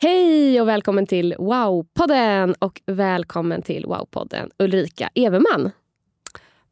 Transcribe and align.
Hej 0.00 0.60
och 0.60 0.68
välkommen 0.68 1.06
till 1.06 1.34
Wow-podden 1.38 2.54
och 2.58 2.82
välkommen 2.86 3.62
till 3.62 3.86
Wow-podden 3.86 4.50
Ulrika 4.58 5.10
Everman. 5.14 5.70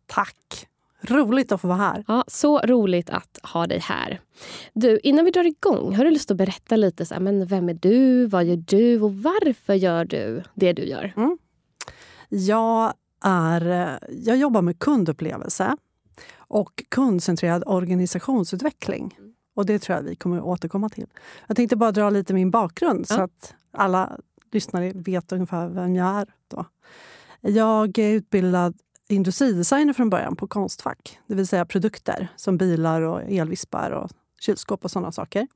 Tack! 0.07 0.69
Roligt 1.01 1.53
att 1.53 1.61
få 1.61 1.69
vara 1.69 1.79
här. 1.79 2.05
Ja, 2.09 2.25
så 2.27 2.59
roligt 2.59 3.11
att 3.11 3.39
ha 3.43 3.67
dig 3.67 3.79
här. 3.79 4.21
Du, 4.73 4.99
innan 4.99 5.25
vi 5.25 5.31
drar 5.31 5.45
igång, 5.45 5.95
har 5.95 6.05
du 6.05 6.11
lust 6.11 6.31
att 6.31 6.37
berätta 6.37 6.77
lite 6.77 7.07
så 7.07 7.15
här, 7.15 7.21
men 7.21 7.47
vem 7.47 7.69
är 7.69 7.75
du, 7.75 8.27
vad 8.27 8.45
gör 8.45 8.57
du 8.57 9.01
och 9.01 9.15
varför 9.15 9.75
gör 9.75 10.05
du 10.05 10.43
det 10.55 10.73
du 10.73 10.85
gör? 10.85 11.13
Mm. 11.17 11.39
Jag, 12.29 12.93
är, 13.25 13.99
jag 14.11 14.37
jobbar 14.37 14.63
med 14.63 14.79
kundupplevelse 14.79 15.77
och 16.37 16.83
kundcentrerad 16.89 17.63
organisationsutveckling. 17.67 19.19
Och 19.57 19.67
Det 19.67 19.79
tror 19.79 19.97
jag 19.97 20.03
vi 20.03 20.17
kommer 20.17 20.41
återkomma 20.41 20.89
till. 20.89 21.07
Jag 21.47 21.57
tänkte 21.57 21.77
bara 21.77 21.93
dra 21.93 22.11
lite 22.11 22.35
min 22.35 22.51
bakgrund 22.51 23.07
ja. 23.09 23.17
så 23.17 23.23
att 23.23 23.55
alla 23.73 24.19
lyssnare 24.53 24.93
vet 24.95 25.33
ungefär 25.33 25.69
vem 25.69 25.95
jag 25.95 26.07
är. 26.07 26.27
Då. 26.49 26.65
Jag 27.41 27.99
är 27.99 28.13
utbildad 28.13 28.75
industridesigner 29.09 29.93
från 29.93 30.11
början 30.11 30.37
på 30.37 30.47
Konstfack. 30.47 31.19
Det 31.27 31.35
vill 31.35 31.47
säga 31.47 31.67
produkter 31.67 32.29
som 32.37 32.57
bilar, 32.57 33.03
och 33.03 33.23
elvispar 33.23 33.91
och 33.91 34.11
kylskåp 34.41 34.85
och 34.85 34.91
sådana 34.91 35.13
saker. 35.13 35.47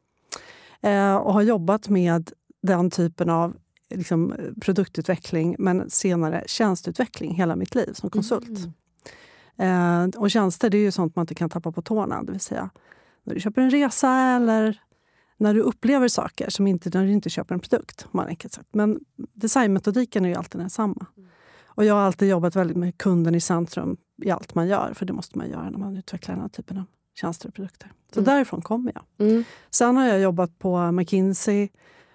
Eh, 0.81 1.17
och 1.17 1.33
har 1.33 1.43
jobbat 1.43 1.89
med 1.89 2.33
den 2.63 2.91
typen 2.91 3.31
av 3.31 3.57
liksom, 3.95 4.35
produktutveckling 4.61 5.57
men 5.59 5.91
senare 5.91 6.45
tjänsteutveckling 6.47 7.35
hela 7.35 7.57
mitt 7.57 7.75
liv 7.75 7.93
som 7.93 8.11
konsult. 8.11 8.59
Mm. 9.57 10.13
Eh, 10.13 10.21
och 10.21 10.31
tjänster 10.31 10.71
det 10.71 10.79
är 10.79 10.83
ju 10.83 10.93
sånt 10.93 11.17
man 11.17 11.23
inte 11.23 11.35
kan 11.35 11.51
tappa 11.51 11.73
på 11.73 11.83
tårna. 11.83 12.23
Det 12.23 12.33
vill 12.33 12.41
säga 12.41 12.71
när 13.25 13.35
du 13.35 13.41
köper 13.41 13.63
en 13.63 13.71
resa 13.71 14.13
eller 14.13 14.81
när 15.37 15.55
du 15.55 15.61
upplever 15.61 16.09
saker 16.09 16.51
som 16.51 16.67
inte 16.67 16.91
när 16.95 17.07
du 17.07 17.13
inte 17.13 17.31
köper 17.31 17.55
en 17.55 17.61
produkt. 17.61 18.07
Man 18.11 18.27
enkelt 18.27 18.53
sagt. 18.53 18.75
Men 18.75 19.01
designmetodiken 19.17 20.25
är 20.25 20.29
ju 20.29 20.35
alltid 20.35 20.61
densamma. 20.61 21.07
Mm. 21.17 21.31
Och 21.65 21.85
jag 21.85 21.95
har 21.95 22.01
alltid 22.01 22.29
jobbat 22.29 22.57
väldigt 22.57 22.77
med 22.77 22.99
kunden 22.99 23.35
i 23.35 23.41
centrum 23.41 23.97
i 24.23 24.31
allt 24.31 24.55
man 24.55 24.69
gör. 24.69 24.93
För 24.95 25.07
det 25.07 25.13
måste 25.13 25.39
man 25.39 25.51
göra 25.51 25.71
när 25.71 25.79
man 25.79 25.97
utvecklar 25.97 26.35
den 26.35 26.43
här 26.43 26.49
typen 26.49 26.79
av 26.79 26.85
tjänster 27.15 27.49
och 27.49 27.55
produkter. 27.55 27.93
Så 28.15 28.21
mm. 28.21 28.35
därifrån 28.35 28.63
kommer 28.63 28.93
jag. 28.95 29.29
Mm. 29.29 29.45
Sen 29.71 29.97
har 29.97 30.07
jag 30.07 30.21
jobbat 30.21 30.59
på 30.59 30.93
McKinsey 30.93 31.69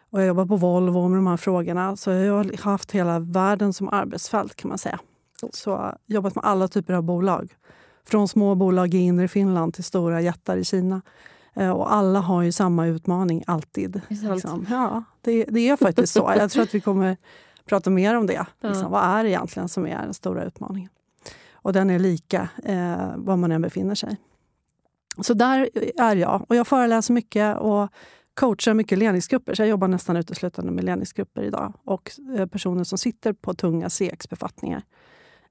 och 0.09 0.19
jag 0.21 0.27
jobbat 0.27 0.47
på 0.47 0.55
Volvo 0.55 1.07
med 1.07 1.17
de 1.17 1.27
här 1.27 1.37
frågorna. 1.37 1.95
Så 1.95 2.11
jag 2.11 2.33
har 2.33 2.63
haft 2.63 2.91
hela 2.91 3.19
världen 3.19 3.73
som 3.73 3.89
arbetsfält 3.89 4.55
kan 4.55 4.69
man 4.69 4.77
säga. 4.77 4.99
Så 5.53 5.97
jobbat 6.05 6.35
med 6.35 6.43
alla 6.43 6.67
typer 6.67 6.93
av 6.93 7.03
bolag. 7.03 7.55
Från 8.05 8.27
små 8.27 8.55
bolag 8.55 8.93
i 8.93 8.97
inre 8.97 9.27
Finland 9.27 9.73
till 9.73 9.83
stora 9.83 10.21
jättar 10.21 10.57
i 10.57 10.63
Kina. 10.63 11.01
Eh, 11.53 11.69
och 11.69 11.93
alla 11.93 12.19
har 12.19 12.41
ju 12.41 12.51
samma 12.51 12.87
utmaning, 12.87 13.43
alltid. 13.47 14.01
Liksom. 14.07 14.65
Ja, 14.69 15.03
det, 15.21 15.43
det, 15.43 15.69
är 15.69 15.75
faktiskt 15.75 16.13
så. 16.13 16.33
Jag 16.37 16.51
tror 16.51 16.63
att 16.63 16.75
vi 16.75 16.81
kommer 16.81 17.17
prata 17.65 17.89
mer 17.89 18.15
om 18.15 18.27
det. 18.27 18.33
Ja. 18.33 18.69
Liksom, 18.69 18.91
vad 18.91 19.03
är 19.03 19.23
det 19.23 19.29
egentligen 19.29 19.69
som 19.69 19.87
är 19.87 20.01
den 20.01 20.13
stora 20.13 20.43
utmaningen? 20.43 20.89
Och 21.53 21.73
den 21.73 21.89
är 21.89 21.99
lika 21.99 22.49
eh, 22.63 23.13
var 23.15 23.37
man 23.37 23.51
än 23.51 23.61
befinner 23.61 23.95
sig. 23.95 24.17
Så 25.21 25.33
där 25.33 25.69
är 25.97 26.15
jag. 26.15 26.45
Och 26.49 26.55
jag 26.55 26.67
föreläser 26.67 27.13
mycket 27.13 27.57
och 27.57 27.89
coachar 28.33 28.73
mycket 28.73 28.97
ledningsgrupper. 28.97 29.55
Så 29.55 29.61
jag 29.61 29.69
jobbar 29.69 29.87
nästan 29.87 30.17
uteslutande 30.17 30.71
med 30.71 30.83
ledningsgrupper 30.83 31.43
idag. 31.43 31.73
Och 31.85 32.11
eh, 32.37 32.45
personer 32.45 32.83
som 32.83 32.97
sitter 32.97 33.33
på 33.33 33.53
tunga 33.53 33.89
CX-befattningar. 33.89 34.81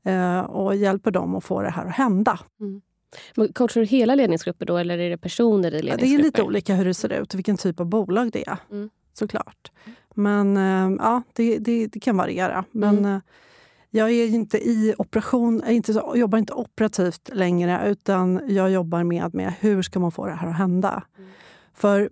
Eh, 0.04 0.40
och 0.40 0.76
hjälper 0.76 1.10
dem 1.10 1.34
att 1.34 1.44
få 1.44 1.62
det 1.62 1.70
här 1.70 1.86
att 1.86 1.92
hända. 1.92 2.38
Mm. 2.60 3.52
coachar 3.52 3.80
du 3.80 3.86
hela 3.86 4.14
ledningsgrupper 4.14 4.66
då 4.66 4.76
eller 4.76 4.98
är 4.98 5.10
det 5.10 5.18
personer 5.18 5.68
i 5.68 5.82
ledningsgrupper? 5.82 6.06
Ja, 6.06 6.18
det 6.18 6.22
är 6.22 6.24
lite 6.24 6.42
olika 6.42 6.74
hur 6.74 6.84
det 6.84 6.94
ser 6.94 7.12
ut 7.12 7.34
och 7.34 7.38
vilken 7.38 7.56
typ 7.56 7.80
av 7.80 7.86
bolag 7.86 8.32
det 8.32 8.48
är. 8.48 8.56
Mm. 8.70 8.90
Såklart. 9.12 9.72
Men 10.14 10.56
eh, 10.56 10.96
ja, 10.98 11.22
det, 11.32 11.58
det, 11.58 11.86
det, 11.86 12.00
kan 12.00 12.16
variera. 12.16 12.64
Men 12.70 12.98
mm. 12.98 13.14
Eh, 13.14 13.20
jag 13.90 14.10
är 14.10 14.26
inte 14.26 14.58
i 14.58 14.94
operation, 14.98 15.62
jag 15.64 15.74
inte 15.74 16.02
jobbar 16.14 16.38
inte 16.38 16.52
operativt 16.52 17.30
längre 17.32 17.90
utan 17.90 18.40
jag 18.48 18.70
jobbar 18.70 19.04
med, 19.04 19.34
med 19.34 19.52
hur 19.60 19.82
ska 19.82 20.00
man 20.00 20.12
få 20.12 20.26
det 20.26 20.32
här 20.32 20.48
att 20.48 20.56
hända. 20.56 21.02
Mm. 21.18 21.30
För 21.74 22.10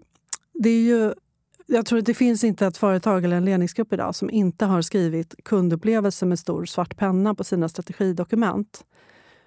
det 0.52 0.70
är 0.70 0.82
ju 0.82 1.14
jag 1.66 1.86
tror 1.86 1.98
att 1.98 2.06
det 2.06 2.14
finns 2.14 2.44
inte 2.44 2.66
ett 2.66 2.76
företag 2.76 3.24
eller 3.24 3.36
en 3.36 3.44
ledningsgrupp 3.44 3.92
idag 3.92 4.14
som 4.14 4.30
inte 4.30 4.64
har 4.64 4.82
skrivit 4.82 5.34
kundupplevelse 5.44 6.26
med 6.26 6.38
stor 6.38 6.64
svart 6.64 6.96
penna 6.96 7.34
på 7.34 7.44
sina 7.44 7.68
strategidokument. 7.68 8.84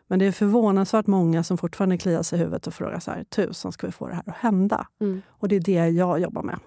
Men 0.08 0.20
det 0.20 0.26
är 0.26 0.32
förvånansvärt 0.32 1.08
många 1.08 1.44
som 1.44 1.58
fortfarande 1.58 1.98
kliar 1.98 2.24
sig 2.24 2.40
i 2.40 2.42
huvudet 2.42 2.68
och 2.68 2.74
frågar 2.74 3.00
så 3.00 3.12
här, 3.12 3.24
tusan 3.24 3.72
ska 3.72 3.88
vi 3.88 3.94
få 3.94 4.08
det 4.08 4.16
här 4.16 4.24
att 4.26 4.36
hända? 4.36 4.88
Mm. 5.02 5.22
Och 5.28 5.48
det 5.48 5.56
är 5.56 5.60
det 5.60 5.88
jag 5.90 6.20
jobbar 6.20 6.44
med. 6.44 6.60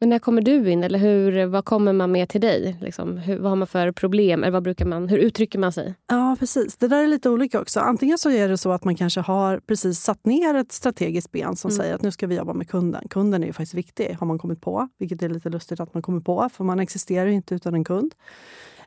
Men 0.00 0.08
när 0.08 0.18
kommer 0.18 0.42
du 0.42 0.70
in? 0.70 0.84
Eller 0.84 0.98
hur, 0.98 1.46
vad 1.46 1.64
kommer 1.64 1.92
man 1.92 2.12
med 2.12 2.28
till 2.28 2.40
dig? 2.40 2.76
Liksom, 2.80 3.16
hur, 3.18 3.38
vad 3.38 3.50
har 3.50 3.56
man 3.56 3.66
för 3.66 3.92
problem? 3.92 4.42
Eller 4.42 4.52
vad 4.52 4.62
brukar 4.62 4.84
man, 4.84 5.08
hur 5.08 5.18
uttrycker 5.18 5.58
man 5.58 5.72
sig? 5.72 5.94
Ja, 6.06 6.36
precis. 6.38 6.76
Det 6.76 6.88
där 6.88 7.02
är 7.02 7.06
lite 7.06 7.30
olika 7.30 7.60
också. 7.60 7.80
Antingen 7.80 8.18
så 8.18 8.30
är 8.30 8.48
det 8.48 8.58
så 8.58 8.72
att 8.72 8.84
man 8.84 8.96
kanske 8.96 9.20
har 9.20 9.60
precis 9.66 10.00
satt 10.00 10.26
ner 10.26 10.54
ett 10.54 10.72
strategiskt 10.72 11.32
ben 11.32 11.56
som 11.56 11.70
mm. 11.70 11.78
säger 11.78 11.94
att 11.94 12.02
nu 12.02 12.10
ska 12.10 12.26
vi 12.26 12.36
jobba 12.36 12.52
med 12.52 12.68
kunden. 12.68 13.08
Kunden 13.10 13.42
är 13.42 13.46
ju 13.46 13.52
faktiskt 13.52 13.74
viktig, 13.74 14.16
har 14.20 14.26
man 14.26 14.38
kommit 14.38 14.60
på. 14.60 14.88
Vilket 14.98 15.22
är 15.22 15.28
lite 15.28 15.48
lustigt 15.48 15.80
att 15.80 15.94
man 15.94 16.02
kommer 16.02 16.20
på, 16.20 16.48
för 16.52 16.64
man 16.64 16.80
existerar 16.80 17.26
ju 17.26 17.32
inte 17.32 17.54
utan 17.54 17.74
en 17.74 17.84
kund. 17.84 18.14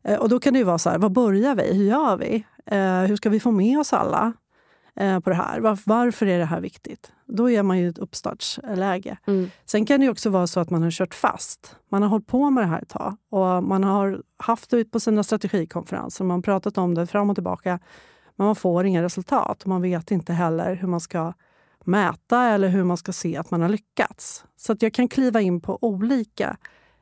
Eh, 0.04 0.20
och 0.20 0.30
då 0.30 0.40
kan 0.40 0.54
det 0.54 0.60
ju 0.60 0.66
vara 0.66 0.78
så 0.78 0.90
här, 0.90 0.98
var 0.98 1.10
börjar 1.10 1.56
vi? 1.56 1.74
Hur 1.74 1.86
gör 1.86 2.18
vi? 2.18 2.46
Eh, 2.66 3.02
hur 3.02 3.16
ska 3.16 3.30
vi 3.30 3.40
få 3.40 3.52
med 3.52 3.80
oss 3.80 3.94
alla? 3.94 4.34
Eh, 4.96 5.20
på 5.20 5.30
det 5.30 5.36
här. 5.36 5.60
varför 5.86 6.26
är 6.26 6.40
det 6.40 6.46
här 6.46 6.62
viktigt? 6.62 7.12
Då 7.26 7.50
är 7.50 7.64
man 7.64 7.78
i 7.78 7.84
ett 7.84 7.98
uppstartsläge. 7.98 9.18
Mm. 9.28 9.50
Sen 9.66 9.86
kan 9.86 10.00
det 10.00 10.10
också 10.10 10.30
vara 10.30 10.48
så 10.48 10.60
att 10.60 10.70
man 10.70 10.84
har 10.84 10.92
kört 10.92 11.14
fast. 11.14 11.76
Man 11.90 12.02
har 12.02 12.10
hållit 12.10 12.28
på 12.28 12.50
med 12.50 12.64
det 12.64 12.68
här 12.68 12.82
ett 12.82 12.90
tag 12.90 13.16
och 13.30 13.64
man 13.64 13.84
har 13.84 14.22
haft 14.38 14.70
det 14.70 14.86
på 14.86 15.00
sina 15.00 15.24
strategikonferenser. 15.24 16.26
Man 16.26 16.38
har 16.38 16.42
pratat 16.42 16.78
om 16.78 16.94
det 16.96 17.08
fram 17.08 17.30
och 17.30 17.36
tillbaka. 17.36 17.80
Men 18.36 18.46
man 18.46 18.56
får 18.56 18.86
inga 18.86 19.04
resultat. 19.04 19.66
Man 19.66 19.82
vet 19.82 20.12
inte 20.12 20.34
heller 20.34 20.76
hur 20.76 20.88
man 20.88 21.00
ska 21.00 21.34
mäta 21.86 22.44
eller 22.44 22.68
hur 22.68 22.84
man 22.84 22.98
ska 22.98 23.14
se 23.14 23.38
att 23.38 23.52
man 23.52 23.62
har 23.62 23.70
lyckats. 23.70 24.46
Så 24.56 24.72
att 24.72 24.82
jag 24.82 24.94
kan 24.94 25.08
kliva 25.08 25.42
in 25.42 25.62
på 25.62 25.78
olika 25.82 26.58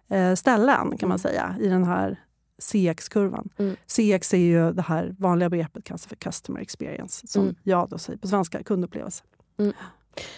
eh, 0.09 0.33
ställen 0.33 0.97
kan 0.97 1.09
man 1.09 1.17
mm. 1.17 1.19
säga 1.19 1.55
i 1.59 1.67
den 1.67 1.83
här 1.83 2.19
CX-kurvan. 2.61 3.49
Mm. 3.57 3.75
CX 3.85 4.33
är 4.33 4.37
ju 4.37 4.71
det 4.71 4.81
här 4.81 5.15
vanliga 5.19 5.49
begreppet 5.49 5.83
kanske 5.83 6.09
för 6.09 6.15
customer 6.15 6.61
experience, 6.61 7.27
som 7.27 7.43
mm. 7.43 7.55
jag 7.63 7.89
då 7.89 7.97
säger 7.97 8.19
på 8.19 8.27
svenska, 8.27 8.63
kundupplevelse. 8.63 9.23
Mm. 9.59 9.73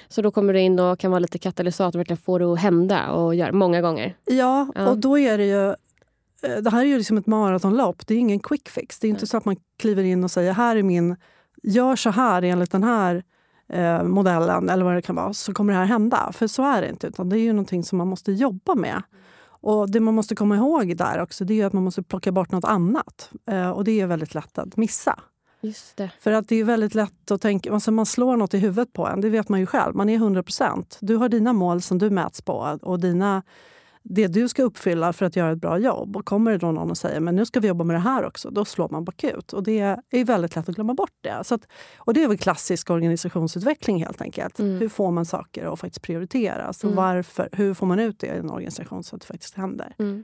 Så 0.07 0.21
då 0.21 0.31
kommer 0.31 0.53
du 0.53 0.59
in 0.59 0.79
och 0.79 0.99
kan 0.99 1.11
vara 1.11 1.19
lite 1.19 1.37
katalysator, 1.37 1.99
verkligen 1.99 2.17
få 2.17 2.37
det 2.37 2.45
att 2.45 2.59
hända 2.59 3.11
och 3.11 3.35
göra 3.35 3.51
många 3.51 3.81
gånger? 3.81 4.17
Ja, 4.25 4.67
ja, 4.75 4.89
och 4.89 4.97
då 4.97 5.19
är 5.19 5.37
det 5.37 5.45
ju... 5.45 5.69
Eh, 5.69 6.61
det 6.61 6.69
här 6.69 6.81
är 6.81 6.85
ju 6.85 6.97
liksom 6.97 7.17
ett 7.17 7.27
maratonlopp, 7.27 8.07
det 8.07 8.13
är 8.13 8.19
ingen 8.19 8.39
quick 8.39 8.69
fix. 8.69 8.99
Det 8.99 9.07
är 9.07 9.09
inte 9.09 9.27
så 9.27 9.37
att 9.37 9.45
man 9.45 9.55
kliver 9.77 10.03
in 10.03 10.23
och 10.23 10.31
säger 10.31 10.53
här 10.53 10.75
är 10.75 10.83
min... 10.83 11.15
Gör 11.63 11.95
så 11.95 12.09
här 12.09 12.41
enligt 12.41 12.71
den 12.71 12.83
här 12.83 13.23
eh, 13.69 14.03
modellen 14.03 14.69
eller 14.69 14.85
vad 14.85 14.95
det 14.95 15.01
kan 15.01 15.15
vara, 15.15 15.33
så 15.33 15.53
kommer 15.53 15.73
det 15.73 15.79
här 15.79 15.85
hända. 15.85 16.31
För 16.33 16.47
så 16.47 16.63
är 16.63 16.81
det 16.81 16.89
inte, 16.89 17.07
utan 17.07 17.29
det 17.29 17.37
är 17.37 17.41
ju 17.41 17.53
någonting 17.53 17.83
som 17.83 17.97
man 17.97 18.07
måste 18.07 18.31
jobba 18.31 18.75
med. 18.75 19.01
Och 19.63 19.91
Det 19.91 19.99
man 19.99 20.13
måste 20.13 20.35
komma 20.35 20.55
ihåg 20.55 20.97
där 20.97 21.21
också 21.21 21.45
det 21.45 21.61
är 21.61 21.65
att 21.65 21.73
man 21.73 21.83
måste 21.83 22.03
plocka 22.03 22.31
bort 22.31 22.51
något 22.51 22.65
annat. 22.65 23.31
Eh, 23.51 23.69
och 23.69 23.83
Det 23.83 24.01
är 24.01 24.07
väldigt 24.07 24.33
lätt 24.33 24.57
att 24.57 24.77
missa. 24.77 25.19
Just 25.61 25.97
det. 25.97 26.11
För 26.19 26.31
att 26.31 26.47
det 26.47 26.55
är 26.55 26.63
väldigt 26.63 26.95
lätt 26.95 27.31
att 27.31 27.41
tänka, 27.41 27.73
alltså 27.73 27.91
man 27.91 28.05
slår 28.05 28.37
något 28.37 28.53
i 28.53 28.57
huvudet 28.57 28.93
på 28.93 29.07
en, 29.07 29.21
det 29.21 29.29
vet 29.29 29.49
man 29.49 29.59
ju 29.59 29.65
själv. 29.65 29.95
Man 29.95 30.09
är 30.09 30.17
100% 30.17 30.97
Du 30.99 31.15
har 31.15 31.29
dina 31.29 31.53
mål 31.53 31.81
som 31.81 31.97
du 31.97 32.09
mäts 32.09 32.41
på 32.41 32.77
och 32.81 32.99
dina, 32.99 33.43
det 34.03 34.27
du 34.27 34.49
ska 34.49 34.63
uppfylla 34.63 35.13
för 35.13 35.25
att 35.25 35.35
göra 35.35 35.51
ett 35.51 35.61
bra 35.61 35.77
jobb. 35.77 36.17
Och 36.17 36.25
kommer 36.25 36.51
det 36.51 36.57
då 36.57 36.71
någon 36.71 36.91
och 36.91 36.97
säger 36.97 37.19
men 37.19 37.35
nu 37.35 37.45
ska 37.45 37.59
vi 37.59 37.67
jobba 37.67 37.83
med 37.83 37.95
det 37.95 37.99
här 37.99 38.25
också, 38.25 38.49
då 38.49 38.65
slår 38.65 38.89
man 38.89 39.03
bakut. 39.03 39.53
Och 39.53 39.63
det 39.63 39.79
är 40.09 40.25
väldigt 40.25 40.55
lätt 40.55 40.69
att 40.69 40.75
glömma 40.75 40.93
bort 40.93 41.15
det. 41.21 41.43
Så 41.43 41.55
att, 41.55 41.67
och 41.97 42.13
det 42.13 42.23
är 42.23 42.27
väl 42.27 42.37
klassisk 42.37 42.89
organisationsutveckling 42.89 44.03
helt 44.05 44.21
enkelt. 44.21 44.59
Mm. 44.59 44.79
Hur 44.79 44.89
får 44.89 45.11
man 45.11 45.25
saker 45.25 45.73
att 45.73 45.79
faktiskt 45.79 46.01
prioriteras? 46.01 46.83
Mm. 46.83 46.95
varför, 46.95 47.49
hur 47.51 47.73
får 47.73 47.87
man 47.87 47.99
ut 47.99 48.19
det 48.19 48.27
i 48.27 48.29
en 48.29 48.51
organisation 48.51 49.03
så 49.03 49.15
att 49.15 49.21
det 49.21 49.27
faktiskt 49.27 49.55
händer? 49.55 49.95
Mm. 49.99 50.23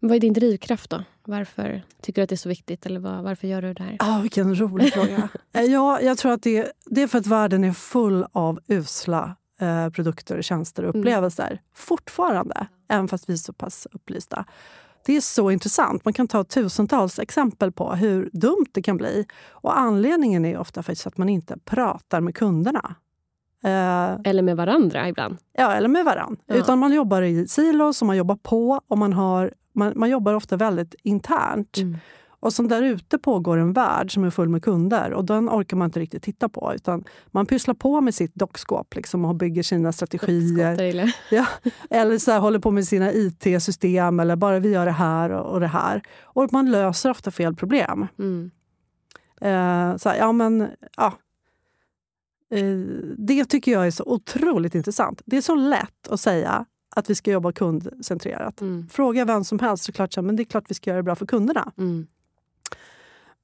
Vad 0.00 0.16
är 0.16 0.20
din 0.20 0.32
drivkraft 0.32 0.90
då? 0.90 1.02
Varför 1.24 1.82
tycker 2.02 2.22
du 2.22 2.24
att 2.24 2.28
det 2.28 2.34
är 2.34 2.36
så 2.36 2.48
viktigt? 2.48 2.86
Eller 2.86 3.00
var, 3.00 3.22
varför 3.22 3.48
gör 3.48 3.62
du 3.62 3.74
det 3.74 3.82
här? 3.82 3.96
Ah, 3.98 4.20
vilken 4.20 4.60
rolig 4.60 4.92
fråga. 4.92 5.28
Ja, 5.52 6.00
jag 6.00 6.18
tror 6.18 6.32
att 6.32 6.42
det, 6.42 6.72
det 6.84 7.02
är 7.02 7.06
för 7.06 7.18
att 7.18 7.26
världen 7.26 7.64
är 7.64 7.72
full 7.72 8.26
av 8.32 8.60
usla 8.66 9.36
eh, 9.58 9.88
produkter, 9.88 10.42
tjänster 10.42 10.82
och 10.82 10.94
mm. 10.94 11.00
upplevelser. 11.00 11.46
Mm. 11.46 11.58
Fortfarande, 11.74 12.66
även 12.88 13.08
fast 13.08 13.28
vi 13.28 13.32
är 13.32 13.36
så 13.36 13.52
pass 13.52 13.86
upplysta. 13.92 14.44
Det 15.06 15.16
är 15.16 15.20
så 15.20 15.50
intressant. 15.50 16.04
Man 16.04 16.14
kan 16.14 16.28
ta 16.28 16.44
tusentals 16.44 17.18
exempel 17.18 17.72
på 17.72 17.92
hur 17.92 18.30
dumt 18.32 18.66
det 18.72 18.82
kan 18.82 18.96
bli. 18.96 19.26
Och 19.50 19.78
Anledningen 19.78 20.44
är 20.44 20.58
ofta 20.58 20.82
faktiskt 20.82 21.06
att 21.06 21.16
man 21.16 21.28
inte 21.28 21.58
pratar 21.64 22.20
med 22.20 22.34
kunderna. 22.34 22.94
Eh, 23.64 24.20
eller 24.24 24.42
med 24.42 24.56
varandra 24.56 25.08
ibland. 25.08 25.36
Ja, 25.52 25.72
eller 25.72 25.88
med 25.88 26.04
varandra. 26.04 26.42
Ja. 26.46 26.54
Utan 26.54 26.78
man 26.78 26.92
jobbar 26.92 27.22
i 27.22 27.48
silos 27.48 28.02
och 28.02 28.06
man 28.06 28.16
jobbar 28.16 28.36
på 28.36 28.80
och 28.88 28.98
man, 28.98 29.12
har, 29.12 29.52
man, 29.72 29.92
man 29.96 30.10
jobbar 30.10 30.34
ofta 30.34 30.56
väldigt 30.56 30.94
internt. 31.02 31.78
Mm. 31.78 31.96
Och 32.40 32.52
som 32.52 32.68
där 32.68 32.82
ute 32.82 33.18
pågår 33.18 33.56
en 33.56 33.72
värld 33.72 34.14
som 34.14 34.24
är 34.24 34.30
full 34.30 34.48
med 34.48 34.62
kunder 34.62 35.12
och 35.12 35.24
den 35.24 35.48
orkar 35.48 35.76
man 35.76 35.86
inte 35.86 36.00
riktigt 36.00 36.22
titta 36.22 36.48
på. 36.48 36.72
Utan 36.74 37.04
man 37.26 37.46
pysslar 37.46 37.74
på 37.74 38.00
med 38.00 38.14
sitt 38.14 38.34
dockskåp 38.34 38.94
liksom, 38.94 39.24
och 39.24 39.34
bygger 39.34 39.62
sina 39.62 39.92
strategier. 39.92 40.76
Ja, 41.30 41.46
eller 41.90 42.18
så 42.18 42.30
här, 42.30 42.38
håller 42.38 42.58
på 42.58 42.70
med 42.70 42.88
sina 42.88 43.12
IT-system 43.12 44.20
eller 44.20 44.36
bara 44.36 44.58
vi 44.58 44.72
gör 44.72 44.86
det 44.86 44.92
här 44.92 45.30
och 45.30 45.60
det 45.60 45.66
här. 45.66 46.02
Och 46.22 46.52
man 46.52 46.70
löser 46.70 47.10
ofta 47.10 47.30
fel 47.30 47.56
problem. 47.56 48.06
Mm. 48.18 48.50
Eh, 49.40 49.96
så 49.96 50.08
här, 50.08 50.16
ja, 50.16 50.32
men, 50.32 50.68
ja, 50.96 51.14
Eh, 52.50 52.76
det 53.16 53.44
tycker 53.44 53.72
jag 53.72 53.86
är 53.86 53.90
så 53.90 54.04
otroligt 54.06 54.74
intressant. 54.74 55.22
Det 55.26 55.36
är 55.36 55.40
så 55.40 55.54
lätt 55.54 56.08
att 56.08 56.20
säga 56.20 56.66
att 56.96 57.10
vi 57.10 57.14
ska 57.14 57.30
jobba 57.30 57.52
kundcentrerat. 57.52 58.60
Mm. 58.60 58.88
Fråga 58.88 59.24
vem 59.24 59.44
som 59.44 59.58
helst 59.58 59.84
så 59.84 59.92
klart, 59.92 60.16
men 60.16 60.36
det 60.36 60.42
är 60.42 60.44
klart 60.44 60.64
vi 60.68 60.74
ska 60.74 60.90
göra 60.90 60.96
det 60.96 61.02
bra 61.02 61.14
för 61.14 61.26
kunderna. 61.26 61.72
Mm. 61.78 62.06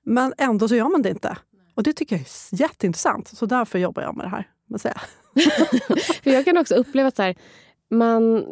Men 0.04 0.34
ändå 0.38 0.68
så 0.68 0.76
gör 0.76 0.88
man 0.88 1.02
det 1.02 1.10
inte. 1.10 1.36
Och 1.74 1.82
det 1.82 1.92
tycker 1.92 2.16
jag 2.16 2.22
är 2.22 2.60
jätteintressant. 2.60 3.28
Så 3.28 3.46
därför 3.46 3.78
jobbar 3.78 4.02
jag 4.02 4.16
med 4.16 4.26
det 4.26 4.30
här. 4.30 4.48
För 6.22 6.30
jag 6.30 6.44
kan 6.44 6.58
också 6.58 6.74
uppleva 6.74 7.08
att 7.08 7.16
så 7.16 7.22
här, 7.22 7.34
man 7.90 8.44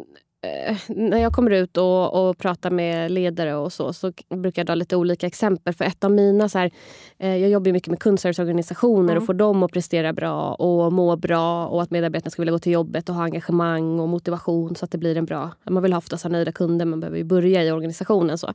när 0.87 1.17
jag 1.17 1.33
kommer 1.33 1.51
ut 1.51 1.77
och, 1.77 2.29
och 2.29 2.37
pratar 2.37 2.69
med 2.71 3.11
ledare 3.11 3.55
och 3.55 3.73
så, 3.73 3.93
så 3.93 4.11
brukar 4.29 4.59
jag 4.59 4.67
dra 4.67 4.75
lite 4.75 4.95
olika 4.95 5.27
exempel. 5.27 5.73
För 5.73 5.85
ett 5.85 6.03
av 6.03 6.11
mina, 6.11 6.49
så 6.49 6.57
här, 6.57 6.71
eh, 7.19 7.37
jag 7.37 7.49
jobbar 7.49 7.71
mycket 7.71 7.89
med 7.89 7.99
kundserviceorganisationer 7.99 9.11
mm. 9.11 9.17
och 9.17 9.25
får 9.25 9.33
dem 9.33 9.63
att 9.63 9.71
prestera 9.71 10.13
bra 10.13 10.53
och 10.53 10.93
må 10.93 11.15
bra 11.15 11.67
och 11.67 11.81
att 11.81 11.91
medarbetarna 11.91 12.31
ska 12.31 12.41
vilja 12.41 12.51
gå 12.51 12.59
till 12.59 12.71
jobbet 12.71 13.09
och 13.09 13.15
ha 13.15 13.23
engagemang 13.23 13.99
och 13.99 14.09
motivation 14.09 14.75
så 14.75 14.85
att 14.85 14.91
det 14.91 14.97
blir 14.97 15.17
en 15.17 15.25
bra... 15.25 15.51
Man 15.69 15.83
vill 15.83 15.93
ha 15.93 15.97
oftast 15.97 16.23
ha 16.23 16.29
nöjda 16.29 16.51
kunder, 16.51 16.85
man 16.85 16.99
behöver 16.99 17.17
ju 17.17 17.23
börja 17.23 17.63
i 17.63 17.71
organisationen. 17.71 18.37
Så. 18.37 18.53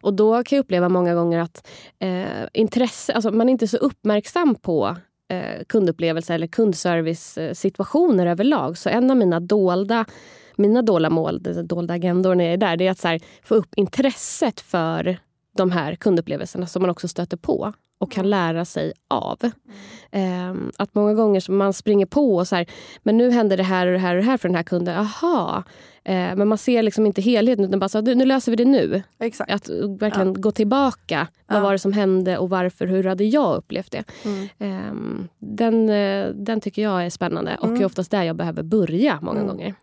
Och 0.00 0.14
då 0.14 0.44
kan 0.44 0.56
jag 0.56 0.64
uppleva 0.64 0.88
många 0.88 1.14
gånger 1.14 1.38
att 1.38 1.68
eh, 1.98 2.26
intresse, 2.52 3.12
alltså 3.12 3.30
man 3.30 3.48
är 3.48 3.52
inte 3.52 3.68
så 3.68 3.76
uppmärksam 3.76 4.54
på 4.54 4.96
eh, 5.30 5.64
kundupplevelse 5.68 6.34
eller 6.34 6.46
kundservice-situationer 6.46 8.26
överlag. 8.26 8.78
Så 8.78 8.88
en 8.88 9.10
av 9.10 9.16
mina 9.16 9.40
dolda 9.40 10.04
mina 10.58 10.82
dolda 10.82 11.10
mål, 11.10 11.42
dolda 11.64 11.94
agendor 11.94 12.34
när 12.34 12.44
jag 12.44 12.52
är 12.52 12.56
där, 12.56 12.76
det 12.76 12.86
är 12.86 12.90
att 12.90 13.04
här, 13.04 13.20
få 13.42 13.54
upp 13.54 13.74
intresset 13.76 14.60
för 14.60 15.18
de 15.56 15.70
här 15.70 15.94
kundupplevelserna 15.94 16.66
som 16.66 16.82
man 16.82 16.90
också 16.90 17.08
stöter 17.08 17.36
på 17.36 17.72
och 17.98 18.12
kan 18.12 18.30
lära 18.30 18.64
sig 18.64 18.92
av. 19.08 19.38
Mm. 20.10 20.72
att 20.76 20.94
många 20.94 21.14
gånger 21.14 21.50
man 21.50 21.72
springer 21.72 22.06
på 22.06 22.36
och 22.36 22.48
så 22.48 22.56
här, 22.56 22.66
men 23.02 23.16
nu 23.16 23.30
händer 23.30 23.56
det 23.56 23.62
här 23.62 23.86
och 23.86 23.92
det 23.92 23.98
här 23.98 24.14
och 24.14 24.22
det 24.22 24.26
här 24.30 24.36
för 24.36 24.48
den 24.48 24.56
här 24.56 24.62
kunden. 24.62 24.98
Aha. 24.98 25.64
Eh, 26.04 26.36
men 26.36 26.48
man 26.48 26.58
ser 26.58 26.82
liksom 26.82 27.06
inte 27.06 27.22
helheten 27.22 27.64
utan 27.64 27.78
bara 27.78 27.88
så 27.88 28.00
nu 28.00 28.24
löser 28.24 28.52
vi 28.52 28.56
det 28.56 28.64
nu. 28.64 29.02
Exakt. 29.18 29.52
Att 29.52 29.68
verkligen 30.00 30.28
ja. 30.28 30.40
gå 30.40 30.50
tillbaka. 30.50 31.28
Vad 31.46 31.62
var 31.62 31.72
det 31.72 31.78
som 31.78 31.92
hände 31.92 32.38
och 32.38 32.50
varför? 32.50 32.86
Hur 32.86 33.04
hade 33.04 33.24
jag 33.24 33.56
upplevt 33.56 33.92
det? 33.92 34.04
Mm. 34.24 34.48
Eh, 34.58 35.18
den, 35.38 35.88
eh, 35.88 36.34
den 36.34 36.60
tycker 36.60 36.82
jag 36.82 37.06
är 37.06 37.10
spännande 37.10 37.56
och 37.60 37.68
mm. 37.68 37.80
är 37.80 37.84
oftast 37.84 38.10
där 38.10 38.22
jag 38.22 38.36
behöver 38.36 38.62
börja 38.62 39.18
många 39.22 39.40
mm. 39.40 39.48
gånger. 39.48 39.74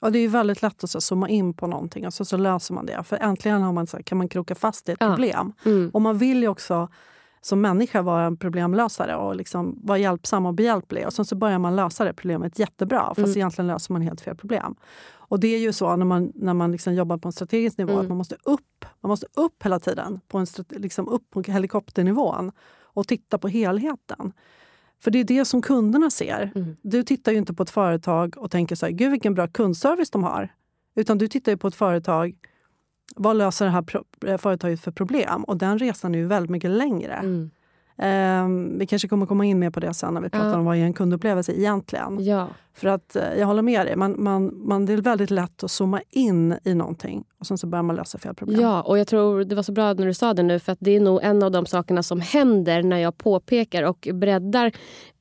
Och 0.00 0.12
det 0.12 0.18
är 0.18 0.28
väldigt 0.28 0.62
lätt 0.62 0.84
att 0.84 0.90
så, 0.90 1.00
zooma 1.00 1.28
in 1.28 1.54
på 1.54 1.66
någonting 1.66 2.06
och 2.06 2.14
så, 2.14 2.24
så 2.24 2.36
löser 2.36 2.74
man 2.74 2.86
det. 2.86 3.02
För 3.04 3.16
äntligen 3.16 3.62
har 3.62 3.72
man, 3.72 3.86
så, 3.86 4.02
kan 4.02 4.18
man 4.18 4.28
kroka 4.28 4.54
fast 4.54 4.88
i 4.88 4.92
ett 4.92 4.98
ja. 5.00 5.08
problem. 5.08 5.52
Mm. 5.64 5.90
Och 5.94 6.02
man 6.02 6.18
vill 6.18 6.42
ju 6.42 6.48
också 6.48 6.88
som 7.40 7.60
människa 7.60 8.02
vara 8.02 8.24
en 8.24 8.36
problemlösare 8.36 9.16
och 9.16 9.36
liksom 9.36 9.78
vara 9.82 9.98
hjälpsam 9.98 10.46
och 10.46 10.54
behjälplig. 10.54 11.06
Och 11.06 11.12
sen 11.12 11.24
så 11.24 11.36
börjar 11.36 11.58
man 11.58 11.76
lösa 11.76 12.04
det 12.04 12.12
problemet 12.12 12.58
jättebra, 12.58 13.06
fast 13.06 13.18
mm. 13.18 13.36
egentligen 13.36 13.66
löser 13.66 13.92
man 13.92 14.02
helt 14.02 14.20
fel 14.20 14.36
problem. 14.36 14.74
Och 15.12 15.40
det 15.40 15.48
är 15.48 15.58
ju 15.58 15.72
så 15.72 15.96
när 15.96 16.06
man, 16.06 16.32
när 16.34 16.54
man 16.54 16.72
liksom 16.72 16.94
jobbar 16.94 17.18
på 17.18 17.28
en 17.28 17.32
strategisk 17.32 17.78
nivå, 17.78 17.92
mm. 17.92 18.02
att 18.02 18.08
man 18.08 18.18
måste 18.18 18.36
upp 18.44 18.84
man 19.00 19.10
måste 19.10 19.26
upp 19.36 19.64
hela 19.64 19.80
tiden, 19.80 20.20
på 20.28 20.38
en, 20.38 20.46
liksom 20.70 21.08
upp 21.08 21.30
på 21.30 21.42
helikopternivån 21.42 22.52
och 22.82 23.08
titta 23.08 23.38
på 23.38 23.48
helheten. 23.48 24.32
För 25.02 25.10
det 25.10 25.18
är 25.20 25.24
det 25.24 25.44
som 25.44 25.62
kunderna 25.62 26.10
ser. 26.10 26.52
Mm. 26.54 26.76
Du 26.82 27.02
tittar 27.02 27.32
ju 27.32 27.38
inte 27.38 27.54
på 27.54 27.62
ett 27.62 27.70
företag 27.70 28.34
och 28.38 28.50
tänker 28.50 28.76
så 28.76 28.86
här, 28.86 28.92
gud 28.92 29.10
vilken 29.10 29.34
bra 29.34 29.48
kundservice 29.48 30.10
de 30.10 30.24
har. 30.24 30.48
Utan 30.94 31.18
du 31.18 31.28
tittar 31.28 31.56
på 31.56 31.68
ett 31.68 31.74
företag, 31.74 32.34
vad 33.16 33.36
löser 33.36 33.64
det 33.64 33.70
här 33.70 33.82
pro- 33.82 34.38
företaget 34.38 34.80
för 34.80 34.90
problem? 34.92 35.44
Och 35.44 35.56
den 35.56 35.78
resan 35.78 36.14
är 36.14 36.18
ju 36.18 36.26
väldigt 36.26 36.50
mycket 36.50 36.70
längre. 36.70 37.14
Mm. 37.14 37.50
Um, 38.02 38.78
vi 38.78 38.86
kanske 38.86 39.08
kommer 39.08 39.26
komma 39.26 39.44
in 39.44 39.58
mer 39.58 39.70
på 39.70 39.80
det 39.80 39.94
sen 39.94 40.14
när 40.14 40.20
vi 40.20 40.30
pratar 40.30 40.50
ja. 40.50 40.58
om 40.58 40.64
vad 40.64 40.76
är 40.76 40.80
en 40.80 40.92
kundupplevelse 40.92 41.52
egentligen. 41.52 42.24
Ja. 42.24 42.48
För 42.74 42.88
att 42.88 43.16
uh, 43.16 43.38
jag 43.38 43.46
håller 43.46 43.62
med 43.62 43.86
dig, 43.86 43.96
man, 43.96 44.14
man, 44.18 44.68
man, 44.68 44.86
det 44.86 44.92
är 44.92 44.96
väldigt 44.96 45.30
lätt 45.30 45.64
att 45.64 45.70
zooma 45.70 46.00
in 46.10 46.58
i 46.64 46.74
någonting 46.74 47.24
och 47.38 47.46
sen 47.46 47.58
så 47.58 47.66
börjar 47.66 47.82
man 47.82 47.96
lösa 47.96 48.18
fel 48.18 48.34
problem. 48.34 48.60
Ja, 48.60 48.82
och 48.82 48.98
jag 48.98 49.06
tror 49.06 49.44
det 49.44 49.54
var 49.54 49.62
så 49.62 49.72
bra 49.72 49.92
när 49.92 50.06
du 50.06 50.14
sa 50.14 50.34
det 50.34 50.42
nu 50.42 50.58
för 50.58 50.72
att 50.72 50.78
det 50.80 50.96
är 50.96 51.00
nog 51.00 51.20
en 51.22 51.42
av 51.42 51.50
de 51.50 51.66
sakerna 51.66 52.02
som 52.02 52.20
händer 52.20 52.82
när 52.82 52.98
jag 52.98 53.18
påpekar 53.18 53.82
och 53.82 54.08
breddar 54.12 54.72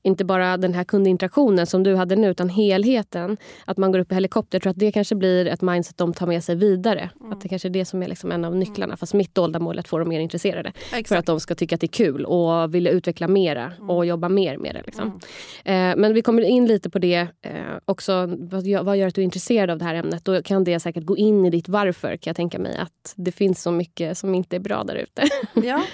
inte 0.02 0.26
bara 0.26 0.58
den 0.58 0.74
här 0.74 0.84
kundinteraktionen 0.84 1.68
som 1.68 1.84
du 1.84 1.96
hade 1.96 2.16
nu, 2.16 2.30
utan 2.30 2.50
helheten. 2.50 3.38
Att 3.66 3.78
man 3.78 3.92
går 3.92 4.00
upp 4.00 4.12
i 4.12 4.16
helikopter. 4.16 4.56
Jag 4.56 4.62
tror 4.62 4.72
att 4.72 4.80
det 4.80 4.92
kanske 4.92 5.16
blir 5.16 5.46
ett 5.46 5.62
mindset 5.62 5.98
de 5.98 6.14
tar 6.14 6.28
med 6.28 6.44
sig 6.44 6.56
vidare. 6.56 7.10
Mm. 7.20 7.34
Att 7.34 7.42
det 7.42 7.50
kanske 7.50 7.68
är 7.68 7.70
det 7.70 7.86
som 7.86 8.04
är 8.04 8.08
liksom 8.08 8.32
en 8.32 8.46
av 8.46 8.56
nycklarna. 8.56 8.98
Fast 8.98 9.14
mitt 9.14 9.36
dolda 9.36 9.60
mål 9.60 9.76
är 9.76 9.80
att 9.80 9.88
få 9.88 10.00
dem 10.00 10.10
mer 10.10 10.20
intresserade. 10.20 10.70
Exakt. 10.70 11.08
För 11.08 11.16
att 11.16 11.26
de 11.26 11.40
ska 11.40 11.56
tycka 11.56 11.76
att 11.76 11.82
det 11.82 11.86
är 11.86 12.06
kul 12.06 12.26
och 12.26 12.76
vilja 12.76 12.92
utveckla 12.92 13.28
mera 13.28 13.66
mm. 13.78 13.90
och 13.90 14.06
jobba 14.06 14.30
mer 14.30 14.58
med 14.58 14.76
det. 14.76 14.82
Liksom. 14.86 15.20
Mm. 15.66 15.92
Eh, 15.92 16.02
men 16.02 16.14
vi 16.14 16.22
kommer 16.22 16.42
in 16.42 16.66
lite 16.68 16.90
på 16.90 17.00
det 17.00 17.28
eh, 17.42 17.52
också. 17.86 18.38
Vad 18.40 18.68
gör, 18.68 18.84
vad 18.84 18.98
gör 18.98 19.08
att 19.08 19.16
du 19.16 19.22
är 19.22 19.26
intresserad 19.26 19.70
av 19.70 19.78
det 19.78 19.86
här 19.86 19.96
ämnet? 19.96 20.26
Då 20.26 20.42
kan 20.42 20.64
det 20.64 20.80
säkert 20.80 21.06
gå 21.06 21.18
in 21.18 21.46
i 21.46 21.50
ditt 21.50 21.70
varför 21.70 22.10
kan 22.10 22.32
jag 22.32 22.36
tänka 22.36 22.60
mig. 22.60 22.78
Att 22.78 23.14
det 23.16 23.32
finns 23.32 23.62
så 23.62 23.72
mycket 23.72 24.18
som 24.18 24.36
inte 24.36 24.56
är 24.56 24.60
bra 24.60 24.84
där 24.84 24.96
ute. 24.96 25.24
Ja. 25.68 25.84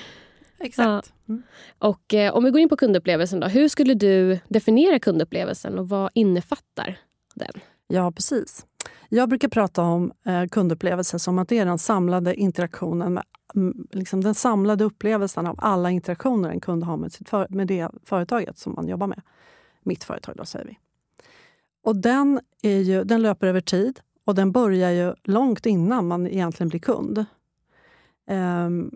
Exakt. 0.59 1.13
Ja. 1.25 1.33
Mm. 1.33 1.43
Och 1.79 2.13
eh, 2.13 2.35
om 2.35 2.43
vi 2.43 2.51
går 2.51 2.61
in 2.61 2.69
på 2.69 2.77
kundupplevelsen 2.77 3.39
då. 3.39 3.47
Hur 3.47 3.67
skulle 3.67 3.93
du 3.93 4.39
definiera 4.47 4.99
kundupplevelsen 4.99 5.79
och 5.79 5.89
vad 5.89 6.09
innefattar 6.13 6.99
den? 7.35 7.51
Ja, 7.87 8.11
precis. 8.11 8.65
Jag 9.09 9.29
brukar 9.29 9.47
prata 9.47 9.81
om 9.81 10.11
eh, 10.25 10.45
kundupplevelsen 10.45 11.19
som 11.19 11.39
att 11.39 11.49
det 11.49 11.59
är 11.59 11.65
den 11.65 11.79
samlade 11.79 12.35
interaktionen 12.35 13.13
med 13.13 13.23
mm, 13.55 13.87
liksom 13.91 14.21
den 14.21 14.35
samlade 14.35 14.83
upplevelsen 14.83 15.47
av 15.47 15.55
alla 15.57 15.91
interaktioner 15.91 16.49
en 16.49 16.59
kund 16.59 16.83
har 16.83 16.97
med, 16.97 17.11
sitt 17.11 17.29
för, 17.29 17.47
med 17.49 17.67
det 17.67 17.89
företaget 18.03 18.57
som 18.57 18.73
man 18.73 18.87
jobbar 18.87 19.07
med. 19.07 19.21
Mitt 19.83 20.03
företag, 20.03 20.35
då 20.35 20.45
säger 20.45 20.65
vi. 20.65 20.77
Och 21.83 21.95
den, 21.95 22.39
är 22.61 22.79
ju, 22.79 23.03
den 23.03 23.21
löper 23.21 23.47
över 23.47 23.61
tid 23.61 23.99
och 24.25 24.35
den 24.35 24.51
börjar 24.51 24.91
ju 24.91 25.13
långt 25.23 25.65
innan 25.65 26.07
man 26.07 26.27
egentligen 26.27 26.69
blir 26.69 26.79
kund. 26.79 27.25
Um, 28.29 28.91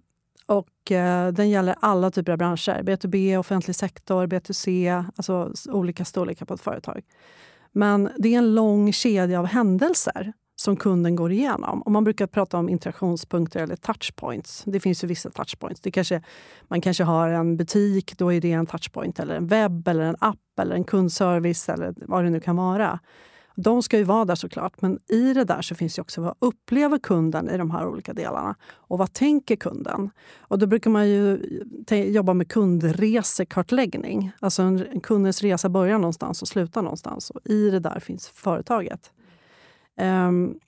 och 0.50 0.91
eh, 0.91 1.32
den 1.32 1.50
gäller 1.50 1.75
alla 1.79 2.12
typer 2.12 2.32
av 2.32 2.38
branscher. 2.38 2.84
B2B, 2.84 3.38
offentlig 3.38 3.75
sektor, 3.75 4.27
B2C, 4.27 5.06
alltså 5.15 5.53
olika 5.70 6.06
storlekar 6.06 6.46
på 6.46 6.53
ett 6.53 6.62
företag. 6.62 7.01
Men 7.72 8.10
det 8.18 8.34
är 8.34 8.38
en 8.38 8.56
lång 8.56 8.94
kedja 8.94 9.39
av 9.39 9.46
händelser 9.46 10.34
som 10.56 10.75
kunden 10.75 11.15
går 11.15 11.32
igenom. 11.32 11.82
Och 11.82 11.91
man 11.91 12.03
brukar 12.03 12.27
prata 12.27 12.58
om 12.58 12.70
interaktionspunkter 12.70 13.63
eller 13.63 13.75
touchpoints. 13.75 14.63
Det 14.65 14.79
finns 14.79 15.03
ju 15.03 15.08
vissa 15.08 15.29
touchpoints. 15.29 15.82
Det 15.82 15.91
kanske, 15.91 16.22
man 16.68 16.82
kanske 16.82 17.03
har 17.03 17.29
en 17.29 17.58
butik, 17.58 18.18
då 18.18 18.34
är 18.34 18.41
det 18.41 18.51
en 18.51 18.65
touchpoint. 18.65 19.20
Eller 19.20 19.36
en 19.36 19.48
webb, 19.48 19.88
eller 19.88 20.03
en 20.03 20.15
app, 20.20 20.60
eller 20.62 20.75
en 20.75 20.84
kundservice 20.84 21.70
eller 21.70 21.94
vad 21.98 22.24
det 22.24 22.29
nu 22.29 22.39
kan 22.39 22.56
vara. 22.56 23.00
De 23.56 23.84
ska 23.84 23.98
ju 23.98 24.03
vara 24.03 24.25
där 24.25 24.36
såklart, 24.36 24.82
men 24.82 25.00
i 25.08 25.34
det 25.34 25.44
där 25.44 25.62
så 25.62 25.75
finns 25.75 25.98
ju 25.98 26.01
också 26.01 26.22
vad 26.22 26.36
upplever 26.39 26.98
kunden 26.98 27.50
i 27.50 27.58
de 27.58 27.72
här 27.72 27.88
olika 27.88 28.13
delarna? 28.13 28.56
Och 28.74 28.98
vad 28.98 29.13
tänker 29.13 29.56
kunden? 29.56 30.10
Och 30.39 30.60
då 30.60 30.68
brukar 30.68 30.89
man 30.89 31.10
ju 31.10 31.34
eh, 31.91 32.10
jobba 32.10 32.34
med 32.34 32.50
kundresekartläggning. 32.50 34.32
Alltså 34.39 34.62
en 34.62 35.01
kundens 35.01 35.41
resa 35.41 35.70
börjar 35.70 35.98
någonstans 35.98 36.41
och 36.41 36.48
slutar 36.48 36.82
någonstans. 36.82 37.29
Och 37.29 37.41
i 37.46 37.70
det 37.70 37.79
där 37.79 38.00
finns 38.00 38.27
företaget. 38.27 39.12
Um, 40.01 40.60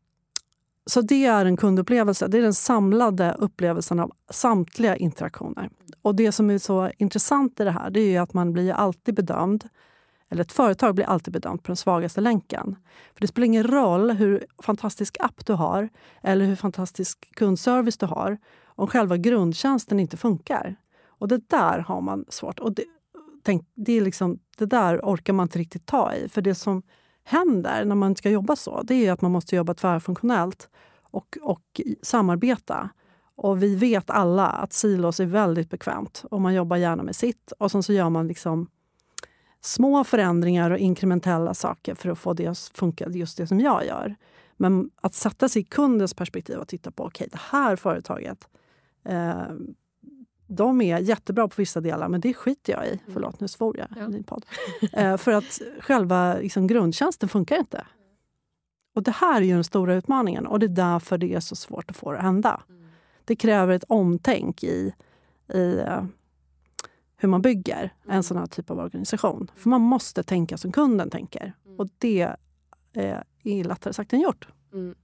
så 0.86 1.02
det 1.02 1.26
är 1.26 1.46
en 1.46 1.58
kundupplevelse. 1.58 2.28
Det 2.28 2.38
är 2.38 2.42
den 2.42 2.54
samlade 2.54 3.36
upplevelsen 3.40 4.00
av 4.00 4.12
samtliga 4.30 4.96
interaktioner. 4.96 5.70
Och 6.02 6.16
det 6.16 6.32
som 6.32 6.50
är 6.50 6.58
så 6.58 6.92
intressant 6.98 7.60
i 7.60 7.64
det 7.64 7.72
här 7.72 7.90
det 7.90 8.16
är 8.16 8.22
att 8.22 8.34
man 8.34 8.54
blir 8.54 8.74
alltid 8.74 9.16
bedömd 9.16 9.70
eller 10.32 10.42
ett 10.42 10.52
företag 10.52 10.96
blir 10.96 11.06
alltid 11.06 11.34
bedömt 11.34 11.64
på 11.64 11.68
den 11.68 11.76
svagaste 11.76 12.22
länken. 12.22 12.76
För 13.14 13.22
Det 13.22 13.28
spelar 13.28 13.46
ingen 13.46 13.64
roll 13.64 14.12
hur 14.12 14.46
fantastisk 14.64 15.18
app 15.20 15.46
du 15.46 15.54
har 15.54 15.90
eller 16.24 16.46
hur 16.46 16.56
fantastisk 16.56 17.36
kundservice 17.36 17.98
du 17.98 18.06
har 18.06 18.38
om 18.66 18.88
själva 18.88 19.18
grundtjänsten 19.18 20.00
inte 20.00 20.18
funkar. 20.18 20.76
Och 21.08 21.28
Det 21.28 21.50
där 21.50 21.80
har 21.80 22.02
man 22.02 22.26
svårt. 22.30 22.60
Och 22.60 22.76
det, 22.76 22.84
tänk, 23.44 23.68
det, 23.76 23.94
är 23.94 24.02
liksom, 24.02 24.40
det 24.58 24.66
där 24.66 25.00
orkar 25.04 25.34
man 25.34 25.44
inte 25.44 25.60
riktigt 25.60 25.86
ta 25.86 26.14
i. 26.14 26.30
För 26.30 26.42
det 26.42 26.56
som 26.56 26.84
händer 27.24 27.86
när 27.86 27.96
man 27.96 28.16
ska 28.16 28.30
jobba 28.30 28.56
så, 28.56 28.82
det 28.82 29.08
är 29.08 29.12
att 29.12 29.22
man 29.22 29.32
måste 29.32 29.56
jobba 29.56 29.74
tvärfunktionellt 29.74 30.70
och, 31.02 31.38
och 31.42 31.82
samarbeta. 32.02 32.90
Och 33.36 33.64
vi 33.64 33.76
vet 33.76 34.10
alla 34.10 34.48
att 34.48 34.74
silos 34.74 35.20
är 35.20 35.26
väldigt 35.26 35.70
bekvämt 35.70 36.26
och 36.32 36.42
man 36.42 36.54
jobbar 36.54 36.78
gärna 36.78 37.04
med 37.04 37.16
sitt. 37.16 37.52
Och 37.60 37.72
sen 37.72 37.84
så 37.84 37.94
gör 37.94 38.10
man 38.10 38.28
liksom 38.28 38.68
små 39.62 40.04
förändringar 40.04 40.72
och 40.72 40.78
inkrementella 40.78 41.54
saker 41.54 41.96
för 41.96 42.10
att 42.10 42.20
få 42.20 42.34
det 42.34 42.48
att 42.48 42.72
funka, 42.74 43.10
just 43.10 43.38
det 43.38 43.48
som 43.48 43.60
jag 43.60 43.86
gör. 43.86 44.16
Men 44.58 44.90
att 44.96 45.14
sätta 45.14 45.50
sig 45.50 45.62
i 45.62 45.66
kundens 45.66 46.14
perspektiv 46.14 46.58
och 46.58 46.68
titta 46.68 46.92
på 46.92 47.06
okay, 47.06 47.28
det 47.32 47.40
här 47.52 47.76
företaget 47.76 48.48
eh, 49.06 49.44
de 50.56 50.82
är 50.82 51.00
jättebra 51.00 51.48
på 51.48 51.54
vissa 51.58 51.82
delar, 51.82 52.10
men 52.10 52.22
det 52.22 52.34
skiter 52.34 52.74
jag 52.74 52.88
i. 52.88 52.90
Mm. 52.90 53.00
Förlåt, 53.14 53.40
nu 53.40 53.48
svor 53.48 53.78
jag 53.78 53.88
ja. 53.96 54.10
i 54.10 54.12
din 54.12 54.24
podd. 54.24 54.46
Eh, 54.94 55.18
för 55.18 55.32
att 55.32 55.62
själva 55.80 56.34
liksom, 56.34 56.68
grundtjänsten 56.68 57.30
funkar 57.30 57.58
inte. 57.58 57.86
Och 58.96 59.04
Det 59.04 59.12
här 59.12 59.42
är 59.42 59.46
ju 59.46 59.54
den 59.54 59.64
stora 59.64 59.96
utmaningen 59.96 60.48
och 60.48 60.60
det 60.60 60.66
är 60.66 60.68
därför 60.68 61.18
det 61.18 61.34
är 61.34 61.40
så 61.40 61.56
svårt 61.56 61.90
att 61.90 61.98
få 61.98 62.12
det 62.12 62.18
att 62.18 62.24
hända. 62.24 62.62
Mm. 62.70 62.90
Det 63.26 63.36
kräver 63.36 63.74
ett 63.74 63.84
omtänk 63.88 64.64
i, 64.64 64.94
i 65.54 65.60
uh, 65.60 66.04
hur 67.22 67.30
man 67.30 67.42
bygger 67.42 67.94
en 68.04 68.12
mm. 68.12 68.24
sån 68.24 68.38
här 68.38 68.46
typ 68.46 68.72
av 68.72 68.80
organisation. 68.80 69.52
För 69.56 69.70
man 69.70 69.82
måste 69.82 70.24
tänka 70.24 70.58
som 70.58 70.72
kunden 70.72 71.10
tänker. 71.10 71.54
Mm. 71.66 71.80
Och 71.80 71.88
det 71.98 72.28
är 72.94 73.64
lättare 73.64 73.94
sagt 73.94 74.14
än 74.14 74.22
gjort. 74.22 74.48
Mm. 74.74 74.96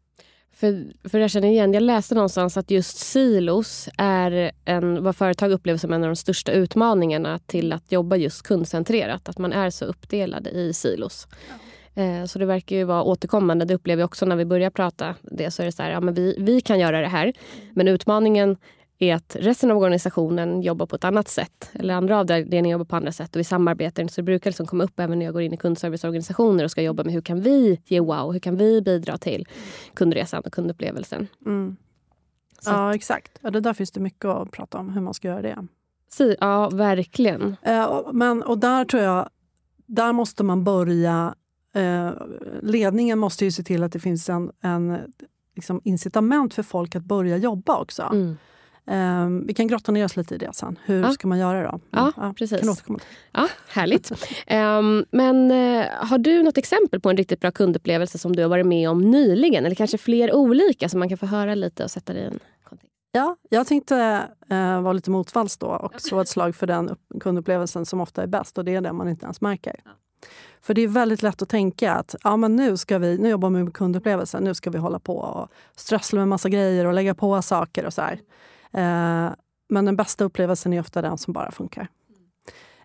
För, 0.51 0.93
för 1.09 1.19
jag 1.19 1.31
känner 1.31 1.47
igen, 1.47 1.73
jag 1.73 1.83
läste 1.83 2.15
någonstans 2.15 2.57
att 2.57 2.71
just 2.71 2.97
silos 2.97 3.89
är 3.97 4.51
en, 4.65 5.03
vad 5.03 5.15
företag 5.15 5.51
upplever 5.51 5.77
som 5.77 5.93
en 5.93 6.03
av 6.03 6.09
de 6.09 6.15
största 6.15 6.51
utmaningarna 6.51 7.39
till 7.39 7.73
att 7.73 7.91
jobba 7.91 8.15
just 8.15 8.43
kundcentrerat. 8.43 9.29
Att 9.29 9.37
man 9.37 9.53
är 9.53 9.69
så 9.69 9.85
uppdelade 9.85 10.49
i 10.49 10.73
silos. 10.73 11.27
Ja. 11.95 12.03
Eh, 12.03 12.25
så 12.25 12.39
det 12.39 12.45
verkar 12.45 12.75
ju 12.75 12.83
vara 12.83 13.03
återkommande. 13.03 13.65
Det 13.65 13.73
upplever 13.73 14.01
jag 14.01 14.07
också 14.07 14.25
när 14.25 14.35
vi 14.35 14.45
börjar 14.45 14.69
prata 14.69 15.15
det. 15.21 15.51
Så 15.51 15.61
är 15.61 15.65
det 15.65 15.71
så 15.71 15.83
här, 15.83 15.91
ja, 15.91 16.01
men 16.01 16.13
vi, 16.13 16.35
vi 16.39 16.61
kan 16.61 16.79
göra 16.79 17.01
det 17.01 17.07
här. 17.07 17.33
Men 17.73 17.87
utmaningen 17.87 18.57
är 18.99 19.15
att 19.15 19.35
resten 19.39 19.71
av 19.71 19.77
organisationen 19.77 20.61
jobbar 20.61 20.85
på 20.85 20.95
ett 20.95 21.03
annat 21.03 21.27
sätt. 21.27 21.69
Eller 21.73 21.93
andra 21.93 22.19
avdelningar 22.19 22.71
jobbar 22.71 22.85
på 22.85 22.95
andra 22.95 23.11
sätt 23.11 23.35
och 23.35 23.39
vi 23.39 23.43
samarbetar. 23.43 24.07
Så 24.07 24.21
det 24.21 24.23
brukar 24.23 24.49
liksom 24.49 24.67
komma 24.67 24.83
upp 24.83 24.99
även 24.99 25.19
när 25.19 25.25
jag 25.25 25.33
går 25.33 25.41
in 25.41 25.53
i 25.53 25.57
kundserviceorganisationer 25.57 26.63
och 26.63 26.71
ska 26.71 26.81
jobba 26.81 27.03
med 27.03 27.13
hur 27.13 27.21
kan 27.21 27.41
vi 27.41 27.81
ge 27.85 27.99
wow? 27.99 28.33
Hur 28.33 28.39
kan 28.39 28.57
vi 28.57 28.81
bidra 28.81 29.17
till 29.17 29.47
kundresan 29.93 30.43
och 30.45 30.53
kundupplevelsen? 30.53 31.27
Mm. 31.45 31.75
Ja, 32.65 32.95
exakt. 32.95 33.39
Ja, 33.41 33.51
det 33.51 33.59
där 33.59 33.73
finns 33.73 33.91
det 33.91 33.99
mycket 33.99 34.25
att 34.25 34.51
prata 34.51 34.77
om, 34.77 34.89
hur 34.89 35.01
man 35.01 35.13
ska 35.13 35.27
göra 35.27 35.41
det. 35.41 35.67
Ja, 36.39 36.69
verkligen. 36.69 37.55
Eh, 37.61 38.01
men, 38.13 38.43
och 38.43 38.57
där 38.57 38.85
tror 38.85 39.03
jag, 39.03 39.29
där 39.85 40.13
måste 40.13 40.43
man 40.43 40.63
börja... 40.63 41.35
Eh, 41.73 42.11
ledningen 42.61 43.19
måste 43.19 43.45
ju 43.45 43.51
se 43.51 43.63
till 43.63 43.83
att 43.83 43.91
det 43.91 43.99
finns 43.99 44.29
en, 44.29 44.51
en 44.61 44.97
liksom 45.55 45.81
incitament 45.83 46.53
för 46.53 46.63
folk 46.63 46.95
att 46.95 47.03
börja 47.03 47.37
jobba 47.37 47.77
också. 47.77 48.03
Mm. 48.03 48.37
Um, 48.91 49.47
vi 49.47 49.53
kan 49.53 49.67
grotta 49.67 49.91
ner 49.91 50.05
oss 50.05 50.15
lite 50.15 50.35
i 50.35 50.37
det 50.37 50.49
sen. 50.53 50.79
Hur 50.85 51.01
ja. 51.01 51.11
ska 51.11 51.27
man 51.27 51.39
göra 51.39 51.71
då? 51.71 51.79
Ja, 51.91 52.11
ja 52.17 52.33
precis. 52.37 52.81
Kan 52.81 52.99
Ja, 53.31 53.47
härligt. 53.67 54.11
um, 54.51 55.05
men 55.11 55.51
uh, 55.51 55.85
har 55.91 56.17
du 56.17 56.43
något 56.43 56.57
exempel 56.57 56.99
på 56.99 57.09
en 57.09 57.17
riktigt 57.17 57.39
bra 57.39 57.51
kundupplevelse 57.51 58.17
som 58.17 58.35
du 58.35 58.41
har 58.41 58.49
varit 58.49 58.65
med 58.65 58.89
om 58.89 59.11
nyligen? 59.11 59.65
Eller 59.65 59.75
kanske 59.75 59.97
fler 59.97 60.35
olika 60.35 60.89
som 60.89 60.99
man 60.99 61.09
kan 61.09 61.17
få 61.17 61.25
höra 61.25 61.55
lite 61.55 61.83
och 61.83 61.91
sätta 61.91 62.13
det 62.13 62.19
i 62.19 62.23
en 62.23 62.39
kontext? 62.63 62.93
Ja, 63.11 63.35
jag 63.49 63.67
tänkte 63.67 64.27
uh, 64.51 64.81
vara 64.81 64.93
lite 64.93 65.11
motvalls 65.11 65.57
då 65.57 65.67
och 65.67 66.01
slå 66.01 66.19
ett 66.21 66.29
slag 66.29 66.55
för 66.55 66.67
den 66.67 66.95
kundupplevelsen 67.19 67.85
som 67.85 68.01
ofta 68.01 68.23
är 68.23 68.27
bäst 68.27 68.57
och 68.57 68.65
det 68.65 68.75
är 68.75 68.81
den 68.81 68.95
man 68.95 69.09
inte 69.09 69.23
ens 69.23 69.41
märker. 69.41 69.75
Ja. 69.85 69.91
För 70.61 70.73
det 70.73 70.81
är 70.81 70.87
väldigt 70.87 71.23
lätt 71.23 71.41
att 71.41 71.49
tänka 71.49 71.93
att 71.93 72.15
ja, 72.23 72.37
men 72.37 72.55
nu, 72.55 72.77
ska 72.77 72.97
vi, 72.97 73.17
nu 73.17 73.29
jobbar 73.29 73.49
vi 73.49 73.63
med 73.63 73.73
kundupplevelsen, 73.73 74.43
nu 74.43 74.53
ska 74.53 74.69
vi 74.69 74.77
hålla 74.77 74.99
på 74.99 75.17
och 75.17 75.49
strössla 75.75 76.19
med 76.19 76.27
massa 76.27 76.49
grejer 76.49 76.85
och 76.85 76.93
lägga 76.93 77.15
på 77.15 77.41
saker 77.41 77.85
och 77.85 77.93
så 77.93 78.01
här. 78.01 78.19
Eh, 78.77 79.33
men 79.69 79.85
den 79.85 79.95
bästa 79.95 80.23
upplevelsen 80.23 80.73
är 80.73 80.79
ofta 80.79 81.01
den 81.01 81.17
som 81.17 81.33
bara 81.33 81.51
funkar. 81.51 81.87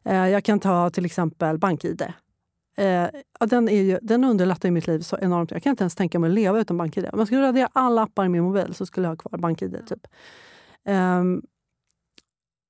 Eh, 0.05 0.29
jag 0.29 0.45
kan 0.45 0.61
ta 0.61 0.91
till 0.91 1.05
exempel 1.05 1.59
BankID. 1.59 2.03
Eh, 2.77 3.07
den, 3.41 3.69
är 3.69 3.83
ju, 3.83 3.99
den 4.03 4.25
underlättar 4.25 4.71
mitt 4.71 4.87
liv 4.87 5.01
så 5.01 5.19
enormt. 5.19 5.51
Jag 5.51 5.63
kan 5.63 5.71
inte 5.71 5.83
ens 5.83 5.95
tänka 5.95 6.19
mig 6.19 6.29
att 6.29 6.35
leva 6.35 6.61
utan 6.61 6.79
BankID. 6.79 7.09
Om 7.13 7.19
jag 7.19 7.29
skulle 7.29 7.43
radera 7.43 7.69
alla 7.73 8.03
appar 8.03 8.25
i 8.25 8.29
min 8.29 8.43
mobil 8.43 8.75
så 8.75 8.87
skulle 8.87 9.07
jag 9.07 9.11
ha 9.11 9.17
kvar 9.17 9.39
BankID. 9.39 9.87
Typ. 9.89 10.07
Um, 10.85 11.43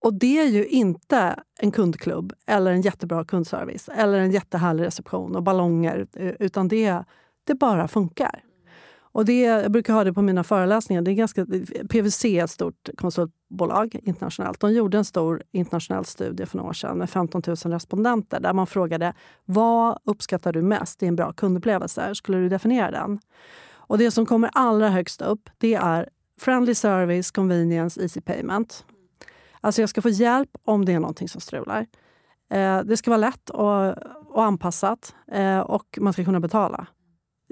och 0.05 0.15
det 0.15 0.39
är 0.39 0.47
ju 0.47 0.67
inte 0.67 1.43
en 1.59 1.71
kundklubb 1.71 2.33
eller 2.47 2.73
en 2.73 2.81
jättebra 2.81 3.25
kundservice 3.25 3.89
eller 3.89 4.19
en 4.19 4.31
jättehärlig 4.31 4.85
reception 4.85 5.37
och 5.37 5.43
ballonger, 5.43 6.07
utan 6.39 6.69
det, 6.69 7.05
det 7.45 7.55
bara 7.55 7.89
funkar. 7.89 8.45
Och 9.13 9.25
det, 9.25 9.41
jag 9.41 9.73
brukar 9.73 9.95
ha 9.95 10.05
det 10.05 10.13
på 10.13 10.23
mina 10.23 10.45
föreläsningar. 10.45 11.03
Det 11.03 11.11
är 11.11 11.15
ganska, 11.15 11.47
PWC 11.89 12.25
är 12.25 12.45
ett 12.45 12.51
stort 12.51 12.89
konsultbolag 12.97 13.97
internationellt. 14.03 14.61
De 14.61 14.73
gjorde 14.73 14.99
en 14.99 15.05
stor 15.05 15.43
internationell 15.53 16.05
studie 16.05 16.47
för 16.47 16.57
några 16.57 16.71
år 16.71 16.73
sedan 16.73 16.99
med 16.99 17.11
15 17.11 17.43
000 17.47 17.57
respondenter 17.57 18.41
där 18.41 18.53
man 18.53 18.67
frågade 18.67 19.15
vad 19.45 19.99
uppskattar 20.05 20.53
du 20.53 20.63
mest 20.63 21.03
i 21.03 21.07
en 21.07 21.17
bra 21.17 21.33
kundupplevelse? 21.33 22.15
Skulle 22.15 22.39
du 22.39 22.49
definiera 22.49 22.91
den? 22.91 23.19
Och 23.75 23.99
det 23.99 24.11
som 24.11 24.27
kommer 24.27 24.51
allra 24.53 24.89
högst 24.89 25.23
upp 25.23 25.51
det 25.59 25.75
är 25.75 26.09
friendly 26.41 26.75
service, 26.75 27.31
convenience, 27.31 28.03
easy 28.03 28.21
payment. 28.21 28.85
Alltså 29.61 29.83
jag 29.83 29.89
ska 29.89 30.03
få 30.03 30.09
hjälp 30.09 30.51
om 30.65 30.85
det 30.85 30.93
är 30.93 31.01
någonting 31.01 31.29
som 31.29 31.41
strular. 31.41 31.87
Eh, 32.53 32.81
det 32.81 32.97
ska 32.97 33.11
vara 33.11 33.19
lätt 33.19 33.51
och, 33.51 33.95
och 34.37 34.45
anpassat 34.45 35.15
eh, 35.33 35.59
och 35.59 35.99
man 36.01 36.13
ska 36.13 36.25
kunna 36.25 36.41
betala. 36.41 36.87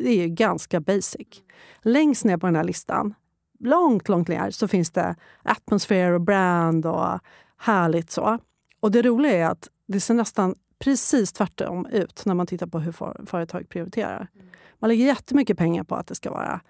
Det 0.05 0.25
är 0.25 0.29
ganska 0.29 0.81
basic. 0.81 1.43
Längst 1.83 2.25
ner 2.25 2.37
på 2.37 2.47
den 2.47 2.57
här 2.57 2.65
listan, 2.65 3.15
långt, 3.59 4.09
långt 4.09 4.29
ner, 4.29 4.51
så 4.51 4.69
finns 4.69 4.91
det 4.91 5.17
atmosfär 5.43 6.13
och 6.13 6.21
brand 6.21 6.87
och 6.87 7.19
härligt 7.57 8.11
så. 8.11 8.39
Och 8.81 8.91
det 8.91 9.03
roliga 9.03 9.33
är 9.33 9.47
att 9.47 9.69
det 9.89 10.01
ser 10.01 10.15
nästan 10.15 10.55
precis 10.79 11.33
tvärtom 11.33 11.87
ut 11.87 12.23
när 12.27 12.35
man 12.35 12.47
tittar 12.47 12.67
på 12.67 12.79
hur 12.79 12.93
företag 13.27 13.69
prioriterar. 13.69 14.29
Man 14.79 14.89
lägger 14.89 15.07
jättemycket 15.07 15.59
pengar 15.59 15.85
på 15.85 15.95
att 15.95 16.07
det 16.07 16.15
ska 16.15 16.31
vara 16.31 16.61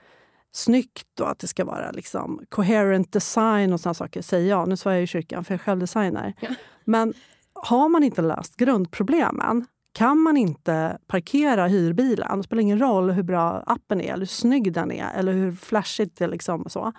snyggt 0.53 1.21
och 1.21 1.31
att 1.31 1.39
det 1.39 1.47
ska 1.47 1.65
vara 1.65 1.91
liksom 1.91 2.41
coherent 2.49 3.13
design 3.13 3.73
och 3.73 3.81
såna 3.81 3.95
saker, 3.95 4.23
säger 4.23 4.51
jag. 4.51 4.69
Nu 4.69 4.77
svär 4.77 4.93
jag 4.93 5.03
i 5.03 5.07
kyrkan, 5.07 5.45
för 5.45 5.55
jag 5.55 5.61
är 5.61 5.65
själv 5.65 5.81
designer. 5.81 6.35
Ja. 6.41 6.49
Men 6.85 7.15
har 7.53 7.89
man 7.89 8.03
inte 8.03 8.23
löst 8.23 8.57
grundproblemen 8.57 9.67
kan 10.01 10.19
man 10.21 10.37
inte 10.37 10.99
parkera 11.07 11.67
hyrbilen, 11.67 12.39
det 12.39 12.45
spelar 12.45 12.61
ingen 12.61 12.79
roll 12.79 13.11
hur 13.11 13.23
bra 13.23 13.63
appen 13.67 14.01
är, 14.01 14.05
eller 14.05 14.19
hur 14.19 14.27
snygg 14.27 14.73
den 14.73 14.93
är 14.93 15.13
eller 15.15 15.33
hur 15.33 15.53
flashigt 15.53 16.19
det 16.19 16.25
är. 16.25 16.29
Liksom 16.29 16.65
så. 16.69 16.93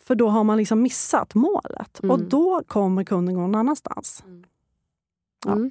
För 0.00 0.14
då 0.14 0.28
har 0.28 0.44
man 0.44 0.58
liksom 0.58 0.82
missat 0.82 1.34
målet 1.34 2.02
mm. 2.02 2.10
och 2.10 2.20
då 2.20 2.62
kommer 2.66 3.04
kunden 3.04 3.34
gå 3.34 3.40
någon 3.40 3.54
annanstans. 3.54 4.22
Mm. 4.26 4.44
Ja. 5.44 5.52
Mm. 5.52 5.70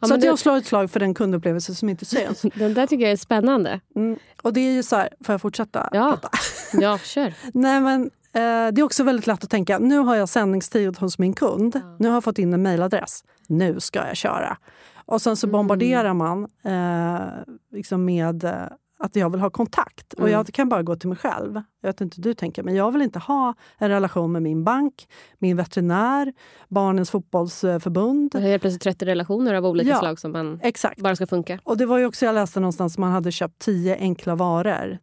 Ja, 0.00 0.08
så 0.08 0.16
det... 0.16 0.26
jag 0.26 0.38
slår 0.38 0.56
ett 0.56 0.66
slag 0.66 0.90
för 0.90 1.00
den 1.00 1.14
kundupplevelse 1.14 1.74
som 1.74 1.88
inte 1.88 2.04
syns. 2.04 2.42
den 2.54 2.74
där 2.74 2.86
tycker 2.86 3.04
jag 3.04 3.12
är 3.12 3.16
spännande. 3.16 3.80
Mm. 3.96 4.18
Och 4.42 4.52
det 4.52 4.60
är 4.60 4.72
ju 4.72 4.82
så 4.82 4.96
här, 4.96 5.08
får 5.20 5.32
jag 5.32 5.40
fortsätta 5.40 5.88
ja. 5.92 6.10
prata? 6.10 6.30
ja, 6.72 6.98
kör. 6.98 7.34
Nej, 7.54 7.80
men, 7.80 8.02
eh, 8.32 8.72
det 8.72 8.80
är 8.80 8.82
också 8.82 9.04
väldigt 9.04 9.26
lätt 9.26 9.44
att 9.44 9.50
tänka, 9.50 9.78
nu 9.78 9.98
har 9.98 10.16
jag 10.16 10.28
sändningstid 10.28 10.98
hos 10.98 11.18
min 11.18 11.32
kund. 11.32 11.72
Ja. 11.74 11.96
Nu 11.98 12.08
har 12.08 12.16
jag 12.16 12.24
fått 12.24 12.38
in 12.38 12.52
en 12.52 12.62
mejladress. 12.62 13.24
Nu 13.46 13.80
ska 13.80 14.06
jag 14.06 14.16
köra. 14.16 14.58
Och 15.08 15.22
sen 15.22 15.36
så 15.36 15.46
mm. 15.46 15.52
bombarderar 15.52 16.14
man 16.14 16.48
eh, 16.64 17.54
liksom 17.72 18.04
med 18.04 18.44
att 18.98 19.16
jag 19.16 19.30
vill 19.30 19.40
ha 19.40 19.50
kontakt. 19.50 20.12
Och 20.12 20.20
Mm. 20.20 20.32
jag 20.32 20.46
kan 20.46 20.68
bara 20.68 20.82
gå 20.82 20.96
till 20.96 21.08
mig 21.08 21.18
själv. 21.18 21.62
Jag 21.80 21.88
vet 21.88 22.00
inte 22.00 22.16
hur 22.16 22.22
du 22.22 22.34
tänker, 22.34 22.62
men 22.62 22.74
jag 22.74 22.92
vill 22.92 23.02
inte 23.02 23.18
ha 23.18 23.54
en 23.78 23.88
relation 23.88 24.32
med 24.32 24.42
min 24.42 24.64
bank, 24.64 25.08
min 25.38 25.56
veterinär, 25.56 26.32
barnens 26.68 27.10
fotbollsförbund. 27.10 28.30
Det 28.32 28.48
är 28.48 28.58
plötsligt 28.58 28.82
30 28.82 29.04
relationer 29.06 29.54
av 29.54 29.66
olika 29.66 29.90
Ja. 29.90 29.98
slag 29.98 30.18
som 30.20 30.32
man 30.32 30.60
Exakt. 30.62 31.00
bara 31.00 31.16
ska 31.16 31.26
funka. 31.26 31.58
Och 31.64 31.76
det 31.76 31.86
var 31.86 31.98
ju 31.98 32.06
också, 32.06 32.26
jag 32.26 32.34
läste 32.34 32.60
någonstans, 32.60 32.98
man 32.98 33.12
hade 33.12 33.32
köpt 33.32 33.58
tio 33.58 33.96
enkla 33.96 34.34
varor 34.34 34.98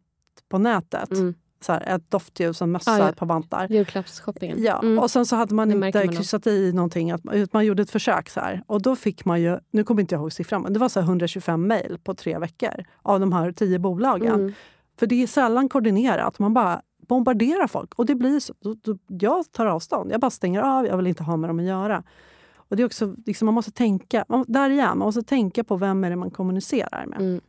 på 0.48 0.58
nätet. 0.58 1.10
Mm. 1.10 1.34
Så 1.66 1.72
här, 1.72 1.94
ett 1.96 2.10
doftljus, 2.10 2.62
en 2.62 2.70
mössa, 2.72 2.90
Ah, 2.92 2.98
ja. 2.98 3.08
ett 3.08 3.16
par 3.16 3.26
vantar. 3.26 3.66
Julklappsshoppingen. 3.70 4.62
Ja, 4.62 4.78
Mm. 4.82 4.98
och 4.98 5.10
sen 5.10 5.26
så 5.26 5.36
hade 5.36 5.54
man 5.54 5.68
Det 5.68 5.74
inte 5.86 5.98
man 5.98 6.06
då. 6.06 6.12
kryssat 6.12 6.46
i 6.46 6.72
någonting. 6.72 7.10
Att 7.10 7.52
man, 7.52 7.66
gjorde 7.66 7.82
ett 7.82 7.90
försök 7.90 8.28
så 8.28 8.40
här. 8.40 8.62
Och 8.66 8.82
då 8.82 8.96
fick 8.96 9.24
man 9.24 9.40
ju, 9.42 9.58
nu 9.70 9.84
kommer 9.84 10.00
inte 10.00 10.14
jag 10.14 10.22
ihåg 10.22 10.32
siffran, 10.32 10.62
men 10.62 10.72
det 10.72 10.78
var 10.78 10.88
så 10.88 11.00
här 11.00 11.06
125 11.06 11.66
mejl 11.66 11.98
på 12.04 12.14
tre 12.14 12.38
veckor 12.38 12.84
av 13.02 13.20
de 13.20 13.32
här 13.32 13.52
tio 13.52 13.78
bolagen. 13.78 14.34
Mm. 14.40 14.52
För 14.98 15.06
det 15.06 15.22
är 15.22 15.26
sällan 15.26 15.68
koordinerat. 15.68 16.38
Man 16.38 16.54
bara 16.54 16.82
bombarderar 17.08 17.66
folk. 17.66 17.94
Och 17.94 18.06
det 18.06 18.14
blir 18.14 18.40
så. 18.40 18.54
Då, 18.60 18.74
då, 18.82 18.98
jag 19.06 19.52
tar 19.52 19.66
avstånd. 19.66 20.12
Jag 20.12 20.20
bara 20.20 20.30
stänger 20.30 20.60
av. 20.62 20.86
Jag 20.86 20.96
vill 20.96 21.06
inte 21.06 21.22
ha 21.22 21.36
med 21.36 21.50
dem 21.50 21.58
att 21.58 21.64
göra. 21.64 22.02
Och 22.56 22.76
det 22.76 22.82
är 22.82 22.86
också, 22.86 23.14
liksom, 23.26 23.46
man 23.46 23.54
måste 23.54 23.70
tänka, 23.72 24.24
man, 24.28 24.44
där 24.48 24.70
igen, 24.70 24.98
man 24.98 25.06
måste 25.08 25.22
tänka 25.22 25.64
på 25.64 25.76
vem 25.76 26.04
är 26.04 26.10
det 26.10 26.16
man 26.16 26.30
kommunicerar 26.30 27.06
med. 27.06 27.20
Mm. 27.20 27.40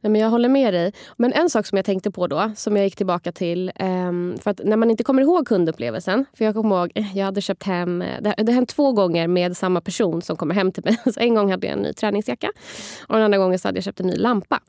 Nej, 0.00 0.10
men 0.10 0.20
jag 0.20 0.30
håller 0.30 0.48
med 0.48 0.74
dig. 0.74 0.92
Men 1.16 1.32
en 1.32 1.50
sak 1.50 1.66
som 1.66 1.76
jag 1.76 1.84
tänkte 1.84 2.10
på 2.10 2.26
då, 2.26 2.52
som 2.56 2.76
jag 2.76 2.84
gick 2.84 2.96
tillbaka 2.96 3.32
till. 3.32 3.72
Ehm, 3.74 4.36
för 4.40 4.50
att 4.50 4.60
när 4.64 4.76
man 4.76 4.90
inte 4.90 5.04
kommer 5.04 5.22
ihåg 5.22 5.46
kundupplevelsen. 5.46 6.24
För 6.34 6.44
jag 6.44 6.54
kommer 6.54 6.76
ihåg, 6.76 6.92
eh, 6.94 7.16
jag 7.18 7.24
hade 7.24 7.40
köpt 7.40 7.62
hem, 7.62 8.02
eh, 8.02 8.20
det 8.20 8.34
det 8.38 8.52
har 8.52 8.54
hänt 8.54 8.68
två 8.68 8.92
gånger 8.92 9.28
med 9.28 9.56
samma 9.56 9.80
person 9.80 10.22
som 10.22 10.36
kommer 10.36 10.54
hem 10.54 10.72
till 10.72 10.84
mig. 10.84 10.96
Så 11.14 11.20
en 11.20 11.34
gång 11.34 11.50
hade 11.50 11.66
jag 11.66 11.76
en 11.76 11.82
ny 11.82 11.92
träningsjacka 11.92 12.52
och 13.06 13.14
den 13.14 13.24
andra 13.24 13.38
gången 13.38 13.58
så 13.58 13.68
hade 13.68 13.76
jag 13.76 13.84
köpt 13.84 14.00
en 14.00 14.06
ny 14.06 14.16
lampa. 14.16 14.60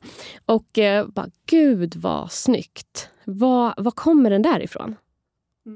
Och 0.46 0.78
eh, 0.78 1.06
bara, 1.06 1.26
gud 1.46 1.96
vad 1.96 2.32
snyggt. 2.32 3.08
Var, 3.24 3.74
var 3.76 3.90
kommer 3.90 4.30
den 4.30 4.42
där 4.42 4.62
ifrån? 4.62 4.96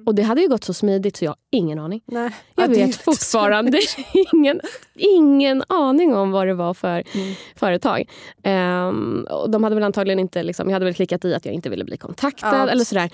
Och 0.06 0.14
det 0.14 0.22
hade 0.22 0.40
ju 0.40 0.48
gått 0.48 0.64
så 0.64 0.74
smidigt 0.74 1.16
så 1.16 1.24
jag 1.24 1.30
har 1.30 1.36
ingen 1.50 1.78
aning. 1.78 2.00
Nej, 2.06 2.30
Jag 2.54 2.68
vet 2.68 2.96
fortfarande 2.96 3.80
ingen, 4.32 4.60
ingen 4.94 5.62
aning 5.68 6.14
om 6.14 6.30
vad 6.30 6.46
det 6.46 6.54
var 6.54 6.74
för 6.74 7.02
Mm. 7.14 7.34
företag. 7.56 8.10
Ehm, 8.42 9.26
och 9.30 9.50
de 9.50 9.64
hade 9.64 9.74
väl 9.74 9.84
antagligen 9.84 10.18
inte, 10.18 10.42
liksom, 10.42 10.68
jag 10.68 10.72
hade 10.74 10.84
väl 10.84 10.94
klickat 10.94 11.24
i 11.24 11.34
att 11.34 11.44
jag 11.44 11.54
inte 11.54 11.70
ville 11.70 11.84
bli 11.84 11.96
kontaktad. 11.96 12.48
Ja. 12.56 12.68
eller 12.68 12.84
sådär. 12.84 13.10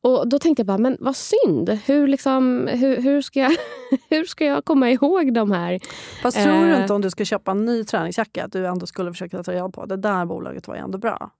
Och 0.00 0.28
då 0.28 0.38
tänkte 0.38 0.60
jag 0.60 0.66
bara, 0.66 0.78
men 0.78 0.96
vad 1.00 1.16
synd. 1.16 1.70
Hur, 1.86 2.06
liksom, 2.06 2.68
hur, 2.72 3.00
hur, 3.00 3.22
ska, 3.22 3.40
jag, 3.40 3.52
hur 4.10 4.24
ska 4.24 4.44
jag 4.44 4.64
komma 4.64 4.90
ihåg 4.90 5.34
de 5.34 5.50
här? 5.50 5.80
Fast 6.22 6.42
tror 6.44 6.66
du 6.66 6.72
Eh. 6.74 6.82
inte 6.82 6.94
om 6.94 7.00
du 7.00 7.10
ska 7.10 7.24
köpa 7.24 7.50
en 7.50 7.64
ny 7.64 7.84
träningsjacka 7.84 8.44
att 8.44 8.52
du 8.52 8.66
ändå 8.66 8.86
skulle 8.86 9.10
försöka 9.12 9.42
ta 9.42 9.52
reda 9.52 9.68
på 9.68 9.86
det 9.86 9.96
där 9.96 10.24
bolaget 10.24 10.68
var 10.68 10.74
ju 10.74 10.80
ändå 10.80 10.98
bra? 10.98 11.30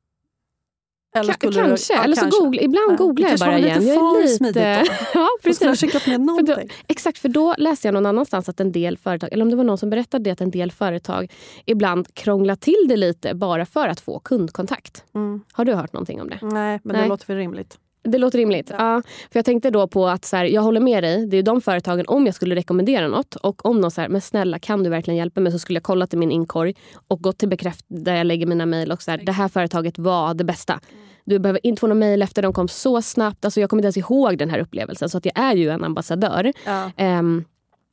Eller 1.19 1.33
Ka- 1.33 1.37
skulle 1.37 1.63
du- 1.63 1.69
kanske. 1.69 1.93
ja, 1.95 2.05
eller 2.05 2.15
så 2.17 2.21
kanske. 2.21 2.41
googla, 2.41 2.63
ibland 2.63 2.93
Ja, 2.93 2.97
googlar 2.97 3.15
det 3.27 3.31
jag 3.31 3.39
kanske 3.39 3.47
bara 3.47 3.53
var 3.53 3.59
lite 3.59 3.81
igen. 3.81 3.95
Jag 3.95 4.15
för 4.17 4.23
är 4.23 4.27
smidigt 4.27 4.57
lite... 4.57 4.81
då. 4.81 4.91
ja, 5.21 5.29
Du 5.43 5.55
skulle 5.55 5.69
ha 5.71 5.73
precis. 5.73 5.93
skickat 5.93 6.07
med 6.07 6.15
För 6.37 6.43
då, 6.43 6.53
någonting. 6.53 6.71
exakt, 6.89 7.19
för 7.19 7.29
då 7.29 7.55
läste 7.59 7.87
jag 7.89 7.93
någon 7.95 8.07
annanstans 8.07 8.49
att 8.49 8.61
en 8.61 8.73
del 8.73 8.99
företag, 8.99 9.33
eller 9.33 9.45
om 9.45 9.51
det 9.51 9.57
var 9.57 9.65
någon 9.65 9.79
som 9.79 9.91
berättade 9.91 10.25
det, 10.25 10.31
att 10.31 10.41
en 10.41 10.51
del 10.51 10.73
företag 10.73 11.33
ibland 11.67 12.15
krånglar 12.15 12.57
till 12.57 12.85
det 12.89 12.97
lite 12.97 13.35
bara 13.35 13.67
för 13.67 13.89
att 13.89 14.01
få 14.01 14.19
kundkontakt. 14.19 15.05
Mm. 15.15 15.41
Har 15.53 15.65
du 15.65 15.75
hört 15.75 15.93
någonting 15.93 16.21
om 16.21 16.29
det? 16.31 16.39
Nej, 16.43 16.81
men 16.85 16.93
Nej. 16.97 17.03
det 17.03 17.09
låter 17.09 17.27
väl 17.27 17.37
rimligt. 17.37 17.79
Det 18.05 18.19
låter 18.19 18.39
rimligt. 18.39 18.71
Ja. 18.79 19.03
för 19.31 19.39
jag 19.39 19.45
tänkte 19.45 19.71
då 19.71 19.89
på 19.89 20.07
att 20.07 20.25
så 20.25 20.37
här, 20.37 20.45
jag 20.45 20.63
håller 20.63 20.81
med 20.81 21.05
dig. 21.05 21.27
Det 21.27 21.37
är 21.37 21.43
de 21.43 21.61
företagen, 21.61 22.05
om 22.09 22.27
jag 22.27 22.35
skulle 22.35 22.55
rekommendera 22.55 23.09
något 23.09 23.35
och 23.35 23.67
om 23.67 23.81
någon 23.81 23.91
säger 23.91 24.09
men 24.09 24.21
snälla 24.21 24.59
kan 24.59 24.83
du 24.83 24.91
verkligen 24.91 25.19
hjälpa 25.19 25.41
mig 25.41 25.53
så 25.53 25.59
skulle 25.59 25.77
jag 25.77 25.83
kolla 25.83 26.07
till 26.07 26.19
min 26.19 26.31
inkorg 26.31 26.75
och 27.09 27.21
gå 27.21 27.33
till 27.33 27.49
bekräft 27.49 27.85
där 27.89 28.15
jag 28.17 28.27
lägger 28.27 28.47
mina 28.47 28.67
mejl 28.67 28.93
och 28.93 29.03
så 29.03 29.11
här, 29.11 29.19
det 29.19 29.33
här 29.33 29.49
företaget 29.49 29.99
var 29.99 30.35
det 30.35 30.45
bästa. 30.45 30.81
Du 31.25 31.39
behöver 31.39 31.67
inte 31.67 31.81
få 31.81 31.87
någon 31.87 31.99
mejl 31.99 32.23
efter, 32.23 32.43
de 32.43 32.53
kom 32.53 32.69
så 32.69 33.03
snabbt. 33.03 33.45
Alltså 33.45 33.61
jag 33.61 33.71
kommer 33.71 33.81
inte 33.81 33.87
ens 33.87 34.11
ihåg 34.11 34.39
den 34.39 34.51
här 34.51 34.59
upplevelsen 34.59 35.09
så 35.09 35.19
att 35.19 35.25
jag 35.25 35.39
är 35.39 35.55
ju 35.55 35.71
en 35.71 35.85
ambassadör. 35.85 36.53
Ja. 36.67 36.91
Ehm, 36.97 37.45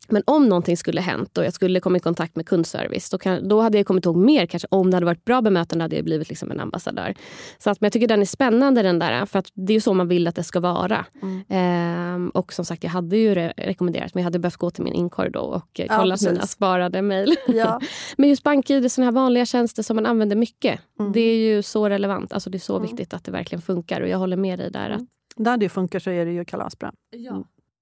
men 0.10 0.24
om 0.26 0.50
någonting 0.50 0.78
skulle 0.78 1.02
hänt 1.02 1.38
och 1.38 1.46
jag 1.46 1.54
skulle 1.54 1.80
komma 1.80 1.98
i 1.98 2.00
kontakt 2.00 2.36
med 2.36 2.46
kundservice 2.48 3.10
då, 3.10 3.18
kan, 3.18 3.48
då 3.48 3.62
hade 3.62 3.78
jag 3.78 3.88
kommit 3.88 4.06
ihåg 4.06 4.16
mer. 4.16 4.46
Kanske 4.46 4.68
om 4.72 4.92
det 4.92 4.96
hade 4.96 5.06
varit 5.06 5.26
bra 5.26 5.42
bemötande 5.42 5.84
hade 5.84 5.96
jag 5.96 6.06
blivit 6.06 6.30
liksom 6.30 6.52
en 6.52 6.60
ambassadör. 6.60 7.14
Så 7.58 7.70
att, 7.70 7.82
men 7.82 7.86
jag 7.86 7.94
tycker 7.94 8.08
den 8.08 8.22
är 8.22 8.26
spännande 8.26 8.82
den 8.82 9.00
där. 9.00 9.26
För 9.26 9.40
att 9.40 9.48
det 9.54 9.74
är 9.74 9.76
ju 9.76 9.82
så 9.82 9.94
man 9.94 10.08
vill 10.08 10.28
att 10.28 10.36
det 10.36 10.44
ska 10.44 10.60
vara. 10.60 11.06
Mm. 11.22 11.42
Ehm, 11.50 12.30
och 12.30 12.54
som 12.54 12.66
sagt 12.66 12.84
jag 12.84 12.92
hade 12.92 13.18
ju 13.18 13.36
re- 13.36 13.54
rekommenderat 13.58 14.14
men 14.14 14.22
jag 14.22 14.26
hade 14.26 14.40
behövt 14.40 14.58
gå 14.58 14.70
till 14.70 14.84
min 14.84 14.94
inkorg 14.94 15.32
då 15.32 15.40
och 15.40 15.80
eh, 15.80 15.86
Ja, 15.90 15.98
kolla 15.98 16.14
precis. 16.14 16.30
mina 16.32 16.48
sparade 16.48 17.02
mejl. 17.02 17.36
Ja. 17.48 17.80
men 18.18 18.30
just 18.30 18.44
BankID, 18.44 18.92
såna 18.92 19.06
här 19.06 19.12
vanliga 19.12 19.46
tjänster 19.46 19.84
som 19.84 19.96
man 19.96 20.06
använder 20.06 20.36
mycket. 20.36 20.80
Mm. 21.00 21.12
Det 21.12 21.20
är 21.22 21.38
ju 21.38 21.62
så 21.64 21.90
relevant. 21.90 22.34
Alltså 22.34 22.50
det 22.50 22.58
är 22.58 22.60
så 22.60 22.76
Mm. 22.78 22.88
viktigt 22.90 23.14
att 23.14 23.24
det 23.24 23.32
verkligen 23.32 23.62
funkar. 23.62 24.02
Och 24.02 24.08
jag 24.08 24.18
håller 24.18 24.38
med 24.38 24.60
dig 24.60 24.72
där. 24.72 24.90
Att, 24.90 25.02
Där 25.36 25.58
det 25.58 25.70
funkar 25.70 26.00
så 26.00 26.10
är 26.10 26.26
det 26.26 26.32
ju 26.32 26.46
kalasbra. 26.46 26.92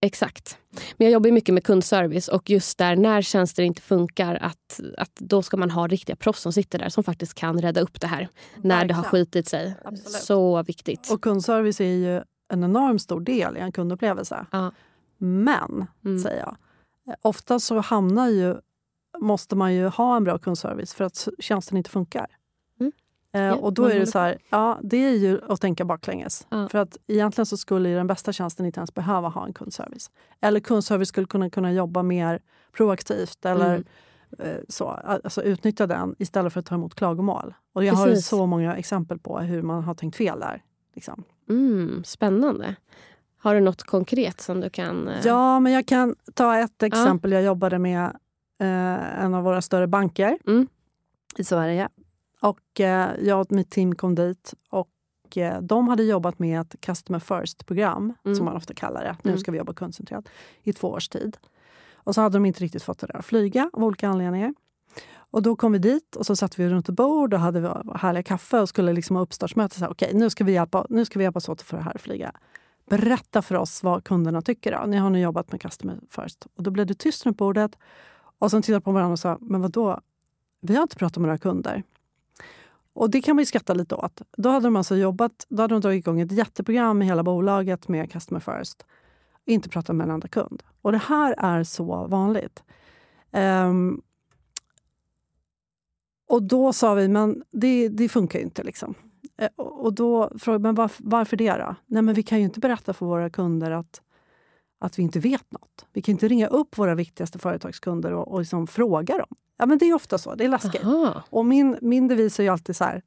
Exakt. 0.01 0.57
Men 0.97 1.05
jag 1.05 1.11
jobbar 1.13 1.27
ju 1.27 1.33
mycket 1.33 1.53
med 1.53 1.63
kundservice 1.63 2.27
och 2.27 2.49
just 2.49 2.77
där 2.77 2.95
när 2.95 3.21
tjänster 3.21 3.63
inte 3.63 3.81
funkar 3.81 4.35
att, 4.35 4.79
att 4.97 5.15
då 5.15 5.41
ska 5.41 5.57
man 5.57 5.71
ha 5.71 5.87
riktiga 5.87 6.15
proffs 6.15 6.41
som 6.41 6.53
sitter 6.53 6.79
där 6.79 6.89
som 6.89 7.03
faktiskt 7.03 7.33
kan 7.33 7.61
rädda 7.61 7.81
upp 7.81 8.01
det 8.01 8.07
här 8.07 8.29
när 8.57 8.85
det 8.85 8.93
har 8.93 9.03
Verkligen. 9.03 9.25
skitit 9.25 9.47
sig. 9.47 9.75
Absolut. 9.85 10.09
Så 10.23 10.63
viktigt. 10.63 11.11
Och 11.11 11.21
kundservice 11.21 11.81
är 11.81 11.85
ju 11.95 12.15
en 12.53 12.63
enormt 12.63 13.01
stor 13.01 13.21
del 13.21 13.57
i 13.57 13.59
en 13.59 13.71
kundupplevelse. 13.71 14.45
Ja. 14.51 14.71
Men, 15.17 15.85
Mm. 16.05 16.19
säger 16.19 16.39
jag, 16.39 16.55
ofta 17.21 17.59
så 17.59 17.79
hamnar 17.79 18.27
ju, 18.29 18.55
måste 19.19 19.55
man 19.55 19.73
ju 19.73 19.87
ha 19.87 20.15
en 20.17 20.23
bra 20.23 20.37
kundservice 20.37 20.93
för 20.93 21.03
att 21.03 21.27
tjänsten 21.39 21.77
inte 21.77 21.89
funkar. 21.89 22.27
Eh, 23.33 23.41
Ja, 23.41 23.55
och 23.55 23.73
då 23.73 23.85
är 23.85 23.99
det 23.99 24.05
så 24.07 24.19
här, 24.19 24.37
ja, 24.49 24.79
det 24.83 24.97
är 24.97 25.15
ju 25.17 25.41
att 25.49 25.61
tänka 25.61 25.85
baklänges. 25.85 26.47
Ja. 26.49 26.67
För 26.69 26.77
att 26.79 26.97
egentligen 27.07 27.45
så 27.45 27.57
skulle 27.57 27.89
den 27.89 28.07
bästa 28.07 28.33
tjänsten 28.33 28.65
inte 28.65 28.79
ens 28.79 28.93
behöva 28.93 29.27
ha 29.27 29.45
en 29.45 29.53
kundservice. 29.53 30.11
Eller 30.41 30.59
kundservice 30.59 31.07
skulle 31.09 31.27
kunna, 31.27 31.49
kunna 31.49 31.71
jobba 31.73 32.03
mer 32.03 32.39
proaktivt 32.77 33.45
eller 33.45 33.75
Mm. 33.75 33.85
eh, 34.55 34.61
så, 34.69 34.87
alltså 34.87 35.41
utnyttja 35.43 35.87
den 35.87 36.15
istället 36.19 36.53
för 36.53 36.59
att 36.59 36.65
ta 36.65 36.75
emot 36.75 36.95
klagomål. 36.95 37.53
Och 37.73 37.83
jag 37.83 37.93
har 37.93 38.07
ju 38.07 38.11
Precis. 38.13 38.27
så 38.27 38.45
många 38.45 38.75
exempel 38.77 39.19
på 39.19 39.39
hur 39.39 39.61
man 39.61 39.83
har 39.83 39.93
tänkt 39.93 40.15
fel 40.17 40.39
där. 40.39 40.63
Liksom. 40.95 41.23
Mm, 41.49 42.03
spännande. 42.05 42.75
Har 43.41 43.53
du 43.55 43.59
något 43.61 43.83
konkret 43.83 44.41
som 44.41 44.61
du 44.61 44.69
kan... 44.69 45.07
eh, 45.07 45.25
Ja, 45.25 45.59
men 45.59 45.71
jag 45.73 45.85
kan 45.85 46.15
ta 46.33 46.57
ett 46.57 46.83
exempel. 46.83 47.31
Jag 47.31 47.43
jobbade 47.43 47.79
med 47.79 48.03
eh, 48.59 49.23
en 49.23 49.33
av 49.33 49.43
våra 49.43 49.61
större 49.61 49.87
banker 49.87 50.37
Mm. 50.47 50.67
i 51.37 51.43
Sverige. 51.43 51.89
Och 52.41 52.79
eh, 52.79 53.09
jag 53.21 53.41
och 53.41 53.51
mitt 53.51 53.69
team 53.69 53.95
kom 53.95 54.15
dit 54.15 54.53
och 54.69 55.37
eh, 55.37 55.61
de 55.61 55.87
hade 55.87 56.03
jobbat 56.03 56.39
med 56.39 56.61
ett 56.61 56.75
Customer 56.81 57.19
First-program, 57.19 58.13
Mm. 58.25 58.35
som 58.35 58.45
man 58.45 58.55
ofta 58.55 58.73
kallar 58.73 59.03
det. 59.03 59.17
Nu 59.23 59.29
Mm. 59.31 59.39
ska 59.39 59.51
vi 59.51 59.57
jobba 59.57 59.73
kundcentrerat, 59.73 60.29
i 60.63 60.73
två 60.73 60.87
års 60.87 61.09
tid. 61.09 61.37
Och 61.93 62.15
så 62.15 62.21
hade 62.21 62.35
de 62.37 62.45
inte 62.45 62.63
riktigt 62.63 62.83
fått 62.83 62.99
det 62.99 63.07
där 63.07 63.17
att 63.17 63.25
flyga 63.25 63.69
av 63.73 63.83
olika 63.83 64.09
anledningar. 64.09 64.53
Och 65.31 65.41
då 65.41 65.55
kom 65.55 65.71
vi 65.71 65.79
dit 65.79 66.15
och 66.15 66.25
så 66.25 66.35
satt 66.35 66.59
vi 66.59 66.69
runt 66.69 66.89
ett 66.89 66.95
bord 66.95 67.33
och 67.33 67.39
hade 67.39 67.83
härliga 67.95 68.23
kaffe 68.23 68.59
och 68.59 68.69
skulle 68.69 68.93
liksom 68.93 69.15
ha 69.15 69.23
uppstartsmöte. 69.23 69.75
Så 69.75 69.81
här, 69.85 69.91
Okej, 69.91 70.11
nu 70.13 70.29
ska 70.29 70.43
vi 70.43 70.51
hjälpa, 70.51 70.85
nu 70.89 71.05
ska 71.05 71.19
vi 71.19 71.23
hjälpas 71.25 71.49
åt 71.49 71.61
för 71.61 71.77
det 71.77 71.83
här 71.83 71.95
att 71.95 72.01
flyga. 72.01 72.31
Berätta 72.89 73.41
för 73.41 73.55
oss 73.55 73.83
vad 73.83 74.03
kunderna 74.03 74.41
tycker. 74.41 74.71
Då. 74.79 74.85
Ni 74.85 74.97
har 74.97 75.09
nu 75.09 75.19
jobbat 75.19 75.51
med 75.51 75.61
Customer 75.61 75.99
First. 76.09 76.47
Och 76.55 76.63
då 76.63 76.71
blev 76.71 76.85
det 76.87 76.93
tyst 76.93 77.25
runt 77.25 77.37
bordet. 77.37 77.77
Och 78.39 78.51
sen 78.51 78.61
tittade 78.61 78.81
på 78.81 78.91
varandra 78.91 79.11
och 79.11 79.19
sa, 79.19 79.37
men 79.41 79.61
vad 79.61 79.71
då? 79.71 79.99
Vi 80.61 80.75
har 80.75 80.81
inte 80.81 80.95
pratat 80.95 81.17
med 81.17 81.27
några 81.27 81.37
kunder. 81.37 81.83
Och 82.99 83.09
det 83.09 83.21
kan 83.21 83.35
man 83.35 83.41
ju 83.41 83.45
skratta 83.45 83.73
lite 83.73 83.95
åt. 83.95 84.21
Då 84.37 84.49
hade 84.49 84.67
de 84.67 84.75
alltså 84.75 84.95
jobbat, 84.95 85.45
då 85.49 85.61
hade 85.61 85.75
de 85.75 85.81
dragit 85.81 85.97
igång 85.97 86.21
ett 86.21 86.31
jätteprogram 86.31 86.97
med 86.97 87.07
hela 87.07 87.23
bolaget 87.23 87.87
med 87.87 88.11
Customer 88.11 88.39
First. 88.39 88.85
Inte 89.45 89.69
pratat 89.69 89.95
med 89.95 90.05
en 90.05 90.11
enda 90.11 90.27
kund. 90.27 90.63
Och 90.81 90.91
det 90.91 90.97
här 90.97 91.35
är 91.37 91.63
så 91.63 92.07
vanligt. 92.07 92.63
Um, 93.31 94.01
och 96.29 96.43
då 96.43 96.73
sa 96.73 96.93
vi, 96.93 97.07
men 97.07 97.43
det, 97.51 97.89
det 97.89 98.09
funkar 98.09 98.39
ju 98.39 98.45
inte. 98.45 98.63
Liksom. 98.63 98.93
Eh, 99.37 99.49
och 99.57 99.93
då 99.93 100.31
frågade 100.39 100.61
men 100.61 100.75
varför, 100.75 101.03
varför 101.03 101.37
det 101.37 101.57
då? 101.57 101.75
Nej, 101.85 102.01
men 102.01 102.15
vi 102.15 102.23
kan 102.23 102.37
ju 102.37 102.43
inte 102.43 102.59
berätta 102.59 102.93
för 102.93 103.05
våra 103.05 103.29
kunder 103.29 103.71
att, 103.71 104.01
att 104.79 104.99
vi 104.99 105.03
inte 105.03 105.19
vet 105.19 105.51
något. 105.51 105.85
Vi 105.93 106.01
kan 106.01 106.11
inte 106.11 106.27
ringa 106.27 106.47
upp 106.47 106.77
våra 106.77 106.95
viktigaste 106.95 107.39
företagskunder 107.39 108.13
och, 108.13 108.31
och 108.31 108.39
liksom 108.39 108.67
fråga 108.67 109.17
dem. 109.17 109.35
Ja, 109.59 109.65
men 109.65 109.77
det 109.77 109.85
är 109.85 109.93
ofta 109.93 110.17
så. 110.17 110.35
Det 110.35 110.45
är 110.45 110.49
läskigt. 110.49 110.83
Aha. 110.85 111.23
Och 111.29 111.45
min, 111.45 111.77
min 111.81 112.07
devis 112.07 112.39
är 112.39 112.43
ju 112.43 112.49
alltid 112.49 112.75
så 112.75 112.83
här, 112.83 113.01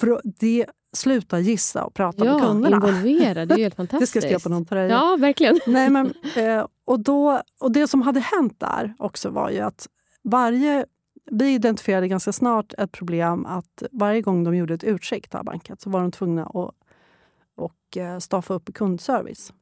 frå- 0.00 0.20
det, 0.24 0.66
sluta 0.92 1.38
gissa 1.40 1.84
och 1.84 1.94
prata 1.94 2.24
med 2.24 2.32
Ja, 2.34 2.38
kunderna. 2.40 2.76
involvera. 2.76 3.46
Det 3.46 3.54
är 3.54 3.58
ju 3.58 3.62
helt 3.64 3.74
Det 3.74 3.76
fantastiskt. 3.76 4.10
ska 4.10 4.16
jag 4.18 4.22
skriva 4.24 4.38
på 4.40 4.48
någon 4.48 4.64
tröja. 4.66 4.88
Ja, 4.88 5.16
verkligen. 5.20 5.60
Nej, 5.66 5.90
men, 5.90 6.06
eh, 6.36 6.66
och, 6.84 7.00
då, 7.00 7.42
och 7.60 7.72
det 7.72 7.88
som 7.88 8.02
hade 8.02 8.20
hänt 8.20 8.60
där 8.60 8.94
också 8.98 9.30
var 9.30 9.50
ju 9.50 9.60
att 9.60 9.88
varje... 10.22 10.86
Vi 11.30 11.54
identifierade 11.54 12.08
ganska 12.08 12.32
snart 12.32 12.72
ett 12.78 12.92
problem 12.92 13.46
att 13.46 13.82
varje 13.92 14.20
gång 14.22 14.44
de 14.44 14.56
gjorde 14.56 14.74
ett 14.74 14.84
utskick 14.84 15.28
till 15.28 15.40
banken 15.44 15.76
så 15.80 15.90
var 15.90 16.00
de 16.00 16.10
tvungna 16.12 16.46
att 16.46 16.74
och, 17.56 17.96
eh, 17.96 18.18
staffa 18.18 18.54
upp 18.54 18.74
kundservice. 18.74 19.52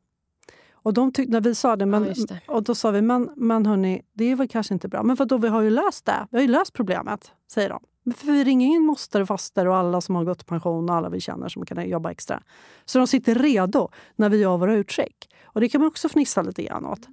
Och 0.86 0.94
de 0.94 1.12
tyckte, 1.12 1.32
när 1.32 1.40
vi 1.40 1.54
sa 1.54 1.76
det, 1.76 1.86
men, 1.86 2.04
Ja, 2.04 2.24
det. 2.28 2.40
och 2.48 2.62
då 2.62 2.74
sa 2.74 2.90
vi, 2.90 3.02
men, 3.02 3.30
men 3.36 3.66
hörni, 3.66 4.02
det 4.12 4.34
väl 4.34 4.48
kanske 4.48 4.74
inte 4.74 4.88
bra. 4.88 5.02
Men 5.02 5.16
vadå, 5.16 5.38
vi 5.38 5.48
har 5.48 5.62
ju 5.62 5.70
löst 5.70 6.04
det. 6.04 6.26
Vi 6.30 6.36
har 6.38 6.42
ju 6.42 6.48
löst 6.48 6.72
problemet, 6.72 7.32
säger 7.52 7.68
de. 7.68 7.80
För 8.14 8.26
vi 8.26 8.44
ringer 8.44 8.66
in 8.66 8.82
moster 8.82 9.20
och 9.20 9.28
faster 9.28 9.68
och 9.68 9.76
alla 9.76 10.00
som 10.00 10.14
har 10.14 10.24
gått 10.24 10.42
i 10.42 10.44
pension 10.44 10.90
och 10.90 10.96
alla 10.96 11.08
vi 11.08 11.20
känner 11.20 11.48
som 11.48 11.66
kan 11.66 11.88
jobba 11.88 12.10
extra. 12.10 12.42
Så 12.84 12.98
de 12.98 13.06
sitter 13.06 13.34
redo 13.34 13.88
när 14.16 14.28
vi 14.28 14.36
gör 14.36 14.56
våra 14.56 14.74
utskick. 14.74 15.28
Och 15.44 15.60
det 15.60 15.68
kan 15.68 15.80
man 15.80 15.88
också 15.88 16.08
fnissa 16.08 16.42
lite 16.42 16.62
grann 16.62 16.86
åt. 16.86 17.08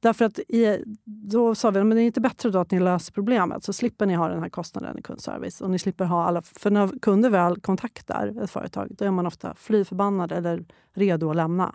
Därför 0.00 0.24
att 0.24 0.38
i, 0.38 0.84
då 1.04 1.54
sa 1.54 1.70
vi 1.70 1.80
att 1.80 1.90
det 1.90 2.00
är 2.00 2.06
inte 2.06 2.20
bättre 2.20 2.50
då 2.50 2.58
att 2.58 2.70
ni 2.70 2.80
löser 2.80 3.12
problemet 3.12 3.64
så 3.64 3.72
slipper 3.72 4.06
ni 4.06 4.14
ha 4.14 4.28
den 4.28 4.42
här 4.42 4.48
kostnaden 4.48 4.98
i 4.98 5.02
kundservice. 5.02 5.60
Och 5.60 5.70
ni 5.70 5.78
slipper 5.78 6.04
ha 6.04 6.24
alla, 6.24 6.42
för 6.42 6.70
när 6.70 6.98
kunder 6.98 7.30
väl 7.30 7.60
kontaktar 7.60 8.42
ett 8.44 8.50
företag 8.50 8.88
då 8.90 9.04
är 9.04 9.10
man 9.10 9.26
ofta 9.26 9.54
fly 9.54 9.84
förbannad 9.84 10.32
eller 10.32 10.64
redo 10.94 11.30
att 11.30 11.36
lämna. 11.36 11.74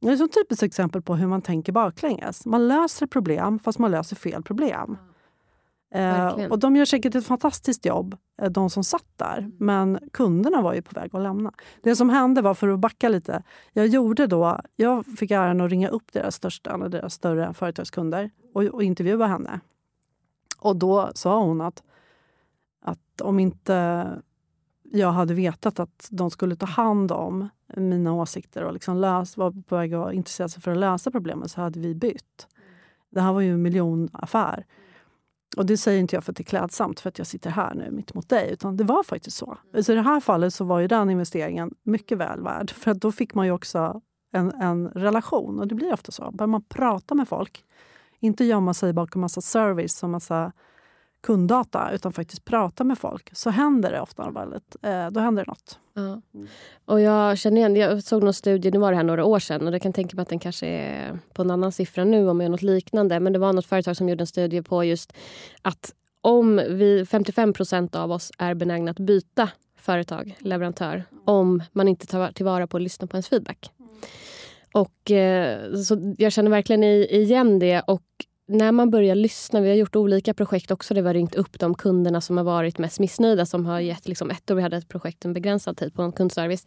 Det 0.00 0.08
är 0.08 0.24
ett 0.24 0.32
typiskt 0.32 0.62
exempel 0.62 1.02
på 1.02 1.16
hur 1.16 1.26
man 1.26 1.42
tänker 1.42 1.72
baklänges. 1.72 2.46
Man 2.46 2.68
löser 2.68 3.06
problem 3.06 3.58
fast 3.58 3.78
man 3.78 3.90
löser 3.90 4.16
fel 4.16 4.42
problem. 4.42 4.98
Eh, 5.94 6.46
och 6.50 6.58
de 6.58 6.76
gör 6.76 6.84
säkert 6.84 7.14
ett 7.14 7.26
fantastiskt 7.26 7.84
jobb, 7.84 8.16
eh, 8.42 8.50
de 8.50 8.70
som 8.70 8.84
satt 8.84 9.06
där. 9.16 9.38
Mm. 9.38 9.52
Men 9.58 9.98
kunderna 10.12 10.62
var 10.62 10.74
ju 10.74 10.82
på 10.82 11.00
väg 11.00 11.14
att 11.14 11.22
lämna. 11.22 11.52
Det 11.82 11.96
som 11.96 12.10
hände 12.10 12.42
var, 12.42 12.54
för 12.54 12.68
att 12.68 12.78
backa 12.78 13.08
lite, 13.08 13.42
jag 13.72 13.86
gjorde 13.86 14.26
då, 14.26 14.60
jag 14.76 15.06
fick 15.06 15.30
äran 15.30 15.60
att 15.60 15.70
ringa 15.70 15.88
upp 15.88 16.12
deras 16.12 16.34
största, 16.34 16.74
eller 16.74 16.88
deras 16.88 17.14
större 17.14 17.54
företagskunder 17.54 18.30
och, 18.54 18.62
och 18.62 18.82
intervjua 18.82 19.26
henne. 19.26 19.60
Och 20.58 20.76
då 20.76 21.10
sa 21.14 21.40
hon 21.40 21.60
att, 21.60 21.82
att 22.82 23.20
om 23.20 23.38
inte 23.38 24.06
jag 24.92 25.12
hade 25.12 25.34
vetat 25.34 25.80
att 25.80 26.08
de 26.10 26.30
skulle 26.30 26.56
ta 26.56 26.66
hand 26.66 27.12
om 27.12 27.48
mina 27.76 28.12
åsikter 28.12 28.64
och 28.64 28.72
liksom 28.72 28.96
lös, 28.96 29.36
var 29.36 29.62
på 29.62 29.76
väg 29.76 29.94
att 29.94 30.12
intressera 30.12 30.48
sig 30.48 30.62
för 30.62 30.70
att 30.70 30.78
lösa 30.78 31.10
problemet 31.10 31.50
så 31.50 31.60
hade 31.60 31.80
vi 31.80 31.94
bytt. 31.94 32.46
Det 33.10 33.20
här 33.20 33.32
var 33.32 33.40
ju 33.40 33.52
en 33.52 33.62
miljonaffär. 33.62 34.66
Och 35.56 35.66
det 35.66 35.76
säger 35.76 36.00
inte 36.00 36.16
jag 36.16 36.24
för 36.24 36.32
att 36.32 36.36
det 36.36 36.42
är 36.42 36.44
klädsamt 36.44 37.00
för 37.00 37.08
att 37.08 37.18
jag 37.18 37.26
sitter 37.26 37.50
här 37.50 37.74
nu 37.74 37.90
mitt 37.90 38.14
mot 38.14 38.28
dig. 38.28 38.52
Utan 38.52 38.76
det 38.76 38.84
var 38.84 39.02
faktiskt 39.02 39.36
så. 39.36 39.58
Så 39.82 39.92
I 39.92 39.94
det 39.94 40.02
här 40.02 40.20
fallet 40.20 40.54
så 40.54 40.64
var 40.64 40.80
ju 40.80 40.88
den 40.88 41.10
investeringen 41.10 41.74
mycket 41.82 42.18
väl 42.18 42.42
värd. 42.42 42.70
För 42.70 42.90
att 42.90 43.00
då 43.00 43.12
fick 43.12 43.34
man 43.34 43.46
ju 43.46 43.52
också 43.52 44.00
en, 44.32 44.50
en 44.50 44.88
relation. 44.88 45.60
Och 45.60 45.68
det 45.68 45.74
blir 45.74 45.92
ofta 45.92 46.12
så. 46.12 46.30
Börjar 46.30 46.48
man 46.48 46.62
prata 46.62 47.14
med 47.14 47.28
folk, 47.28 47.64
inte 48.20 48.44
gömma 48.44 48.74
sig 48.74 48.92
bakom 48.92 49.20
massa 49.20 49.40
service 49.40 50.02
och 50.02 50.10
massa 50.10 50.52
kunddata 51.26 51.90
utan 51.92 52.12
faktiskt 52.12 52.44
prata 52.44 52.84
med 52.84 52.98
folk 52.98 53.30
så 53.32 53.50
händer 53.50 53.92
det 53.92 54.00
ofta 54.00 54.30
väldigt, 54.30 54.76
eh, 54.82 55.10
då 55.10 55.20
händer 55.20 55.44
det 55.44 55.50
något. 55.50 55.78
Ja. 55.94 56.20
Och 56.84 57.00
jag 57.00 57.38
känner 57.38 57.56
igen, 57.56 57.76
jag 57.76 58.02
såg 58.02 58.22
någon 58.22 58.34
studie, 58.34 58.70
nu 58.70 58.78
var 58.78 58.90
det 58.90 58.96
här 58.96 59.04
några 59.04 59.24
år 59.24 59.38
sedan 59.38 59.66
och 59.66 59.74
jag 59.74 59.82
kan 59.82 59.92
tänka 59.92 60.16
mig 60.16 60.22
att 60.22 60.28
den 60.28 60.38
kanske 60.38 60.66
är 60.66 61.18
på 61.32 61.42
en 61.42 61.50
annan 61.50 61.72
siffra 61.72 62.04
nu 62.04 62.28
om 62.28 62.40
jag 62.40 62.46
är 62.46 62.50
något 62.50 62.62
liknande. 62.62 63.20
Men 63.20 63.32
det 63.32 63.38
var 63.38 63.52
något 63.52 63.66
företag 63.66 63.96
som 63.96 64.08
gjorde 64.08 64.22
en 64.22 64.26
studie 64.26 64.62
på 64.62 64.84
just 64.84 65.12
att 65.62 65.94
om 66.20 66.56
vi, 66.56 67.04
55% 67.04 67.96
av 67.96 68.12
oss 68.12 68.32
är 68.38 68.54
benägna 68.54 68.90
att 68.90 68.98
byta 68.98 69.48
företag, 69.78 70.36
leverantör, 70.38 71.04
om 71.24 71.62
man 71.72 71.88
inte 71.88 72.06
tar 72.06 72.32
tillvara 72.32 72.66
på 72.66 72.76
att 72.76 72.82
lyssna 72.82 73.06
på 73.06 73.16
ens 73.16 73.28
feedback. 73.28 73.70
Och, 74.72 75.10
eh, 75.10 75.74
så 75.74 76.14
jag 76.18 76.32
känner 76.32 76.50
verkligen 76.50 76.84
igen 76.84 77.58
det. 77.58 77.80
Och 77.80 78.25
när 78.46 78.72
man 78.72 78.90
börjar 78.90 79.14
lyssna, 79.14 79.60
vi 79.60 79.68
har 79.68 79.76
gjort 79.76 79.96
olika 79.96 80.34
projekt 80.34 80.70
också 80.70 80.94
där 80.94 81.02
vi 81.02 81.06
har 81.06 81.14
ringt 81.14 81.34
upp 81.34 81.58
de 81.58 81.74
kunderna 81.74 82.20
som 82.20 82.36
har 82.36 82.44
varit 82.44 82.78
mest 82.78 83.00
missnöjda 83.00 83.46
som 83.46 83.66
har 83.66 83.80
gett 83.80 84.08
liksom 84.08 84.30
ett 84.30 84.50
år, 84.50 84.54
vi 84.54 84.62
hade 84.62 84.76
ett 84.76 84.88
projekt 84.88 85.24
en 85.24 85.32
begränsad 85.32 85.76
tid 85.76 85.94
på 85.94 86.02
en 86.02 86.12
kundservice. 86.12 86.66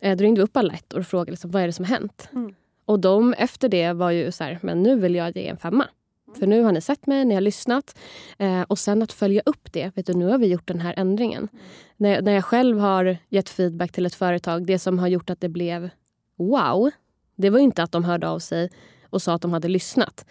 Eh, 0.00 0.16
då 0.16 0.24
ringde 0.24 0.40
vi 0.40 0.44
upp 0.44 0.56
alla 0.56 0.72
ett 0.74 0.92
och 0.92 1.06
frågade 1.06 1.30
liksom, 1.30 1.50
vad 1.50 1.62
är 1.62 1.66
det 1.66 1.72
som 1.72 1.84
har 1.84 1.94
hänt. 1.94 2.28
Mm. 2.32 2.54
Och 2.84 3.00
de 3.00 3.34
efter 3.34 3.68
det 3.68 3.92
var 3.92 4.10
ju 4.10 4.32
så 4.32 4.44
här, 4.44 4.58
men 4.62 4.82
nu 4.82 4.98
vill 4.98 5.14
jag 5.14 5.36
ge 5.36 5.48
en 5.48 5.56
femma. 5.56 5.86
För 6.38 6.46
nu 6.46 6.62
har 6.62 6.72
ni 6.72 6.80
sett 6.80 7.06
mig, 7.06 7.24
ni 7.24 7.34
har 7.34 7.40
lyssnat. 7.40 7.98
Eh, 8.38 8.62
och 8.62 8.78
sen 8.78 9.02
att 9.02 9.12
följa 9.12 9.42
upp 9.46 9.72
det. 9.72 9.96
Vet 9.96 10.06
du, 10.06 10.14
nu 10.14 10.26
har 10.26 10.38
vi 10.38 10.46
gjort 10.46 10.68
den 10.68 10.80
här 10.80 10.94
ändringen. 10.96 11.48
Mm. 11.52 11.64
När, 11.96 12.22
när 12.22 12.32
jag 12.32 12.44
själv 12.44 12.78
har 12.78 13.16
gett 13.28 13.48
feedback 13.48 13.92
till 13.92 14.06
ett 14.06 14.14
företag, 14.14 14.66
det 14.66 14.78
som 14.78 14.98
har 14.98 15.08
gjort 15.08 15.30
att 15.30 15.40
det 15.40 15.48
blev 15.48 15.90
wow, 16.38 16.90
det 17.36 17.50
var 17.50 17.58
inte 17.58 17.82
att 17.82 17.92
de 17.92 18.04
hörde 18.04 18.28
av 18.28 18.38
sig 18.38 18.70
och 19.10 19.22
sa 19.22 19.34
att 19.34 19.42
de 19.42 19.52
hade 19.52 19.68
lyssnat. 19.68 20.24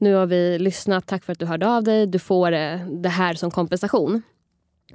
Nu 0.00 0.14
har 0.14 0.26
vi 0.26 0.58
lyssnat, 0.58 1.06
tack 1.06 1.24
för 1.24 1.32
att 1.32 1.38
du 1.38 1.46
hörde 1.46 1.68
av 1.68 1.84
dig. 1.84 2.06
Du 2.06 2.18
får 2.18 2.52
eh, 2.52 2.86
det 2.86 3.08
här 3.08 3.34
som 3.34 3.50
kompensation. 3.50 4.22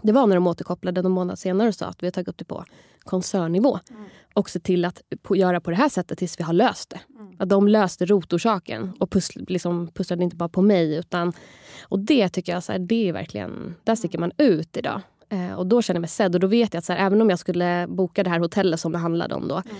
Det 0.01 0.11
var 0.11 0.27
när 0.27 0.35
de 0.35 0.47
återkopplade 0.47 1.01
någon 1.01 1.11
månad 1.11 1.39
senare 1.39 1.67
och 1.67 1.75
sa 1.75 1.85
att 1.85 2.03
vi 2.03 2.07
har 2.07 2.11
tagit 2.11 2.27
upp 2.27 2.37
det 2.37 2.45
på 2.45 2.65
koncernnivå. 2.99 3.79
Mm. 3.89 4.03
Och 4.33 4.49
se 4.49 4.59
till 4.59 4.85
att 4.85 5.01
på, 5.21 5.35
göra 5.35 5.61
på 5.61 5.71
det 5.71 5.77
här 5.77 5.89
sättet 5.89 6.17
tills 6.17 6.39
vi 6.39 6.43
har 6.43 6.53
löst 6.53 6.89
det. 6.89 6.99
Mm. 7.19 7.35
Att 7.39 7.49
de 7.49 7.67
löste 7.67 8.05
rotorsaken 8.05 8.91
och 8.99 9.09
pussl, 9.09 9.39
liksom, 9.47 9.87
pusslade 9.87 10.23
inte 10.23 10.35
bara 10.35 10.49
på 10.49 10.61
mig. 10.61 10.95
utan 10.95 11.33
Och 11.81 11.99
det 11.99 12.29
tycker 12.29 12.53
jag, 12.53 12.63
så 12.63 12.71
här, 12.71 12.79
det 12.79 13.09
är 13.09 13.13
verkligen, 13.13 13.75
där 13.83 13.95
sticker 13.95 14.17
man 14.17 14.31
ut 14.37 14.77
idag. 14.77 15.01
Eh, 15.29 15.53
och 15.53 15.67
då 15.67 15.81
känner 15.81 15.95
jag 15.95 16.01
mig 16.01 16.09
sedd. 16.09 16.35
Och 16.35 16.41
då 16.41 16.47
vet 16.47 16.73
jag 16.73 16.79
att 16.79 16.85
så 16.85 16.93
här, 16.93 17.05
även 17.05 17.21
om 17.21 17.29
jag 17.29 17.39
skulle 17.39 17.87
boka 17.89 18.23
det 18.23 18.29
här 18.29 18.39
hotellet 18.39 18.79
som 18.79 18.91
det 18.91 18.97
handlade 18.97 19.35
om 19.35 19.47
då. 19.47 19.55
Mm 19.55 19.75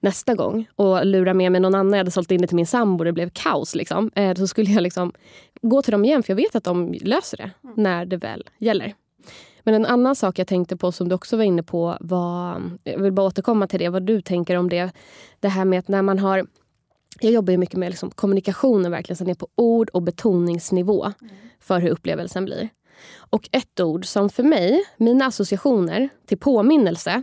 nästa 0.00 0.34
gång 0.34 0.68
och 0.76 1.06
lura 1.06 1.34
med 1.34 1.52
mig 1.52 1.60
någon 1.60 1.74
annan. 1.74 1.92
Jag 1.92 1.98
hade 1.98 2.10
sålt 2.10 2.30
in 2.30 2.40
det 2.40 2.46
till 2.46 2.56
min 2.56 2.66
sambo 2.66 3.04
det 3.04 3.12
blev 3.12 3.30
kaos. 3.32 3.74
Liksom. 3.74 4.10
Eh, 4.14 4.34
så 4.34 4.46
skulle 4.46 4.70
jag 4.70 4.82
liksom 4.82 5.12
gå 5.62 5.82
till 5.82 5.92
dem 5.92 6.04
igen 6.04 6.22
för 6.22 6.32
jag 6.32 6.36
vet 6.36 6.56
att 6.56 6.64
de 6.64 6.92
löser 6.92 7.36
det 7.36 7.50
mm. 7.64 7.74
när 7.76 8.06
det 8.06 8.16
väl 8.16 8.44
gäller. 8.58 8.94
Men 9.62 9.74
en 9.74 9.86
annan 9.86 10.16
sak 10.16 10.38
jag 10.38 10.46
tänkte 10.46 10.76
på 10.76 10.92
som 10.92 11.08
du 11.08 11.14
också 11.14 11.36
var 11.36 11.44
inne 11.44 11.62
på 11.62 11.96
var, 12.00 12.62
jag 12.84 12.98
vill 12.98 13.12
bara 13.12 13.26
återkomma 13.26 13.66
till 13.66 13.78
det, 13.78 13.88
vad 13.88 14.02
du 14.02 14.20
tänker 14.20 14.56
om 14.56 14.68
det. 14.68 14.90
Det 15.40 15.48
här 15.48 15.64
med 15.64 15.78
att 15.78 15.88
när 15.88 16.02
man 16.02 16.18
har 16.18 16.46
jag 17.20 17.32
jobbar 17.32 17.50
ju 17.50 17.58
mycket 17.58 17.76
med 17.76 17.90
liksom 17.90 18.10
kommunikationen, 18.10 18.90
verkligen 18.90 19.16
så 19.16 19.24
ner 19.24 19.34
på 19.34 19.48
ord 19.54 19.90
och 19.90 20.02
betoningsnivå 20.02 21.04
mm. 21.04 21.34
för 21.60 21.80
hur 21.80 21.90
upplevelsen 21.90 22.44
blir. 22.44 22.68
Och 23.30 23.48
ett 23.52 23.80
ord 23.80 24.06
som 24.06 24.30
för 24.30 24.42
mig, 24.42 24.84
mina 24.96 25.26
associationer 25.26 26.08
till 26.26 26.38
påminnelse 26.38 27.22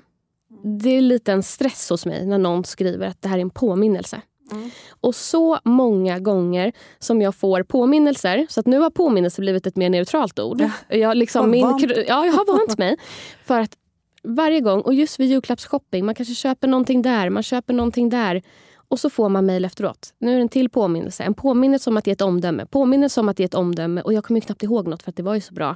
det 0.64 0.90
är 0.90 1.02
lite 1.02 1.32
en 1.32 1.44
stress 1.44 1.90
hos 1.90 2.06
mig 2.06 2.26
när 2.26 2.38
någon 2.38 2.64
skriver 2.64 3.08
att 3.08 3.22
det 3.22 3.30
här 3.30 3.38
är 3.38 3.42
en 3.42 3.50
påminnelse. 3.50 4.22
Mm. 4.52 4.70
Och 5.02 5.16
så 5.16 5.60
många 5.64 6.20
gånger 6.20 6.74
som 7.00 7.22
jag 7.22 7.36
får 7.36 7.64
påminnelser, 7.64 8.48
så 8.50 8.60
att 8.60 8.66
nu 8.66 8.80
har 8.80 8.90
påminnelse 8.90 9.42
blivit 9.42 9.68
ett 9.68 9.76
mer 9.76 9.90
neutralt 9.90 10.40
ord. 10.40 10.62
Ja. 10.62 10.96
Jag, 10.98 11.18
liksom, 11.18 11.52
min, 11.52 11.80
ja, 12.08 12.26
jag 12.26 12.34
har 12.34 12.58
vant 12.58 12.78
mig. 12.78 12.98
För 13.46 13.60
att 13.60 13.78
varje 14.24 14.62
gång, 14.62 14.82
och 14.82 14.94
just 14.94 15.20
vid 15.20 15.30
julklappsshopping, 15.30 16.06
man 16.06 16.16
kanske 16.16 16.36
köper 16.36 16.68
någonting 16.68 17.02
där, 17.02 17.30
man 17.30 17.44
köper 17.44 17.74
någonting 17.74 18.10
där. 18.10 18.42
Och 18.88 19.00
så 19.00 19.10
får 19.10 19.30
man 19.30 19.46
mejl 19.46 19.66
efteråt. 19.66 20.14
Nu 20.20 20.32
är 20.32 20.36
det 20.36 20.42
en 20.42 20.50
till 20.50 20.70
påminnelse. 20.70 21.24
En 21.24 21.34
påminnelse 21.34 21.90
om 21.90 21.98
att 21.98 22.08
ge 22.08 22.14
ett 22.14 22.22
omdöme. 22.22 22.66
Påminnelse 22.66 23.20
om 23.20 23.30
att 23.30 23.40
ge 23.40 23.46
ett 23.46 23.54
omdöme. 23.54 24.02
Och 24.02 24.14
jag 24.14 24.24
kommer 24.24 24.40
knappt 24.40 24.64
ihåg 24.64 24.88
något 24.88 25.04
för 25.04 25.10
att 25.10 25.16
det 25.16 25.24
var 25.24 25.36
ju 25.36 25.42
så 25.42 25.54
bra 25.54 25.76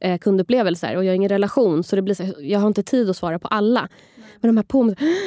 eh, 0.00 0.18
kundupplevelser. 0.18 0.96
Och 0.96 1.04
jag 1.04 1.10
har 1.10 1.16
ingen 1.16 1.28
relation 1.28 1.84
så 1.84 1.96
det 1.96 2.02
blir 2.02 2.14
så, 2.14 2.24
jag 2.38 2.60
har 2.60 2.68
inte 2.68 2.82
tid 2.82 3.10
att 3.10 3.16
svara 3.16 3.38
på 3.38 3.48
alla. 3.48 3.88
Men 4.40 4.48
de 4.48 4.56
här 4.56 4.64
påminnelserna... 4.64 5.10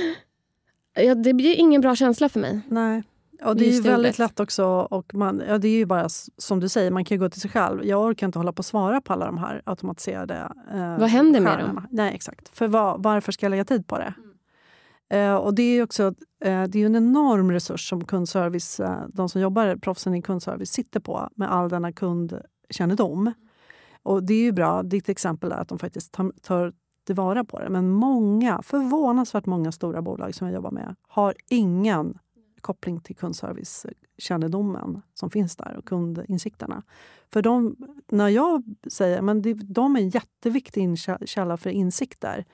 Ja, 0.94 1.16
det 1.16 1.34
blir 1.34 1.56
ingen 1.56 1.82
bra 1.82 1.96
känsla 1.96 2.30
för 2.30 2.40
mig. 2.40 2.62
Nej. 2.68 3.04
Och 3.44 3.56
det 3.56 3.70
är 3.70 3.74
ju 3.74 3.82
väldigt 3.82 4.20
lätt 4.20 4.40
också. 4.40 4.66
Och 4.66 5.14
man, 5.14 5.42
ja, 5.48 5.58
det 5.58 5.68
är 5.68 5.78
ju 5.78 5.86
bara 5.86 6.10
som 6.38 6.60
du 6.60 6.70
säger, 6.70 6.92
man 6.92 7.06
kan 7.06 7.18
gå 7.18 7.30
till 7.30 7.42
sig 7.42 7.52
själv. 7.52 7.86
Jag 7.86 8.02
orkar 8.02 8.28
inte 8.28 8.40
hålla 8.40 8.54
på 8.54 8.60
att 8.60 8.66
svara 8.66 9.02
på 9.02 9.14
alla 9.14 9.26
de 9.26 9.38
här 9.38 9.62
automatiserade 9.66 10.52
eh, 10.74 11.00
Vad 11.00 11.10
händer 11.10 11.40
med 11.40 11.60
dem? 11.60 11.88
Nej, 11.92 12.16
exakt. 12.16 12.58
För 12.58 12.68
var, 12.68 12.98
varför 12.98 13.32
ska 13.32 13.46
jag 13.46 13.52
lägga 13.52 13.66
tid 13.66 13.88
på 13.88 13.98
det? 13.98 14.14
Mm. 14.18 14.30
Eh, 15.10 15.36
och 15.36 15.54
det 15.54 15.64
är 15.64 15.84
också 15.84 16.04
eh, 16.44 16.64
det 16.64 16.82
är 16.82 16.86
en 16.86 16.96
enorm 16.96 17.52
resurs 17.52 17.90
som 17.90 18.06
kundservice, 18.06 18.80
eh, 18.80 19.04
de 19.08 19.30
som 19.30 19.42
jobbar, 19.42 19.76
proffsen 19.76 20.16
i 20.16 20.22
kundservice, 20.22 20.72
sitter 20.72 21.00
på 21.00 21.30
med 21.36 21.52
all 21.52 21.70
denna 21.70 21.92
kundkännedom. 21.92 23.34
Och 24.10 24.24
det 24.24 24.34
är 24.34 24.42
ju 24.42 24.52
bra. 24.52 24.84
Ditt 24.84 25.10
exempel 25.10 25.52
är 25.52 25.56
att 25.56 25.68
de 25.68 25.80
faktiskt 25.80 26.12
tar, 26.12 26.32
tar 26.42 26.74
tillvara 27.06 27.44
på 27.44 27.60
det. 27.60 27.70
Men 27.70 27.90
många, 27.90 28.62
förvånansvärt 28.62 29.46
många 29.46 29.72
stora 29.72 30.02
bolag 30.02 30.36
som 30.36 30.48
jag 30.48 30.54
jobbar 30.54 30.72
med 30.72 30.96
har 31.08 31.36
ingen 31.50 32.18
koppling 32.62 33.00
till 33.00 33.16
kundservicekännedomen 33.16 35.02
som 35.14 35.30
finns 35.30 35.56
där 35.56 35.76
och 35.78 35.86
kundinsikterna. 35.86 36.84
För 37.34 37.42
de, 37.42 37.76
när 38.08 38.28
jag 38.28 38.64
säger 38.92 39.22
men 39.22 39.42
det, 39.42 39.54
de 39.54 39.96
är 39.96 40.00
en 40.00 40.10
jätteviktig 40.10 40.98
källa 41.26 41.58
för 41.58 41.70
insikter, 41.70 42.46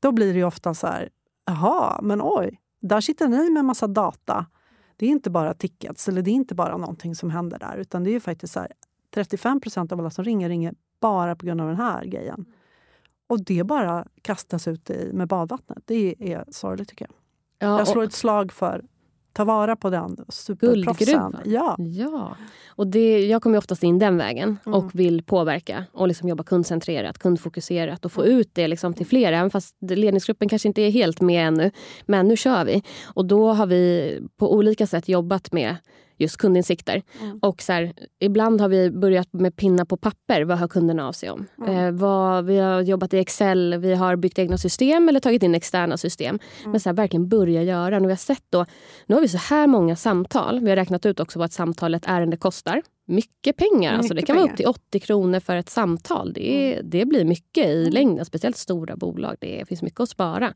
då 0.00 0.12
blir 0.12 0.34
det 0.34 0.44
ofta 0.44 0.74
så 0.74 0.86
här, 0.86 1.08
jaha, 1.46 2.00
men 2.02 2.20
oj, 2.22 2.60
där 2.80 3.00
sitter 3.00 3.28
ni 3.28 3.50
med 3.50 3.64
massa 3.64 3.86
data. 3.86 4.46
Det 4.96 5.06
är 5.06 5.10
inte 5.10 5.30
bara 5.30 5.54
tickets 5.54 6.08
eller 6.08 6.22
det 6.22 6.30
är 6.30 6.34
inte 6.34 6.54
bara 6.54 6.76
någonting 6.76 7.14
som 7.14 7.30
händer 7.30 7.58
där, 7.58 7.76
utan 7.76 8.04
det 8.04 8.14
är 8.14 8.20
faktiskt 8.20 8.52
så 8.52 8.60
här, 8.60 8.72
35 9.14 9.60
procent 9.60 9.92
av 9.92 10.00
alla 10.00 10.10
som 10.10 10.24
ringer 10.24 10.48
ringer 10.48 10.74
bara 11.00 11.36
på 11.36 11.46
grund 11.46 11.60
av 11.60 11.66
den 11.66 11.76
här 11.76 12.04
grejen. 12.04 12.44
Och 13.26 13.44
det 13.44 13.64
bara 13.64 14.06
kastas 14.22 14.68
ut 14.68 14.90
i, 14.90 15.10
med 15.12 15.28
badvattnet. 15.28 15.78
Det 15.84 16.14
är 16.18 16.44
sorgligt 16.50 16.88
tycker 16.88 17.06
jag. 17.08 17.14
Ja, 17.68 17.78
jag 17.78 17.88
slår 17.88 18.04
ett 18.04 18.12
slag 18.12 18.52
för 18.52 18.84
ta 19.32 19.44
vara 19.44 19.76
på 19.76 19.90
den 19.90 20.16
superproffsen. 20.28 21.36
Ja. 21.44 21.76
ja. 21.78 22.36
Och 22.68 22.86
det, 22.86 23.26
jag 23.26 23.42
kommer 23.42 23.58
oftast 23.58 23.82
in 23.82 23.98
den 23.98 24.16
vägen 24.16 24.58
mm. 24.66 24.78
och 24.78 24.94
vill 24.94 25.22
påverka 25.22 25.84
och 25.92 26.08
liksom 26.08 26.28
jobba 26.28 26.44
kundcentrerat, 26.44 27.18
kundfokuserat 27.18 28.04
och 28.04 28.12
få 28.12 28.22
mm. 28.22 28.38
ut 28.38 28.50
det 28.52 28.68
liksom 28.68 28.94
till 28.94 29.06
fler. 29.06 29.32
Även 29.32 29.50
fast 29.50 29.76
ledningsgruppen 29.80 30.48
kanske 30.48 30.68
inte 30.68 30.82
är 30.82 30.90
helt 30.90 31.20
med 31.20 31.48
ännu. 31.48 31.70
Men 32.06 32.28
nu 32.28 32.36
kör 32.36 32.64
vi. 32.64 32.82
Och 33.04 33.24
då 33.24 33.52
har 33.52 33.66
vi 33.66 34.22
på 34.36 34.54
olika 34.54 34.86
sätt 34.86 35.08
jobbat 35.08 35.52
med 35.52 35.76
just 36.20 36.36
kundinsikter. 36.36 37.02
Mm. 37.20 37.38
Och 37.42 37.62
så 37.62 37.72
här, 37.72 37.92
ibland 38.20 38.60
har 38.60 38.68
vi 38.68 38.90
börjat 38.90 39.32
med 39.32 39.56
pinna 39.56 39.84
på 39.84 39.96
papper. 39.96 40.42
Vad 40.42 40.58
hör 40.58 40.68
kunderna 40.68 41.08
av 41.08 41.12
sig 41.12 41.30
om? 41.30 41.46
Mm. 41.58 41.76
Eh, 41.76 41.92
vad, 41.92 42.44
vi 42.44 42.58
har 42.58 42.80
jobbat 42.80 43.14
i 43.14 43.18
Excel, 43.18 43.78
vi 43.78 43.94
har 43.94 44.16
byggt 44.16 44.38
egna 44.38 44.58
system 44.58 45.08
eller 45.08 45.20
tagit 45.20 45.42
in 45.42 45.54
externa 45.54 45.96
system. 45.96 46.38
Mm. 46.60 46.70
Men 46.70 46.80
så 46.80 46.88
här, 46.88 46.94
verkligen 46.94 47.28
börja 47.28 47.62
göra. 47.62 47.98
Nu, 47.98 48.06
vi 48.06 48.12
har 48.12 48.16
sett 48.16 48.44
då, 48.50 48.66
nu 49.06 49.14
har 49.14 49.22
vi 49.22 49.28
så 49.28 49.38
här 49.38 49.66
många 49.66 49.96
samtal. 49.96 50.60
Vi 50.60 50.68
har 50.68 50.76
räknat 50.76 51.06
ut 51.06 51.20
också 51.20 51.38
vad 51.38 51.46
ett 51.46 51.52
samtal, 51.52 51.94
ett 51.94 52.04
ärende 52.06 52.36
kostar. 52.36 52.82
Mycket 53.10 53.56
pengar. 53.56 53.94
Alltså, 53.94 54.14
det 54.14 54.14
Mycket 54.14 54.26
kan 54.26 54.36
vara 54.36 54.46
pengar. 54.46 54.52
upp 54.52 54.56
till 54.56 54.66
80 54.98 55.00
kronor 55.00 55.40
för 55.40 55.56
ett 55.56 55.70
samtal. 55.70 56.32
Det, 56.32 56.74
är, 56.74 56.82
det 56.82 57.04
blir 57.06 57.24
mycket 57.24 57.66
i 57.66 57.90
längden. 57.90 58.24
Speciellt 58.24 58.56
stora 58.56 58.96
bolag. 58.96 59.36
Det 59.40 59.68
finns 59.68 59.82
mycket 59.82 60.00
att 60.00 60.08
spara. 60.08 60.54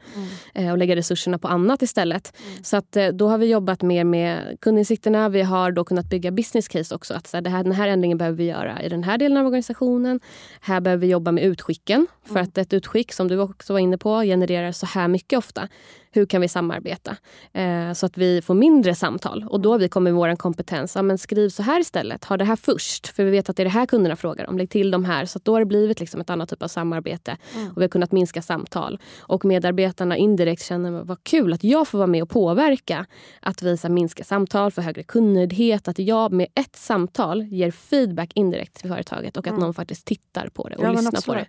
Eh, 0.54 0.70
och 0.70 0.78
lägga 0.78 0.96
resurserna 0.96 1.38
på 1.38 1.48
annat 1.48 1.82
istället. 1.82 2.36
Så 2.62 2.76
att, 2.76 2.96
eh, 2.96 3.08
då 3.08 3.28
har 3.28 3.38
vi 3.38 3.46
jobbat 3.46 3.82
mer 3.82 4.04
med 4.04 4.56
kundinsikterna. 4.60 5.28
Vi 5.28 5.42
har 5.42 5.72
då 5.72 5.84
kunnat 5.84 6.06
bygga 6.06 6.30
business 6.30 6.68
case 6.68 6.94
också. 6.94 7.14
Att 7.14 7.26
så 7.26 7.36
här, 7.36 7.42
det 7.42 7.50
här, 7.50 7.62
den 7.62 7.72
här 7.72 7.88
ändringen 7.88 8.18
behöver 8.18 8.38
vi 8.38 8.44
göra 8.44 8.82
i 8.82 8.88
den 8.88 9.04
här 9.04 9.18
delen 9.18 9.38
av 9.38 9.46
organisationen. 9.46 10.20
Här 10.60 10.80
behöver 10.80 11.00
vi 11.00 11.12
jobba 11.12 11.32
med 11.32 11.44
utskicken. 11.44 12.06
För 12.24 12.40
att 12.40 12.58
ett 12.58 12.72
utskick, 12.72 13.12
som 13.12 13.28
du 13.28 13.38
också 13.38 13.72
var 13.72 13.80
inne 13.80 13.98
på, 13.98 14.20
genererar 14.22 14.72
så 14.72 14.86
här 14.86 15.08
mycket 15.08 15.38
ofta. 15.38 15.68
Hur 16.14 16.26
kan 16.26 16.40
vi 16.40 16.48
samarbeta? 16.48 17.16
Eh, 17.52 17.92
så 17.92 18.06
att 18.06 18.18
vi 18.18 18.42
får 18.42 18.54
mindre 18.54 18.94
samtal. 18.94 19.46
Och 19.48 19.60
då 19.60 19.72
har 19.72 19.78
vi 19.78 19.88
kommit 19.88 20.14
med 20.14 20.18
vår 20.18 20.36
kompetens. 20.36 20.94
Ja, 20.96 21.02
men 21.02 21.18
skriv 21.18 21.48
så 21.48 21.62
här 21.62 21.80
istället. 21.80 22.24
Ha 22.24 22.36
det 22.36 22.44
här 22.44 22.56
först. 22.56 23.06
För 23.06 23.24
vi 23.24 23.30
vet 23.30 23.48
att 23.48 23.56
det 23.56 23.62
är 23.62 23.64
det 23.64 23.70
här 23.70 23.86
kunderna 23.86 24.16
frågar 24.16 24.48
om. 24.48 24.58
Lägg 24.58 24.70
till 24.70 24.90
de 24.90 25.04
här. 25.04 25.24
Så 25.24 25.38
då 25.42 25.52
har 25.52 25.60
det 25.60 25.66
blivit 25.66 26.00
liksom 26.00 26.20
ett 26.20 26.30
annat 26.30 26.48
typ 26.48 26.62
av 26.62 26.68
samarbete. 26.68 27.36
Och 27.70 27.78
vi 27.78 27.82
har 27.82 27.88
kunnat 27.88 28.12
minska 28.12 28.42
samtal. 28.42 28.98
Och 29.18 29.44
medarbetarna 29.44 30.16
indirekt 30.16 30.62
känner 30.62 30.90
vad 30.90 31.24
kul 31.24 31.52
att 31.52 31.64
jag 31.64 31.88
får 31.88 31.98
vara 31.98 32.06
med 32.06 32.22
och 32.22 32.30
påverka. 32.30 33.06
Att 33.40 33.62
vi 33.62 33.76
så 33.76 33.88
här, 33.88 33.94
minskar 33.94 34.24
samtal, 34.24 34.70
för 34.70 34.82
högre 34.82 35.02
kundnöjdhet. 35.02 35.88
Att 35.88 35.98
jag 35.98 36.32
med 36.32 36.46
ett 36.54 36.76
samtal 36.76 37.42
ger 37.42 37.70
feedback 37.70 38.30
indirekt 38.34 38.74
till 38.74 38.90
företaget. 38.90 39.36
Och 39.36 39.46
att 39.46 39.58
någon 39.58 39.74
faktiskt 39.74 40.06
tittar 40.06 40.48
på 40.48 40.68
det 40.68 40.76
och 40.76 40.84
Ja, 40.84 40.92
lyssnar 40.92 41.20
på 41.26 41.34
det. 41.34 41.46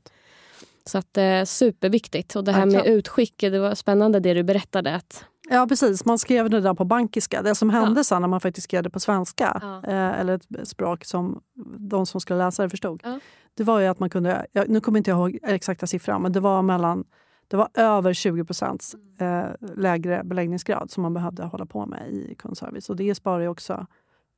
Så 0.90 0.98
att, 0.98 1.18
eh, 1.18 1.44
superviktigt. 1.44 2.36
Och 2.36 2.44
det 2.44 2.52
här 2.52 2.60
Ja, 2.60 2.66
med 2.66 2.86
utskick, 2.86 3.36
det 3.42 3.60
var 3.60 3.76
spännande 3.76 4.20
det 4.20 4.34
du 4.34 4.44
berättade. 4.44 4.96
Att, 4.96 5.26
Ja, 5.50 5.66
precis. 5.70 6.06
Man 6.06 6.20
skrev 6.20 6.50
det 6.50 6.62
där 6.62 6.74
på 6.74 6.86
bankiska. 6.86 7.42
Det 7.42 7.56
som 7.56 7.70
hände 7.70 8.04
sen 8.04 8.22
när 8.22 8.28
man 8.28 8.42
faktiskt 8.42 8.64
skrev 8.66 8.84
det 8.84 8.90
på 8.90 9.00
svenska, 9.00 9.60
Ja. 9.62 9.92
eh, 9.92 10.20
eller 10.20 10.34
ett 10.36 10.68
språk 10.68 11.06
som 11.06 11.42
de 11.78 12.06
som 12.06 12.22
skulle 12.22 12.40
läsa 12.46 12.64
det 12.64 12.70
förstod, 12.70 13.02
Ja. 13.04 13.20
det 13.54 13.64
var 13.64 13.80
ju 13.80 13.88
att 13.88 14.00
man 14.00 14.10
kunde... 14.10 14.46
Ja, 14.52 14.64
nu 14.68 14.80
kommer 14.82 14.98
inte 14.98 15.12
jag 15.12 15.18
ihåg 15.18 15.40
exakta 15.44 15.88
siffran, 15.88 16.22
men 16.22 16.32
det 16.32 16.40
var 16.40 16.62
mellan 16.62 17.04
det 17.48 17.58
var 17.58 17.70
över 17.74 18.14
20 18.14 18.46
procents 18.46 18.96
eh, 19.20 19.46
lägre 19.76 20.22
beläggningsgrad 20.24 20.92
som 20.92 21.04
man 21.04 21.14
behövde 21.14 21.44
hålla 21.44 21.66
på 21.66 21.86
med 21.86 22.10
i 22.14 22.36
kundservice. 22.40 22.90
Och 22.90 22.96
det 22.96 23.16
sparar 23.16 23.40
ju 23.40 23.48
också 23.48 23.88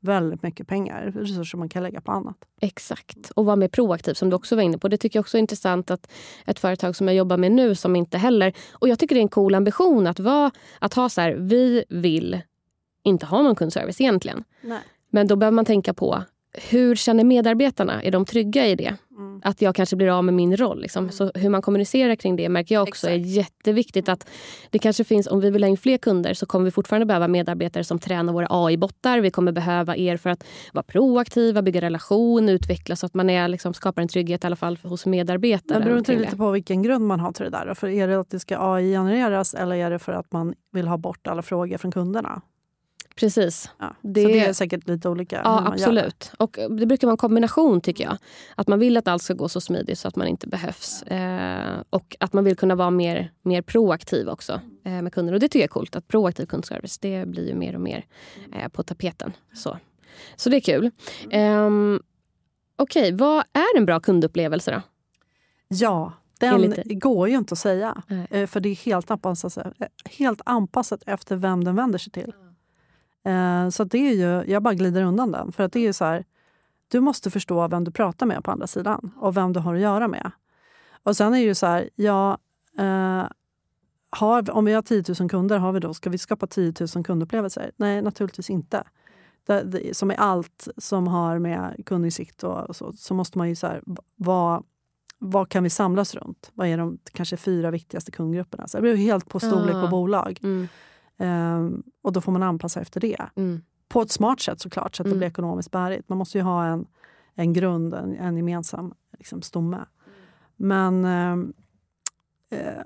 väldigt 0.08 0.44
mycket 0.44 0.68
pengar, 0.68 1.12
resurser 1.16 1.58
man 1.58 1.70
kan 1.70 1.84
lägga 1.84 2.02
på 2.02 2.12
annat. 2.12 2.38
Exakt. 2.62 3.32
Och 3.36 3.46
vara 3.46 3.56
mer 3.56 3.68
proaktiv 3.68 4.14
som 4.14 4.30
du 4.30 4.36
också 4.36 4.56
var 4.56 4.64
inne 4.64 4.78
på. 4.78 4.88
Det 4.88 4.98
tycker 4.98 5.20
jag 5.20 5.24
också 5.24 5.38
är 5.38 5.40
intressant 5.40 5.92
att 5.92 6.12
ett 6.46 6.60
företag 6.60 6.96
som 6.96 7.08
jag 7.08 7.16
jobbar 7.16 7.38
med 7.38 7.52
nu 7.52 7.76
som 7.76 7.96
inte 7.96 8.18
heller... 8.18 8.54
Och 8.72 8.88
jag 8.88 9.00
tycker 9.00 9.16
det 9.16 9.20
är 9.20 9.24
en 9.24 9.28
cool 9.28 9.56
ambition 9.56 10.08
att, 10.08 10.20
vara, 10.20 10.52
att 10.80 10.94
ha 10.94 11.10
så 11.10 11.22
här, 11.22 11.32
vi 11.32 11.84
vill 11.90 12.42
inte 13.04 13.26
ha 13.26 13.42
någon 13.42 13.56
kundservice 13.56 14.02
egentligen. 14.02 14.44
Nej. 14.62 14.80
Men 15.10 15.28
då 15.28 15.36
behöver 15.36 15.56
man 15.56 15.66
tänka 15.66 15.94
på 15.94 16.24
hur 16.70 16.96
känner 16.96 17.24
medarbetarna? 17.24 18.04
Är 18.04 18.12
de 18.12 18.26
trygga 18.26 18.68
i 18.68 18.76
det? 18.76 18.96
Mm. 19.18 19.42
Att 19.44 19.62
jag 19.62 19.76
kanske 19.76 19.96
blir 19.96 20.18
av 20.18 20.24
med 20.24 20.34
min 20.34 20.58
roll. 20.58 20.82
Liksom. 20.82 21.10
Så 21.10 21.32
hur 21.36 21.50
man 21.50 21.62
kommunicerar 21.62 22.16
kring 22.16 22.36
det 22.36 22.50
märker 22.50 22.76
jag 22.76 22.88
också 22.88 23.08
är 23.08 23.12
Exakt. 23.12 23.36
jätteviktigt. 23.36 24.10
att 24.10 24.28
det 24.70 24.80
kanske 24.80 25.04
finns, 25.04 25.28
Om 25.28 25.40
vi 25.40 25.50
vill 25.50 25.64
ha 25.64 25.70
in 25.70 25.78
fler 25.78 25.98
kunder 25.98 26.34
så 26.34 26.46
kommer 26.46 26.66
vi 26.66 26.72
fortfarande 26.72 27.06
behöva 27.06 27.28
medarbetare 27.28 27.84
som 27.84 28.00
tränar 28.00 28.34
våra 28.34 28.48
AI-bottar. 28.50 29.20
Vi 29.20 29.32
kommer 29.32 29.52
behöva 29.52 29.98
er 29.98 30.18
för 30.18 30.30
att 30.30 30.44
vara 30.74 30.84
proaktiva, 30.84 31.62
bygga 31.62 31.82
relation, 31.82 32.50
utveckla 32.50 32.96
så 32.96 33.06
att 33.06 33.14
man 33.14 33.30
är, 33.30 33.48
liksom, 33.48 33.74
skapar 33.74 34.02
en 34.02 34.08
trygghet 34.08 34.44
i 34.44 34.48
alla 34.48 34.56
fall 34.56 34.78
hos 34.84 35.06
medarbetare. 35.06 35.80
Men 35.80 35.88
beror 35.88 35.98
inte 35.98 36.12
det 36.12 36.20
lite 36.20 36.38
på 36.38 36.52
vilken 36.52 36.82
grund 36.82 37.08
man 37.08 37.20
har 37.20 37.32
till 37.32 37.44
det 37.44 37.52
där? 37.52 37.74
För 37.74 37.88
är 37.88 38.08
det 38.08 38.20
att 38.20 38.30
det 38.30 38.40
ska 38.40 38.58
AI-genereras 38.60 39.54
eller 39.54 39.76
är 39.76 39.90
det 39.90 40.00
för 40.00 40.14
att 40.14 40.32
man 40.32 40.54
vill 40.72 40.88
ha 40.88 40.98
bort 40.98 41.28
alla 41.28 41.42
frågor 41.42 41.78
från 41.78 41.92
kunderna? 41.92 42.42
Precis. 43.20 43.70
Ja. 43.80 43.96
Det- 44.02 44.22
Så 44.24 44.28
det 44.28 44.40
är 44.40 44.54
säkert 44.54 44.88
lite 44.88 45.10
olika. 45.10 45.42
Ja, 45.44 45.68
absolut. 45.68 46.32
Och 46.40 46.58
det 46.70 46.86
brukar 46.86 47.08
vara 47.08 47.14
en 47.14 47.18
kombination 47.18 47.82
tycker 47.82 48.04
jag. 48.04 48.18
Att 48.56 48.68
man 48.68 48.80
vill 48.80 48.98
att 48.98 49.08
allt 49.08 49.22
ska 49.22 49.34
gå 49.34 49.50
så 49.50 49.62
smidigt 49.62 50.00
så 50.00 50.08
att 50.08 50.16
man 50.16 50.28
inte 50.28 50.48
behövs. 50.48 51.04
Eh, 51.04 51.78
och 51.90 52.16
att 52.20 52.34
man 52.34 52.44
vill 52.44 52.56
kunna 52.58 52.76
vara 52.76 52.90
mer, 52.90 53.32
mer 53.42 53.62
proaktiv 53.62 54.30
också 54.30 54.62
eh, 54.86 55.02
med 55.02 55.14
kunder. 55.14 55.34
Och 55.34 55.40
det 55.40 55.48
tycker 55.48 55.60
jag 55.60 55.64
är 55.64 55.68
coolt. 55.68 55.96
Att 55.96 56.08
proaktiv 56.08 56.46
kundservice 56.46 56.98
det 56.98 57.26
blir 57.28 57.48
ju 57.48 57.56
mer 57.56 57.76
och 57.76 57.82
mer 57.82 58.06
eh, 58.54 58.68
på 58.68 58.84
tapeten. 58.84 59.34
Så, 59.54 59.78
så 60.36 60.50
det 60.50 60.58
är 60.58 60.62
kul. 60.62 60.92
Um, 61.34 62.02
Okej, 62.80 63.12
vad 63.12 63.38
är 63.54 63.78
en 63.78 63.86
bra 63.86 64.00
kundupplevelse 64.00 64.72
då? 64.72 64.82
Ja, 65.68 66.14
den 66.40 66.74
går 67.00 67.30
ju 67.30 67.36
inte 67.36 67.54
att 67.54 67.60
säga. 67.60 68.04
Nej. 68.08 68.28
Eh, 68.30 68.48
För 68.48 68.60
det 68.60 68.70
är 68.70 68.76
helt 68.76 69.12
anpassat, 69.12 69.58
eh, 69.58 69.64
helt 70.06 70.42
anpassat 70.46 71.04
efter 71.06 71.36
vem 71.36 71.64
den 71.64 71.76
vänder 71.76 72.00
sig 72.00 72.12
till. 72.14 72.34
Eh, 73.28 73.70
Så 73.70 73.84
det 73.84 73.98
är 73.98 74.14
ju, 74.16 74.52
jag 74.52 74.64
bara 74.64 74.74
glider 74.74 75.04
undan 75.04 75.32
den. 75.32 75.52
För 75.52 75.64
att 75.64 75.72
det 75.74 75.80
är 75.80 75.84
ju 75.84 75.94
så 75.94 76.06
här, 76.06 76.26
du 76.88 77.00
måste 77.00 77.32
förstå 77.32 77.68
vem 77.68 77.84
du 77.84 77.92
pratar 77.92 78.26
med 78.26 78.44
på 78.44 78.52
andra 78.52 78.68
sidan 78.68 79.12
och 79.18 79.38
vem 79.38 79.54
du 79.54 79.60
har 79.60 79.76
att 79.76 79.82
göra 79.82 80.08
med. 80.08 80.32
Och 81.04 81.18
sen 81.18 81.34
är 81.34 81.38
det 81.38 81.44
ju 81.44 81.56
så 81.56 81.66
här, 81.66 81.90
ja, 81.96 82.38
eh, 82.80 83.24
har, 84.10 84.52
om 84.52 84.66
vi 84.66 84.74
har 84.74 84.82
10 84.82 85.04
000 85.20 85.30
kunder, 85.30 85.58
har 85.58 85.72
vi 85.72 85.80
då, 85.80 85.94
ska 85.94 86.10
vi 86.10 86.18
skapa 86.18 86.48
10 86.48 86.74
000 86.96 87.04
kundupplevelser? 87.04 87.72
Nej, 87.78 88.02
naturligtvis 88.02 88.50
inte. 88.50 88.84
Det, 89.48 89.64
det, 89.64 89.98
som 89.98 90.12
är 90.12 90.16
allt 90.16 90.68
som 90.78 91.08
har 91.08 91.40
med 91.40 91.84
kundinsikt 91.86 92.44
och 92.44 92.76
så, 92.76 92.94
så 92.94 93.14
måste 93.14 93.38
man 93.38 93.50
ju 93.50 93.56
så 93.56 93.68
här, 93.68 93.82
vad, 94.16 94.64
vad 95.20 95.50
kan 95.50 95.64
vi 95.64 95.70
samlas 95.70 96.16
runt? 96.16 96.52
Vad 96.54 96.68
är 96.68 96.78
de 96.78 96.98
kanske 97.14 97.38
fyra 97.38 97.72
viktigaste 97.72 98.12
kundgrupperna? 98.12 98.68
Så 98.68 98.78
det 98.78 98.82
beror 98.82 98.96
ju 98.96 99.04
helt 99.04 99.30
på 99.30 99.40
storlek 99.40 99.76
Ah. 99.76 99.84
och 99.84 99.90
bolag. 99.90 100.40
Mm, 100.44 100.68
Ehm, 101.18 101.84
och 102.02 102.14
då 102.14 102.22
får 102.22 102.32
man 102.32 102.44
anpassa 102.44 102.82
efter 102.82 103.00
det. 103.00 103.26
mm, 103.36 103.62
På 103.90 104.02
ett 104.02 104.12
smart 104.12 104.40
sätt 104.40 104.60
såklart, 104.60 104.96
så 104.96 105.04
att 105.04 105.06
det 105.06 105.10
Mm. 105.10 105.18
blir 105.20 105.28
ekonomiskt 105.28 105.72
bärigt. 105.72 106.10
Man 106.10 106.18
måste 106.18 106.38
ju 106.38 106.44
ha 106.44 106.66
en, 106.66 106.86
en 107.36 107.54
grund, 107.54 107.94
en, 107.94 108.16
en 108.16 108.38
gemensam 108.38 108.94
liksom, 109.18 109.42
stomme. 109.42 109.86
Men 110.56 111.06
eh, 112.50 112.78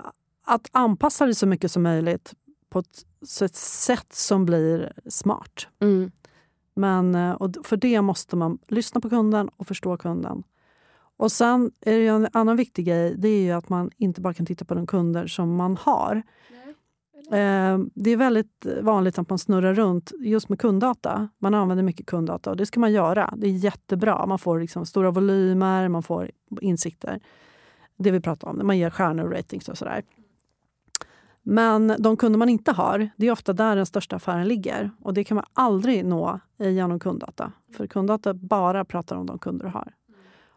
att 0.43 0.67
anpassa 0.71 1.25
det 1.25 1.35
så 1.35 1.47
mycket 1.47 1.71
som 1.71 1.83
möjligt 1.83 2.33
på 2.69 2.79
ett, 2.79 3.05
så 3.21 3.45
ett 3.45 3.55
sätt 3.55 4.13
som 4.13 4.45
blir 4.45 4.93
smart. 5.09 5.67
mm. 5.79 6.11
Men, 6.73 7.15
eh, 7.15 7.31
och 7.31 7.55
för 7.63 7.77
det 7.77 8.01
måste 8.01 8.35
man 8.35 8.57
lyssna 8.67 9.01
på 9.01 9.09
kunden 9.09 9.49
och 9.57 9.67
förstå 9.67 9.97
kunden. 9.97 10.43
Och 11.17 11.31
sen 11.31 11.71
är 11.81 11.99
det 11.99 12.07
en 12.07 12.27
annan 12.33 12.57
viktig 12.57 12.85
grej, 12.85 13.15
det 13.17 13.27
är 13.27 13.41
ju 13.43 13.51
att 13.51 13.69
man 13.69 13.89
inte 13.97 14.21
bara 14.21 14.33
kan 14.33 14.45
titta 14.45 14.65
på 14.65 14.73
de 14.73 14.87
kunder 14.87 15.27
som 15.27 15.55
man 15.55 15.77
har. 15.77 16.15
Eh, 16.49 16.60
Eh, 17.31 17.79
det 17.93 18.11
är 18.11 18.17
väldigt 18.17 18.65
vanligt 18.81 19.19
att 19.19 19.29
man 19.29 19.39
snurrar 19.39 19.73
runt 19.73 20.11
just 20.19 20.49
med 20.49 20.59
kunddata. 20.59 21.29
Man 21.39 21.53
använder 21.53 21.83
mycket 21.83 22.05
kunddata 22.05 22.49
och 22.49 22.57
det 22.57 22.65
ska 22.65 22.79
man 22.79 22.91
göra. 22.91 23.33
Det 23.37 23.47
är 23.47 23.51
jättebra. 23.51 24.25
Man 24.25 24.39
får 24.39 24.59
liksom 24.59 24.85
stora 24.85 25.11
volymer, 25.11 25.87
man 25.87 26.03
får 26.03 26.31
insikter. 26.61 27.19
Det 27.97 28.11
vi 28.11 28.19
pratar 28.19 28.47
om, 28.47 28.61
man 28.63 28.77
ger 28.77 28.89
stjärnor 28.89 29.23
och 29.23 29.31
ratings 29.31 29.69
och 29.69 29.77
sådär. 29.77 30.03
Men 31.43 31.95
de 31.99 32.17
kunder 32.17 32.39
man 32.39 32.49
inte 32.49 32.71
har, 32.71 33.09
det 33.17 33.27
är 33.27 33.31
ofta 33.31 33.53
där 33.53 33.75
den 33.75 33.85
största 33.85 34.15
affären 34.15 34.47
ligger. 34.47 34.91
Och 34.99 35.13
det 35.13 35.23
kan 35.23 35.35
man 35.35 35.45
aldrig 35.53 36.05
nå 36.05 36.39
genom 36.57 36.99
kunddata. 36.99 37.51
För 37.77 37.87
kunddata 37.87 38.33
bara 38.33 38.85
pratar 38.85 39.15
om 39.15 39.25
de 39.25 39.39
kunder 39.39 39.65
du 39.65 39.71
har. 39.71 39.93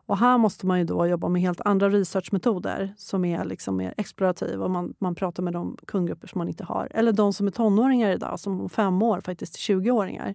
Och 0.06 0.18
här 0.18 0.38
måste 0.38 0.66
man 0.66 0.78
ju 0.78 0.84
då 0.84 1.06
jobba 1.06 1.28
med 1.28 1.42
helt 1.42 1.60
andra 1.60 1.90
researchmetoder 1.90 2.94
som 2.96 3.24
är 3.24 3.44
liksom 3.44 3.76
mer 3.76 3.94
explorativa. 3.96 4.64
Och 4.64 4.70
man, 4.70 4.94
man 4.98 5.14
pratar 5.14 5.42
med 5.42 5.52
de 5.52 5.76
kundgrupper 5.86 6.28
som 6.28 6.38
man 6.38 6.48
inte 6.48 6.64
har. 6.64 6.88
Eller 6.90 7.12
de 7.12 7.32
som 7.32 7.46
är 7.46 7.50
tonåringar 7.50 8.10
idag, 8.10 8.40
som 8.40 8.60
om 8.60 8.68
fem 8.68 9.02
år 9.02 9.20
faktiskt 9.20 9.54
är 9.54 9.58
20-åringar. 9.74 10.34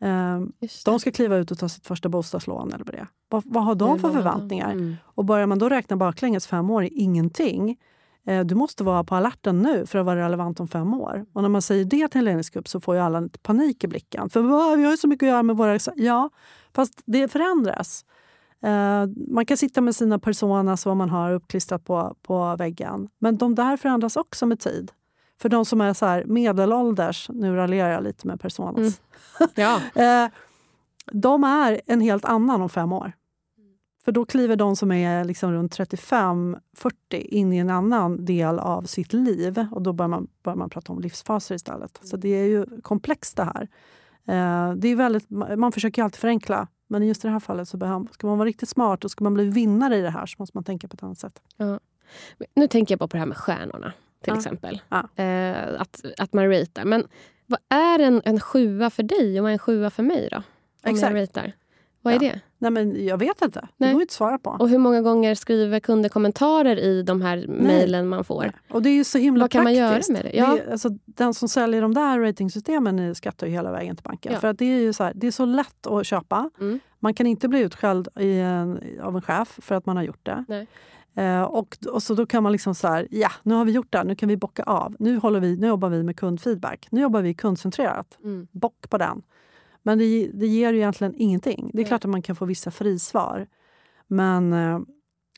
Ehm, 0.00 0.52
Just 0.60 0.84
det. 0.84 0.90
de 0.90 1.00
ska 1.00 1.10
kliva 1.10 1.36
ut 1.36 1.50
och 1.50 1.58
ta 1.58 1.68
sitt 1.68 1.86
första 1.86 2.08
bostadslån. 2.08 2.72
eller 2.72 2.84
vad 2.84 2.94
det. 2.94 3.06
Vad, 3.28 3.42
vad 3.46 3.64
har 3.64 3.74
de 3.74 3.98
för 3.98 4.10
förväntningar? 4.10 4.72
Mm. 4.72 4.96
Och 5.04 5.24
börjar 5.24 5.46
man 5.46 5.58
då 5.58 5.68
räkna 5.68 5.96
baklänges 5.96 6.46
fem 6.46 6.70
år 6.70 6.82
är 6.84 6.90
ingenting. 6.92 7.76
Eh, 8.26 8.44
Du 8.44 8.54
måste 8.54 8.84
vara 8.84 9.04
på 9.04 9.14
alerten 9.14 9.62
nu 9.62 9.86
för 9.86 9.98
att 9.98 10.06
vara 10.06 10.20
relevant 10.24 10.60
om 10.60 10.68
fem 10.68 10.94
år. 10.94 11.26
Och 11.32 11.42
när 11.42 11.48
man 11.48 11.62
säger 11.62 11.84
det 11.84 12.08
till 12.08 12.18
en 12.18 12.24
ledningsgrupp 12.24 12.68
så 12.68 12.80
får 12.80 12.94
ju 12.94 13.00
alla 13.00 13.28
panik 13.42 13.84
i 13.84 13.88
blicken. 13.88 14.30
För 14.30 14.40
"Va, 14.42 14.74
vi 14.76 14.84
har 14.84 14.90
ju 14.90 14.96
så 14.96 15.08
mycket 15.08 15.26
att 15.26 15.30
göra 15.30 15.42
med 15.42 15.56
våra... 15.56 15.78
Ja, 15.96 16.30
fast 16.74 17.02
det 17.06 17.28
förändras. 17.28 18.04
Eh, 18.62 19.06
Man 19.28 19.46
kan 19.46 19.56
sitta 19.56 19.80
med 19.80 19.96
sina 19.96 20.18
personas, 20.18 20.86
vad 20.86 20.96
man 20.96 21.10
har 21.10 21.32
uppklistrat 21.32 21.84
på, 21.84 22.16
på 22.22 22.56
väggen. 22.56 23.08
Men 23.18 23.36
de 23.36 23.54
där 23.54 23.76
förändras 23.76 24.16
också 24.16 24.46
med 24.46 24.60
tid. 24.60 24.92
För 25.40 25.48
de 25.48 25.64
som 25.64 25.80
är 25.80 25.94
så 25.94 26.06
här 26.06 26.24
medelålders, 26.24 27.28
nu 27.32 27.56
raljerar 27.56 27.90
jag 27.90 28.04
lite 28.04 28.26
med 28.26 28.40
personas. 28.40 28.78
Mm. 28.78 28.92
Ja. 29.54 29.80
Eh, 30.02 30.30
de 31.12 31.44
är 31.44 31.80
en 31.86 32.00
helt 32.00 32.24
annan 32.24 32.62
om 32.62 32.68
fem 32.68 32.92
år. 32.92 33.12
För 34.04 34.12
då 34.12 34.24
kliver 34.24 34.56
de 34.56 34.76
som 34.76 34.92
är 34.92 35.24
liksom 35.24 35.52
runt 35.52 35.78
35-40 35.78 36.56
in 37.12 37.52
i 37.52 37.58
en 37.58 37.70
annan 37.70 38.24
del 38.24 38.58
av 38.58 38.82
sitt 38.82 39.12
liv. 39.12 39.66
Och 39.72 39.82
då 39.82 39.92
börjar 39.92 40.08
man, 40.08 40.26
börjar 40.42 40.56
man 40.56 40.70
prata 40.70 40.92
om 40.92 41.00
livsfaser 41.00 41.54
istället. 41.54 42.00
Så 42.02 42.16
det 42.16 42.28
är 42.28 42.44
ju 42.44 42.80
komplext 42.82 43.36
det 43.36 43.44
här. 43.44 43.68
Eh, 44.26 44.74
det 44.74 44.88
är 44.88 44.96
väldigt, 44.96 45.30
man 45.56 45.72
försöker 45.72 46.02
alltid 46.02 46.20
förenkla, 46.20 46.68
men 46.88 47.06
just 47.06 47.24
i 47.24 47.28
det 47.28 47.32
här 47.32 47.40
fallet 47.40 47.68
så 47.68 47.76
behöver, 47.76 48.06
ska 48.12 48.26
man 48.26 48.38
vara 48.38 48.48
riktigt 48.48 48.68
smart 48.68 49.04
och 49.04 49.10
ska 49.10 49.24
man 49.24 49.34
bli 49.34 49.44
vinnare 49.44 49.96
i 49.96 50.00
det 50.02 50.10
här 50.10 50.26
så 50.26 50.34
måste 50.38 50.56
man 50.56 50.64
tänka 50.64 50.88
på 50.88 50.94
ett 50.94 51.02
annat 51.02 51.18
sätt. 51.18 51.42
Ja. 51.56 51.80
Nu 52.54 52.68
tänker 52.68 52.92
jag 52.92 53.00
på 53.00 53.06
det 53.06 53.18
här 53.18 53.26
med 53.26 53.36
stjärnorna 53.36 53.92
till 54.24 54.32
Ja. 54.32 54.36
exempel. 54.36 54.82
Ja. 54.88 55.22
Eh, 55.24 55.80
att, 55.80 56.04
att 56.18 56.32
man 56.32 56.48
ratear. 56.50 56.84
Men 56.84 57.04
vad 57.46 57.60
är 57.68 57.98
en, 57.98 58.22
en 58.24 58.40
sjua 58.40 58.90
för 58.90 59.02
dig 59.02 59.38
och 59.40 59.42
vad 59.42 59.50
är 59.50 59.52
en 59.52 59.58
sjua 59.58 59.90
för 59.90 60.02
mig 60.02 60.28
då? 60.30 60.36
Om 60.36 60.42
Exakt. 60.94 61.14
jag 61.14 61.22
ratear. 61.22 61.52
Vad 62.02 62.14
är 62.14 62.24
Ja. 62.26 62.32
det? 62.32 62.40
Nej, 62.58 62.70
men 62.70 63.06
jag 63.06 63.18
vet 63.18 63.42
inte. 63.42 63.60
Det 63.60 63.68
Nej. 63.76 63.92
går 63.92 64.02
inte 64.02 64.10
att 64.12 64.14
svara 64.14 64.38
på. 64.38 64.50
Och 64.50 64.68
hur 64.68 64.78
många 64.78 65.02
gånger 65.02 65.34
skriver 65.34 65.80
kunder 65.80 66.08
kommentarer 66.08 66.76
i 66.76 67.02
de 67.02 67.22
här 67.22 67.46
mejlen 67.48 68.08
man 68.08 68.24
får? 68.24 68.52
Och 68.70 68.82
det 68.82 68.88
är 68.90 68.94
ju 68.94 69.04
så 69.04 69.18
himla 69.18 69.44
Vad 69.44 69.50
kan 69.50 69.64
man 69.64 69.74
praktiskt. 69.74 70.10
göra 70.10 70.22
med 70.22 70.32
det? 70.32 70.38
Ja. 70.38 70.58
är- 70.58 70.72
alltså, 70.72 70.88
den 71.04 71.34
som 71.34 71.48
säljer 71.48 71.82
de 71.82 71.94
där 71.94 72.18
ratingsystemen 72.20 73.14
skattar 73.14 73.46
ju 73.46 73.52
hela 73.52 73.72
vägen 73.72 73.96
till 73.96 74.02
banken. 74.04 74.32
Ja. 74.32 74.38
För 74.40 74.48
att 74.48 74.58
det 74.58 74.64
är 74.64 74.80
ju 74.80 74.92
så, 74.92 75.04
här, 75.04 75.12
det 75.16 75.26
är 75.26 75.30
så 75.30 75.44
lätt 75.44 75.86
att 75.86 76.06
köpa. 76.06 76.50
Mm. 76.60 76.80
Man 77.00 77.14
kan 77.14 77.26
inte 77.26 77.48
bli 77.48 77.60
utskälld 77.60 78.08
en, 78.14 78.80
av 79.02 79.16
en 79.16 79.22
chef 79.22 79.58
för 79.62 79.74
att 79.74 79.86
man 79.86 79.96
har 79.96 80.04
gjort 80.04 80.26
det. 80.26 80.44
Nej. 80.48 80.66
Eh, 81.14 81.42
och, 81.42 81.76
och 81.92 82.02
så 82.02 82.14
då 82.14 82.26
kan 82.26 82.42
man 82.42 82.52
liksom 82.52 82.74
så 82.74 82.88
här, 82.88 83.08
ja 83.10 83.30
nu 83.42 83.54
har 83.54 83.64
vi 83.64 83.72
gjort 83.72 83.92
det, 83.92 84.04
nu 84.04 84.14
kan 84.14 84.28
vi 84.28 84.36
bocka 84.36 84.62
av. 84.62 84.96
Nu, 84.98 85.16
håller 85.18 85.40
vi, 85.40 85.56
nu 85.56 85.66
jobbar 85.66 85.88
vi 85.88 86.02
med 86.02 86.16
kundfeedback. 86.16 86.86
Nu 86.90 87.00
jobbar 87.00 87.22
vi 87.22 87.34
kundcentrerat. 87.34 88.18
Mm. 88.24 88.48
Bock 88.52 88.90
på 88.90 88.98
den. 88.98 89.22
Men 89.88 89.98
det, 89.98 90.30
det 90.34 90.46
ger 90.46 90.72
ju 90.72 90.78
egentligen 90.78 91.14
ingenting. 91.16 91.70
Det 91.74 91.82
är 91.82 91.86
klart 91.86 92.04
att 92.04 92.10
man 92.10 92.22
kan 92.22 92.36
få 92.36 92.44
vissa 92.44 92.70
frisvar. 92.70 93.46
Men 94.06 94.52
eh, 94.52 94.80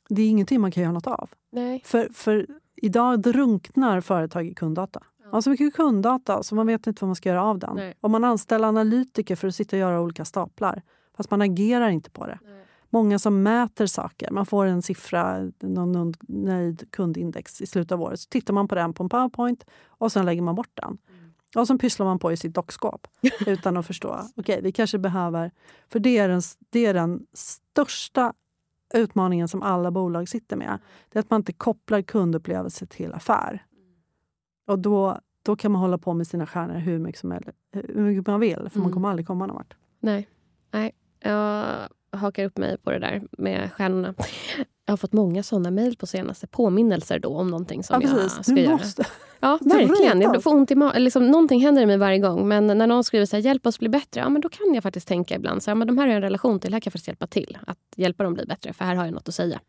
det 0.09 0.23
är 0.23 0.29
ingenting 0.29 0.61
man 0.61 0.71
kan 0.71 0.83
göra 0.83 0.93
något 0.93 1.07
av. 1.07 1.31
Nej. 1.53 1.83
För, 1.85 2.09
för 2.13 2.47
idag 2.77 3.21
drunknar 3.21 4.01
företag 4.01 4.47
i 4.47 4.55
kunddata. 4.55 5.03
Man 5.25 5.33
har 5.33 5.41
så 5.41 5.51
mycket 5.51 5.75
kunddata 5.75 6.43
så 6.43 6.55
man 6.55 6.67
vet 6.67 6.87
inte 6.87 7.05
vad 7.05 7.09
man 7.09 7.17
ska 7.17 7.29
göra 7.29 7.45
av 7.45 7.59
den. 7.59 7.77
Nej. 7.77 7.95
Och 8.01 8.11
man 8.11 8.25
anställer 8.25 8.69
analytiker 8.69 9.37
för 9.37 9.49
att 9.49 9.55
sitta 9.55 9.77
och 9.77 9.81
göra 9.81 10.01
olika 10.01 10.25
staplar. 10.25 10.83
Fast 11.17 11.31
man 11.31 11.43
agerar 11.43 11.89
inte 11.89 12.11
på 12.11 12.27
det. 12.27 12.39
Nej. 12.45 12.65
Många 12.89 13.19
som 13.19 13.43
mäter 13.43 13.87
saker. 13.87 14.31
Man 14.31 14.47
får 14.47 14.67
en 14.67 14.83
siffra, 14.83 15.51
någon, 15.61 16.15
nöjd 16.29 16.91
kundindex 16.91 17.61
i 17.61 17.67
slutet 17.67 17.93
av 17.93 18.03
året. 18.03 18.21
Så 18.21 18.29
tittar 18.29 18.55
man 18.55 18.69
på 18.69 18.75
den 18.75 18.93
på 18.93 19.03
en 19.03 19.09
powerpoint 19.09 19.65
och 19.87 20.13
sen 20.13 20.27
lägger 20.27 20.43
man 20.43 20.55
bort 20.55 20.73
den. 20.75 20.99
Och 21.57 21.67
sen 21.67 21.79
pysslar 21.79 22.07
man 22.07 22.19
på 22.19 22.33
i 22.33 22.37
sitt 22.37 22.55
dockskåp 22.55 23.07
utan 23.47 23.77
att 23.77 23.87
förstå. 23.87 24.21
Okej, 24.37 24.61
vi 24.63 24.73
kanske 24.73 24.99
behöver... 24.99 25.51
För 25.89 25.99
det 25.99 26.19
är, 26.19 26.29
den, 26.29 26.43
det 26.71 26.87
är 26.87 26.95
den 26.95 27.27
största 27.33 28.33
utmaningen 28.95 29.49
som 29.49 29.63
alla 29.63 29.91
bolag 29.91 30.29
sitter 30.29 30.57
med. 30.57 30.79
Det 31.09 31.19
är 31.19 31.21
att 31.21 31.31
man 31.31 31.41
inte 31.41 31.53
kopplar 31.53 32.03
kundupplevelse 32.03 32.87
till 32.87 33.13
affär. 33.13 33.65
Och 34.67 34.79
då, 34.79 35.21
då 35.43 35.57
kan 35.57 35.73
man 35.73 35.81
hålla 35.81 35.99
på 35.99 36.15
med 36.15 36.27
sina 36.27 36.47
stjärnor 36.47 36.75
hur 36.79 36.99
mycket, 36.99 37.21
som 37.21 37.31
helst, 37.31 37.49
hur 37.73 38.01
mycket 38.03 38.27
man 38.27 38.41
vill, 38.41 38.57
för 38.57 38.79
man 38.79 38.87
Mm. 38.87 38.93
kommer 38.93 39.09
aldrig 39.09 39.27
komma 39.27 39.47
någon 39.47 39.57
vart. 39.57 39.75
Nej. 40.01 40.29
Nej. 40.71 40.93
Jag 41.21 41.67
hakar 42.13 42.45
upp 42.45 42.59
mig 42.59 42.79
på 42.79 42.91
det 42.91 42.99
där 42.99 43.23
med 43.39 43.73
stjärnorna. 43.73 44.15
Jag 44.87 44.93
har 44.93 44.97
fått 44.97 45.13
många 45.13 45.43
såna 45.43 45.71
mejl 45.71 45.97
på 45.97 46.07
senaste. 46.07 46.47
Påminnelser 46.47 47.19
då 47.19 47.29
om 47.37 47.51
någonting 47.51 47.83
som 47.83 48.03
Ja, 48.03 48.09
jag 48.09 48.17
precis. 48.17 48.45
ska 48.45 48.53
Du 48.55 48.61
göra. 48.61 48.77
måste. 48.77 49.05
Ja, 49.41 49.51
måste 49.63 49.77
verkligen. 49.79 50.21
Jag 50.21 50.43
får 50.43 50.51
ont 50.55 50.71
i 50.71 50.75
liksom, 50.95 51.27
Någonting 51.31 51.61
händer 51.61 51.83
i 51.83 51.87
mig 51.87 51.97
varje 51.97 52.19
gång. 52.19 52.49
Men 52.49 52.67
när 52.67 52.87
någon 52.87 53.05
skriver 53.05 53.27
så 53.27 53.37
här, 53.37 53.43
hjälp 53.43 53.67
oss 53.67 53.79
bli 53.79 53.89
bättre. 53.89 54.21
Ja, 54.21 54.29
men 54.29 54.41
då 54.43 54.49
kan 54.49 54.75
jag 54.75 54.83
faktiskt 54.83 55.09
tänka 55.09 55.35
ibland 55.35 55.63
så 55.63 55.71
här, 55.71 55.75
men 55.75 55.87
de 55.89 55.99
här 55.99 56.05
har 56.05 56.09
jag 56.09 56.17
en 56.17 56.23
relation 56.23 56.61
till. 56.61 56.73
Här 56.73 56.81
kan 56.81 56.87
jag 56.87 56.93
faktiskt 56.93 57.09
hjälpa 57.09 57.27
till. 57.27 57.59
Att 57.67 57.79
hjälpa 57.97 58.25
dem 58.25 58.35
bli 58.35 58.47
bättre. 58.47 58.73
För 58.73 58.85
här 58.85 58.95
har 58.95 59.05
jag 59.05 59.15
något 59.15 59.29
att 59.29 59.35
säga. 59.35 59.61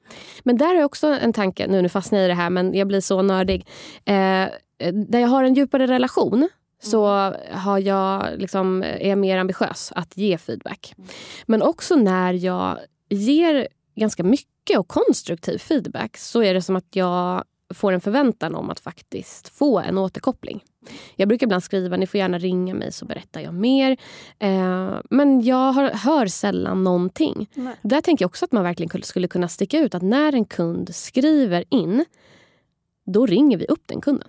Men 0.43 0.58
där 0.58 0.65
har 0.67 0.75
jag 0.75 0.86
också 0.86 1.08
en 1.08 1.34
tanke. 1.34 1.67
Nu, 1.67 1.82
nu 1.82 1.89
fastnar 1.89 2.19
jag 2.19 2.25
i 2.25 2.27
det 2.27 2.34
här, 2.34 2.49
men 2.49 2.73
jag 2.73 2.88
blir 2.88 3.01
så 3.01 3.21
nördig. 3.21 3.67
Eh, 4.06 4.47
där 4.93 5.19
jag 5.19 5.27
har 5.27 5.43
en 5.43 5.54
djupare 5.54 5.88
relation 5.88 6.49
så 6.84 7.34
har 7.52 7.80
jag 7.80 8.39
liksom, 8.39 8.84
är 8.84 9.10
jag 9.10 9.17
mer 9.17 9.38
ambitiös 9.38 9.91
att 9.96 10.17
ge 10.17 10.38
feedback. 10.38 10.96
Men 11.46 11.62
också 11.62 11.96
när 11.96 12.34
jag 12.34 12.80
ger 13.10 13.67
ganska 13.96 14.24
mycket 14.24 14.80
och 14.80 14.88
konstruktiv 14.88 15.58
feedback 15.58 16.17
så 16.17 16.44
är 16.44 16.54
det 16.54 16.62
som 16.62 16.76
att 16.76 16.96
jag 16.96 17.44
får 17.74 17.91
en 17.91 18.02
förväntan 18.02 18.56
om 18.56 18.70
att 18.70 18.80
faktiskt 18.80 19.50
få 19.50 19.80
en 19.80 19.98
återkoppling. 19.98 20.63
Jag 21.15 21.28
brukar 21.28 21.48
ibland 21.48 21.63
skriva 21.63 21.98
ni 21.98 22.08
får 22.08 22.17
gärna 22.17 22.38
ringa 22.38 22.74
mig 22.74 22.91
så 22.91 23.06
berättar 23.06 23.41
jag 23.41 23.54
mer. 23.54 23.98
Eh, 24.39 24.96
men 25.10 25.41
jag 25.41 25.72
har, 25.72 25.89
hör 25.89 26.28
sällan 26.28 26.84
någonting. 26.84 27.50
Nej. 27.54 27.76
Där 27.82 28.02
tänker 28.02 28.24
jag 28.24 28.30
också 28.30 28.46
att 28.46 28.52
man 28.52 28.63
verkligen 28.63 29.04
skulle 29.04 29.28
kunna 29.28 29.48
sticka 29.48 29.80
ut 29.80 29.96
att 29.96 30.02
när 30.02 30.34
en 30.34 30.46
kund 30.46 30.96
skriver 30.96 31.63
in 31.70 32.06
då 33.06 33.26
ringer 33.26 33.58
vi 33.58 33.65
upp 33.65 33.84
den 33.86 34.02
kunden. 34.02 34.28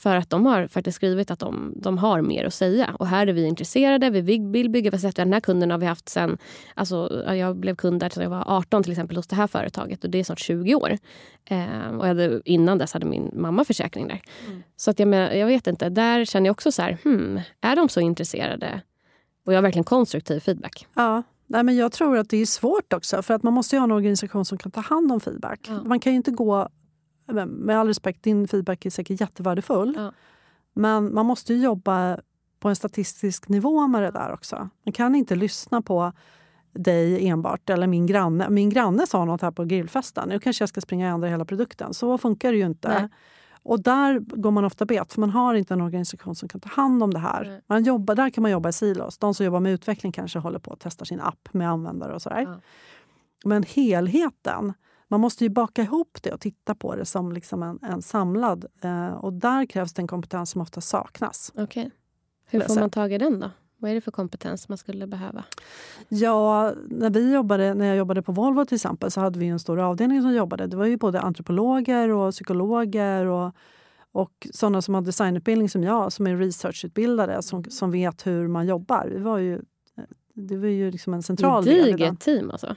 För 0.00 0.16
att 0.16 0.30
de 0.30 0.46
har 0.46 0.66
faktiskt 0.66 0.96
skrivit 0.96 1.30
att 1.30 1.38
de, 1.38 1.72
de 1.76 1.98
har 1.98 2.22
mer 2.22 2.44
att 2.44 2.54
säga. 2.54 2.96
Och 2.98 3.06
här 3.06 3.26
är 3.26 3.32
vi 3.32 3.44
intresserade, 3.44 4.10
vi 4.10 4.20
vill 4.20 4.70
bygga 4.70 4.90
Den 4.90 5.32
här 5.32 5.40
kunden 5.40 5.70
har 5.70 5.78
vi 5.78 5.86
haft 5.86 6.08
sen... 6.08 6.38
Alltså, 6.74 7.22
ja, 7.26 7.36
jag 7.36 7.56
blev 7.56 7.76
kund 7.76 8.00
där 8.00 8.10
sedan 8.10 8.22
jag 8.22 8.30
var 8.30 8.44
18 8.46 8.82
till 8.82 8.92
exempel 8.92 9.16
hos 9.16 9.26
det 9.26 9.36
här 9.36 9.46
företaget. 9.46 10.04
Och 10.04 10.10
det 10.10 10.18
är 10.18 10.24
snart 10.24 10.40
20 10.40 10.74
år. 10.74 10.98
Eh, 11.44 11.96
och 11.98 12.06
hade, 12.06 12.40
innan 12.44 12.78
dess 12.78 12.92
hade 12.92 13.06
min 13.06 13.30
mamma 13.34 13.64
försäkring 13.64 14.08
där. 14.08 14.20
Så 14.76 14.90
att 14.90 14.98
jag, 14.98 15.36
jag 15.36 15.46
vet 15.46 15.66
inte, 15.66 15.88
där 15.88 16.24
känner 16.24 16.46
jag 16.46 16.52
också 16.52 16.72
så 16.72 16.82
här, 16.82 16.98
hmm, 17.04 17.40
är 17.60 17.76
de 17.76 17.88
så 17.88 18.00
intresserade? 18.00 18.80
Och 19.46 19.52
jag 19.52 19.56
har 19.56 19.62
verkligen 19.62 19.84
konstruktiv 19.84 20.40
feedback. 20.40 20.86
Ja. 20.94 21.22
Nej, 21.46 21.62
men 21.62 21.76
jag 21.76 21.92
tror 21.92 22.18
att 22.18 22.28
det 22.28 22.36
är 22.36 22.46
svårt 22.46 22.92
också. 22.92 23.22
För 23.22 23.34
att 23.34 23.42
Man 23.42 23.52
måste 23.52 23.76
ju 23.76 23.80
ha 23.80 23.84
en 23.84 23.92
organisation 23.92 24.44
som 24.44 24.58
kan 24.58 24.72
ta 24.72 24.80
hand 24.80 25.12
om 25.12 25.20
feedback. 25.20 25.60
Ja. 25.68 25.82
Man 25.82 26.00
kan 26.00 26.12
ju 26.12 26.16
inte 26.16 26.30
gå... 26.30 26.68
Med 27.46 27.78
all 27.78 27.86
respekt, 27.86 28.22
din 28.22 28.48
feedback 28.48 28.86
är 28.86 28.90
säkert 28.90 29.20
jättevärdefull. 29.20 29.94
Ja. 29.96 30.12
Men 30.72 31.14
man 31.14 31.26
måste 31.26 31.54
ju 31.54 31.62
jobba 31.62 32.18
på 32.60 32.68
en 32.68 32.76
statistisk 32.76 33.48
nivå 33.48 33.86
med 33.86 34.02
det 34.02 34.10
där 34.10 34.32
också. 34.32 34.68
Man 34.84 34.92
kan 34.92 35.14
inte 35.14 35.34
lyssna 35.34 35.82
på 35.82 36.12
dig 36.72 37.28
enbart 37.28 37.70
eller 37.70 37.86
min 37.86 38.06
granne. 38.06 38.50
Min 38.50 38.70
granne 38.70 39.06
sa 39.06 39.24
något 39.24 39.42
här 39.42 39.50
på 39.50 39.64
grillfesten. 39.64 40.28
Nu 40.28 40.38
kanske 40.38 40.62
jag 40.62 40.68
ska 40.68 40.80
springa 40.80 41.06
och 41.06 41.14
ändra 41.14 41.28
hela 41.28 41.44
produkten. 41.44 41.94
Så 41.94 42.18
funkar 42.18 42.52
det 42.52 42.58
ju 42.58 42.66
inte. 42.66 42.88
Nej. 42.88 43.08
Och 43.62 43.82
där 43.82 44.18
går 44.18 44.50
man 44.50 44.64
ofta 44.64 44.84
bet, 44.84 45.12
för 45.12 45.20
man 45.20 45.30
har 45.30 45.54
inte 45.54 45.74
en 45.74 45.80
organisation 45.80 46.34
som 46.34 46.48
kan 46.48 46.60
ta 46.60 46.68
hand 46.68 47.02
om 47.02 47.14
det 47.14 47.18
här. 47.18 47.44
Nej. 47.44 47.60
Man 47.66 47.84
jobbar, 47.84 48.14
där 48.14 48.30
kan 48.30 48.42
man 48.42 48.50
jobba 48.50 48.68
i 48.68 48.72
silos. 48.72 49.18
De 49.18 49.34
som 49.34 49.46
jobbar 49.46 49.60
med 49.60 49.72
utveckling 49.72 50.12
kanske 50.12 50.38
håller 50.38 50.58
på 50.58 50.72
att 50.72 50.80
testa 50.80 51.04
sin 51.04 51.20
app 51.20 51.48
med 51.52 51.70
användare 51.70 52.14
och 52.14 52.22
sådär. 52.22 52.40
Ja. 52.40 52.60
Men 53.44 53.62
helheten, 53.62 54.72
man 55.10 55.20
måste 55.20 55.44
ju 55.44 55.50
baka 55.50 55.82
ihop 55.82 56.18
det 56.22 56.32
och 56.32 56.40
titta 56.40 56.74
på 56.74 56.96
det 56.96 57.04
som 57.04 57.32
liksom 57.32 57.62
en, 57.62 57.78
en 57.82 58.02
samlad. 58.02 58.64
Eh, 58.82 59.10
och 59.10 59.32
där 59.32 59.66
krävs 59.66 59.92
det 59.92 60.02
en 60.02 60.06
kompetens 60.06 60.50
som 60.50 60.60
ofta 60.60 60.80
saknas. 60.80 61.52
Okej. 61.56 61.90
Hur 62.46 62.60
får 62.60 62.80
man 62.80 62.90
tag 62.90 63.12
i 63.12 63.18
den 63.18 63.40
då? 63.40 63.50
Vad 63.76 63.90
är 63.90 63.94
det 63.94 64.00
för 64.00 64.10
kompetens 64.10 64.68
man 64.68 64.78
skulle 64.78 65.06
behöva? 65.06 65.44
Ja, 66.08 66.72
när, 66.88 67.10
vi 67.10 67.32
jobbade, 67.32 67.74
när 67.74 67.86
jag 67.86 67.96
jobbade 67.96 68.22
på 68.22 68.32
Volvo 68.32 68.64
till 68.64 68.74
exempel 68.74 69.10
så 69.10 69.20
hade 69.20 69.38
vi 69.38 69.46
en 69.46 69.58
stor 69.58 69.78
avdelning 69.78 70.22
som 70.22 70.34
jobbade. 70.34 70.66
Det 70.66 70.76
var 70.76 70.86
ju 70.86 70.96
både 70.96 71.20
antropologer 71.20 72.08
och 72.08 72.32
psykologer 72.32 73.26
och, 73.26 73.54
och 74.12 74.46
sådana 74.52 74.82
som 74.82 74.94
har 74.94 75.02
designutbildning 75.02 75.68
som 75.68 75.84
jag, 75.84 76.12
som 76.12 76.26
är 76.26 76.36
researchutbildade, 76.36 77.42
som, 77.42 77.64
som 77.64 77.90
vet 77.90 78.26
hur 78.26 78.48
man 78.48 78.66
jobbar. 78.66 79.08
Vi 79.14 79.18
var 79.18 79.38
ju, 79.38 79.60
det 80.34 80.56
var 80.56 80.68
ju 80.68 80.90
liksom 80.90 81.14
en 81.14 81.22
central 81.22 81.64
del 81.64 81.76
den. 81.76 81.84
Gediget 81.84 82.20
team 82.20 82.50
alltså. 82.50 82.76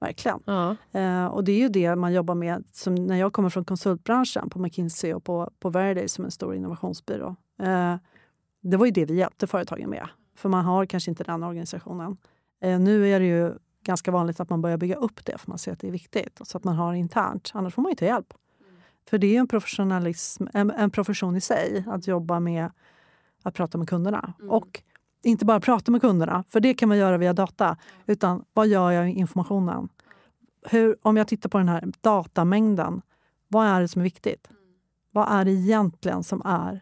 Verkligen. 0.00 0.40
Ja. 0.44 0.76
Eh, 0.92 1.26
och 1.26 1.44
det 1.44 1.52
är 1.52 1.58
ju 1.58 1.68
det 1.68 1.96
man 1.96 2.12
jobbar 2.12 2.34
med. 2.34 2.64
Som 2.72 2.94
när 2.94 3.16
jag 3.16 3.32
kommer 3.32 3.48
från 3.48 3.64
konsultbranschen 3.64 4.50
på 4.50 4.58
McKinsey 4.58 5.14
och 5.14 5.24
på, 5.24 5.50
på 5.58 5.70
Verday 5.70 6.08
som 6.08 6.24
en 6.24 6.30
stor 6.30 6.54
innovationsbyrå. 6.54 7.36
Eh, 7.62 7.96
det 8.60 8.76
var 8.76 8.86
ju 8.86 8.92
det 8.92 9.04
vi 9.04 9.14
hjälpte 9.14 9.46
företagen 9.46 9.90
med. 9.90 10.08
För 10.36 10.48
man 10.48 10.64
har 10.64 10.86
kanske 10.86 11.10
inte 11.10 11.24
den 11.24 11.42
organisationen. 11.42 12.16
Eh, 12.62 12.78
nu 12.78 13.08
är 13.08 13.20
det 13.20 13.26
ju 13.26 13.52
ganska 13.84 14.10
vanligt 14.10 14.40
att 14.40 14.50
man 14.50 14.62
börjar 14.62 14.76
bygga 14.76 14.96
upp 14.96 15.24
det 15.24 15.38
för 15.38 15.50
man 15.50 15.58
ser 15.58 15.72
att 15.72 15.80
det 15.80 15.86
är 15.86 15.92
viktigt. 15.92 16.40
Så 16.42 16.58
att 16.58 16.64
man 16.64 16.74
har 16.74 16.94
internt. 16.94 17.50
Annars 17.54 17.74
får 17.74 17.82
man 17.82 17.90
inte 17.90 18.04
hjälp. 18.04 18.34
För 19.10 19.18
det 19.18 19.36
är 19.36 19.40
en, 19.40 19.48
professionalism, 19.48 20.46
en, 20.52 20.70
en 20.70 20.90
profession 20.90 21.36
i 21.36 21.40
sig 21.40 21.84
att 21.88 22.06
jobba 22.06 22.40
med 22.40 22.70
att 23.42 23.54
prata 23.54 23.78
med 23.78 23.88
kunderna. 23.88 24.32
Och 24.48 24.82
inte 25.24 25.44
bara 25.44 25.60
prata 25.60 25.92
med 25.92 26.00
kunderna, 26.00 26.44
för 26.48 26.60
det 26.60 26.74
kan 26.74 26.88
man 26.88 26.98
göra 26.98 27.18
via 27.18 27.32
data. 27.32 27.76
Utan 28.06 28.44
vad 28.52 28.66
gör 28.66 28.90
jag 28.90 29.04
med 29.04 29.16
informationen? 29.16 29.88
Hur, 30.70 30.96
om 31.02 31.16
jag 31.16 31.28
tittar 31.28 31.48
på 31.48 31.58
den 31.58 31.68
här 31.68 31.84
datamängden, 32.00 33.02
vad 33.48 33.66
är 33.66 33.80
det 33.80 33.88
som 33.88 34.00
är 34.00 34.04
viktigt? 34.04 34.48
Vad 35.10 35.32
är 35.32 35.44
det 35.44 35.50
egentligen 35.50 36.24
som 36.24 36.42
är 36.44 36.80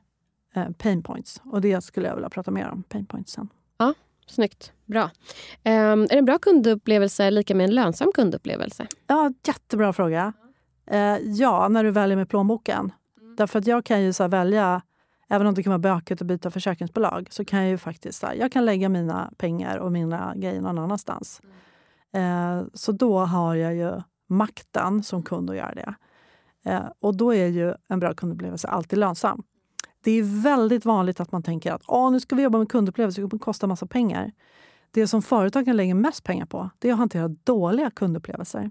eh, 0.54 0.70
pain 0.70 1.02
points? 1.02 1.40
Och 1.44 1.60
det 1.60 1.84
skulle 1.84 2.08
jag 2.08 2.14
vilja 2.14 2.30
prata 2.30 2.50
mer 2.50 2.68
om, 2.68 2.82
pain 2.82 3.06
points 3.06 3.32
sen. 3.32 3.48
Snyggt. 4.26 4.72
Bra. 4.86 5.10
Ehm, 5.62 6.02
är 6.02 6.16
en 6.16 6.24
bra 6.24 6.38
kundupplevelse 6.38 7.30
lika 7.30 7.54
med 7.54 7.64
en 7.64 7.74
lönsam 7.74 8.12
kundupplevelse? 8.14 8.86
Ja, 9.06 9.32
jättebra 9.46 9.92
fråga. 9.92 10.32
Eh, 10.86 11.16
ja, 11.18 11.68
när 11.68 11.84
du 11.84 11.90
väljer 11.90 12.16
med 12.16 12.28
plånboken. 12.28 12.92
Därför 13.36 13.58
att 13.58 13.66
jag 13.66 13.84
kan 13.84 14.02
ju 14.02 14.12
så 14.12 14.28
välja, 14.28 14.82
även 15.32 15.46
om 15.46 15.54
det 15.54 15.62
kan 15.62 15.70
vara 15.70 15.78
bökigt 15.96 16.22
att 16.22 16.26
byta 16.26 16.50
försäkringsbolag, 16.50 17.28
så 17.30 17.44
kan 17.44 17.60
jag 17.60 17.68
ju 17.68 17.78
faktiskt 17.78 18.20
så 18.20 18.26
här, 18.26 18.34
jag 18.34 18.52
kan 18.52 18.64
lägga 18.64 18.88
mina 18.88 19.32
pengar 19.36 19.76
och 19.76 19.92
mina 19.92 20.34
grejer 20.36 20.60
någon 20.60 20.78
annanstans. 20.78 21.40
Eh, 22.12 22.62
så 22.74 22.92
då 22.92 23.18
har 23.18 23.54
jag 23.54 23.74
ju 23.74 24.02
makten 24.28 25.02
som 25.02 25.22
kund 25.22 25.50
att 25.50 25.56
göra 25.56 25.74
det. 25.74 25.94
Eh, 26.64 26.82
och 27.00 27.16
då 27.16 27.34
är 27.34 27.46
ju 27.46 27.74
en 27.88 28.00
bra 28.00 28.14
kundupplevelse 28.14 28.68
alltid 28.68 28.98
lönsam. 28.98 29.42
Det 30.04 30.10
är 30.10 30.42
väldigt 30.42 30.84
vanligt 30.84 31.20
att 31.20 31.32
man 31.32 31.42
tänker 31.42 31.72
att 31.72 31.82
Åh, 31.86 32.12
nu 32.12 32.20
ska 32.20 32.36
vi 32.36 32.42
jobba 32.42 32.58
med 32.58 32.68
kundupplevelser, 32.68 33.22
det 33.22 33.28
kommer 33.28 33.40
kosta 33.40 33.66
massa 33.66 33.86
pengar. 33.86 34.32
Det 34.90 35.06
som 35.06 35.22
företagen 35.22 35.76
lägger 35.76 35.94
mest 35.94 36.24
pengar 36.24 36.46
på 36.46 36.70
det 36.78 36.88
är 36.88 36.92
att 36.92 36.98
hantera 36.98 37.28
dåliga 37.28 37.90
kundupplevelser. 37.90 38.70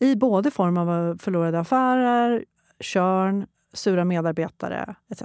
I 0.00 0.16
både 0.16 0.50
form 0.50 0.78
av 0.78 1.18
förlorade 1.18 1.60
affärer, 1.60 2.44
körn, 2.80 3.46
sura 3.72 4.04
medarbetare 4.04 4.94
etc. 5.10 5.22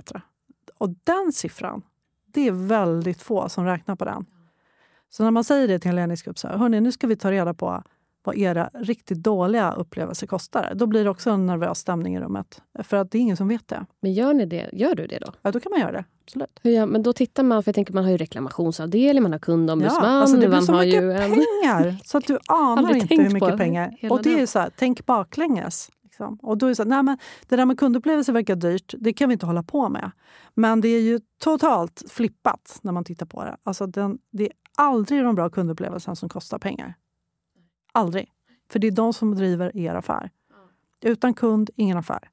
Och 0.78 0.89
den 1.04 1.32
siffran, 1.34 1.82
det 2.26 2.48
är 2.48 2.52
väldigt 2.52 3.22
få 3.22 3.50
som 3.50 3.66
räknar 3.66 3.96
på 3.96 4.06
den. 4.06 4.26
Så 5.10 5.24
när 5.24 5.32
man 5.32 5.44
säger 5.44 5.68
det 5.68 5.80
till 5.80 5.89
en 5.89 5.96
ledningsgrupp, 5.96 6.39
så 6.39 6.48
här, 6.48 6.58
hörni, 6.58 6.82
nu 6.82 6.91
ska 6.91 7.08
vi 7.08 7.16
ta 7.16 7.32
reda 7.32 7.54
på 7.54 7.84
vad 8.24 8.38
era 8.38 8.70
riktigt 8.74 9.18
dåliga 9.18 9.72
upplevelser 9.72 10.28
kostar. 10.28 10.74
Då 10.76 10.86
blir 10.86 11.04
det 11.04 11.10
också 11.10 11.30
en 11.30 11.46
nervös 11.46 11.80
stämning 11.80 12.16
i 12.16 12.20
rummet. 12.20 12.62
För 12.84 12.98
att 12.98 13.12
det 13.12 13.18
är 13.18 13.20
ingen 13.20 13.38
som 13.38 13.48
vet 13.48 13.68
det. 13.68 13.86
Men 14.00 14.14
gör, 14.14 14.34
ni 14.34 14.46
det? 14.46 14.70
gör 14.74 14.96
du 14.96 15.08
det 15.08 15.20
då? 15.20 15.34
Ja, 15.41 15.52
då 15.52 15.60
kan 15.60 15.70
man 15.70 15.80
göra 15.80 15.91
det. 15.91 16.06
Absolut. 16.24 16.60
Gör, 16.64 16.86
men 16.86 17.04
då 17.04 17.14
tittar 17.14 17.44
man, 17.44 17.64
för 17.64 17.70
jag 17.70 17.76
tänker 17.76 17.94
man 17.94 18.04
har 18.04 18.12
ju 18.12 18.18
reklamationsavdelning, 18.18 19.24
man 19.24 19.32
har 19.32 19.39
kundombudsman. 19.39 20.06
Ja, 20.06 20.10
alltså 20.10 20.36
det 20.36 20.39
blir 20.39 20.50
man 20.50 20.64
så 20.64 20.74
har 20.74 20.86
mycket 20.86 21.04
ju 21.04 21.12
en... 21.12 21.32
pengar 21.32 21.98
så 22.06 22.18
att 22.18 22.28
du 22.28 22.39
anar 22.48 22.96
inte 22.96 23.16
hur 23.16 23.30
mycket 23.30 23.58
pengar. 23.58 23.98
Och 24.10 24.24
det 24.24 24.41
är 24.41 24.46
så 24.46 24.60
här, 24.60 24.72
tänk 24.78 25.06
baklänges. 25.06 25.89
Liksom. 26.14 26.36
Och 26.41 26.57
då 26.57 26.66
är 26.66 26.70
det, 26.70 26.76
så 26.76 26.84
här, 26.84 26.89
nej 26.89 27.03
men 27.03 27.18
det 27.47 27.55
där 27.55 27.66
med 27.66 27.80
kundupplevelser 27.80 28.34
verkar 28.34 28.55
dyrt, 28.55 28.93
det 28.97 29.14
kan 29.14 29.30
vi 29.30 29.34
inte 29.34 29.45
hålla 29.45 29.64
på 29.64 29.89
med. 29.89 30.11
Men 30.53 30.82
det 30.82 30.88
är 30.88 31.01
ju 31.01 31.20
totalt 31.39 32.03
flippat 32.07 32.80
när 32.82 32.91
man 32.91 33.03
tittar 33.03 33.26
på 33.26 33.43
det. 33.43 33.57
Alltså 33.64 33.88
den, 33.88 34.18
det 34.32 34.43
är 34.43 34.51
aldrig 34.78 35.24
de 35.24 35.36
bra 35.36 35.49
kundupplevelserna 35.49 36.16
som 36.16 36.30
kostar 36.30 36.59
pengar. 36.59 36.93
Aldrig. 37.91 38.30
För 38.72 38.80
det 38.80 38.88
är 38.88 38.91
de 38.91 39.14
som 39.14 39.36
driver 39.36 39.78
er 39.78 39.95
affär. 39.95 40.30
Utan 41.01 41.34
kund, 41.34 41.70
ingen 41.76 41.97
affär. 41.97 42.30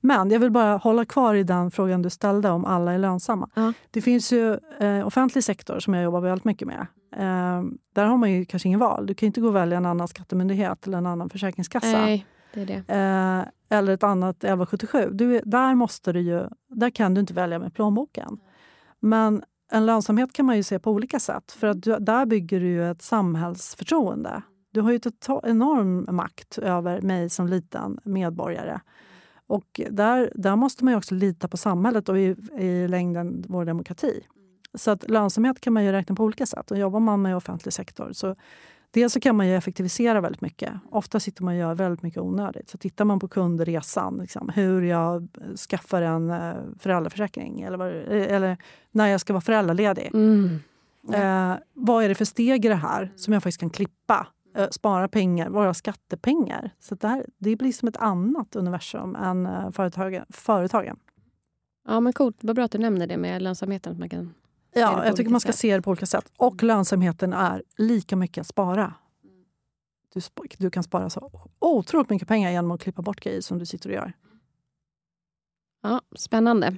Men 0.00 0.30
jag 0.30 0.40
vill 0.40 0.50
bara 0.50 0.76
hålla 0.76 1.04
kvar 1.04 1.34
i 1.34 1.42
den 1.42 1.70
frågan 1.70 2.02
du 2.02 2.10
ställde 2.10 2.50
om 2.50 2.64
alla 2.64 2.92
är 2.92 2.98
lönsamma. 2.98 3.50
Ja. 3.54 3.72
Det 3.90 4.02
finns 4.02 4.32
ju 4.32 4.58
eh, 4.80 5.06
offentlig 5.06 5.44
sektor 5.44 5.80
som 5.80 5.94
jag 5.94 6.04
jobbar 6.04 6.20
väldigt 6.20 6.44
mycket 6.44 6.68
med. 6.68 6.86
Eh, 7.16 7.62
där 7.92 8.04
har 8.04 8.16
man 8.16 8.32
ju 8.32 8.44
kanske 8.44 8.68
ingen 8.68 8.80
val. 8.80 9.06
Du 9.06 9.14
kan 9.14 9.26
inte 9.26 9.40
gå 9.40 9.48
och 9.48 9.56
välja 9.56 9.76
en 9.76 9.86
annan 9.86 10.08
skattemyndighet 10.08 10.86
eller 10.86 10.98
en 10.98 11.06
annan 11.06 11.30
försäkringskassa. 11.30 11.92
Nej, 11.92 12.26
det 12.54 12.60
är 12.60 12.66
det. 12.66 12.94
Eh, 12.94 13.78
eller 13.78 13.92
ett 13.92 14.02
annat 14.02 14.36
1177. 14.36 15.10
Du, 15.12 15.40
där, 15.44 15.74
måste 15.74 16.12
du 16.12 16.20
ju, 16.20 16.48
där 16.68 16.90
kan 16.90 17.14
du 17.14 17.20
inte 17.20 17.34
välja 17.34 17.58
med 17.58 17.74
plånboken. 17.74 18.40
Men 19.00 19.42
en 19.72 19.86
lönsamhet 19.86 20.32
kan 20.32 20.46
man 20.46 20.56
ju 20.56 20.62
se 20.62 20.78
på 20.78 20.90
olika 20.90 21.20
sätt. 21.20 21.52
För 21.52 21.66
att 21.66 21.82
du, 21.82 21.96
där 21.98 22.26
bygger 22.26 22.60
du 22.60 22.66
ju 22.66 22.90
ett 22.90 23.02
samhällsförtroende. 23.02 24.42
Du 24.70 24.80
har 24.80 24.90
ju 24.90 24.96
ett 24.96 25.28
enorm 25.42 26.06
makt 26.16 26.58
över 26.58 27.00
mig 27.00 27.30
som 27.30 27.48
liten 27.48 27.98
medborgare. 28.04 28.80
Och 29.46 29.80
där, 29.90 30.32
där 30.34 30.56
måste 30.56 30.84
man 30.84 30.92
ju 30.92 30.98
också 30.98 31.14
lita 31.14 31.48
på 31.48 31.56
samhället 31.56 32.08
och 32.08 32.18
i, 32.18 32.36
i 32.58 32.88
längden 32.88 33.44
vår 33.48 33.64
demokrati. 33.64 34.26
Så 34.74 34.90
att 34.90 35.10
lönsamhet 35.10 35.60
kan 35.60 35.72
man 35.72 35.84
ju 35.84 35.92
räkna 35.92 36.14
på 36.14 36.24
olika 36.24 36.46
sätt. 36.46 36.70
Och 36.70 36.78
jobbar 36.78 37.00
man 37.00 37.22
med 37.22 37.36
offentlig 37.36 37.72
sektor 37.72 38.12
så 38.12 38.36
Dels 38.92 39.12
så 39.12 39.20
kan 39.20 39.36
man 39.36 39.48
ju 39.48 39.56
effektivisera 39.56 40.20
väldigt 40.20 40.40
mycket. 40.40 40.72
Ofta 40.90 41.20
sitter 41.20 41.44
man 41.44 41.54
och 41.54 41.60
gör 41.60 41.74
väldigt 41.74 42.02
mycket 42.02 42.20
onödigt. 42.20 42.68
Så 42.68 42.78
tittar 42.78 43.04
man 43.04 43.20
på 43.20 43.28
kundresan, 43.28 44.18
liksom, 44.18 44.48
hur 44.48 44.82
jag 44.82 45.28
skaffar 45.70 46.02
en 46.02 46.30
eh, 46.30 46.54
föräldraförsäkring 46.78 47.60
eller, 47.62 47.78
vad, 47.78 47.90
eller 48.08 48.56
när 48.90 49.06
jag 49.06 49.20
ska 49.20 49.32
vara 49.32 49.40
föräldraledig. 49.40 50.10
Mm. 50.14 50.58
Eh, 51.12 51.56
vad 51.72 52.04
är 52.04 52.08
det 52.08 52.14
för 52.14 52.24
steg 52.24 52.64
i 52.64 52.68
det 52.68 52.74
här 52.74 53.12
som 53.16 53.32
jag 53.32 53.42
faktiskt 53.42 53.60
kan 53.60 53.70
klippa? 53.70 54.26
Eh, 54.56 54.68
spara 54.70 55.08
pengar, 55.08 55.50
våra 55.50 55.74
skattepengar. 55.74 56.70
Så 56.80 56.94
det, 56.94 57.08
här, 57.08 57.26
det 57.38 57.56
blir 57.56 57.72
som 57.72 57.88
ett 57.88 57.96
annat 57.96 58.56
universum 58.56 59.16
än 59.16 59.46
eh, 59.46 59.70
företagen. 59.70 60.24
företagen. 60.30 60.96
Ja, 61.88 62.00
men 62.00 62.12
coolt. 62.12 62.36
Vad 62.40 62.56
bra 62.56 62.64
att 62.64 62.70
du 62.70 62.78
nämner 62.78 63.06
det 63.06 63.16
med 63.16 63.42
lönsamheten. 63.42 63.92
Att 63.92 63.98
man 63.98 64.08
kan... 64.08 64.34
Ja, 64.74 65.06
jag 65.06 65.16
tycker 65.16 65.30
man 65.30 65.40
ska 65.40 65.52
se 65.52 65.76
det 65.76 65.82
på 65.82 65.90
olika 65.90 66.06
sätt. 66.06 66.32
Och 66.36 66.62
lönsamheten 66.62 67.32
är 67.32 67.62
lika 67.76 68.16
mycket 68.16 68.40
att 68.40 68.46
spara. 68.46 68.94
Du, 70.14 70.20
du 70.58 70.70
kan 70.70 70.82
spara 70.82 71.10
så 71.10 71.30
otroligt 71.58 72.10
mycket 72.10 72.28
pengar 72.28 72.50
genom 72.50 72.70
att 72.70 72.80
klippa 72.80 73.02
bort 73.02 73.20
grejer 73.20 73.40
som 73.40 73.58
du 73.58 73.66
sitter 73.66 73.88
och 73.88 73.94
gör. 73.94 74.12
Ja, 75.82 76.00
spännande. 76.16 76.76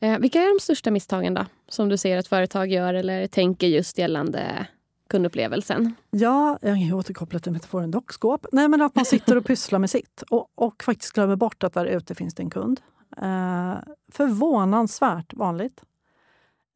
Eh, 0.00 0.18
vilka 0.18 0.42
är 0.42 0.58
de 0.58 0.62
största 0.62 0.90
misstagen 0.90 1.34
då, 1.34 1.46
som 1.68 1.88
du 1.88 1.96
ser 1.96 2.18
att 2.18 2.26
företag 2.26 2.72
gör 2.72 2.94
eller 2.94 3.26
tänker 3.26 3.66
just 3.66 3.98
gällande 3.98 4.66
kundupplevelsen? 5.08 5.94
Ja, 6.10 6.58
jag 6.62 6.76
kan 6.76 6.92
återkoppla 6.92 7.38
till 7.38 7.52
metaforen 7.52 7.90
dockskåp. 7.90 8.46
Nej, 8.52 8.68
men 8.68 8.82
att 8.82 8.94
man 8.94 9.04
sitter 9.04 9.36
och 9.36 9.44
pysslar 9.46 9.78
med 9.78 9.90
sitt 9.90 10.22
och, 10.30 10.48
och 10.54 10.82
faktiskt 10.82 11.12
glömmer 11.12 11.36
bort 11.36 11.64
att 11.64 11.72
där 11.72 11.86
ute 11.86 12.14
finns 12.14 12.34
det 12.34 12.42
en 12.42 12.50
kund. 12.50 12.80
Eh, 13.16 13.74
förvånansvärt 14.12 15.34
vanligt. 15.34 15.82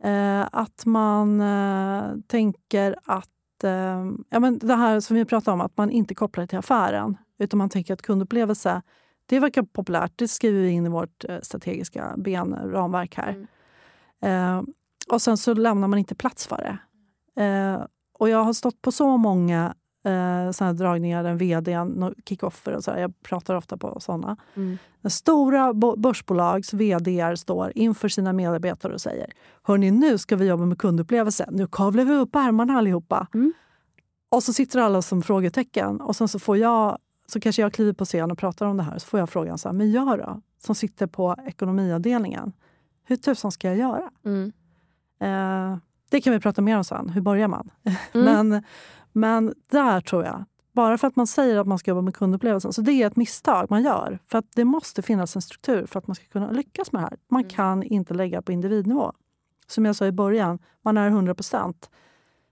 Eh, 0.04 0.48
att 0.52 0.86
man 0.86 1.40
eh, 1.40 2.16
tänker 2.26 2.96
att... 3.04 3.64
Eh, 3.64 4.04
ja, 4.30 4.40
men 4.40 4.58
det 4.58 4.74
här 4.74 5.00
som 5.00 5.16
vi 5.16 5.24
pratade 5.24 5.54
om, 5.54 5.60
att 5.60 5.76
man 5.76 5.90
inte 5.90 6.14
kopplar 6.14 6.42
det 6.42 6.48
till 6.48 6.58
affären. 6.58 7.16
Utan 7.38 7.58
man 7.58 7.68
tänker 7.68 7.94
att 7.94 8.02
kundupplevelse, 8.02 8.82
det 9.26 9.40
verkar 9.40 9.62
populärt. 9.62 10.12
Det 10.16 10.28
skriver 10.28 10.60
vi 10.60 10.70
in 10.70 10.86
i 10.86 10.88
vårt 10.88 11.24
eh, 11.24 11.40
strategiska 11.42 12.14
benramverk 12.16 13.16
här. 13.16 13.46
Eh, 14.22 14.62
och 15.12 15.22
sen 15.22 15.36
så 15.36 15.54
lämnar 15.54 15.88
man 15.88 15.98
inte 15.98 16.14
plats 16.14 16.46
för 16.46 16.56
det. 16.56 16.78
Och 18.18 18.28
jag 18.28 18.44
har 18.44 18.52
stått 18.52 18.82
på 18.82 18.92
så 18.92 19.16
många 19.16 19.74
eh, 20.04 20.50
såna 20.52 20.72
dragningar 20.72 21.22
där 21.22 21.34
vd, 21.34 21.78
kickoffer 22.28 22.72
och 22.72 22.84
så 22.84 22.90
här, 22.90 22.98
jag 22.98 23.22
pratar 23.22 23.54
ofta 23.54 23.76
på 23.76 24.00
såna. 24.00 24.36
Mm. 24.54 24.78
När 25.00 25.10
stora 25.10 25.72
bo- 25.74 25.96
börsbolags 25.96 26.74
vd 26.74 27.36
står 27.36 27.72
inför 27.74 28.08
sina 28.08 28.32
medarbetare 28.32 28.92
och 28.94 29.00
säger 29.00 29.32
Hörni, 29.62 29.90
nu 29.90 30.18
ska 30.18 30.36
vi 30.36 30.46
jobba 30.46 30.64
med 30.64 30.78
kundupplevelse. 30.78 31.48
Nu 31.50 31.66
kavlar 31.66 32.04
vi 32.04 32.14
upp 32.14 32.34
ärmarna 32.36 32.78
allihopa. 32.78 33.26
Mm. 33.34 33.52
Och 34.28 34.42
så 34.42 34.52
sitter 34.52 34.78
alla 34.80 35.02
som 35.02 35.22
frågetecken. 35.22 36.00
Och 36.00 36.16
sen 36.16 36.28
så 36.28 36.38
får 36.38 36.56
jag, 36.56 36.98
så 37.26 37.40
kanske 37.40 37.62
jag 37.62 37.72
kliver 37.72 37.92
på 37.92 38.04
scen 38.04 38.30
och 38.30 38.38
pratar 38.38 38.66
om 38.66 38.76
det 38.76 38.82
här. 38.82 38.98
Så 38.98 39.06
får 39.06 39.20
jag 39.20 39.28
frågan 39.30 39.58
så 39.58 39.68
här, 39.68 39.72
men 39.72 39.92
jag 39.92 40.18
då? 40.18 40.40
Som 40.58 40.74
sitter 40.74 41.06
på 41.06 41.36
ekonomiavdelningen. 41.46 42.52
Hur 43.04 43.16
tusan 43.16 43.52
ska 43.52 43.68
jag 43.68 43.76
göra? 43.76 44.10
Mm. 44.24 44.52
Eh, 45.20 45.78
det 46.10 46.20
kan 46.20 46.32
vi 46.32 46.40
prata 46.40 46.62
mer 46.62 46.76
om 46.76 46.84
sen. 46.84 47.08
Hur 47.08 47.20
börjar 47.20 47.48
man? 47.48 47.70
Mm. 48.12 48.48
men, 48.48 48.62
men 49.12 49.54
där 49.70 50.00
tror 50.00 50.24
jag, 50.24 50.44
bara 50.72 50.98
för 50.98 51.08
att 51.08 51.16
man 51.16 51.26
säger 51.26 51.58
att 51.58 51.66
man 51.66 51.78
ska 51.78 51.90
jobba 51.90 52.00
med 52.00 52.14
kundupplevelsen, 52.14 52.72
så 52.72 52.82
det 52.82 52.92
är 52.92 53.06
ett 53.06 53.16
misstag 53.16 53.66
man 53.70 53.82
gör. 53.82 54.18
För 54.26 54.38
att 54.38 54.46
det 54.54 54.64
måste 54.64 55.02
finnas 55.02 55.36
en 55.36 55.42
struktur 55.42 55.86
för 55.86 55.98
att 55.98 56.06
man 56.06 56.14
ska 56.14 56.24
kunna 56.24 56.50
lyckas 56.50 56.92
med 56.92 57.02
det 57.02 57.06
här. 57.06 57.18
Man 57.28 57.44
kan 57.44 57.82
inte 57.82 58.14
lägga 58.14 58.42
på 58.42 58.52
individnivå. 58.52 59.12
Som 59.66 59.84
jag 59.84 59.96
sa 59.96 60.06
i 60.06 60.12
början, 60.12 60.58
man 60.82 60.96
är 60.96 61.08
100 61.08 61.34
procent. 61.34 61.90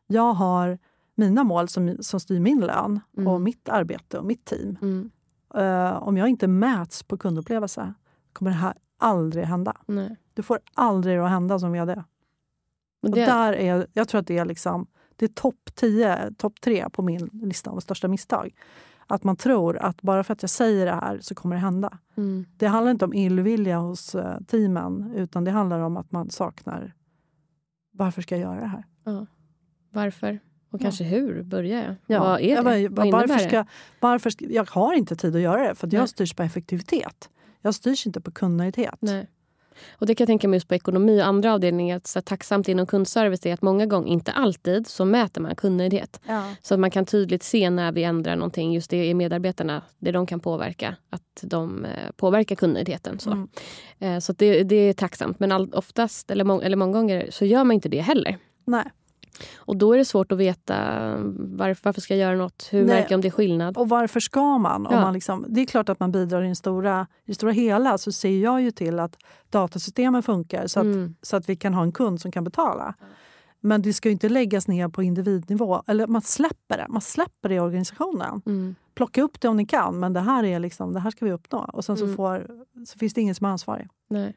Jag 0.07 0.33
har 0.33 0.79
mina 1.15 1.45
mål 1.45 1.69
som, 1.69 1.97
som 2.01 2.21
styr 2.21 2.41
min 2.41 2.61
lön 2.61 3.01
och 3.13 3.23
Mm. 3.23 3.43
mitt 3.43 3.69
arbete 3.69 4.19
och 4.19 4.25
mitt 4.25 4.45
team. 4.45 4.77
Mm. 4.83 5.11
Eh, 5.55 6.03
om 6.03 6.17
jag 6.17 6.29
inte 6.29 6.49
mäts 6.49 7.03
på 7.03 7.19
kundupplevelse 7.19 7.95
kommer 8.33 8.51
det 8.51 8.57
här 8.57 8.75
aldrig 8.99 9.45
hända. 9.45 9.77
Nej. 9.87 10.17
Du 10.35 10.43
får 10.43 10.61
aldrig 10.75 11.19
det 11.19 11.25
att 11.25 11.31
hända 11.31 11.59
som 11.59 11.73
vd. 11.73 12.05
Och 13.03 13.11
det, 13.11 13.25
där 13.25 13.53
är, 13.53 13.87
jag 13.93 14.09
tror 14.09 14.21
att 14.21 14.27
det 14.27 14.39
är, 14.39 14.45
liksom, 14.45 14.87
det 15.19 15.25
är 15.25 15.29
topp 15.29 15.71
10, 15.75 16.33
topp 16.39 16.61
3 16.61 16.91
på 16.93 17.03
min 17.03 17.31
lista 17.33 17.71
av 17.71 17.81
största 17.81 18.09
misstag. 18.09 18.55
Att 19.07 19.25
man 19.25 19.37
tror 19.37 19.77
att 19.79 20.03
bara 20.03 20.25
för 20.25 20.33
att 20.33 20.43
jag 20.43 20.51
säger 20.51 20.87
det 20.87 20.93
här 20.93 21.19
så 21.21 21.35
kommer 21.35 21.57
det 21.57 21.61
hända. 21.63 21.99
mm. 22.17 22.45
Det 22.57 22.67
handlar 22.67 22.91
inte 22.91 23.05
om 23.05 23.15
illvilja 23.15 23.79
hos 23.79 24.15
eh, 24.15 24.41
teamen 24.41 25.13
utan 25.17 25.45
det 25.45 25.51
handlar 25.51 25.81
om 25.81 25.97
att 25.97 26.13
man 26.13 26.31
saknar 26.31 26.95
varför 27.93 28.23
ska 28.23 28.37
jag 28.37 28.43
göra 28.43 28.61
det 28.61 28.67
här? 28.67 28.85
ja. 29.05 29.27
Varför? 29.91 30.39
Och 30.71 30.81
Ja. 30.81 30.83
kanske 30.83 31.05
hur 31.05 31.43
börjar 31.43 31.83
jag? 31.85 31.95
Ja, 32.07 32.25
Vad 32.25 32.41
är 32.41 32.57
det? 32.57 32.63
bara- 32.91 33.05
Vad 33.05 33.13
varför 33.13 33.35
det? 33.45 33.49
ska, 33.49 33.65
varför 34.01 34.31
ska, 34.31 34.45
jag 34.51 34.71
har 34.71 34.95
inte 34.95 35.17
tid 35.17 35.37
att 35.37 35.43
göra 35.43 35.69
det 35.69 35.75
för 35.75 35.87
jag 35.93 35.99
Nej. 36.01 36.09
styrs 36.09 36.35
på 36.35 36.43
effektivitet. 36.43 37.31
Jag 37.61 37.75
styrs 37.75 38.07
inte 38.07 38.21
på 38.21 38.31
kundnöjdhet. 38.31 38.97
Nej. 39.01 39.29
Och 39.91 40.07
det 40.07 40.15
kan 40.15 40.25
jag 40.25 40.29
tänka 40.29 40.49
mig 40.49 40.57
just 40.57 40.69
på 40.69 40.75
ekonomi 40.75 41.21
och 41.23 41.27
andra 41.27 41.55
avdelningar. 41.55 41.97
Att 41.97 42.07
så 42.07 42.19
här, 42.19 42.23
tacksamt 42.23 42.69
inom 42.69 42.87
kundservice 42.87 43.47
är 43.47 43.55
att 43.55 43.63
många 43.63 43.87
gånger, 43.87 44.09
inte 44.13 44.33
alltid, 44.33 44.87
så 44.87 45.05
mäter 45.05 45.41
man 45.41 45.57
kundnöjdhet. 45.57 46.21
Ja. 46.27 46.45
Så 46.63 46.75
att 46.75 46.81
man 46.81 46.91
kan 46.91 47.05
tydligt 47.07 47.43
se 47.43 47.71
när 47.71 47.93
vi 47.93 48.05
ändrar 48.05 48.37
någonting, 48.37 48.73
just 48.73 48.91
det 48.91 49.07
i 49.07 49.15
medarbetarna, 49.15 49.83
det 49.99 50.13
de 50.13 50.27
kan 50.27 50.41
påverka. 50.41 50.97
Att 51.11 51.23
de 51.43 51.85
eh, 51.85 51.91
påverkar 52.17 52.57
kundnöjdheten. 52.57 53.19
Så, 53.19 53.31
Mm. 53.31 53.49
eh, 53.99 54.19
så 54.21 54.33
det, 54.33 54.63
det 54.63 54.77
är 54.77 54.93
tacksamt. 54.93 55.41
Men 55.41 55.53
all, 55.53 55.71
oftast, 55.75 56.31
eller, 56.31 56.45
må, 56.45 56.61
eller 56.61 56.77
många 56.77 56.93
gånger, 56.93 57.29
så 57.31 57.45
gör 57.45 57.65
man 57.65 57.75
inte 57.75 57.89
det 57.89 58.01
heller. 58.01 58.39
Nej. 58.65 58.85
Och 59.57 59.77
då 59.77 59.93
är 59.93 59.99
det 59.99 60.05
svårt 60.05 60.33
att 60.33 60.39
veta 60.39 60.75
varför, 61.39 61.81
varför 61.85 62.01
ska 62.01 62.17
jag 62.17 62.21
göra 62.29 62.37
något? 62.39 62.69
Hur 62.71 62.79
Nej. 62.85 62.95
märker 62.97 63.11
jag 63.13 63.17
om 63.19 63.21
det 63.21 63.29
är 63.29 63.33
skillnad? 63.33 63.77
Och 63.77 63.89
varför 63.89 64.21
ska 64.21 64.59
man? 64.59 64.87
Om 64.87 64.95
Ja. 64.95 65.01
man 65.01 65.13
liksom, 65.15 65.45
det 65.49 65.61
är 65.61 65.67
klart 65.67 65.89
att 65.89 66.01
man 66.01 66.13
bidrar 66.13 66.43
i, 66.43 66.47
den 66.47 66.57
stora, 66.57 67.07
i 67.25 67.31
det 67.31 67.35
stora 67.35 67.53
hela. 67.53 67.99
Så 67.99 68.13
ser 68.13 68.39
jag 68.43 68.63
ju 68.63 68.71
till 68.71 68.99
att 69.01 69.17
datasystemen 69.51 70.23
funkar 70.23 70.67
så 70.67 70.81
att, 70.81 70.85
Mm. 70.87 71.15
så 71.23 71.37
att 71.37 71.49
vi 71.49 71.57
kan 71.57 71.75
ha 71.75 71.83
en 71.83 71.93
kund 71.93 72.21
som 72.21 72.33
kan 72.33 72.45
betala. 72.45 72.95
Men 73.61 73.83
det 73.83 73.93
ska 73.93 74.09
ju 74.09 74.13
inte 74.13 74.29
läggas 74.29 74.69
ner 74.69 74.89
på 74.89 75.03
individnivå. 75.03 75.83
Eller 75.87 76.07
man 76.07 76.23
släpper 76.23 76.77
det. 76.79 76.87
Man 76.89 77.01
släpper 77.01 77.49
det 77.49 77.55
i 77.55 77.61
organisationen. 77.61 78.43
Mm. 78.47 78.75
Plocka 78.95 79.23
upp 79.23 79.41
det 79.41 79.49
om 79.49 79.57
ni 79.57 79.67
kan, 79.67 79.99
men 79.99 80.13
det 80.13 80.21
här, 80.21 80.45
är 80.45 80.59
liksom, 80.59 80.93
det 80.93 81.01
här 81.01 81.11
ska 81.11 81.25
vi 81.25 81.33
uppnå. 81.33 81.59
Och 81.73 81.85
sen 81.85 81.97
så, 81.97 82.05
Mm. 82.05 82.17
får, 82.17 82.47
så 82.87 82.99
finns 82.99 83.15
det 83.15 83.21
ingen 83.21 83.35
som 83.35 83.47
är 83.47 83.51
ansvarig. 83.51 83.89
Nej. 84.11 84.37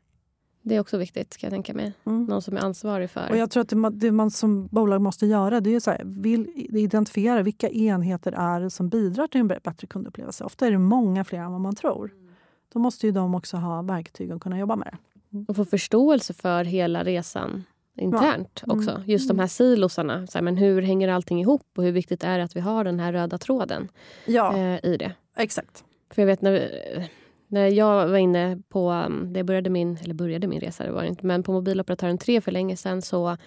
Det 0.61 0.75
är 0.75 0.79
också 0.79 0.97
viktigt, 0.97 1.37
kan 1.37 1.47
jag 1.47 1.51
tänka 1.51 1.73
mig. 1.73 1.93
Mm. 2.05 2.25
Någon 2.25 2.41
som 2.41 2.57
är 2.57 2.61
ansvarig 2.61 3.09
för... 3.09 3.29
Och 3.29 3.37
jag 3.37 3.51
tror 3.51 3.61
att 3.61 3.69
det 3.69 3.75
man, 3.75 3.99
det 3.99 4.11
man 4.11 4.31
som 4.31 4.67
bolag 4.67 5.01
måste 5.01 5.25
göra 5.25 5.61
det 5.61 5.75
är 5.75 5.79
så 5.79 5.91
här, 5.91 6.01
vill 6.05 6.51
identifiera 6.55 7.41
vilka 7.41 7.69
enheter 7.69 8.31
är 8.31 8.69
som 8.69 8.89
bidrar 8.89 9.27
till 9.27 9.41
en 9.41 9.47
bättre 9.47 9.87
kundupplevelse. 9.87 10.43
Ofta 10.43 10.67
är 10.67 10.71
det 10.71 10.77
många 10.77 11.23
fler 11.23 11.39
än 11.39 11.51
vad 11.51 11.61
man 11.61 11.75
tror. 11.75 12.11
Då 12.73 12.79
måste 12.79 13.05
ju 13.05 13.11
de 13.11 13.35
också 13.35 13.57
ha 13.57 13.81
verktyg 13.81 14.31
att 14.31 14.41
kunna 14.41 14.59
jobba 14.59 14.75
med 14.75 14.87
det. 14.91 14.97
Och 15.47 15.55
få 15.55 15.65
förståelse 15.65 16.33
för 16.33 16.63
hela 16.63 17.03
resan 17.03 17.63
internt 17.97 18.63
Ja. 18.65 18.73
Mm. 18.73 18.77
också. 18.79 19.03
Just 19.05 19.27
de 19.27 19.39
här 19.39 19.47
silosarna. 19.47 20.27
Så 20.27 20.37
här, 20.37 20.43
men 20.43 20.57
hur 20.57 20.81
hänger 20.81 21.07
allting 21.07 21.41
ihop 21.41 21.67
och 21.77 21.83
hur 21.83 21.91
viktigt 21.91 22.23
är 22.23 22.37
det 22.37 22.43
att 22.43 22.55
vi 22.55 22.59
har 22.59 22.83
den 22.83 22.99
här 22.99 23.13
röda 23.13 23.37
tråden 23.37 23.87
Ja, 24.25 24.57
eh, 24.57 24.85
i 24.85 24.97
det? 24.97 25.11
exakt. 25.37 25.83
För 26.09 26.21
jag 26.21 26.27
vet 26.27 26.41
när, 26.41 26.69
när 27.51 27.67
jag 27.67 28.07
var 28.07 28.17
inne 28.17 28.61
på, 28.69 28.91
um, 28.91 29.33
det 29.33 29.43
började 29.43 29.69
min, 29.69 29.97
eller 30.03 30.13
började 30.13 30.47
min 30.47 30.59
resa, 30.59 30.83
det 30.83 30.91
var 30.91 31.03
inte, 31.03 31.25
men 31.25 31.43
på 31.43 31.51
mobiloperatören 31.51 32.17
3 32.17 32.41
för 32.41 32.51
länge 32.51 32.77
sedan 32.77 33.01
så, 33.01 33.37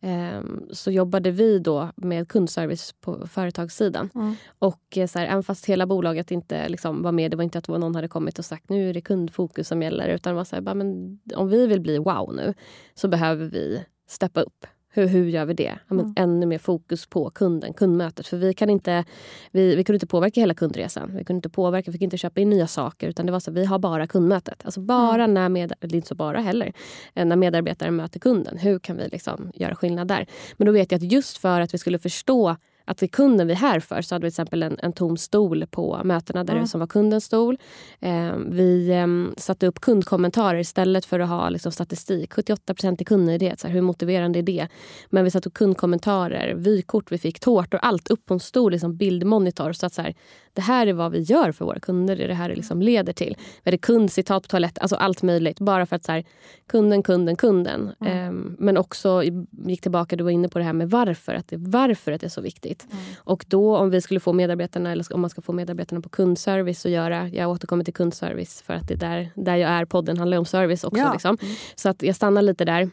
ehm, 0.00 0.68
så 0.70 0.90
jobbade 0.90 1.30
vi 1.30 1.58
då 1.58 1.88
med 1.96 2.28
kundservice 2.28 2.94
på 3.00 3.26
företagssidan. 3.26 4.10
Mm. 4.14 4.34
Och 4.58 4.96
eh, 4.96 5.06
så 5.06 5.18
här, 5.18 5.26
även 5.26 5.42
fast 5.42 5.66
hela 5.66 5.86
bolaget 5.86 6.30
inte 6.30 6.68
liksom 6.68 7.02
var 7.02 7.12
med, 7.12 7.30
det 7.30 7.36
var 7.36 7.44
inte 7.44 7.58
att 7.58 7.68
någon 7.68 7.94
hade 7.94 8.08
kommit 8.08 8.38
och 8.38 8.44
sagt 8.44 8.68
nu 8.68 8.90
är 8.90 8.94
det 8.94 9.00
kundfokus 9.00 9.68
som 9.68 9.82
gäller, 9.82 10.08
utan 10.08 10.34
var 10.34 10.44
så 10.44 10.56
här, 10.56 10.62
bara, 10.62 10.74
men 10.74 11.18
om 11.34 11.48
vi 11.48 11.66
vill 11.66 11.80
bli 11.80 11.98
wow 11.98 12.34
nu 12.34 12.54
så 12.94 13.08
behöver 13.08 13.46
vi 13.46 13.84
steppa 14.08 14.40
upp. 14.40 14.66
Hur, 14.94 15.06
hur 15.06 15.26
gör 15.28 15.44
vi 15.44 15.54
det? 15.54 15.78
Ja, 15.88 15.94
men 15.94 16.02
Mm. 16.02 16.14
Ännu 16.16 16.46
mer 16.46 16.58
fokus 16.58 17.06
på 17.06 17.30
kunden, 17.30 17.72
kundmötet. 17.72 18.26
För 18.26 18.36
vi, 18.36 18.54
kan 18.54 18.70
inte, 18.70 19.04
vi, 19.50 19.76
vi 19.76 19.84
kunde 19.84 19.96
inte 19.96 20.06
påverka 20.06 20.40
hela 20.40 20.54
kundresan. 20.54 21.16
Vi 21.16 21.24
kunde 21.24 21.38
inte 21.38 21.48
påverka, 21.48 21.90
vi 21.90 21.92
fick 21.92 22.02
inte 22.02 22.16
köpa 22.16 22.40
in 22.40 22.50
nya 22.50 22.66
saker. 22.66 23.08
Utan 23.08 23.26
det 23.26 23.32
var 23.32 23.40
så 23.40 23.50
att 23.50 23.56
vi 23.56 23.64
har 23.64 23.78
bara 23.78 24.06
kundmötet. 24.06 24.62
Alltså 24.64 24.80
bara 24.80 25.26
när 25.26 25.48
med, 25.48 25.72
eller 25.80 25.94
inte 25.94 26.08
så 26.08 26.14
bara 26.14 26.40
heller, 26.40 26.72
eh, 27.14 27.24
när 27.24 27.36
medarbetare 27.36 27.90
möter 27.90 28.20
kunden. 28.20 28.58
Hur 28.58 28.78
kan 28.78 28.96
vi 28.96 29.08
liksom 29.08 29.50
göra 29.54 29.74
skillnad 29.74 30.08
där? 30.08 30.26
Men 30.56 30.66
då 30.66 30.72
vet 30.72 30.92
jag 30.92 30.98
att 30.98 31.12
just 31.12 31.38
för 31.38 31.60
att 31.60 31.74
vi 31.74 31.78
skulle 31.78 31.98
förstå 31.98 32.56
att 32.92 32.98
det 32.98 33.06
är 33.06 33.08
kunden 33.08 33.46
vi 33.46 33.52
är 33.52 33.56
här 33.56 33.80
för 33.80 34.02
så 34.02 34.14
hade 34.14 34.24
vi 34.26 34.30
till 34.30 34.34
exempel 34.42 34.62
en, 34.62 34.78
en 34.82 34.92
tom 34.92 35.16
stol 35.16 35.66
på 35.66 36.00
mötena 36.04 36.44
där 36.44 36.52
Mm. 36.52 36.66
som 36.66 36.80
var 36.80 36.86
kundens 36.86 37.24
stol. 37.24 37.58
Eh, 38.00 38.36
vi 38.46 38.90
eh, 38.90 39.06
satte 39.40 39.66
upp 39.66 39.80
kundkommentarer 39.80 40.58
istället 40.58 41.04
för 41.04 41.20
att 41.20 41.28
ha 41.28 41.48
liksom, 41.48 41.72
statistik. 41.72 42.32
78 42.32 42.72
är 42.72 43.04
kundnöjdhet. 43.04 43.60
Så 43.60 43.66
här, 43.66 43.74
hur 43.74 43.80
motiverande 43.80 44.38
är 44.38 44.42
det? 44.42 44.68
Men 45.10 45.24
vi 45.24 45.30
satte 45.30 45.48
upp 45.48 45.54
kundkommentarer, 45.54 46.54
vykort 46.54 47.12
vi 47.12 47.18
fick, 47.18 47.40
tårtor, 47.40 47.78
allt 47.82 48.08
upp 48.10 48.26
på 48.26 48.34
en 48.34 48.40
stor 48.40 48.70
liksom, 48.70 48.96
bildmonitor. 48.96 49.72
Så 49.72 49.86
att 49.86 49.94
så 49.94 50.02
här, 50.02 50.14
det 50.54 50.62
här 50.62 50.86
är 50.86 50.92
vad 50.92 51.12
vi 51.12 51.20
gör 51.20 51.52
för 51.52 51.64
våra 51.64 51.80
kunder. 51.80 52.16
Det 52.16 52.24
är 52.24 52.28
det 52.28 52.34
här 52.34 52.48
det 52.48 52.54
liksom 52.54 52.82
leder 52.82 53.12
till. 53.12 53.36
Vi 53.38 53.70
hade 53.70 53.78
kundcitat 53.78 54.42
på 54.42 54.48
toaletten, 54.48 54.82
alltså 54.82 54.96
allt 54.96 55.22
möjligt. 55.22 55.60
Bara 55.60 55.86
för 55.86 55.96
att 55.96 56.04
så 56.04 56.12
här, 56.12 56.24
kunden, 56.66 57.02
kunden, 57.02 57.36
kunden. 57.36 57.92
Ehm, 58.04 58.56
men 58.58 58.76
också 58.76 59.22
gick 59.66 59.80
tillbaka, 59.80 60.16
du 60.16 60.24
var 60.24 60.30
inne 60.30 60.48
på 60.48 60.58
det 60.58 60.64
här 60.64 60.72
med 60.72 60.90
varför. 60.90 61.34
Att 61.34 61.48
det, 61.48 61.56
varför 61.56 62.12
att 62.12 62.20
det 62.20 62.26
är 62.26 62.28
så 62.28 62.40
viktigt. 62.40 62.86
Och 63.16 63.44
då 63.48 63.76
om 63.76 63.90
vi 63.90 64.00
skulle 64.00 64.20
få 64.20 64.32
medarbetarna, 64.32 64.92
eller 64.92 65.14
om 65.14 65.20
man 65.20 65.30
ska 65.30 65.40
få 65.40 65.52
medarbetarna 65.52 66.00
på 66.00 66.08
kundservice 66.08 66.86
att 66.86 66.92
göra, 66.92 67.28
jag 67.28 67.50
återkommer 67.50 67.84
till 67.84 67.94
kundservice 67.94 68.62
för 68.62 68.74
att 68.74 68.88
det 68.88 68.94
är 68.94 68.98
där, 68.98 69.30
där 69.34 69.56
jag 69.56 69.70
är, 69.70 69.84
podden 69.84 70.18
handlar 70.18 70.38
om 70.38 70.44
service 70.44 70.84
också. 70.84 71.00
Ja. 71.00 71.12
Liksom. 71.12 71.38
Så 71.74 71.88
att 71.88 72.02
jag 72.02 72.16
stannar 72.16 72.42
lite 72.42 72.64
där. 72.64 72.90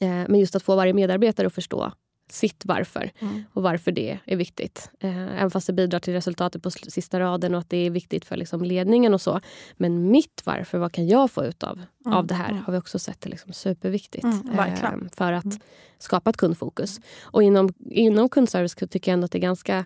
Eh, 0.00 0.08
men 0.08 0.38
just 0.38 0.56
att 0.56 0.62
få 0.62 0.76
varje 0.76 0.92
medarbetare 0.92 1.46
att 1.46 1.54
förstå 1.54 1.92
sitt 2.32 2.62
varför 2.64 3.10
Mm. 3.18 3.44
och 3.52 3.62
varför 3.62 3.92
det 3.92 4.18
är 4.24 4.36
viktigt. 4.36 4.90
Eh, 5.00 5.22
även 5.38 5.50
fast 5.50 5.66
det 5.66 5.72
bidrar 5.72 5.98
till 5.98 6.12
resultatet 6.12 6.62
på 6.62 6.70
sista 6.70 7.20
raden 7.20 7.54
och 7.54 7.60
att 7.60 7.70
det 7.70 7.76
är 7.76 7.90
viktigt 7.90 8.24
för 8.24 8.36
liksom 8.36 8.64
ledningen 8.64 9.14
och 9.14 9.20
så. 9.20 9.40
Men 9.76 10.10
mitt 10.10 10.42
varför, 10.44 10.78
vad 10.78 10.92
kan 10.92 11.08
jag 11.08 11.30
få 11.30 11.44
ut 11.44 11.62
av, 11.62 11.80
Mm, 12.06 12.18
av 12.18 12.26
det 12.26 12.34
här? 12.34 12.50
mm. 12.50 12.62
Har 12.64 12.72
vi 12.72 12.78
också 12.78 12.98
sett 12.98 13.26
är 13.26 13.30
liksom 13.30 13.52
superviktigt. 13.52 14.24
Mm, 14.24 14.58
eh, 14.58 14.94
för 15.16 15.32
att 15.32 15.44
Mm. 15.44 15.58
skapa 15.98 16.30
ett 16.30 16.36
kundfokus. 16.36 17.00
Och 17.22 17.42
inom, 17.42 17.74
inom 17.90 18.28
kundservice 18.28 18.74
tycker 18.74 19.10
jag 19.10 19.14
ändå 19.14 19.24
att 19.24 19.32
det 19.32 19.38
är 19.38 19.42
ganska 19.42 19.84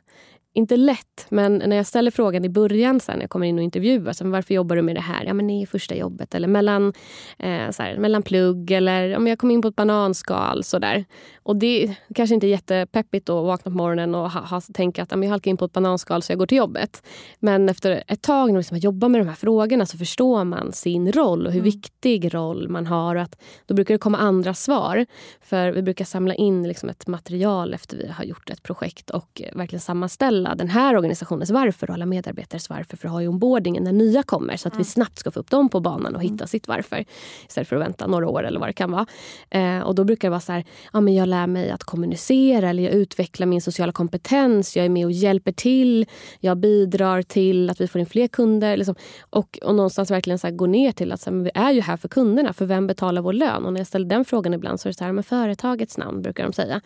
inte 0.57 0.77
lätt, 0.77 1.27
men 1.29 1.63
när 1.67 1.77
jag 1.77 1.87
ställer 1.87 2.11
frågan 2.11 2.45
i 2.45 2.49
början 2.49 3.01
sen 3.01 3.17
när 3.17 3.23
jag 3.23 3.31
kommer 3.31 3.47
in 3.47 3.59
och 3.59 3.65
intervjuar, 3.65 4.13
så 4.13 4.29
varför 4.29 4.55
jobbar 4.55 4.77
du 4.77 4.83
med 4.83 4.95
det 4.97 5.01
här? 5.01 5.25
Ja, 5.25 5.35
men 5.35 5.47
det 5.47 5.53
är 5.53 5.67
första 5.67 5.95
jobbet 5.95 6.35
eller 6.35 6.49
mellan, 6.49 6.93
eh, 7.39 7.71
så 7.71 7.83
här, 7.83 7.99
mellan 7.99 8.23
plugg 8.23 8.71
eller 8.71 9.17
om 9.17 9.27
jag 9.27 9.39
kom 9.39 9.51
in 9.51 9.63
på 9.63 9.69
ett 9.69 9.77
bananskal. 9.77 10.65
Så 10.65 10.79
där. 10.79 11.05
Och 11.43 11.57
det 11.57 11.97
kanske 12.15 12.35
inte 12.35 12.47
är 12.47 12.49
jättepeppigt 12.49 13.29
att 13.29 13.45
vakna 13.45 13.71
på 13.71 13.77
morgonen 13.77 14.15
och 14.15 14.31
ha, 14.31 14.41
ha, 14.41 14.61
tänka 14.61 15.03
att 15.03 15.13
ja, 15.13 15.23
jag 15.23 15.31
halkar 15.31 15.51
in 15.51 15.57
på 15.57 15.65
ett 15.65 15.73
bananskal 15.73 16.23
så 16.23 16.33
jag 16.33 16.39
går 16.39 16.47
till 16.47 16.59
jobbet. 16.59 17.03
Men 17.39 17.69
efter 17.69 18.05
ett 18.07 18.23
tag 18.23 18.47
när 18.47 18.53
man 18.53 18.61
liksom 18.61 18.79
jobbar 18.79 19.09
med 19.09 19.21
de 19.21 19.29
här 19.29 19.35
frågorna 19.35 19.87
så 19.87 19.99
förstår 19.99 20.45
man 20.45 20.73
sin 20.73 21.13
roll 21.13 21.47
och 21.47 21.53
hur 21.53 21.61
Mm. 21.61 21.71
viktig 21.71 22.35
roll 22.35 22.69
man 22.69 22.87
har. 22.87 23.17
Och 23.17 23.23
att 23.23 23.37
då 23.67 23.75
brukar 23.75 23.95
det 23.95 23.99
komma 23.99 24.19
andra 24.19 24.55
svar. 24.55 25.07
För 25.41 25.73
vi 25.73 25.83
brukar 25.83 26.05
samla 26.05 26.35
in 26.35 26.69
liksom 26.69 26.89
ett 26.89 27.07
material 27.07 27.75
efter 27.75 27.97
vi 27.97 28.09
har 28.09 28.25
gjort 28.25 28.51
ett 28.51 28.63
projekt 28.63 29.11
och 29.11 29.43
eh, 29.45 29.57
verkligen 29.57 29.81
sammanställa 29.81 30.46
den 30.55 30.69
här 30.69 30.97
organisationens 30.97 31.51
varför 31.51 31.91
och 31.91 31.95
alla 31.95 32.07
medarbetares 32.07 32.71
varför 32.71 32.97
för 32.97 33.09
att 33.09 33.13
ha 33.13 33.23
i 33.23 33.29
onboardingen 33.29 33.85
när 33.85 33.93
nya 33.93 34.23
kommer 34.23 34.57
så 34.57 34.69
att 34.69 34.79
vi 34.79 34.85
snabbt 34.85 35.19
ska 35.19 35.31
få 35.31 35.41
upp 35.41 35.51
dem 35.51 35.69
på 35.69 35.81
banan 35.81 36.15
och 36.15 36.23
hitta 36.23 36.47
sitt 36.47 36.69
varför 36.69 37.05
istället 37.49 37.69
för 37.69 37.77
att 37.77 37.83
vänta 37.83 38.07
några 38.07 38.29
år 38.29 38.47
eller 38.47 38.61
vad 38.61 38.69
det 38.69 38.73
kan 38.73 38.91
vara. 38.91 39.07
Eh, 39.51 39.81
och 39.81 39.95
då 39.95 40.05
brukar 40.05 40.29
det 40.29 40.31
vara 40.31 40.41
så 40.41 40.53
här, 40.53 40.65
ja, 40.93 41.01
men 41.01 41.15
jag 41.15 41.29
lär 41.29 41.47
mig 41.47 41.71
att 41.71 41.85
kommunicera 41.85 42.71
eller 42.71 42.83
jag 42.83 42.93
utvecklar 42.93 43.47
min 43.47 43.61
sociala 43.61 43.93
kompetens, 43.93 44.77
jag 44.77 44.85
är 44.85 44.91
med 44.91 45.05
och 45.05 45.13
hjälper 45.13 45.53
till, 45.53 46.07
jag 46.41 46.59
bidrar 46.59 47.23
till 47.23 47.71
att 47.71 47.81
vi 47.81 47.89
får 47.89 48.01
in 48.01 48.07
fler 48.07 48.29
kunder. 48.29 48.77
Liksom. 48.77 48.95
Och, 49.31 49.59
och 49.63 49.75
någonstans 49.75 50.11
verkligen 50.11 50.39
så 50.39 50.47
här, 50.47 50.55
gå 50.55 50.67
ner 50.67 50.93
till 50.93 51.13
att 51.13 51.21
så 51.21 51.31
här, 51.31 51.37
vi 51.37 51.51
är 51.55 51.73
ju 51.73 51.81
här 51.81 51.97
för 51.97 52.09
kunderna, 52.09 52.53
för 52.53 52.67
vem 52.67 52.87
betalar 52.87 53.23
vår 53.23 53.33
lön? 53.33 53.65
Och 53.65 53.73
när 53.73 53.81
jag 53.81 53.87
ställer 53.87 54.07
den 54.07 54.25
frågan 54.25 54.55
ibland 54.55 54.81
så 54.81 54.89
är 54.89 54.91
det 54.91 54.99
så 54.99 55.05
här, 55.05 55.13
men 55.13 55.25
företagets 55.25 55.99
namn 55.99 56.23
brukar 56.23 56.45
de 56.45 56.53
säga. 56.53 56.81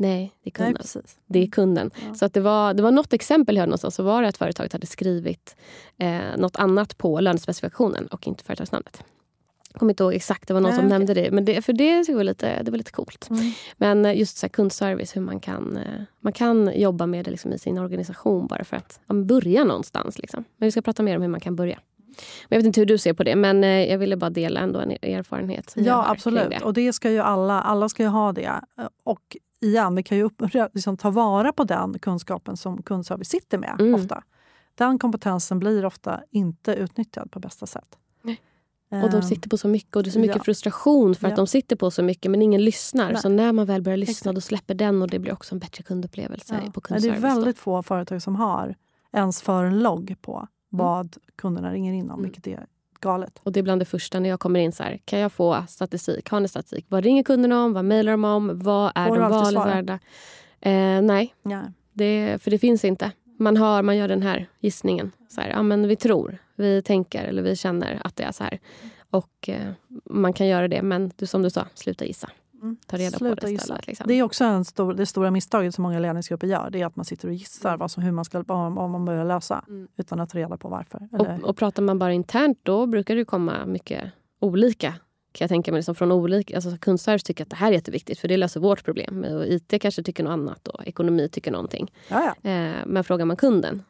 Nej, 0.00 0.32
det 0.42 0.48
är 0.48 0.62
Nej, 0.62 0.66
kunden. 0.66 0.74
precis. 0.74 1.18
Det 1.26 1.42
är 1.42 1.46
kunden. 1.46 1.90
Ja. 2.06 2.14
Så 2.14 2.24
att 2.24 2.34
det, 2.34 2.40
var, 2.40 2.74
det 2.74 2.82
var 2.82 2.90
något 2.90 3.12
exempel 3.12 3.56
jag 3.56 3.60
hörde 3.60 3.70
någonstans. 3.70 3.94
Så 3.94 4.02
var 4.02 4.22
det 4.22 4.28
att 4.28 4.36
företaget 4.36 4.72
hade 4.72 4.86
skrivit 4.86 5.56
eh, 5.98 6.20
något 6.36 6.56
annat 6.56 6.98
på 6.98 7.20
lönespecifikationen 7.20 8.06
och 8.06 8.26
inte 8.26 8.44
företagsnamnet. 8.44 9.02
Jag 9.72 9.80
kommer 9.80 9.92
inte 9.92 10.02
ihåg 10.02 10.14
exakt, 10.14 10.48
det 10.48 10.54
var 10.54 10.60
någon 10.60 10.70
Nej, 10.70 10.78
som 10.78 10.86
okej. 10.86 10.98
nämnde 10.98 11.14
det. 11.14 11.30
Men 11.30 11.44
det, 11.44 11.62
för 11.62 11.72
det, 11.72 12.14
var 12.14 12.24
lite, 12.24 12.62
det 12.62 12.70
var 12.70 12.78
lite 12.78 12.92
coolt. 12.92 13.30
Mm. 13.30 13.52
Men 13.76 14.06
eh, 14.06 14.18
just 14.18 14.36
så 14.36 14.46
här, 14.46 14.48
kundservice, 14.48 15.16
hur 15.16 15.20
man 15.20 15.40
kan, 15.40 15.76
eh, 15.76 16.02
man 16.20 16.32
kan 16.32 16.72
jobba 16.74 17.06
med 17.06 17.24
det 17.24 17.30
liksom 17.30 17.52
i 17.52 17.58
sin 17.58 17.78
organisation 17.78 18.46
bara 18.46 18.64
för 18.64 18.76
att 18.76 19.00
ja, 19.06 19.14
börja 19.14 19.64
någonstans. 19.64 20.18
Liksom. 20.18 20.44
Men 20.56 20.66
vi 20.66 20.70
ska 20.70 20.82
prata 20.82 21.02
mer 21.02 21.16
om 21.16 21.22
hur 21.22 21.28
man 21.28 21.40
kan 21.40 21.56
börja. 21.56 21.78
Men 22.48 22.48
jag 22.48 22.58
vet 22.58 22.66
inte 22.66 22.80
hur 22.80 22.86
du 22.86 22.98
ser 22.98 23.12
på 23.12 23.24
det, 23.24 23.36
men 23.36 23.64
eh, 23.64 23.90
jag 23.90 23.98
ville 23.98 24.16
bara 24.16 24.30
dela 24.30 24.60
ändå 24.60 24.80
en 24.80 24.90
erfarenhet. 24.90 25.74
Ja, 25.76 26.10
absolut. 26.10 26.50
Det. 26.50 26.64
Och 26.64 26.72
det 26.72 26.92
ska 26.92 27.10
ju 27.10 27.18
alla, 27.18 27.60
alla 27.60 27.88
ska 27.88 28.02
ju 28.02 28.08
ha 28.08 28.32
det. 28.32 28.52
Och 29.04 29.36
igen, 29.60 29.94
vi 29.94 30.02
kan 30.02 30.18
ju 30.18 30.24
upp, 30.24 30.42
liksom, 30.72 30.96
ta 30.96 31.10
vara 31.10 31.52
på 31.52 31.64
den 31.64 31.98
kunskapen 31.98 32.56
som 32.56 32.82
kundservice 32.82 33.28
sitter 33.28 33.58
med 33.58 33.76
Mm. 33.80 33.94
ofta. 33.94 34.22
Den 34.74 34.98
kompetensen 34.98 35.58
blir 35.58 35.84
ofta 35.86 36.20
inte 36.30 36.72
utnyttjad 36.74 37.30
på 37.30 37.40
bästa 37.40 37.66
sätt. 37.66 37.98
Nej. 38.22 39.02
Och 39.04 39.10
de 39.10 39.22
sitter 39.22 39.48
på 39.50 39.58
så 39.58 39.68
mycket 39.68 39.96
och 39.96 40.02
det 40.02 40.08
är 40.08 40.12
så 40.12 40.18
mycket 40.18 40.36
ja. 40.36 40.42
frustration 40.42 41.14
för 41.14 41.26
att 41.26 41.30
Ja. 41.32 41.36
de 41.36 41.46
sitter 41.46 41.76
på 41.76 41.90
så 41.90 42.02
mycket 42.02 42.30
men 42.30 42.42
ingen 42.42 42.64
lyssnar. 42.64 43.12
Nej. 43.12 43.22
Så 43.22 43.28
när 43.28 43.52
man 43.52 43.66
väl 43.66 43.82
börjar 43.82 43.96
lyssna 43.96 44.12
Exakt. 44.30 44.34
då 44.34 44.40
släpper 44.40 44.74
den 44.74 45.02
och 45.02 45.08
det 45.08 45.18
blir 45.18 45.32
också 45.32 45.54
en 45.54 45.58
bättre 45.58 45.82
kundupplevelse 45.82 46.54
ja. 46.64 46.72
på 46.72 46.80
Nej, 46.90 47.00
Det 47.00 47.08
är 47.08 47.10
kundservice. 47.10 47.20
då. 47.22 47.28
väldigt 47.28 47.58
få 47.58 47.82
företag 47.82 48.22
som 48.22 48.36
har 48.36 48.74
ens 49.12 49.42
för 49.42 49.64
en 49.64 49.78
logg 49.78 50.16
på 50.20 50.48
vad 50.68 51.16
kunderna 51.36 51.72
ringer 51.72 51.92
in 51.92 52.10
om, 52.10 52.18
Mm. 52.18 52.22
vilket 52.22 52.46
är 52.46 52.66
galet. 53.00 53.40
Och 53.42 53.52
det 53.52 53.60
är 53.60 53.64
bland 53.64 53.80
det 53.80 53.84
första 53.84 54.20
när 54.20 54.30
jag 54.30 54.40
kommer 54.40 54.60
in. 54.60 54.72
så 54.72 54.82
här, 54.82 55.00
Kan 55.04 55.18
jag 55.18 55.32
få 55.32 55.64
statistik? 55.68 56.28
Har 56.30 56.40
ni 56.40 56.48
statistik? 56.48 56.86
Vad 56.88 57.04
ringer 57.04 57.22
kunderna 57.22 57.64
om? 57.64 57.72
Vad 57.72 57.84
mejlar 57.84 58.12
de 58.12 58.24
om? 58.24 58.58
Vad 58.58 58.92
är 58.94 59.08
Får 59.08 59.16
de 59.16 59.30
valet 59.30 59.66
värda? 59.66 59.98
Eh, 60.60 61.02
nej, 61.02 61.34
Ja. 61.42 61.62
det, 61.92 62.42
för 62.42 62.50
det 62.50 62.58
finns 62.58 62.84
inte. 62.84 63.12
Man, 63.38 63.56
har, 63.56 63.82
man 63.82 63.96
gör 63.96 64.08
den 64.08 64.22
här 64.22 64.46
gissningen. 64.60 65.12
Så 65.28 65.40
här, 65.40 65.48
ja, 65.50 65.62
men 65.62 65.88
vi 65.88 65.96
tror, 65.96 66.38
vi 66.56 66.82
tänker 66.82 67.24
eller 67.24 67.42
vi 67.42 67.56
känner 67.56 68.00
att 68.04 68.16
det 68.16 68.22
är 68.22 68.32
så 68.32 68.44
här. 68.44 68.58
Och 69.10 69.48
eh, 69.48 69.72
man 70.04 70.32
kan 70.32 70.46
göra 70.46 70.68
det, 70.68 70.82
men 70.82 71.12
du, 71.16 71.26
som 71.26 71.42
du 71.42 71.50
sa, 71.50 71.66
sluta 71.74 72.04
gissa. 72.04 72.30
Mm. 72.62 72.76
Ta 72.86 72.96
reda 72.96 73.18
Sluta 73.18 73.36
på 73.40 73.46
det 73.46 73.52
gissa. 73.52 73.62
istället. 73.62 73.86
Liksom. 73.86 74.06
Det 74.08 74.14
är 74.14 74.22
också 74.22 74.44
en 74.44 74.64
stor, 74.64 74.94
det 74.94 75.06
stora 75.06 75.30
misstaget 75.30 75.74
som 75.74 75.82
många 75.82 75.98
ledningsgrupper 75.98 76.46
gör. 76.46 76.70
Det 76.70 76.80
är 76.80 76.86
att 76.86 76.96
man 76.96 77.04
sitter 77.04 77.28
och 77.28 77.34
gissar 77.34 77.76
vad 77.76 77.90
som, 77.90 78.02
hur 78.02 78.12
man 78.12 78.24
ska 78.24 78.42
vad 78.46 78.90
man 78.90 79.04
börjar 79.04 79.24
lösa 79.24 79.64
Mm. 79.68 79.88
utan 79.96 80.20
att 80.20 80.30
ta 80.30 80.38
reda 80.38 80.56
på 80.56 80.68
varför. 80.68 81.08
Och, 81.12 81.48
och 81.48 81.56
pratar 81.56 81.82
man 81.82 81.98
bara 81.98 82.12
internt 82.12 82.58
då 82.62 82.86
brukar 82.86 83.16
det 83.16 83.24
komma 83.24 83.66
mycket 83.66 84.12
olika. 84.40 84.94
Kan 85.32 85.44
jag 85.44 85.48
tänka 85.48 85.72
mig 85.72 85.78
liksom 85.78 85.94
från 85.94 86.12
olika, 86.12 86.54
alltså 86.56 86.76
kundservice 86.76 87.22
tycker 87.22 87.44
att 87.44 87.50
det 87.50 87.56
här 87.56 87.68
är 87.68 87.72
jätteviktigt 87.72 88.18
för 88.18 88.28
det 88.28 88.36
löser 88.36 88.60
vårt 88.60 88.84
problem. 88.84 89.24
Och 89.24 89.46
IT 89.46 89.74
kanske 89.80 90.02
tycker 90.02 90.24
något 90.24 90.30
annat 90.30 90.68
och 90.68 90.86
ekonomi 90.86 91.28
tycker 91.28 91.50
någonting. 91.52 91.92
ja, 92.08 92.34
ja. 92.42 92.50
Eh, 92.50 92.74
men 92.86 93.04
frågar 93.04 93.24
man 93.24 93.36
kunden 93.36 93.82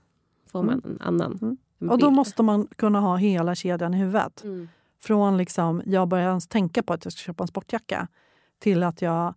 får 0.52 0.62
man 0.62 0.82
en 0.84 0.98
annan 1.00 1.58
Mm. 1.82 1.90
Och 1.90 1.98
då 1.98 2.10
måste 2.10 2.42
man 2.42 2.66
kunna 2.76 3.00
ha 3.00 3.16
hela 3.16 3.54
kedjan 3.54 3.94
i 3.94 3.96
huvudet. 3.96 4.44
Mm. 4.44 4.68
Från 5.00 5.36
liksom, 5.36 5.82
jag 5.86 6.08
börjar 6.08 6.28
ens 6.28 6.46
tänka 6.48 6.82
på 6.82 6.92
att 6.92 7.04
jag 7.04 7.12
ska 7.12 7.20
köpa 7.20 7.44
en 7.44 7.48
sportjacka 7.48 8.08
till 8.60 8.82
att 8.82 9.02
jag 9.02 9.34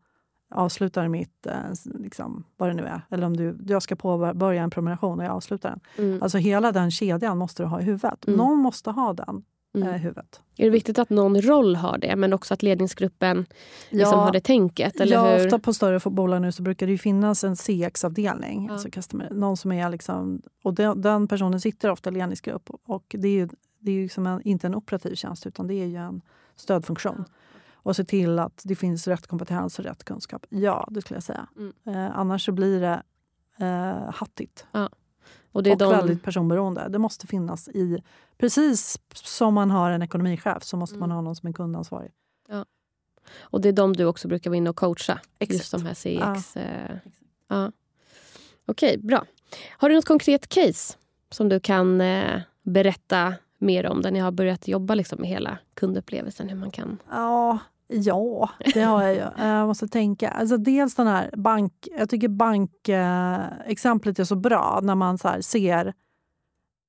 avslutar 0.54 1.08
mitt, 1.08 1.46
eh, 1.46 1.54
liksom, 2.00 2.44
vad 2.58 2.70
det 2.70 2.74
nu 2.74 2.84
är. 2.84 3.02
Eller 3.10 3.26
om 3.26 3.38
du, 3.38 3.58
jag 3.68 3.84
ska 3.84 3.96
påbörja 3.96 4.64
en 4.64 4.70
prenumeration 4.70 5.20
och 5.20 5.26
jag 5.26 5.32
avslutar 5.32 5.70
den. 5.70 6.06
Mm. 6.06 6.24
Alltså 6.24 6.38
hela 6.38 6.72
den 6.72 6.92
kedjan 6.92 7.38
måste 7.38 7.64
du 7.64 7.68
ha 7.68 7.82
i 7.82 7.84
huvudet. 7.84 8.28
Mm. 8.28 8.38
Någon 8.38 8.58
måste 8.58 8.92
ha 8.92 9.14
den 9.14 9.30
mm. 9.30 9.44
Mm. 9.88 9.90
eh, 9.90 10.02
huvudet. 10.02 10.42
Är 10.58 10.64
det 10.64 10.70
viktigt 10.70 11.00
att 11.00 11.10
någon 11.10 11.42
roll 11.42 11.76
har 11.76 11.98
det, 11.98 12.16
men 12.16 12.34
också 12.34 12.54
att 12.54 12.64
ledningsgruppen 12.64 13.46
liksom 13.90 14.20
har 14.20 14.32
det 14.32 14.42
tänket? 14.42 15.00
Eller 15.00 15.14
ja, 15.14 15.38
hur? 15.38 15.46
ofta 15.46 15.60
på 15.60 15.74
större 15.74 16.10
bolag 16.10 16.42
nu 16.42 16.52
så 16.52 16.64
brukar 16.64 16.88
det 16.88 16.98
finnas 16.98 17.44
en 17.44 17.56
CX-avdelning. 17.56 18.66
Ja. 18.66 18.74
Alltså 18.74 18.90
customer, 18.92 19.30
någon 19.32 19.58
som 19.58 19.72
är 19.72 19.90
liksom, 19.90 20.42
och 20.64 20.74
den, 20.74 21.02
den 21.02 21.28
personen 21.28 21.62
sitter 21.62 21.90
ofta 21.90 22.10
i 22.10 22.14
ledningsgrupp. 22.14 22.70
Och 22.86 23.16
det 23.20 23.28
är 23.28 23.32
ju, 23.32 23.50
det 23.80 23.92
är 23.92 23.96
ju 23.96 24.10
som 24.10 24.28
en, 24.28 24.42
inte 24.42 24.68
en 24.68 24.76
operativ 24.76 25.16
tjänst 25.16 25.48
utan 25.48 25.68
det 25.68 25.74
är 25.74 25.86
ju 25.86 25.98
en 25.98 26.22
stödfunktion. 26.56 27.26
Och 27.84 27.96
se 27.96 28.04
till 28.04 28.40
att 28.40 28.62
det 28.66 28.76
finns 28.76 29.08
rätt 29.08 29.28
kompetens 29.28 29.80
och 29.80 29.86
rätt 29.86 30.04
kunskap. 30.04 30.46
Ja, 30.50 30.88
det 30.92 31.02
skulle 31.02 31.16
jag 31.16 31.24
säga. 31.24 31.48
Mm. 31.58 31.74
Eh, 31.88 32.20
annars 32.20 32.46
så 32.46 32.52
blir 32.52 32.82
det 32.82 33.04
eh, 33.66 34.12
hattigt. 34.14 34.66
Och 35.52 35.64
det 35.64 35.70
är 35.70 35.74
och 35.74 35.78
de, 35.78 35.90
väldigt 35.92 36.24
personberoende. 36.24 36.88
Det 36.90 37.00
måste 37.00 37.28
finnas 37.28 37.68
i... 37.68 38.04
Precis 38.38 39.00
som 39.14 39.54
man 39.54 39.72
har 39.72 39.92
en 39.92 40.02
ekonomichef 40.02 40.64
så 40.64 40.78
måste 40.78 40.98
man 40.98 41.08
Mm. 41.10 41.16
ha 41.16 41.22
någon 41.22 41.36
som 41.36 41.50
är 41.50 41.54
kundansvarig. 41.54 42.12
och 43.42 43.62
det 43.62 43.70
är 43.70 43.74
de 43.74 43.94
du 43.94 44.06
också 44.06 44.28
brukar 44.28 44.50
vara 44.50 44.58
inne 44.58 44.70
och 44.70 44.76
coacha? 44.76 45.20
Exakt. 45.40 45.60
Just 45.60 45.72
de 45.72 45.86
här 45.86 45.94
CX. 46.34 46.58
eh, 46.58 46.98
Ja. 47.48 47.72
Okej, 48.66 48.98
bra. 48.98 49.26
Har 49.70 49.90
du 49.90 49.96
något 49.96 50.06
konkret 50.06 50.48
case 50.50 50.98
som 51.32 51.50
du 51.50 51.60
kan 51.60 52.02
eh, 52.02 52.42
berätta 52.64 53.34
mer 53.58 53.86
om? 53.86 54.02
Där 54.02 54.12
ni 54.12 54.20
har 54.20 54.32
börjat 54.32 54.68
jobba 54.68 54.96
liksom 54.96 55.20
med 55.22 55.30
hela 55.30 55.58
kundupplevelsen. 55.74 56.50
Hur 56.50 56.56
man 56.58 56.72
kan... 56.72 56.98
Ja, 57.12 57.60
ja 57.88 58.50
det 58.74 58.82
har 58.82 59.04
jag 59.04 59.16
ju. 59.16 59.44
Jag 59.46 59.68
måste 59.68 59.88
tänka. 59.88 60.30
Alltså 60.30 60.58
dels 60.58 60.96
den 60.96 61.08
här 61.08 61.30
bank... 61.38 61.88
Jag 61.98 62.10
tycker 62.10 62.28
bankexemplet 62.28 63.62
eh, 63.66 63.72
exemplet 63.72 64.20
är 64.20 64.24
så 64.24 64.36
bra 64.36 64.80
när 64.84 64.96
man 64.96 65.18
så 65.18 65.42
ser 65.42 65.94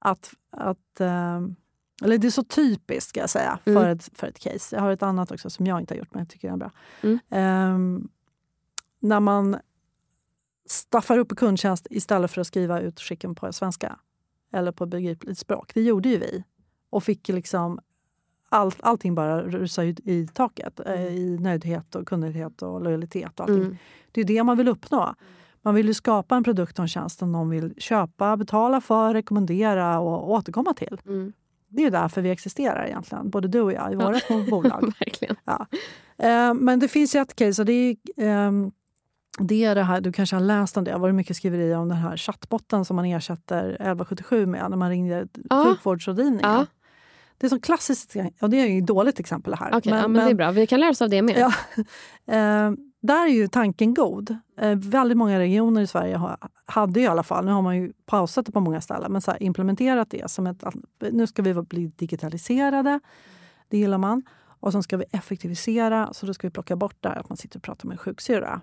att... 0.01 0.31
att 0.51 1.01
eh, 1.01 1.41
eller 2.03 2.19
det 2.19 2.27
är 2.27 2.31
så 2.31 2.45
typiskt 2.45 3.09
ska 3.09 3.21
jag 3.21 3.31
säga 3.31 3.59
för, 3.65 3.71
Mm. 3.71 3.97
ett, 3.97 4.19
för 4.19 4.27
ett 4.27 4.39
case. 4.39 4.77
Jag 4.77 4.83
har 4.83 4.91
ett 4.91 5.03
annat 5.03 5.33
också 5.33 5.51
som 5.51 5.67
jag 5.67 5.81
inte 5.81 5.95
har 5.95 5.99
gjort 5.99 6.15
men 6.15 6.21
jag 6.21 6.29
tycker 6.29 6.53
är 6.53 6.57
bra. 6.57 6.71
Mm. 7.03 7.19
Ehm, 7.31 8.09
när 9.01 9.21
man 9.21 9.57
staffar 10.67 11.19
upp 11.19 11.37
kundtjänst 11.37 11.87
istället 11.91 12.31
för 12.31 12.41
att 12.41 12.47
skriva 12.47 12.81
ut 12.81 13.01
skicken 13.01 13.35
på 13.35 13.53
svenska 13.53 13.99
eller 14.53 14.73
på 14.73 14.87
begripligt 14.87 15.39
språk. 15.39 15.71
Det 15.75 15.83
gjorde 15.83 16.09
ju 16.09 16.19
vi. 16.19 16.45
Och 16.91 17.05
fick 17.05 17.29
liksom 17.29 17.81
allt, 18.55 18.77
allting 18.83 19.15
bara 19.15 19.43
rusa 19.43 19.83
ut 19.83 20.01
i 20.01 20.27
taket 20.27 20.81
eh, 20.87 21.07
i 21.07 21.39
nöjdhet 21.41 21.95
och 21.95 22.07
kundnöjdhet 22.07 22.63
och 22.63 22.83
lojalitet. 22.83 23.41
Och 23.41 23.41
allting. 23.41 23.65
Mm. 23.65 23.77
Det 24.13 24.21
är 24.21 24.25
det 24.25 24.43
man 24.43 24.57
vill 24.57 24.69
uppnå. 24.69 25.15
Man 25.63 25.75
vill 25.75 25.87
ju 25.87 25.95
skapa 25.95 26.37
en 26.37 26.45
produkt 26.45 26.79
och 26.79 26.83
en 26.83 26.89
tjänst 26.89 27.19
som 27.19 27.33
någon 27.33 27.51
vill 27.51 27.75
köpa, 27.79 28.37
betala 28.37 28.81
för, 28.81 29.15
rekommendera 29.15 29.99
och 29.99 30.31
återkomma 30.31 30.75
till. 30.75 31.01
Mm. 31.07 31.33
Det 31.69 31.83
är 31.83 31.85
ju 31.85 31.91
därför 31.91 32.23
vi 32.23 32.31
existerar 32.31 32.87
egentligen, 32.87 33.31
både 33.31 33.49
du 33.49 33.61
och 33.61 33.73
jag 33.73 33.93
i 33.93 33.97
våra 33.97 34.21
små 34.21 34.43
bolag. 34.43 34.81
Verkligen. 35.01 35.37
Eh, 36.19 36.55
men 36.55 36.81
det 36.81 36.89
finns 36.89 37.15
ju 37.15 37.21
ett 37.21 37.37
case 37.37 37.63
och 37.63 37.67
det 37.67 37.73
är, 37.73 37.97
ehm, 38.17 38.73
det 39.39 39.65
är 39.65 39.75
det 39.75 39.83
här, 39.83 40.01
du 40.01 40.13
kanske 40.13 40.37
har 40.37 40.41
läst 40.41 40.77
om 40.77 40.85
det, 40.85 40.91
det 40.91 40.95
har 40.95 41.01
varit 41.01 41.15
mycket 41.15 41.37
skriverier 41.37 41.77
om 41.79 41.89
den 41.89 41.99
här 41.99 42.17
chattbotten 42.17 42.85
som 42.85 42.97
man 42.97 43.05
ersätter 43.05 43.65
1177 43.65 44.47
med 44.47 44.71
när 44.71 44.77
man 44.77 44.91
ringer 44.91 45.29
Ja. 45.51 45.65
sjukvårdsrådgivningen. 45.65 46.51
Ja. 46.51 46.67
Det 47.39 47.47
är 47.47 47.49
så 47.49 47.61
klassiskt, 47.61 48.17
och 48.41 48.51
det 48.51 48.61
är 48.61 48.67
ju 48.67 48.79
ett 48.79 48.87
dåligt 48.87 49.21
exempel 49.21 49.55
här. 49.55 49.71
Okej, 49.75 49.93
ja, 49.93 50.09
men 50.09 50.25
det 50.25 50.31
är 50.31 50.35
bra. 50.35 50.51
Vi 50.51 50.67
kan 50.67 50.81
lära 50.81 50.91
oss 50.91 51.03
av 51.03 51.11
det 51.11 51.23
med. 51.23 51.39
Ja. 51.39 51.53
Eh, 52.27 52.73
där 53.03 53.27
är 53.27 53.31
ju 53.31 53.49
tanken 53.49 53.95
god. 53.95 54.37
Eh, 54.61 54.79
väldigt 54.79 55.19
många 55.19 55.39
regioner 55.39 55.81
i 55.81 55.87
Sverige 55.87 56.17
har, 56.17 56.37
hade 56.67 57.01
i 57.01 57.07
alla 57.07 57.23
fall, 57.23 57.45
nu 57.45 57.53
har 57.53 57.63
man 57.63 57.77
ju 57.77 57.93
pausat 58.07 58.47
det 58.47 58.53
på 58.53 58.61
många 58.61 58.81
ställen, 58.81 59.13
men 59.13 59.21
så 59.21 59.31
här, 59.31 59.43
implementerat 59.43 60.11
det 60.11 60.31
som 60.31 60.47
ett... 60.47 60.65
Nu 61.13 61.27
ska 61.27 61.43
vi 61.43 61.55
bli 61.55 61.87
digitaliserade, 61.87 63.01
det 63.69 63.79
gillar 63.79 63.99
man. 63.99 64.23
Och 64.61 64.73
sen 64.73 64.83
ska 64.83 64.97
vi 64.97 65.05
effektivisera, 65.13 66.13
så 66.13 66.27
då 66.27 66.35
ska 66.35 66.47
vi 66.47 66.51
plocka 66.51 66.77
bort 66.77 66.97
det 67.01 67.09
här 67.09 67.17
att 67.17 67.29
man 67.29 67.37
sitter 67.37 67.59
och 67.59 67.63
pratar 67.63 67.89
med 67.89 67.95
en 67.95 67.99
sjuksyrra. 67.99 68.61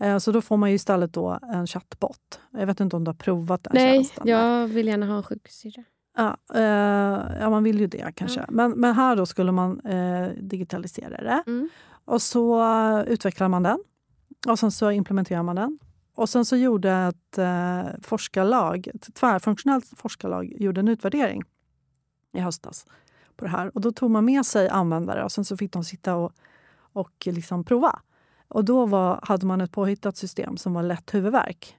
Eh, 0.00 0.18
så 0.18 0.32
då 0.32 0.40
får 0.40 0.56
man 0.56 0.68
ju 0.70 0.74
istället 0.74 1.12
då 1.12 1.38
en 1.42 1.66
chattbot. 1.66 2.40
Jag 2.50 2.66
vet 2.66 2.80
inte 2.80 2.96
om 2.96 3.04
du 3.04 3.08
har 3.08 3.16
provat 3.16 3.64
den 3.64 3.72
Nej, 3.74 3.94
tjänsten. 3.94 4.28
jag 4.28 4.66
vill 4.66 4.86
gärna 4.86 5.06
ha 5.06 5.16
en 5.16 5.22
sjuksyrra. 5.22 5.84
Ja, 6.18 6.36
eh, 6.54 7.40
ja, 7.40 7.50
man 7.50 7.62
vill 7.62 7.80
ju 7.80 7.86
det 7.86 8.12
kanske. 8.14 8.40
Ja. 8.40 8.46
Men, 8.48 8.70
men 8.70 8.94
här 8.94 9.16
då 9.16 9.26
skulle 9.26 9.52
man 9.52 9.80
eh, 9.80 10.28
digitalisera 10.28 11.22
det. 11.22 11.42
Mm. 11.46 11.68
Och 12.04 12.22
så 12.22 12.62
utvecklar 13.06 13.48
man 13.48 13.62
den. 13.62 13.78
Och 14.46 14.58
sen 14.58 14.70
så 14.70 14.90
implementerar 14.90 15.42
man 15.42 15.56
den. 15.56 15.78
Och 16.14 16.28
sen 16.28 16.44
så 16.44 16.56
gjorde 16.56 16.92
ett 16.92 17.38
eh, 17.38 17.82
forskarlag, 18.02 18.88
ett 18.94 19.14
tvärfunktionellt 19.14 19.84
forskarlag 19.96 20.52
gjorde 20.60 20.80
en 20.80 20.88
utvärdering 20.88 21.42
i 22.32 22.40
höstas 22.40 22.86
på 23.36 23.44
det 23.44 23.50
här. 23.50 23.70
Och 23.74 23.80
då 23.80 23.92
tog 23.92 24.10
man 24.10 24.24
med 24.24 24.46
sig 24.46 24.68
användare 24.68 25.24
och 25.24 25.32
sen 25.32 25.44
så 25.44 25.56
fick 25.56 25.72
de 25.72 25.84
sitta 25.84 26.16
och, 26.16 26.32
och 26.92 27.12
liksom 27.26 27.64
prova. 27.64 28.00
Och 28.48 28.64
då 28.64 28.86
var, 28.86 29.20
hade 29.22 29.46
man 29.46 29.60
ett 29.60 29.72
påhittat 29.72 30.16
system 30.16 30.56
som 30.56 30.74
var 30.74 30.82
lätt 30.82 31.14
huvudvärk. 31.14 31.76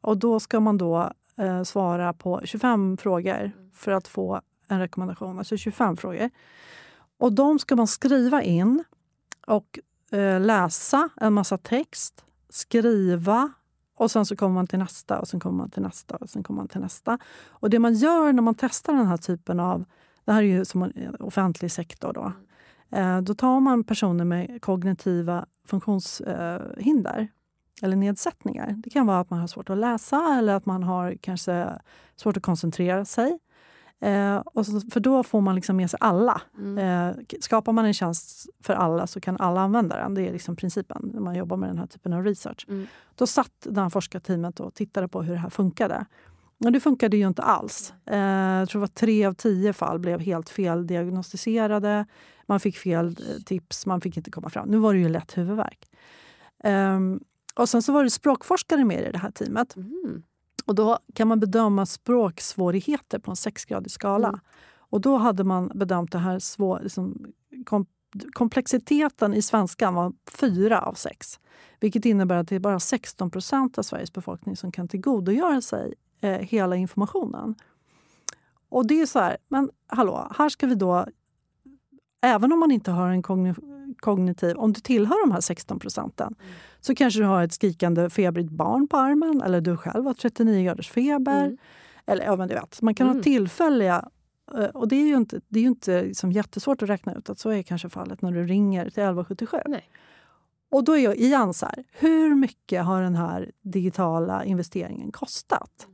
Och 0.00 0.18
då 0.18 0.40
ska 0.40 0.60
man 0.60 0.78
då 0.78 1.12
eh, 1.36 1.62
svara 1.62 2.12
på 2.12 2.40
25 2.44 2.96
frågor 2.96 3.52
för 3.72 3.92
att 3.92 4.08
få 4.08 4.40
en 4.68 4.80
rekommendation. 4.80 5.38
Alltså 5.38 5.56
25 5.56 5.96
frågor. 5.96 6.30
Och 7.18 7.32
de 7.32 7.58
ska 7.58 7.76
man 7.76 7.86
skriva 7.86 8.42
in 8.42 8.84
och 9.46 9.78
eh, 10.10 10.40
läsa 10.40 11.08
en 11.16 11.32
massa 11.32 11.58
text, 11.58 12.24
skriva 12.48 13.52
och 13.96 14.10
sen 14.10 14.26
så 14.26 14.36
kommer 14.36 14.54
man 14.54 14.66
till 14.66 14.78
nästa 14.78 15.20
och 15.20 15.28
sen 15.28 15.40
kommer 15.40 15.56
man 15.56 15.70
till 15.70 15.82
nästa 15.82 16.16
och 16.16 16.30
sen 16.30 16.42
kommer 16.42 16.60
man 16.60 16.68
till 16.68 16.80
nästa. 16.80 17.18
Och 17.46 17.70
det 17.70 17.78
man 17.78 17.94
gör 17.94 18.32
när 18.32 18.42
man 18.42 18.54
testar 18.54 18.92
den 18.92 19.06
här 19.06 19.16
typen 19.16 19.60
av... 19.60 19.84
Det 20.24 20.32
här 20.32 20.42
är 20.42 20.46
ju 20.46 20.64
som 20.64 20.82
en 20.82 21.16
offentlig 21.20 21.72
sektor 21.72 22.12
då. 22.12 22.32
Eh, 22.98 23.20
då 23.20 23.34
tar 23.34 23.60
man 23.60 23.84
personer 23.84 24.24
med 24.24 24.62
kognitiva 24.62 25.46
funktionshinder 25.66 27.28
eller 27.82 27.96
nedsättningar. 27.96 28.74
Det 28.76 28.90
kan 28.90 29.06
vara 29.06 29.20
att 29.20 29.30
man 29.30 29.40
har 29.40 29.46
svårt 29.46 29.70
att 29.70 29.78
läsa 29.78 30.36
eller 30.38 30.54
att 30.54 30.66
man 30.66 30.82
har 30.82 31.16
kanske 31.20 31.68
svårt 32.16 32.36
att 32.36 32.42
koncentrera 32.42 33.04
sig. 33.04 33.38
Eh, 34.00 34.36
och 34.36 34.66
så, 34.66 34.80
för 34.80 35.00
då 35.00 35.22
får 35.22 35.40
man 35.40 35.54
liksom 35.54 35.76
med 35.76 35.90
sig 35.90 35.98
alla. 36.00 36.42
Mm. 36.58 36.78
Eh, 36.78 37.16
skapar 37.40 37.72
man 37.72 37.84
en 37.84 37.94
tjänst 37.94 38.46
för 38.60 38.74
alla 38.74 39.06
så 39.06 39.20
kan 39.20 39.36
alla 39.36 39.60
använda 39.60 39.96
den. 39.96 40.14
Det 40.14 40.28
är 40.28 40.32
liksom 40.32 40.56
principen 40.56 41.10
när 41.14 41.20
man 41.20 41.34
jobbar 41.34 41.56
med 41.56 41.68
den 41.68 41.78
här 41.78 41.86
typen 41.86 42.12
av 42.12 42.24
research. 42.24 42.66
Mm. 42.68 42.86
Då 43.14 43.26
satt 43.26 43.52
det 43.62 43.80
här 43.80 43.90
forskarteamet 43.90 44.60
och 44.60 44.74
tittade 44.74 45.08
på 45.08 45.22
hur 45.22 45.32
det 45.32 45.40
här 45.40 45.50
funkade. 45.50 46.06
Och 46.64 46.72
det 46.72 46.80
funkade 46.80 47.16
ju 47.16 47.26
inte 47.26 47.42
alls. 47.42 47.94
Eh, 48.06 48.18
jag 48.18 48.68
tror 48.68 48.80
var 48.80 48.88
tre 48.88 49.24
av 49.24 49.32
tio 49.32 49.72
fall 49.72 49.98
blev 49.98 50.20
helt 50.20 50.48
fel 50.48 50.86
diagnostiserade. 50.86 52.06
Man 52.46 52.60
fick 52.60 52.76
fel 52.76 53.06
eh, 53.06 53.42
tips, 53.44 53.86
man 53.86 54.00
fick 54.00 54.16
inte 54.16 54.30
komma 54.30 54.50
fram. 54.50 54.68
Nu 54.68 54.76
var 54.76 54.94
det 54.94 55.00
ju 55.00 55.08
lätt 55.08 55.38
huvudvärk. 55.38 55.88
Ehm, 56.64 57.20
och 57.54 57.68
sen 57.68 57.82
så 57.82 57.92
var 57.92 58.04
det 58.04 58.10
språkforskare 58.10 58.84
med 58.84 59.08
i 59.08 59.12
det 59.12 59.18
här 59.18 59.30
teamet. 59.30 59.76
Mm. 59.76 60.22
Och 60.66 60.74
då 60.74 60.98
kan 61.14 61.28
man 61.28 61.40
bedöma 61.40 61.86
språksvårigheter 61.86 63.18
på 63.18 63.30
en 63.30 63.36
sexgradig 63.36 63.90
skala. 63.90 64.28
Mm. 64.28 64.40
Och 64.76 65.00
då 65.00 65.16
hade 65.16 65.44
man 65.44 65.70
bedömt 65.74 66.12
det 66.12 66.18
här 66.18 66.38
svår, 66.38 66.80
liksom, 66.82 67.26
kom, 67.64 67.86
komplexiteten 68.32 69.34
i 69.34 69.42
svenskan 69.42 69.94
var 69.94 70.12
fyra 70.30 70.80
av 70.80 70.94
sex. 70.94 71.40
Vilket 71.80 72.04
innebär 72.04 72.36
att 72.36 72.48
det 72.48 72.56
är 72.56 72.60
bara 72.60 72.80
16 72.80 73.30
procent 73.30 73.78
av 73.78 73.82
Sveriges 73.82 74.12
befolkning 74.12 74.56
som 74.56 74.72
kan 74.72 74.88
tillgodogöra 74.88 75.60
sig 75.60 75.94
eh, 76.20 76.30
hela 76.30 76.76
informationen. 76.76 77.54
Och 78.68 78.86
det 78.86 79.00
är 79.00 79.06
så 79.06 79.18
här, 79.18 79.36
men 79.48 79.70
hallå, 79.86 80.32
här 80.36 80.48
ska 80.48 80.66
vi 80.66 80.74
då... 80.74 81.06
Även 82.22 82.52
om 82.52 82.60
man 82.60 82.70
inte 82.70 82.90
har 82.90 83.08
en 83.08 83.22
kogni- 83.22 83.73
kognitiv... 84.04 84.56
Om 84.56 84.72
du 84.72 84.80
tillhör 84.80 85.26
de 85.26 85.32
här 85.32 85.40
16 85.40 85.78
procenten 85.78 86.34
så 86.80 86.94
kanske 86.94 87.20
du 87.20 87.24
har 87.26 87.42
ett 87.44 87.52
skrikande 87.52 88.10
febrigt 88.10 88.50
barn 88.50 88.88
på 88.88 88.96
armen 88.96 89.42
eller 89.42 89.60
du 89.60 89.76
själv 89.76 90.04
har 90.06 90.14
39 90.14 90.64
graders 90.64 90.90
feber. 90.90 91.44
Mm. 91.44 91.56
Eller 92.06 92.24
ja, 92.24 92.36
men 92.36 92.48
du 92.48 92.54
vet, 92.54 92.82
man 92.82 92.94
kan 92.94 93.06
Mm. 93.06 93.16
ha 93.16 93.22
tillfälliga... 93.22 94.08
eh, 94.58 94.64
Och 94.64 94.88
det 94.88 94.96
är 94.96 95.06
ju 95.06 95.16
inte, 95.16 95.40
det 95.48 95.58
är 95.58 95.62
ju 95.62 95.68
inte 95.68 96.02
liksom 96.02 96.32
jättesvårt 96.32 96.82
att 96.82 96.88
räkna 96.88 97.14
ut 97.14 97.30
att 97.30 97.38
så 97.38 97.50
är 97.50 97.62
kanske 97.62 97.88
fallet 97.88 98.22
när 98.22 98.32
du 98.32 98.44
ringer 98.46 98.82
till 98.82 98.88
1177. 99.02 99.56
Nej. 99.66 99.90
Och 100.70 100.84
då 100.84 100.92
är 100.92 100.98
jag 101.04 101.16
igen 101.16 101.54
så 101.54 101.66
här, 101.66 101.84
hur 101.92 102.34
mycket 102.34 102.84
har 102.84 103.02
den 103.02 103.14
här 103.14 103.50
digitala 103.62 104.44
investeringen 104.44 105.12
kostat? 105.12 105.88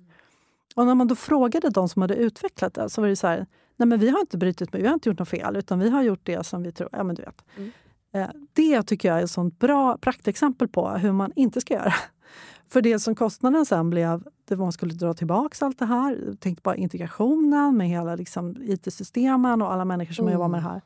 Och 0.74 0.86
när 0.86 0.94
man 0.94 1.06
då 1.08 1.14
frågade 1.14 1.70
de 1.70 1.88
som 1.88 2.02
hade 2.02 2.14
utvecklat 2.16 2.74
det 2.74 2.90
så 2.90 3.00
var 3.00 3.08
det 3.08 3.16
så 3.16 3.26
här, 3.26 3.46
nej 3.76 3.86
men 3.88 3.98
vi 3.98 4.08
har 4.11 4.20
inte 4.20 4.38
brutit 4.38 4.72
med, 4.72 4.82
vi 4.82 4.86
har 4.88 4.94
inte 4.94 5.08
gjort 5.08 5.18
något 5.18 5.28
fel 5.28 5.56
utan 5.56 5.78
vi 5.78 5.90
har 5.90 6.02
gjort 6.02 6.20
det 6.22 6.46
som 6.46 6.62
vi 6.62 6.72
tror. 6.72 6.88
Ja 6.92 7.04
men 7.04 7.14
du 7.14 7.22
vet. 7.22 7.44
Mm. 7.56 7.70
Eh, 8.12 8.28
Det 8.52 8.82
tycker 8.82 9.08
jag 9.08 9.18
är 9.20 9.24
ett 9.24 9.30
sånt 9.30 9.58
bra 9.58 9.98
praktexempel 9.98 10.68
på 10.68 10.88
hur 10.88 11.12
man 11.12 11.32
inte 11.36 11.61
ska 11.61 11.74
göra. 11.74 11.92
För 12.68 12.82
det 12.82 12.98
som 12.98 13.14
kostnaden 13.14 13.66
sen 13.66 13.90
blev, 13.90 14.24
det 14.44 14.54
var 14.54 14.64
man 14.66 14.72
skulle 14.72 14.94
dra 14.94 15.14
tillbaka 15.14 15.64
allt 15.66 15.78
det 15.78 15.84
här. 15.86 16.36
Tänk 16.40 16.62
bara 16.62 16.76
integrationen 16.76 17.76
med 17.76 17.88
hela 17.88 18.14
liksom, 18.14 18.56
IT-systemen 18.61 19.62
och 19.62 19.72
alla 19.72 19.84
människor 19.84 20.12
som 20.14 20.24
Mm. 20.24 20.32
jobbar 20.32 20.48
med 20.48 20.61
det 20.62 20.68
här. 20.68 20.82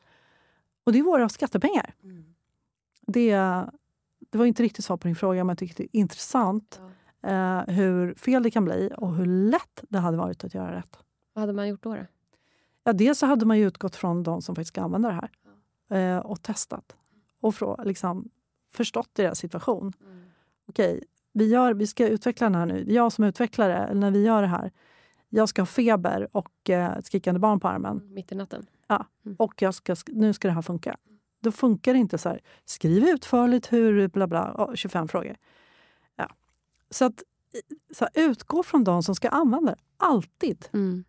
Och 0.83 0.93
det 0.93 0.99
är 0.99 1.03
våra 1.03 1.29
skattepengar. 1.29 1.93
Mm. 2.03 2.25
Det, 3.07 3.35
det 4.29 4.37
var 4.37 4.45
inte 4.45 4.63
riktigt 4.63 4.85
svar 4.85 4.97
på 4.97 5.07
din 5.07 5.15
fråga, 5.15 5.43
men 5.43 5.49
jag 5.49 5.57
tycker 5.57 5.75
det 5.75 5.83
är 5.83 5.99
intressant 5.99 6.81
eh, 7.23 7.59
hur 7.67 8.13
fel 8.13 8.43
det 8.43 8.51
kan 8.51 8.65
bli 8.65 8.91
och 8.97 9.15
hur 9.15 9.25
lätt 9.25 9.83
det 9.89 9.99
hade 9.99 10.17
varit 10.17 10.43
att 10.43 10.53
göra 10.53 10.75
rätt. 10.75 10.97
Vad 11.33 11.41
hade 11.41 11.53
man 11.53 11.67
gjort 11.67 11.83
då? 11.83 11.95
då? 11.95 12.05
Ja, 12.83 12.93
dels 12.93 13.19
så 13.19 13.25
hade 13.25 13.45
man 13.45 13.57
ju 13.57 13.67
utgått 13.67 13.95
från 13.95 14.23
de 14.23 14.41
som 14.41 14.55
faktiskt 14.55 14.67
ska 14.73 14.81
använda 14.81 15.09
det 15.09 15.21
här 15.89 16.17
eh, 16.17 16.19
och 16.25 16.41
testat 16.41 16.95
och 17.45 17.55
frå, 17.55 17.79
liksom, 17.83 18.29
förstått 18.73 19.09
deras 19.13 19.39
situation. 19.39 19.93
Mm. 20.01 20.23
Okej, 20.67 21.03
vi, 21.33 21.47
gör, 21.47 21.73
vi 21.73 21.87
ska 21.87 22.07
utveckla 22.07 22.45
den 22.45 22.55
här 22.55 22.65
nu. 22.65 22.85
Jag 22.87 23.11
som 23.11 23.23
utvecklare, 23.23 23.93
när 23.93 24.11
vi 24.11 24.23
gör 24.23 24.41
det 24.41 24.47
här, 24.47 24.71
jag 25.29 25.49
ska 25.49 25.61
ha 25.61 25.65
feber 25.65 26.27
och 26.31 26.69
eh, 26.69 26.97
ett 26.97 27.05
skrikande 27.05 27.39
barn 27.39 27.59
på 27.59 27.67
armen. 27.67 27.97
Mm, 27.97 28.13
mitt 28.13 28.31
i 28.31 28.35
natten. 28.35 28.65
Ja, 28.87 29.05
mm. 29.25 29.35
och 29.39 29.61
jag 29.61 29.73
ska, 29.73 29.95
nu 30.07 30.33
ska 30.33 30.47
det 30.47 30.53
här 30.53 30.61
funka. 30.61 30.97
Då 31.41 31.51
funkar 31.51 31.93
det 31.93 31.99
inte 31.99 32.17
så 32.17 32.29
här, 32.29 32.41
skriv 32.65 33.03
utförligt 33.03 33.73
hur, 33.73 34.07
bla 34.07 34.27
bla, 34.27 34.71
25 34.75 35.07
frågor. 35.07 35.35
Ja. 36.15 36.29
Så 36.89 37.05
att 37.05 37.23
så 37.93 38.05
här, 38.05 38.29
utgå 38.29 38.63
från 38.63 38.83
de 38.83 39.03
som 39.03 39.15
ska 39.15 39.29
använda 39.29 39.71
det, 39.71 39.77
alltid. 39.97 40.65
Mm. 40.73 41.03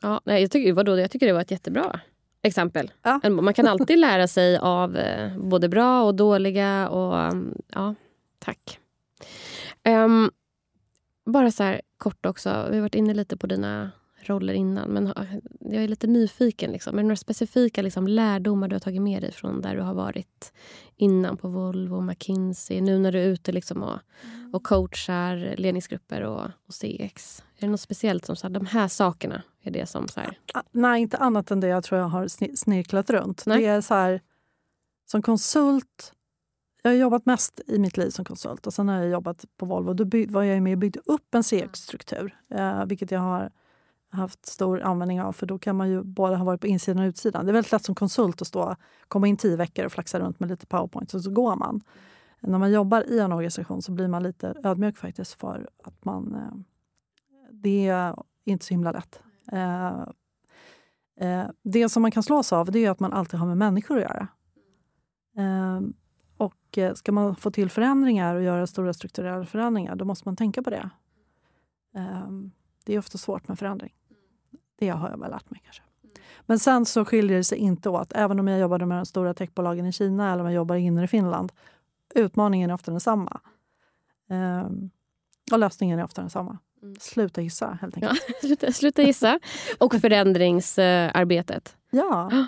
Ja, 0.00 0.20
nej, 0.24 0.42
jag, 0.42 0.50
tycker, 0.50 0.72
vadå, 0.72 0.98
jag 0.98 1.10
tycker 1.10 1.26
det 1.26 1.32
var 1.32 1.40
ett 1.40 1.50
jättebra 1.50 2.00
exempel. 2.42 2.92
Ja. 3.02 3.20
Man 3.30 3.54
kan 3.54 3.66
alltid 3.66 3.98
lära 3.98 4.28
sig 4.28 4.58
av 4.58 4.96
eh, 4.96 5.38
både 5.38 5.68
bra 5.68 6.02
och 6.02 6.14
dåliga. 6.14 6.88
Och, 6.88 7.18
mm, 7.20 7.54
ja, 7.74 7.94
tack. 8.38 8.78
Um, 9.88 10.30
bara 11.26 11.50
så 11.50 11.62
här 11.62 11.80
kort 11.98 12.26
också. 12.26 12.66
Vi 12.70 12.76
har 12.76 12.82
varit 12.82 12.94
inne 12.94 13.14
lite 13.14 13.36
på 13.36 13.46
dina 13.46 13.90
roller 14.28 14.52
innan. 14.52 14.90
Men 14.90 15.12
jag 15.60 15.84
är 15.84 15.88
lite 15.88 16.06
nyfiken. 16.06 16.72
Liksom. 16.72 16.94
Är 16.94 17.02
det 17.02 17.02
några 17.02 17.16
specifika 17.16 17.82
liksom, 17.82 18.08
lärdomar 18.08 18.68
du 18.68 18.74
har 18.74 18.80
tagit 18.80 19.02
med 19.02 19.22
dig 19.22 19.32
från 19.32 19.60
där 19.60 19.76
du 19.76 19.82
har 19.82 19.94
varit 19.94 20.52
innan 20.96 21.36
på 21.36 21.48
Volvo, 21.48 22.00
McKinsey? 22.00 22.80
Nu 22.80 22.98
när 22.98 23.12
du 23.12 23.20
är 23.20 23.26
ute 23.26 23.52
liksom, 23.52 23.82
och, 23.82 23.98
mm. 24.24 24.54
och 24.54 24.62
coachar 24.62 25.54
ledningsgrupper 25.56 26.22
och, 26.22 26.44
och 26.66 26.74
CX. 26.74 27.44
Är 27.56 27.60
det 27.60 27.68
något 27.68 27.80
speciellt 27.80 28.24
som 28.26 28.36
så 28.36 28.46
här, 28.46 28.54
de 28.54 28.66
här 28.66 28.88
sakerna 28.88 29.42
är 29.62 29.70
det 29.70 29.86
som... 29.86 30.08
Så 30.08 30.20
här... 30.20 30.38
Nej, 30.70 31.02
inte 31.02 31.16
annat 31.16 31.50
än 31.50 31.60
det 31.60 31.68
jag 31.68 31.84
tror 31.84 32.00
jag 32.00 32.08
har 32.08 32.28
snirklat 32.56 33.10
runt. 33.10 33.46
Nej. 33.46 33.60
Det 33.60 33.66
är 33.66 33.80
så 33.80 33.94
här, 33.94 34.20
som 35.06 35.22
konsult 35.22 36.14
jag 36.82 36.90
har 36.90 36.96
jobbat 36.96 37.26
mest 37.26 37.60
i 37.66 37.78
mitt 37.78 37.96
liv 37.96 38.10
som 38.10 38.24
konsult 38.24 38.66
och 38.66 38.74
sen 38.74 38.88
har 38.88 38.96
jag 38.96 39.10
jobbat 39.10 39.44
på 39.56 39.66
Volvo. 39.66 39.94
Då 39.94 40.04
var 40.28 40.42
jag 40.42 40.62
med 40.62 40.72
och 40.72 40.78
byggde 40.78 41.00
upp 41.04 41.34
en 41.34 41.42
CX-struktur, 41.42 42.36
eh, 42.54 42.84
vilket 42.86 43.10
jag 43.10 43.20
har 43.20 43.50
haft 44.10 44.46
stor 44.46 44.80
användning 44.80 45.20
av. 45.20 45.32
För 45.32 45.46
då 45.46 45.58
kan 45.58 45.76
man 45.76 45.90
ju 45.90 46.02
både 46.02 46.36
ha 46.36 46.44
varit 46.44 46.60
på 46.60 46.66
insidan 46.66 47.02
och 47.02 47.08
utsidan. 47.08 47.46
Det 47.46 47.50
är 47.50 47.52
väldigt 47.52 47.72
lätt 47.72 47.84
som 47.84 47.94
konsult 47.94 48.42
att 48.42 48.48
stå, 48.48 48.76
komma 49.08 49.26
in 49.26 49.36
tio 49.36 49.56
veckor 49.56 49.84
och 49.84 49.92
flaxa 49.92 50.20
runt 50.20 50.40
med 50.40 50.48
lite 50.48 50.66
powerpoint 50.66 51.14
och 51.14 51.22
så 51.22 51.30
går 51.30 51.56
man. 51.56 51.80
När 52.40 52.58
man 52.58 52.72
jobbar 52.72 53.02
i 53.02 53.18
en 53.18 53.32
organisation 53.32 53.82
så 53.82 53.92
blir 53.92 54.08
man 54.08 54.22
lite 54.22 54.54
ödmjuk 54.64 54.98
faktiskt 54.98 55.40
för 55.40 55.68
att 55.84 56.04
man... 56.04 56.34
Eh, 56.34 56.58
det 57.52 57.88
är 57.88 58.14
inte 58.44 58.64
så 58.64 58.74
himla 58.74 58.92
lätt. 58.92 59.22
Eh, 59.52 60.00
eh, 61.20 61.46
det 61.62 61.88
som 61.88 62.02
man 62.02 62.10
kan 62.10 62.22
slås 62.22 62.52
av 62.52 62.70
det 62.70 62.84
är 62.84 62.90
att 62.90 63.00
man 63.00 63.12
alltid 63.12 63.40
har 63.40 63.46
med 63.46 63.56
människor 63.56 63.96
att 63.96 64.02
göra. 64.02 64.28
Ehm, 65.36 65.94
och 66.36 66.78
ska 66.94 67.12
man 67.12 67.36
få 67.36 67.50
till 67.50 67.70
förändringar 67.70 68.34
och 68.34 68.42
göra 68.42 68.66
stora 68.66 68.92
strukturella 68.92 69.46
förändringar, 69.46 69.96
då 69.96 70.04
måste 70.04 70.28
man 70.28 70.36
tänka 70.36 70.62
på 70.62 70.70
det. 70.70 70.90
Ehm, 71.94 72.50
det 72.84 72.94
är 72.94 72.98
ofta 72.98 73.18
svårt 73.18 73.48
med 73.48 73.58
förändring. 73.58 73.92
Det 74.80 74.88
har 74.88 75.10
jag 75.10 75.18
väl 75.18 75.30
lärt 75.30 75.50
mig 75.50 75.60
kanske. 75.64 75.82
Men 76.46 76.58
sen 76.58 76.86
så 76.86 77.04
skiljer 77.04 77.36
det 77.36 77.44
sig 77.44 77.58
inte 77.58 77.88
åt. 77.88 78.12
Även 78.14 78.40
om 78.40 78.48
jag 78.48 78.60
jobbade 78.60 78.86
med 78.86 78.98
de 78.98 79.06
stora 79.06 79.34
techbolagen 79.34 79.86
i 79.86 79.92
Kina 79.92 80.32
eller 80.32 80.40
om 80.40 80.46
jag 80.46 80.54
jobbar 80.54 80.76
inne 80.76 81.04
i 81.04 81.08
Finland. 81.08 81.52
Utmaningen 82.14 82.70
är 82.70 82.74
ofta 82.74 82.90
densamma. 82.90 83.40
Ehm, 84.30 84.90
och 85.52 85.58
lösningen 85.58 85.98
är 85.98 86.04
ofta 86.04 86.20
densamma. 86.20 86.58
Mm. 86.82 86.96
Sluta 87.00 87.42
gissa, 87.42 87.78
helt 87.80 87.96
enkelt. 87.96 88.24
Ja, 88.28 88.34
sluta, 88.40 88.72
sluta 88.72 89.02
gissa. 89.02 89.40
Och 89.78 89.94
förändringsarbetet. 89.94 91.76
Ja. 91.90 92.30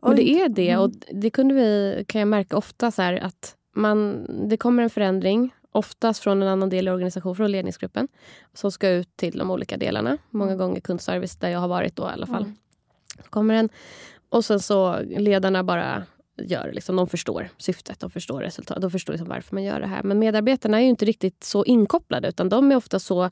Och 0.00 0.14
det 0.14 0.28
är 0.28 0.48
det. 0.48 0.76
Och 0.76 0.84
mm. 0.84 1.20
det 1.20 1.30
kunde 1.30 1.54
vi, 1.54 2.04
kan 2.08 2.18
jag 2.18 2.28
märka 2.28 2.56
ofta 2.56 2.90
så 2.90 3.02
här, 3.02 3.14
att 3.14 3.56
man, 3.74 4.26
det 4.48 4.56
kommer 4.56 4.82
en 4.82 4.90
förändring 4.90 5.54
oftast 5.74 6.22
från 6.22 6.42
en 6.42 6.48
annan 6.48 6.68
del 6.68 6.88
i 6.88 6.90
organisationen, 6.90 7.36
från 7.36 7.50
ledningsgruppen, 7.50 8.08
som 8.52 8.72
ska 8.72 8.88
ut 8.88 9.16
till 9.16 9.38
de 9.38 9.50
olika 9.50 9.76
delarna. 9.76 10.18
Många 10.30 10.52
mm. 10.52 10.58
gånger 10.58 10.80
kundservice, 10.80 11.36
där 11.36 11.48
jag 11.48 11.58
har 11.58 11.68
varit 11.68 11.96
då 11.96 12.02
i 12.02 12.06
alla 12.06 12.26
fall. 12.26 12.42
Mm. 12.42 12.56
kommer 13.30 13.54
den. 13.54 13.68
Och 14.28 14.44
sen 14.44 14.60
så 14.60 15.00
ledarna 15.02 15.64
bara 15.64 16.02
gör. 16.36 16.72
Liksom, 16.72 16.96
de 16.96 17.06
förstår 17.06 17.48
syftet, 17.58 18.00
de 18.00 18.10
förstår 18.10 18.40
resultatet, 18.40 18.82
de 18.82 18.90
förstår 18.90 19.12
liksom 19.12 19.28
varför 19.28 19.54
man 19.54 19.64
gör 19.64 19.80
det 19.80 19.86
här. 19.86 20.02
Men 20.02 20.18
medarbetarna 20.18 20.78
är 20.78 20.82
ju 20.82 20.88
inte 20.88 21.04
riktigt 21.04 21.44
så 21.44 21.64
inkopplade 21.64 22.28
utan 22.28 22.48
de 22.48 22.72
är 22.72 22.76
ofta 22.76 22.98
så 22.98 23.30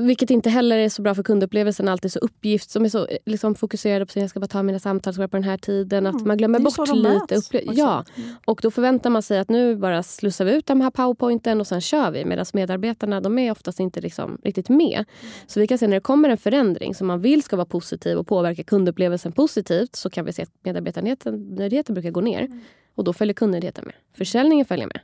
vilket 0.00 0.30
inte 0.30 0.50
heller 0.50 0.78
är 0.78 0.88
så 0.88 1.02
bra 1.02 1.14
för 1.14 1.22
kundupplevelsen. 1.22 1.88
Alltid 1.88 2.12
så 2.12 2.18
uppgift 2.18 2.70
som 2.70 2.84
är 2.84 2.88
så 2.88 3.08
liksom, 3.26 3.54
fokuserade 3.54 4.06
på 4.06 4.10
att 4.10 4.16
jag 4.16 4.30
ska 4.30 4.40
bara 4.40 4.46
ta 4.46 4.62
mina 4.62 4.78
samtal 4.78 5.14
på 5.14 5.26
den 5.36 5.42
här 5.42 5.56
tiden. 5.56 6.06
Mm. 6.06 6.16
Att 6.16 6.26
man 6.26 6.36
glömmer 6.36 6.58
bort 6.58 6.88
lite. 6.94 7.34
Upple- 7.34 7.72
ja. 7.72 8.04
Mm. 8.16 8.30
Och 8.44 8.60
då 8.62 8.70
förväntar 8.70 9.10
man 9.10 9.22
sig 9.22 9.38
att 9.38 9.48
nu 9.48 9.76
bara 9.76 10.02
slussar 10.02 10.44
vi 10.44 10.54
ut 10.54 10.66
de 10.66 10.80
här 10.80 10.90
powerpointen 10.90 11.60
och 11.60 11.66
sen 11.66 11.80
kör 11.80 12.10
vi. 12.10 12.24
Medan 12.24 12.46
medarbetarna 12.52 13.20
de 13.20 13.38
är 13.38 13.52
oftast 13.52 13.80
inte 13.80 14.00
liksom, 14.00 14.38
riktigt 14.44 14.68
med. 14.68 14.94
Mm. 14.98 15.32
Så 15.46 15.60
vi 15.60 15.66
kan 15.66 15.78
se 15.78 15.86
när 15.86 15.96
det 15.96 16.00
kommer 16.00 16.28
en 16.28 16.38
förändring 16.38 16.94
som 16.94 17.06
man 17.06 17.20
vill 17.20 17.42
ska 17.42 17.56
vara 17.56 17.66
positiv 17.66 18.18
och 18.18 18.26
påverka 18.26 18.62
kundupplevelsen 18.62 19.32
positivt 19.32 19.96
så 19.96 20.10
kan 20.10 20.24
vi 20.24 20.32
se 20.32 20.42
att 20.42 20.50
medarbetarnöjdheten 20.62 21.94
brukar 21.94 22.10
gå 22.10 22.20
ner. 22.20 22.40
Mm. 22.40 22.60
Och 22.94 23.04
då 23.04 23.12
följer 23.12 23.34
kundnöjdheten 23.34 23.84
med. 23.86 23.94
Försäljningen 24.16 24.66
följer 24.66 24.86
med. 24.86 25.00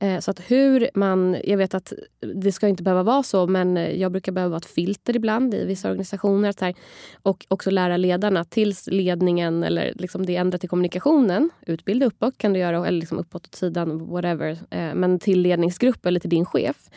Eh, 0.00 0.18
så 0.18 0.30
att 0.30 0.40
hur 0.50 0.90
man, 0.94 1.36
jag 1.44 1.58
vet 1.58 1.74
att 1.74 1.92
det 2.34 2.52
ska 2.52 2.68
inte 2.68 2.82
behöva 2.82 3.02
vara 3.02 3.22
så 3.22 3.46
men 3.46 3.76
jag 4.00 4.12
brukar 4.12 4.32
behöva 4.32 4.50
vara 4.50 4.58
ett 4.58 4.66
filter 4.66 5.16
ibland 5.16 5.54
i 5.54 5.64
vissa 5.64 5.88
organisationer. 5.88 6.48
Att 6.48 6.60
här, 6.60 6.74
och 7.22 7.46
också 7.48 7.70
lära 7.70 7.96
ledarna 7.96 8.44
tills 8.44 8.86
ledningen 8.86 9.62
eller 9.62 9.92
liksom 9.94 10.26
det 10.26 10.36
ändrat 10.36 10.64
i 10.64 10.68
kommunikationen. 10.68 11.50
Utbilda 11.66 12.06
uppåt 12.06 12.38
kan 12.38 12.52
du 12.52 12.60
göra, 12.60 12.86
eller 12.86 13.00
liksom 13.00 13.18
uppåt 13.18 13.46
åt 13.46 13.54
sidan, 13.54 14.06
whatever. 14.08 14.50
Eh, 14.50 14.94
men 14.94 15.18
till 15.18 15.40
ledningsgrupp 15.40 16.06
eller 16.06 16.20
till 16.20 16.30
din 16.30 16.46
chef. 16.46 16.90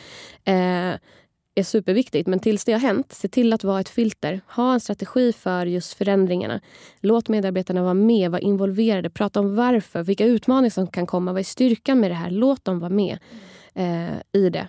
Eh, 0.43 0.93
är 1.56 1.64
superviktigt. 1.64 2.28
Men 2.28 2.39
tills 2.39 2.66
det 2.66 2.72
har 2.72 2.80
hänt, 2.80 3.14
se 3.14 3.28
till 3.28 3.54
att 3.54 3.64
vara 3.64 3.80
ett 3.80 3.89
filter. 3.89 4.41
Ha 4.47 4.74
en 4.74 4.80
strategi 4.80 5.34
för 5.34 5.66
just 5.66 5.93
förändringarna. 5.93 6.62
Låt 6.99 7.30
medarbetarna 7.30 7.82
vara 7.84 7.93
med, 7.93 8.32
vara 8.32 8.41
involverade. 8.41 9.10
Prata 9.10 9.39
om 9.39 9.56
varför, 9.56 10.04
vilka 10.04 10.26
utmaningar 10.26 10.70
som 10.70 10.88
kan 10.88 11.08
komma. 11.08 11.34
Vad 11.34 11.39
är 11.39 11.43
styrkan 11.43 11.99
med 11.99 12.12
det 12.12 12.16
här? 12.16 12.30
Låt 12.30 12.66
dem 12.66 12.80
vara 12.80 12.89
med 12.89 13.20
eh, 13.74 14.41
i 14.41 14.49
det 14.49 14.68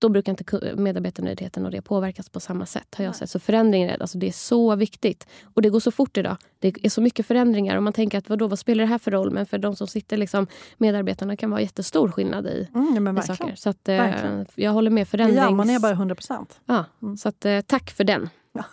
då 0.00 0.08
brukar 0.08 0.32
inte 0.32 0.74
medarbetarnöjdheten 0.76 1.64
och 1.64 1.70
det 1.70 1.82
påverkas 1.82 2.28
på 2.28 2.40
samma 2.40 2.66
sätt. 2.66 2.94
har 2.98 3.04
jag 3.04 3.16
sett. 3.16 3.30
Så 3.30 3.38
förändringar 3.38 3.96
alltså 4.00 4.18
det 4.18 4.28
är 4.28 4.32
så 4.32 4.76
viktigt. 4.76 5.26
Och 5.54 5.62
det 5.62 5.70
går 5.70 5.80
så 5.80 5.90
fort 5.90 6.16
idag. 6.16 6.36
Det 6.58 6.74
är 6.82 6.88
så 6.88 7.00
mycket 7.00 7.26
förändringar 7.26 7.76
och 7.76 7.82
man 7.82 7.92
tänker 7.92 8.18
att 8.18 8.28
vadå, 8.28 8.46
vad 8.46 8.58
spelar 8.58 8.84
det 8.84 8.88
här 8.88 8.98
för 8.98 9.10
roll? 9.10 9.30
Men 9.30 9.46
för 9.46 9.58
de 9.58 9.76
som 9.76 9.86
sitter, 9.86 10.16
liksom, 10.16 10.46
medarbetarna 10.78 11.36
kan 11.36 11.50
vara 11.50 11.60
jättestor 11.60 12.08
skillnad 12.08 12.46
i, 12.46 12.68
mm, 12.74 13.18
i 13.18 13.22
saker. 13.22 13.54
Så 13.54 13.70
att, 13.70 13.88
eh, 13.88 14.42
jag 14.54 14.72
håller 14.72 14.90
med. 14.90 15.08
Förändrings... 15.08 15.42
Ja, 15.42 15.50
man 15.50 15.70
är 15.70 15.78
bara 15.78 15.92
100 15.92 16.14
procent. 16.14 16.60
Ja, 16.66 16.84
mm. 17.02 17.16
så 17.16 17.28
att, 17.28 17.44
eh, 17.44 17.60
tack 17.60 17.90
för 17.90 18.04
den. 18.04 18.28
Ja. 18.52 18.64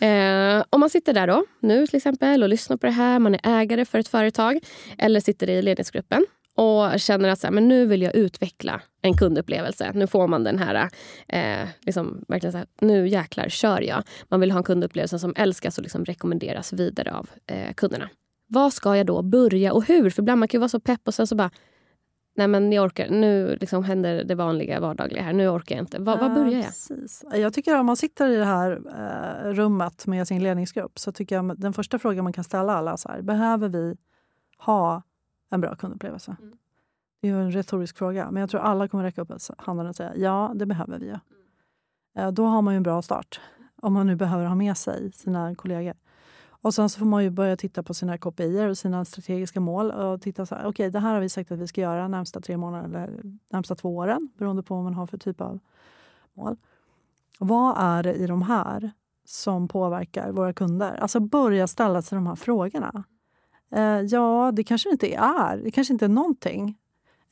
eh, 0.06 0.64
om 0.70 0.80
man 0.80 0.90
sitter 0.90 1.12
där 1.12 1.26
då, 1.26 1.44
nu 1.60 1.86
till 1.86 1.96
exempel 1.96 2.42
och 2.42 2.48
lyssnar 2.48 2.76
på 2.76 2.86
det 2.86 2.92
här, 2.92 3.18
man 3.18 3.34
är 3.34 3.40
ägare 3.42 3.84
för 3.84 3.98
ett 3.98 4.08
företag 4.08 4.58
eller 4.98 5.20
sitter 5.20 5.50
i 5.50 5.62
ledningsgruppen 5.62 6.26
och 6.56 7.00
känner 7.00 7.28
att 7.28 7.38
så 7.38 7.46
här, 7.46 7.54
men 7.54 7.68
nu 7.68 7.86
vill 7.86 8.02
jag 8.02 8.14
utveckla 8.14 8.80
en 9.02 9.16
kundupplevelse. 9.16 9.92
Nu 9.94 10.06
får 10.06 10.28
man 10.28 10.44
den 10.44 10.58
här, 10.58 10.88
eh, 11.28 11.68
liksom, 11.80 12.24
verkligen 12.28 12.52
så 12.52 12.58
här, 12.58 12.66
nu 12.80 13.08
jäklar 13.08 13.48
kör 13.48 13.80
jag. 13.80 14.02
Man 14.28 14.40
vill 14.40 14.50
ha 14.50 14.58
en 14.58 14.64
kundupplevelse 14.64 15.18
som 15.18 15.34
älskas 15.36 15.78
och 15.78 15.82
liksom 15.82 16.04
rekommenderas 16.04 16.72
vidare 16.72 17.12
av 17.12 17.30
eh, 17.46 17.74
kunderna. 17.74 18.08
Vad 18.46 18.72
ska 18.72 18.96
jag 18.96 19.06
då 19.06 19.22
börja 19.22 19.72
och 19.72 19.84
hur? 19.84 20.10
För 20.10 20.22
ibland 20.22 20.38
man 20.38 20.48
kan 20.48 20.58
ju 20.58 20.60
vara 20.60 20.68
så 20.68 20.80
pepp 20.80 21.00
och 21.04 21.14
sen 21.14 21.26
så 21.26 21.34
bara 21.34 21.50
Nej 22.36 22.48
men 22.48 22.72
jag 22.72 22.84
orkar, 22.84 23.08
nu 23.10 23.56
liksom 23.60 23.84
händer 23.84 24.24
det 24.24 24.34
vanliga 24.34 24.80
vardagliga 24.80 25.22
här. 25.22 25.32
Nu 25.32 25.48
orkar 25.48 25.76
jag 25.76 25.82
inte. 25.82 25.98
Var, 25.98 26.16
var 26.16 26.28
börjar 26.28 26.58
jag? 26.58 26.64
Precis. 26.64 27.24
Jag 27.34 27.54
tycker 27.54 27.76
om 27.76 27.86
man 27.86 27.96
sitter 27.96 28.28
i 28.28 28.36
det 28.36 28.44
här 28.44 28.70
eh, 28.72 29.52
rummet 29.52 30.06
med 30.06 30.28
sin 30.28 30.42
ledningsgrupp 30.42 30.98
så 30.98 31.12
tycker 31.12 31.36
jag 31.36 31.60
den 31.60 31.72
första 31.72 31.98
frågan 31.98 32.24
man 32.24 32.32
kan 32.32 32.44
ställa 32.44 32.72
alla 32.72 32.96
så 32.96 33.08
här, 33.08 33.22
behöver 33.22 33.68
vi 33.68 33.96
ha 34.58 35.02
en 35.50 35.60
bra 35.60 35.74
kundupplevelse? 35.74 36.36
Mm. 36.40 36.56
Det 37.20 37.28
är 37.28 37.34
en 37.34 37.52
retorisk 37.52 37.98
fråga, 37.98 38.30
men 38.30 38.40
jag 38.40 38.50
tror 38.50 38.60
alla 38.60 38.88
kommer 38.88 39.04
räcka 39.04 39.22
upp 39.22 39.32
handen 39.58 39.86
och 39.86 39.96
säga 39.96 40.16
ja, 40.16 40.52
det 40.54 40.66
behöver 40.66 40.98
vi. 40.98 41.08
Ja. 41.08 41.20
Mm. 42.16 42.34
Då 42.34 42.46
har 42.46 42.62
man 42.62 42.74
ju 42.74 42.76
en 42.76 42.82
bra 42.82 43.02
start, 43.02 43.40
om 43.82 43.92
man 43.92 44.06
nu 44.06 44.16
behöver 44.16 44.44
ha 44.44 44.54
med 44.54 44.76
sig 44.76 45.12
sina 45.12 45.54
kollegor. 45.54 45.94
Och 46.62 46.74
Sen 46.74 46.88
så 46.88 46.98
får 46.98 47.06
man 47.06 47.24
ju 47.24 47.30
börja 47.30 47.56
titta 47.56 47.82
på 47.82 47.94
sina 47.94 48.18
KPI 48.18 48.66
och 48.66 48.78
sina 48.78 49.04
strategiska 49.04 49.60
mål. 49.60 49.90
och 49.90 50.22
titta 50.22 50.46
så 50.46 50.54
här, 50.54 50.66
okay, 50.66 50.90
Det 50.90 50.98
här 50.98 51.14
har 51.14 51.20
vi 51.20 51.28
sagt 51.28 51.52
att 51.52 51.58
vi 51.58 51.66
ska 51.66 51.80
göra 51.80 52.08
närmsta 52.08 52.40
tre 52.40 52.56
månader 52.56 52.88
eller 52.88 53.22
närmsta 53.50 53.74
två 53.74 53.96
åren, 53.96 54.28
beroende 54.38 54.62
på 54.62 54.74
vad 54.74 54.84
man 54.84 54.94
har 54.94 55.06
för 55.06 55.18
typ 55.18 55.40
av 55.40 55.58
mål. 56.34 56.56
Vad 57.38 57.74
är 57.78 58.02
det 58.02 58.14
i 58.14 58.26
de 58.26 58.42
här 58.42 58.90
som 59.24 59.68
påverkar 59.68 60.32
våra 60.32 60.52
kunder? 60.52 60.96
Alltså 60.96 61.20
börja 61.20 61.66
ställa 61.66 62.02
sig 62.02 62.16
de 62.16 62.26
här 62.26 62.36
frågorna. 62.36 63.04
Eh, 63.72 64.00
ja, 64.00 64.52
det 64.54 64.64
kanske 64.64 64.90
inte 64.90 65.14
är. 65.14 65.56
Det 65.64 65.70
kanske 65.70 65.92
inte 65.92 66.04
är 66.04 66.08
någonting 66.08 66.78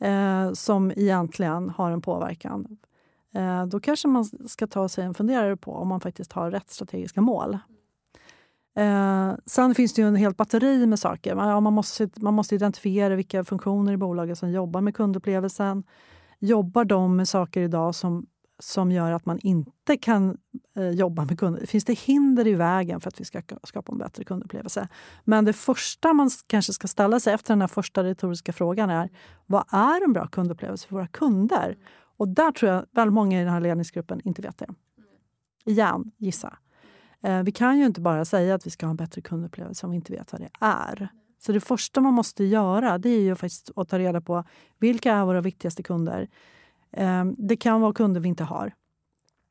eh, 0.00 0.52
som 0.52 0.92
egentligen 0.96 1.70
har 1.70 1.90
en 1.90 2.02
påverkan. 2.02 2.78
Eh, 3.34 3.66
då 3.66 3.80
kanske 3.80 4.08
man 4.08 4.24
ska 4.24 4.66
ta 4.66 4.88
sig 4.88 5.04
en 5.04 5.14
funderare 5.14 5.56
på 5.56 5.72
om 5.72 5.88
man 5.88 6.00
faktiskt 6.00 6.32
har 6.32 6.50
rätt 6.50 6.70
strategiska 6.70 7.20
mål. 7.20 7.58
Eh, 8.76 9.34
sen 9.46 9.74
finns 9.74 9.94
det 9.94 10.02
ju 10.02 10.08
en 10.08 10.16
helt 10.16 10.36
batteri 10.36 10.86
med 10.86 10.98
saker. 10.98 11.36
Ja, 11.36 11.60
man, 11.60 11.72
måste, 11.72 12.08
man 12.16 12.34
måste 12.34 12.54
identifiera 12.54 13.14
vilka 13.14 13.44
funktioner 13.44 13.92
i 13.92 13.96
bolaget 13.96 14.38
som 14.38 14.50
jobbar 14.50 14.80
med 14.80 14.96
kundupplevelsen. 14.96 15.84
Jobbar 16.38 16.84
de 16.84 17.16
med 17.16 17.28
saker 17.28 17.60
idag 17.60 17.94
som, 17.94 18.26
som 18.58 18.92
gör 18.92 19.12
att 19.12 19.26
man 19.26 19.38
inte 19.38 19.96
kan 19.96 20.38
eh, 20.76 20.90
jobba 20.90 21.24
med 21.24 21.38
kunder? 21.38 21.66
Finns 21.66 21.84
det 21.84 21.92
hinder 21.92 22.46
i 22.46 22.54
vägen 22.54 23.00
för 23.00 23.08
att 23.08 23.20
vi 23.20 23.24
ska 23.24 23.42
skapa 23.62 23.92
en 23.92 23.98
bättre 23.98 24.24
kundupplevelse? 24.24 24.88
Men 25.24 25.44
det 25.44 25.52
första 25.52 26.12
man 26.12 26.30
kanske 26.46 26.72
ska 26.72 26.88
ställa 26.88 27.20
sig 27.20 27.34
efter 27.34 27.54
den 27.54 27.60
här 27.60 27.68
första 27.68 28.04
retoriska 28.04 28.52
frågan 28.52 28.90
är 28.90 29.10
vad 29.46 29.64
är 29.72 30.04
en 30.04 30.12
bra 30.12 30.26
kundupplevelse 30.26 30.88
för 30.88 30.94
våra 30.94 31.08
kunder? 31.08 31.76
Och 32.16 32.28
där 32.28 32.52
tror 32.52 32.72
jag 32.72 32.84
väldigt 32.92 33.14
många 33.14 33.40
i 33.40 33.44
den 33.44 33.52
här 33.52 33.60
ledningsgruppen 33.60 34.20
inte 34.24 34.42
vet 34.42 34.58
det. 34.58 34.68
Igen, 35.64 36.10
gissa. 36.16 36.58
Eh, 37.22 37.42
vi 37.42 37.52
kan 37.52 37.78
ju 37.78 37.86
inte 37.86 38.00
bara 38.00 38.24
säga 38.24 38.54
att 38.54 38.66
vi 38.66 38.70
ska 38.70 38.86
ha 38.86 38.90
en 38.90 38.96
bättre 38.96 39.20
kundupplevelse 39.20 39.86
om 39.86 39.90
vi 39.90 39.96
inte 39.96 40.12
vet 40.12 40.32
vad 40.32 40.40
det 40.40 40.50
är. 40.60 41.08
Så 41.38 41.52
det 41.52 41.60
första 41.60 42.00
man 42.00 42.14
måste 42.14 42.44
göra 42.44 42.98
det 42.98 43.08
är 43.08 43.20
ju 43.20 43.34
faktiskt 43.34 43.70
att 43.76 43.88
ta 43.88 43.98
reda 43.98 44.20
på 44.20 44.44
vilka 44.78 45.12
är 45.12 45.24
våra 45.24 45.40
viktigaste 45.40 45.82
kunder. 45.82 46.28
Eh, 46.92 47.24
det 47.24 47.56
kan 47.56 47.80
vara 47.80 47.92
kunder 47.92 48.20
vi 48.20 48.28
inte 48.28 48.44
har. 48.44 48.74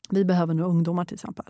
Vi 0.10 0.26
behöver 0.26 0.54
nå 0.54 0.66
ungdomar 0.66 1.06
till 1.06 1.16
exempel. 1.16 1.46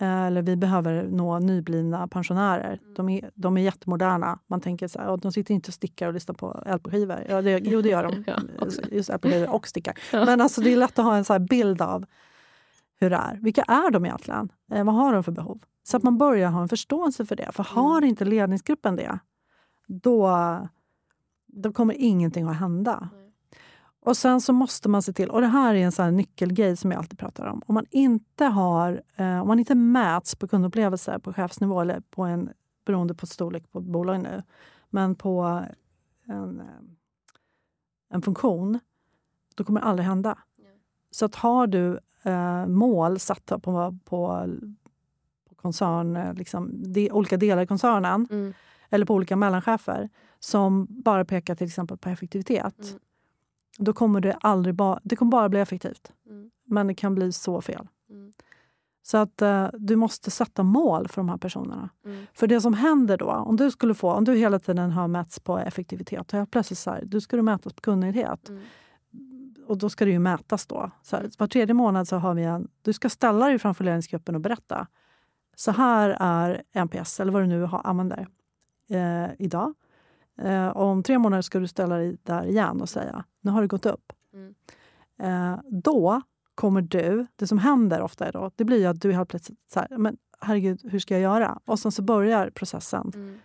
Eh, 0.00 0.22
eller 0.22 0.42
vi 0.42 0.56
behöver 0.56 1.08
nå 1.10 1.38
nyblivna 1.38 2.08
pensionärer. 2.08 2.80
De 2.96 3.08
är, 3.08 3.30
de 3.34 3.56
är 3.56 3.62
jättemoderna. 3.62 4.38
Man 4.46 4.60
tänker 4.60 4.88
så 4.88 4.98
här, 4.98 5.16
de 5.16 5.32
sitter 5.32 5.54
inte 5.54 5.68
och 5.68 5.74
stickar 5.74 6.06
och 6.08 6.14
lyssnar 6.14 6.34
på 6.34 6.62
LP-skivor. 6.66 7.24
Ja, 7.28 7.42
det, 7.42 7.58
jo, 7.58 7.82
det 7.82 7.88
gör 7.88 8.02
de. 8.02 8.24
ja, 8.58 8.66
Just 8.90 9.10
LP-skivor 9.10 9.54
och 9.54 9.68
stickar. 9.68 9.98
Ja. 10.12 10.24
Men 10.24 10.40
alltså, 10.40 10.60
det 10.60 10.72
är 10.72 10.76
lätt 10.76 10.98
att 10.98 11.04
ha 11.04 11.16
en 11.16 11.24
så 11.24 11.38
bild 11.38 11.82
av 11.82 12.06
hur 13.00 13.10
det 13.10 13.16
är. 13.16 13.38
Vilka 13.42 13.62
är 13.62 13.90
de 13.90 14.04
egentligen? 14.04 14.48
Eh, 14.72 14.84
vad 14.84 14.94
har 14.94 15.14
de 15.14 15.24
för 15.24 15.32
behov? 15.32 15.62
Så 15.82 15.96
att 15.96 16.02
man 16.02 16.18
börjar 16.18 16.50
ha 16.50 16.62
en 16.62 16.68
förståelse 16.68 17.26
för 17.26 17.36
det. 17.36 17.52
För 17.52 17.62
har 17.62 17.98
mm. 17.98 18.08
inte 18.08 18.24
ledningsgruppen 18.24 18.96
det, 18.96 19.18
då, 19.86 20.30
då 21.46 21.72
kommer 21.72 21.94
ingenting 21.94 22.48
att 22.48 22.56
hända. 22.56 23.08
Och 24.06 24.16
sen 24.16 24.40
så 24.40 24.52
måste 24.52 24.88
man 24.88 25.02
se 25.02 25.12
till, 25.12 25.30
och 25.30 25.40
det 25.40 25.46
här 25.46 25.74
är 25.74 25.84
en 25.84 25.92
sån 25.92 26.16
nyckelgrej 26.16 26.76
som 26.76 26.90
jag 26.90 26.98
alltid 26.98 27.18
pratar 27.18 27.46
om. 27.46 27.62
Om 27.66 27.74
man 27.74 27.86
inte, 27.90 28.44
har, 28.44 29.02
eh, 29.16 29.40
om 29.40 29.48
man 29.48 29.58
inte 29.58 29.74
mäts 29.74 30.36
på 30.36 30.48
kundupplevelse 30.48 31.18
på 31.18 31.32
chefsnivå, 31.32 31.80
eller 31.80 32.00
på 32.00 32.22
en, 32.22 32.50
beroende 32.84 33.14
på 33.14 33.26
storlek 33.26 33.72
på 33.72 33.80
bolag 33.80 34.22
nu, 34.22 34.42
men 34.90 35.14
på 35.14 35.64
en, 36.26 36.60
eh, 36.60 36.66
en 38.10 38.22
funktion, 38.22 38.78
då 39.54 39.64
kommer 39.64 39.80
det 39.80 39.86
aldrig 39.86 40.08
hända. 40.08 40.38
Så 41.10 41.24
att 41.24 41.34
har 41.34 41.66
du 41.66 41.98
eh, 42.22 42.66
mål 42.66 43.18
satta 43.18 43.58
på, 43.58 43.98
på, 44.04 44.48
på 45.48 45.54
koncern, 45.54 46.16
eh, 46.16 46.34
liksom, 46.34 46.92
de, 46.92 47.10
olika 47.10 47.36
delar 47.36 47.62
i 47.62 47.66
koncernen 47.66 48.26
mm. 48.30 48.54
eller 48.90 49.06
på 49.06 49.14
olika 49.14 49.36
mellanchefer 49.36 50.08
som 50.38 50.86
bara 50.88 51.24
pekar 51.24 51.54
till 51.54 51.66
exempel 51.66 51.98
på 51.98 52.08
effektivitet. 52.08 52.78
Mm. 52.78 53.00
Då 53.78 53.92
kommer 53.92 54.20
det 54.20 54.36
aldrig 54.40 54.74
ba, 54.74 55.00
det 55.02 55.16
kommer 55.16 55.30
bara 55.30 55.48
bli 55.48 55.60
effektivt. 55.60 56.12
Mm. 56.26 56.50
Men 56.64 56.86
det 56.86 56.94
kan 56.94 57.14
bli 57.14 57.32
så 57.32 57.60
fel. 57.60 57.88
Mm. 58.10 58.32
Så 59.02 59.16
att 59.16 59.42
uh, 59.42 59.68
du 59.72 59.96
måste 59.96 60.30
sätta 60.30 60.62
mål 60.62 61.08
för 61.08 61.16
de 61.16 61.28
här 61.28 61.36
personerna. 61.36 61.90
Mm. 62.04 62.26
För 62.34 62.46
det 62.46 62.60
som 62.60 62.74
händer 62.74 63.16
då, 63.16 63.30
om 63.30 63.56
du 63.56 63.70
skulle 63.70 63.94
få, 63.94 64.12
om 64.12 64.24
du 64.24 64.34
hela 64.34 64.58
tiden 64.58 64.90
har 64.90 65.08
mätts 65.08 65.40
på 65.40 65.58
effektivitet 65.58 66.32
och 66.32 66.38
helt 66.38 66.50
plötsligt 66.50 66.78
så 66.78 66.90
här, 66.90 67.02
du 67.04 67.20
skulle 67.20 67.42
mätas 67.42 67.72
på 67.72 67.80
kunnighet. 67.80 68.48
Mm 68.48 68.62
och 69.66 69.78
då 69.78 69.90
ska 69.90 70.04
det 70.04 70.10
ju 70.10 70.18
mätas 70.18 70.66
då. 70.66 70.90
Så 71.02 71.16
här, 71.16 71.30
var 71.38 71.46
tredje 71.46 71.74
månad 71.74 72.08
så 72.08 72.16
har 72.16 72.34
vi 72.34 72.42
en... 72.42 72.68
Du 72.82 72.92
ska 72.92 73.08
ställa 73.08 73.46
dig 73.46 73.58
framför 73.58 73.84
ledningsgruppen 73.84 74.34
och 74.34 74.40
berätta. 74.40 74.86
Så 75.56 75.70
här 75.70 76.16
är 76.20 76.62
NPS, 76.72 77.20
eller 77.20 77.32
vad 77.32 77.42
du 77.42 77.46
nu 77.46 77.62
har, 77.62 77.80
använder, 77.84 78.26
eh, 78.90 79.26
idag. 79.38 79.74
Eh, 80.38 80.76
om 80.76 81.02
tre 81.02 81.18
månader 81.18 81.42
ska 81.42 81.58
du 81.58 81.68
ställa 81.68 81.96
dig 81.96 82.16
där 82.22 82.46
igen 82.46 82.80
och 82.80 82.88
säga 82.88 83.24
nu 83.40 83.50
har 83.50 83.60
det 83.60 83.66
gått 83.66 83.86
upp. 83.86 84.12
Mm. 84.32 84.54
Eh, 85.18 85.60
då 85.64 86.22
kommer 86.54 86.80
du... 86.80 87.26
Det 87.36 87.46
som 87.46 87.58
händer 87.58 88.00
ofta 88.00 88.26
är 88.26 88.32
då, 88.32 88.50
det 88.56 88.64
blir 88.64 88.86
att 88.86 89.00
du 89.00 89.12
helt 89.12 89.28
plötsligt 89.28 89.58
så 89.72 89.80
här, 89.80 89.98
men 89.98 90.16
herregud, 90.40 90.80
hur 90.84 90.98
ska 90.98 91.14
jag 91.14 91.22
göra? 91.22 91.58
Och 91.64 91.78
sen 91.78 91.92
så 91.92 92.02
börjar 92.02 92.50
processen. 92.50 93.12
Mm. 93.14 93.38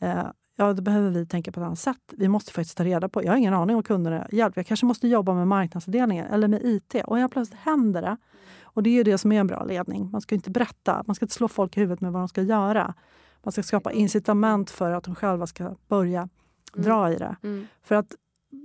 Eh, 0.00 0.26
ja, 0.56 0.72
då 0.72 0.82
behöver 0.82 1.10
vi 1.10 1.26
tänka 1.26 1.52
på 1.52 1.60
ett 1.60 1.66
annat 1.66 1.78
sätt. 1.78 2.14
Vi 2.16 2.28
måste 2.28 2.52
faktiskt 2.52 2.76
ta 2.76 2.84
reda 2.84 3.08
på, 3.08 3.24
jag 3.24 3.32
har 3.32 3.36
ingen 3.36 3.54
aning 3.54 3.76
om 3.76 3.82
kunderna 3.82 4.26
hjälp. 4.32 4.56
Jag 4.56 4.66
kanske 4.66 4.86
måste 4.86 5.08
jobba 5.08 5.34
med 5.34 5.48
marknadsavdelningen 5.48 6.26
eller 6.26 6.48
med 6.48 6.64
IT. 6.64 6.94
Och 7.04 7.18
helt 7.18 7.32
plötsligt 7.32 7.60
händer 7.60 8.02
det. 8.02 8.16
Och 8.62 8.82
det 8.82 8.90
är 8.90 8.94
ju 8.94 9.02
det 9.02 9.18
som 9.18 9.32
är 9.32 9.40
en 9.40 9.46
bra 9.46 9.64
ledning. 9.64 10.10
Man 10.10 10.20
ska 10.20 10.34
inte 10.34 10.50
berätta, 10.50 11.04
man 11.06 11.14
ska 11.14 11.24
inte 11.24 11.34
slå 11.34 11.48
folk 11.48 11.76
i 11.76 11.80
huvudet 11.80 12.00
med 12.00 12.12
vad 12.12 12.22
de 12.22 12.28
ska 12.28 12.42
göra. 12.42 12.94
Man 13.42 13.52
ska 13.52 13.62
skapa 13.62 13.92
incitament 13.92 14.70
för 14.70 14.90
att 14.90 15.04
de 15.04 15.14
själva 15.14 15.46
ska 15.46 15.76
börja 15.88 16.20
mm. 16.20 16.84
dra 16.86 17.12
i 17.12 17.16
det. 17.16 17.36
Mm. 17.42 17.66
För 17.82 17.94
att 17.94 18.14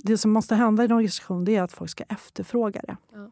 det 0.04 0.18
som 0.18 0.32
måste 0.32 0.56
hända 0.56 0.84
i 0.84 0.86
en 0.86 0.92
organisation 0.92 1.48
är 1.48 1.62
att 1.62 1.72
folk 1.72 1.90
ska 1.90 2.04
efterfråga 2.04 2.82
det. 2.88 2.98
Ja. 3.14 3.32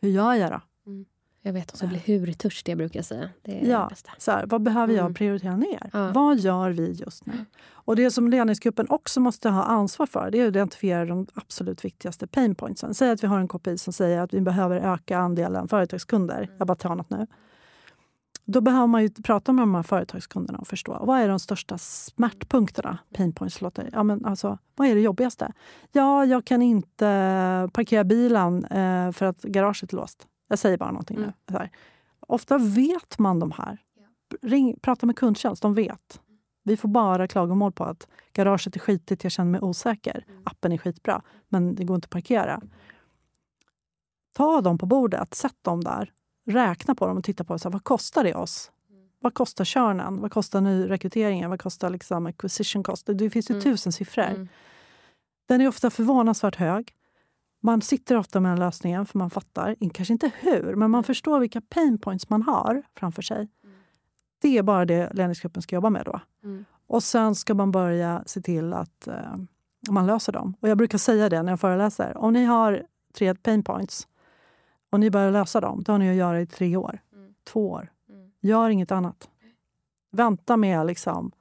Hur 0.00 0.08
gör 0.08 0.34
jag 0.34 0.50
då? 0.52 0.60
Mm. 0.86 1.04
Jag 1.46 1.52
vet, 1.52 1.70
och 1.70 1.78
så 1.78 1.86
blir 1.86 1.98
hurtörstiga 1.98 2.76
brukar 2.76 2.98
jag 2.98 3.06
säga. 3.06 3.30
Det 3.42 3.60
är 3.60 3.70
ja, 3.70 3.90
det. 3.90 4.10
Så 4.18 4.30
här, 4.30 4.46
vad 4.46 4.62
behöver 4.62 4.94
jag 4.94 5.00
mm. 5.00 5.14
prioritera 5.14 5.56
ner? 5.56 5.90
Ja. 5.92 6.12
Vad 6.12 6.38
gör 6.38 6.70
vi 6.70 6.92
just 6.92 7.26
nu? 7.26 7.32
Och 7.66 7.96
Det 7.96 8.10
som 8.10 8.28
ledningsgruppen 8.28 8.86
också 8.88 9.20
måste 9.20 9.48
ha 9.48 9.62
ansvar 9.62 10.06
för 10.06 10.30
det 10.30 10.40
är 10.40 10.44
att 10.44 10.48
identifiera 10.48 11.04
de 11.04 11.26
absolut 11.34 11.84
viktigaste 11.84 12.26
pain 12.26 12.54
pointsen. 12.54 12.94
Säg 12.94 13.10
att 13.10 13.22
vi 13.22 13.26
har 13.26 13.38
en 13.38 13.48
KPI 13.48 13.78
som 13.78 13.92
säger 13.92 14.20
att 14.20 14.34
vi 14.34 14.40
behöver 14.40 14.76
öka 14.76 15.18
andelen 15.18 15.68
företagskunder. 15.68 16.42
Mm. 16.42 16.54
Jag 16.58 16.66
bara 16.66 16.76
tar 16.76 16.94
något 16.94 17.10
nu. 17.10 17.26
Då 18.44 18.60
behöver 18.60 18.86
man 18.86 19.02
ju 19.02 19.10
prata 19.10 19.52
med 19.52 19.62
de 19.62 19.74
här 19.74 19.82
företagskunderna 19.82 20.58
och 20.58 20.66
förstå 20.66 20.98
vad 21.02 21.20
är 21.20 21.28
de 21.28 21.38
största 21.38 21.78
smärtpunkterna. 21.78 22.98
Pain 23.14 23.32
points 23.32 23.60
låter 23.60 23.90
ja, 23.92 24.02
men 24.02 24.24
alltså, 24.24 24.58
Vad 24.76 24.88
är 24.88 24.94
det 24.94 25.00
jobbigaste? 25.00 25.52
Ja, 25.92 26.24
jag 26.24 26.44
kan 26.44 26.62
inte 26.62 27.70
parkera 27.72 28.04
bilen 28.04 28.64
eh, 28.64 29.12
för 29.12 29.26
att 29.26 29.42
garaget 29.42 29.92
är 29.92 29.96
låst. 29.96 30.26
Jag 30.48 30.58
säger 30.58 30.78
bara 30.78 30.90
någonting 30.90 31.16
mm. 31.16 31.32
nu. 31.46 31.68
Ofta 32.20 32.58
vet 32.58 33.18
man 33.18 33.38
de 33.38 33.50
här. 33.50 33.78
Ring, 34.42 34.78
prata 34.82 35.06
med 35.06 35.16
kundtjänst, 35.16 35.62
de 35.62 35.74
vet. 35.74 36.20
Vi 36.64 36.76
får 36.76 36.88
bara 36.88 37.28
klagomål 37.28 37.72
på 37.72 37.84
att 37.84 38.08
garaget 38.32 38.76
är 38.76 38.80
skitigt, 38.80 39.24
jag 39.24 39.32
känner 39.32 39.50
mig 39.50 39.60
osäker. 39.60 40.24
Mm. 40.28 40.42
Appen 40.46 40.72
är 40.72 40.78
skitbra, 40.78 41.22
men 41.48 41.74
det 41.74 41.84
går 41.84 41.94
inte 41.94 42.06
att 42.06 42.10
parkera. 42.10 42.60
Ta 44.32 44.60
dem 44.60 44.78
på 44.78 44.86
bordet, 44.86 45.34
sätt 45.34 45.56
dem 45.62 45.84
där. 45.84 46.12
Räkna 46.44 46.94
på 46.94 47.06
dem 47.06 47.18
och 47.18 47.24
titta 47.24 47.44
på 47.44 47.58
så 47.58 47.68
här, 47.68 47.72
vad 47.72 47.84
kostar 47.84 48.24
det 48.24 48.34
oss. 48.34 48.72
Mm. 48.90 49.02
Vad 49.20 49.34
kostar 49.34 49.64
körnen? 49.64 50.20
Vad 50.20 50.32
kostar 50.32 50.60
nyrekryteringen? 50.60 51.50
Vad 51.50 51.60
kostar 51.60 51.90
liksom 51.90 52.26
acquisition 52.26 52.82
cost? 52.82 53.06
Det 53.06 53.30
finns 53.30 53.50
ju 53.50 53.52
mm. 53.52 53.62
tusen 53.62 53.92
siffror. 53.92 54.24
Mm. 54.24 54.48
Den 55.46 55.60
är 55.60 55.68
ofta 55.68 55.90
förvånansvärt 55.90 56.56
hög. 56.56 56.94
Man 57.60 57.82
sitter 57.82 58.16
ofta 58.16 58.40
med 58.40 58.52
den 58.52 58.58
lösningen 58.58 59.06
för 59.06 59.18
man 59.18 59.30
fattar, 59.30 59.76
kanske 59.94 60.12
inte 60.12 60.30
hur, 60.38 60.74
men 60.74 60.90
man 60.90 61.04
förstår 61.04 61.40
vilka 61.40 61.60
pain 61.60 61.98
points 61.98 62.30
man 62.30 62.42
har 62.42 62.82
framför 62.98 63.22
sig. 63.22 63.36
Mm. 63.36 63.76
Det 64.42 64.58
är 64.58 64.62
bara 64.62 64.84
det 64.84 65.12
ledningsgruppen 65.12 65.62
ska 65.62 65.74
jobba 65.74 65.90
med 65.90 66.04
då. 66.04 66.20
Mm. 66.42 66.64
Och 66.86 67.02
sen 67.02 67.34
ska 67.34 67.54
man 67.54 67.70
börja 67.70 68.22
se 68.26 68.40
till 68.40 68.72
att 68.72 69.08
uh, 69.08 69.36
man 69.90 70.06
löser 70.06 70.32
dem. 70.32 70.54
Och 70.60 70.68
jag 70.68 70.78
brukar 70.78 70.98
säga 70.98 71.28
det 71.28 71.42
när 71.42 71.52
jag 71.52 71.60
föreläser. 71.60 72.16
Om 72.16 72.32
ni 72.32 72.44
har 72.44 72.82
tre 73.14 73.34
pain 73.34 73.64
points 73.64 74.08
och 74.94 75.00
ni 75.00 75.10
börjar 75.10 75.30
lösa 75.30 75.60
dem, 75.60 75.82
då 75.82 75.92
har 75.92 75.98
ni 75.98 76.10
att 76.10 76.16
göra 76.16 76.40
i 76.40 76.46
tre 76.46 76.76
år. 76.76 76.98
Mm. 77.14 77.34
Två 77.44 77.70
år. 77.70 77.92
Mm. 78.08 78.30
Gör 78.40 78.70
inget 78.70 78.92
annat. 78.92 79.28
Vänta 80.12 80.56
med 80.56 80.86
liksom... 80.86 81.32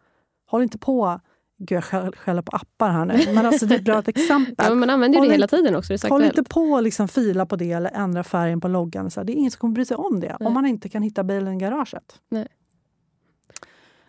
Håll 0.45 0.63
inte 0.63 0.77
på 0.77 1.19
Gud, 1.57 1.83
jag 1.91 2.15
skäller 2.15 2.41
på 2.41 2.55
appar 2.55 2.89
här 2.89 3.05
nu, 3.05 3.33
men 3.33 3.45
alltså 3.45 3.65
det 3.65 3.75
är 3.75 3.79
ett 3.79 3.85
bra 3.85 4.03
exempel. 4.07 4.55
ja, 4.57 4.75
man 4.75 4.89
använder 4.89 5.19
ju 5.19 5.25
det 5.25 5.31
hela 5.31 5.47
tiden 5.47 5.75
också. 5.75 5.93
Det 5.93 6.09
håll 6.09 6.23
inte 6.23 6.43
på 6.43 6.77
att 6.77 6.83
liksom 6.83 7.07
fila 7.07 7.45
på 7.45 7.55
det 7.55 7.71
eller 7.71 7.91
ändra 7.93 8.23
färgen 8.23 8.61
på 8.61 8.67
loggan. 8.67 9.11
Så 9.11 9.23
det 9.23 9.33
är 9.33 9.35
ingen 9.35 9.51
som 9.51 9.59
kommer 9.59 9.73
bry 9.73 9.85
sig 9.85 9.97
om 9.97 10.19
det 10.19 10.35
Nej. 10.39 10.47
om 10.47 10.53
man 10.53 10.65
inte 10.65 10.89
kan 10.89 11.03
hitta 11.03 11.23
bilen 11.23 11.53
i 11.53 11.57
garaget. 11.57 12.19
Nej. 12.29 12.47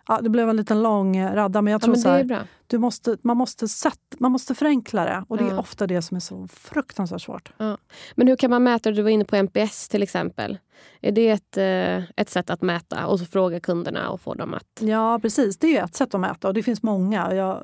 Ja, 0.09 0.21
det 0.21 0.31
blev 0.31 0.49
en 0.51 0.57
liten 0.57 0.83
lång 0.83 1.17
eh, 1.17 1.35
radda, 1.35 1.63
men 1.63 1.73
jag 1.73 1.83
tror 1.83 1.97
ja, 1.97 2.11
men 2.13 2.29
så 2.29 2.35
här, 2.35 2.47
du 2.67 2.79
måste, 2.79 3.17
man, 3.23 3.37
måste 3.37 3.69
sätt, 3.69 4.01
man 4.19 4.33
måste 4.33 4.55
förenkla 4.55 5.05
det. 5.05 5.25
Och 5.29 5.37
det 5.37 5.45
är 5.45 5.59
ofta 5.59 5.87
det 5.87 6.03
som 6.03 6.17
är 6.17 6.21
så 6.21 6.49
fruktansvärt 6.49 7.23
svårt. 7.23 7.53
Ja. 7.57 7.79
Men 8.15 8.29
hur 8.29 8.37
kan 8.37 8.51
man 8.51 8.63
mäta? 8.63 8.91
Du 8.91 9.03
var 9.03 9.11
inne 9.11 9.25
på 9.25 9.37
NPS 9.37 9.89
till 9.89 10.03
exempel. 10.03 10.59
Är 11.01 11.13
det 11.13 11.29
ett, 11.29 11.57
eh, 11.57 12.21
ett 12.21 12.31
sätt 12.31 12.51
att 12.51 12.63
mäta 12.63 13.07
och 13.07 13.19
så 13.19 13.27
fråga 13.27 13.61
kunderna 13.61 14.11
och 14.11 14.21
få 14.21 14.35
dem 14.35 14.55
att... 14.55 14.81
Ja, 14.81 15.19
precis. 15.23 15.59
Det 15.59 15.77
är 15.77 15.85
ett 15.85 15.95
sätt 15.95 16.15
att 16.15 16.21
mäta 16.21 16.49
och 16.49 16.55
det 16.55 16.63
finns 16.63 16.83
många. 16.83 17.35
Jag 17.35 17.61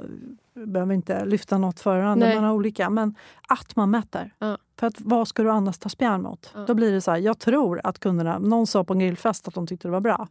behöver 0.55 0.95
inte 0.95 1.25
lyfta 1.25 1.59
något 1.59 1.81
för 1.81 1.99
andra, 1.99 2.35
man 2.35 2.45
har 2.45 2.53
olika. 2.53 2.91
Men 2.91 3.15
att 3.49 3.77
man 3.77 3.91
mäter. 3.91 4.35
Ja. 4.39 4.59
För 4.79 4.87
att, 4.87 4.95
vad 4.99 5.29
ska 5.29 5.43
du 5.43 5.51
annars 5.51 5.79
ta 5.79 5.89
spjärn 5.89 6.23
mot? 6.23 6.51
Ja. 6.55 6.65
Då 6.67 6.75
blir 6.75 6.93
det 6.93 7.01
så 7.01 7.11
här, 7.11 7.19
jag 7.19 7.39
tror 7.39 7.81
att 7.85 7.99
kunderna... 7.99 8.39
Någon 8.39 8.67
sa 8.67 8.85
på 8.85 8.93
en 8.93 8.99
grillfest 8.99 9.49
att 9.49 9.55
de 9.55 9.67
tyckte 9.67 9.89
det 9.89 9.93
var 9.93 10.01
bra. 10.01 10.27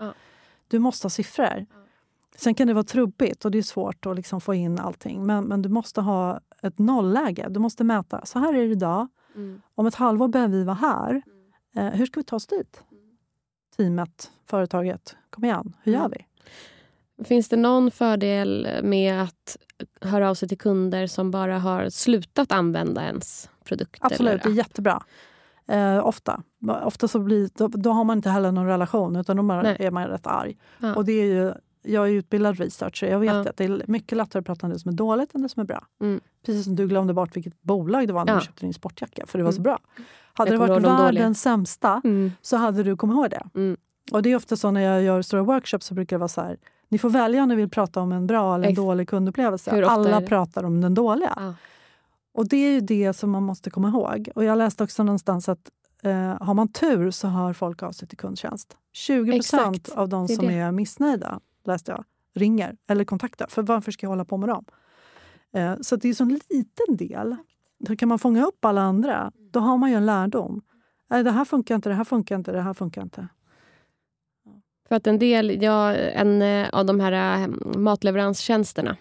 Du 0.68 0.80
måste 0.80 1.06
ha 1.06 1.10
siffror. 1.10 1.66
Sen 2.40 2.56
kan 2.56 2.68
det 2.68 2.74
vara 2.74 2.84
trubbigt 2.84 3.46
och 3.46 3.52
det 3.52 3.58
är 3.58 3.64
svårt 3.64 4.06
att 4.06 4.16
liksom 4.16 4.42
få 4.42 4.54
in 4.54 4.80
allting. 4.80 5.26
Men, 5.26 5.46
men 5.46 5.62
du 5.62 5.70
måste 5.70 6.02
ha 6.02 6.40
ett 6.62 6.80
nollläge. 6.80 7.48
Du 7.50 7.60
måste 7.60 7.84
mäta. 7.84 8.26
Så 8.26 8.40
här 8.40 8.54
är 8.54 8.58
det 8.58 8.72
idag. 8.72 9.08
Mm. 9.36 9.62
Om 9.76 9.88
ett 9.88 9.96
halvår 9.96 10.28
behöver 10.28 10.58
vi 10.58 10.64
vara 10.64 10.76
här. 10.76 11.10
Mm. 11.10 11.88
Eh, 11.88 12.00
hur 12.00 12.06
ska 12.06 12.20
vi 12.20 12.24
ta 12.24 12.36
oss 12.36 12.48
dit? 12.48 12.84
Mm. 12.92 13.04
Teamet, 13.78 14.32
företaget. 14.46 15.16
Kom 15.30 15.46
igen, 15.46 15.76
hur 15.84 15.92
gör 15.92 16.00
mm. 16.00 16.12
vi? 16.12 16.26
Finns 17.24 17.50
det 17.50 17.58
någon 17.58 17.92
fördel 17.92 18.68
med 18.84 19.22
att 19.22 19.58
höra 20.02 20.30
av 20.30 20.36
sig 20.36 20.50
till 20.50 20.58
kunder 20.58 21.08
som 21.08 21.32
bara 21.32 21.60
har 21.60 21.90
slutat 21.90 22.52
använda 22.52 23.04
ens 23.06 23.50
produkt? 23.64 24.00
Absolut, 24.02 24.44
det 24.44 24.50
är 24.50 24.54
jättebra. 24.54 25.04
Eh, 25.68 26.08
ofta. 26.08 26.44
Ofta 26.84 27.08
så 27.08 27.20
blir, 27.20 27.50
då, 27.54 27.68
då, 27.68 27.92
har 27.92 28.04
man 28.04 28.18
inte 28.18 28.30
heller 28.30 28.52
någon 28.52 28.66
relation 28.66 29.16
utan 29.16 29.38
då 29.38 29.44
bara 29.44 29.76
är 29.76 29.92
man 29.92 30.08
rätt 30.08 30.28
arg. 30.28 30.58
Ja. 30.80 30.96
Och 30.96 31.06
det 31.06 31.12
är 31.12 31.26
ju, 31.26 31.54
jag 31.84 32.08
är 32.08 32.12
utbildad 32.12 32.60
researcher. 32.60 33.08
Jag 33.08 33.20
vet 33.20 33.34
Ja. 33.34 33.40
att 33.50 33.58
det 33.58 33.64
är 33.66 33.84
mycket 33.88 34.18
lättare 34.18 34.40
att 34.40 34.46
prata 34.46 34.66
om 34.68 34.74
det 34.74 34.80
som 34.80 34.90
är 34.90 34.96
dåligt 34.96 35.36
än 35.36 35.42
det 35.42 35.50
som 35.50 35.62
är 35.62 35.66
bra. 35.66 35.86
Mm. 36.02 36.20
Precis 36.46 36.64
som 36.66 36.76
du 36.76 36.88
glömde 36.88 37.14
bort 37.14 37.36
vilket 37.36 37.62
bolag 37.62 38.08
det 38.08 38.14
var 38.14 38.26
när 38.26 38.34
Ja. 38.34 38.40
du 38.40 38.46
köpte 38.46 38.66
din 38.66 38.74
sportjacka. 38.74 39.26
För 39.28 39.38
det 39.38 39.44
var 39.44 39.52
så 39.52 39.56
Mm. 39.56 39.64
bra. 39.64 39.80
Hade 40.34 40.52
det 40.52 40.58
varit 40.58 40.70
de 40.70 40.84
dåliga. 40.84 41.04
världens 41.04 41.42
sämsta 41.42 42.02
Mm. 42.04 42.32
så 42.42 42.58
hade 42.58 42.84
du 42.84 42.98
kommit 42.98 43.14
ihåg 43.16 43.30
det. 43.30 43.44
Mm. 43.56 43.78
Och 44.12 44.22
det 44.22 44.32
är 44.32 44.36
ofta 44.36 44.56
så 44.56 44.72
när 44.72 44.82
jag 44.82 45.04
gör 45.04 45.22
stora 45.22 45.44
workshops 45.44 45.86
så 45.86 45.94
brukar 45.94 46.16
det 46.16 46.20
vara 46.20 46.28
så 46.28 46.42
här. 46.42 46.58
Ni 46.90 46.98
får 46.98 47.10
välja 47.10 47.44
om 47.44 47.50
ni 47.50 47.56
vill 47.56 47.70
prata 47.70 48.02
om 48.02 48.12
en 48.12 48.28
bra 48.28 48.56
eller 48.56 48.66
en 48.66 48.72
Ex- 48.72 48.76
dålig 48.78 49.10
kundupplevelse. 49.10 49.86
Alla 49.86 50.22
pratar 50.22 50.64
om 50.64 50.82
den 50.82 50.94
dåliga. 50.94 51.34
Ja. 51.36 51.54
Och 52.34 52.48
det 52.50 52.58
är 52.58 52.72
ju 52.72 52.80
det 52.82 53.14
som 53.14 53.30
man 53.32 53.44
måste 53.44 53.70
komma 53.70 53.88
ihåg. 53.90 54.30
Och 54.36 54.44
jag 54.44 54.58
läste 54.58 54.84
också 54.84 55.04
någonstans 55.04 55.50
att 55.50 55.72
eh, 56.04 56.12
har 56.44 56.54
man 56.54 56.68
tur 56.68 57.12
så 57.12 57.28
hör 57.28 57.54
folk 57.54 57.84
av 57.84 57.92
sig 57.92 58.08
till 58.08 58.18
kundtjänst. 58.18 58.78
20 58.94 59.34
Exakt. 59.36 59.90
av 59.90 60.10
de 60.10 60.24
är 60.24 60.28
som 60.28 60.48
det. 60.48 60.54
är 60.54 60.72
missnöjda, 60.72 61.40
läste 61.70 61.92
jag, 61.92 62.04
ringer 62.36 62.78
eller 62.88 63.04
kontaktar. 63.04 63.48
För 63.50 63.62
varför 63.62 63.92
ska 63.92 64.06
jag 64.06 64.10
hålla 64.10 64.26
på 64.26 64.38
med 64.38 64.50
dem? 64.50 64.66
Eh, 65.54 65.76
så 65.82 65.96
det 65.96 66.10
är 66.10 66.14
så 66.14 66.24
en 66.24 66.40
liten 66.50 66.98
del. 66.98 67.36
Då 67.80 67.96
kan 67.96 68.10
man 68.10 68.20
fånga 68.20 68.46
upp 68.46 68.66
alla 68.66 68.82
andra. 68.82 69.32
Då 69.52 69.60
har 69.60 69.78
man 69.78 69.90
ju 69.90 69.96
en 69.96 70.06
lärdom. 70.06 70.62
Nej, 71.10 71.24
det 71.24 71.32
här 71.32 71.46
funkar 71.46 71.76
inte, 71.76 71.90
det 71.90 71.96
här 71.96 72.04
funkar 72.04 72.36
inte, 72.36 72.52
det 72.52 72.62
här 72.62 72.74
funkar 72.74 73.02
inte. 73.02 73.28
För 74.88 74.96
att 74.96 75.08
en 75.08 75.20
del, 75.20 75.64
ja, 75.64 75.94
en 75.96 76.42
eh, 76.42 76.70
av 76.70 76.86
de 76.86 77.00
här 77.00 77.42
eh, 77.42 77.48
matleveranstjänsterna 77.78 78.98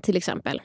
till 0.00 0.16
exempel 0.16 0.62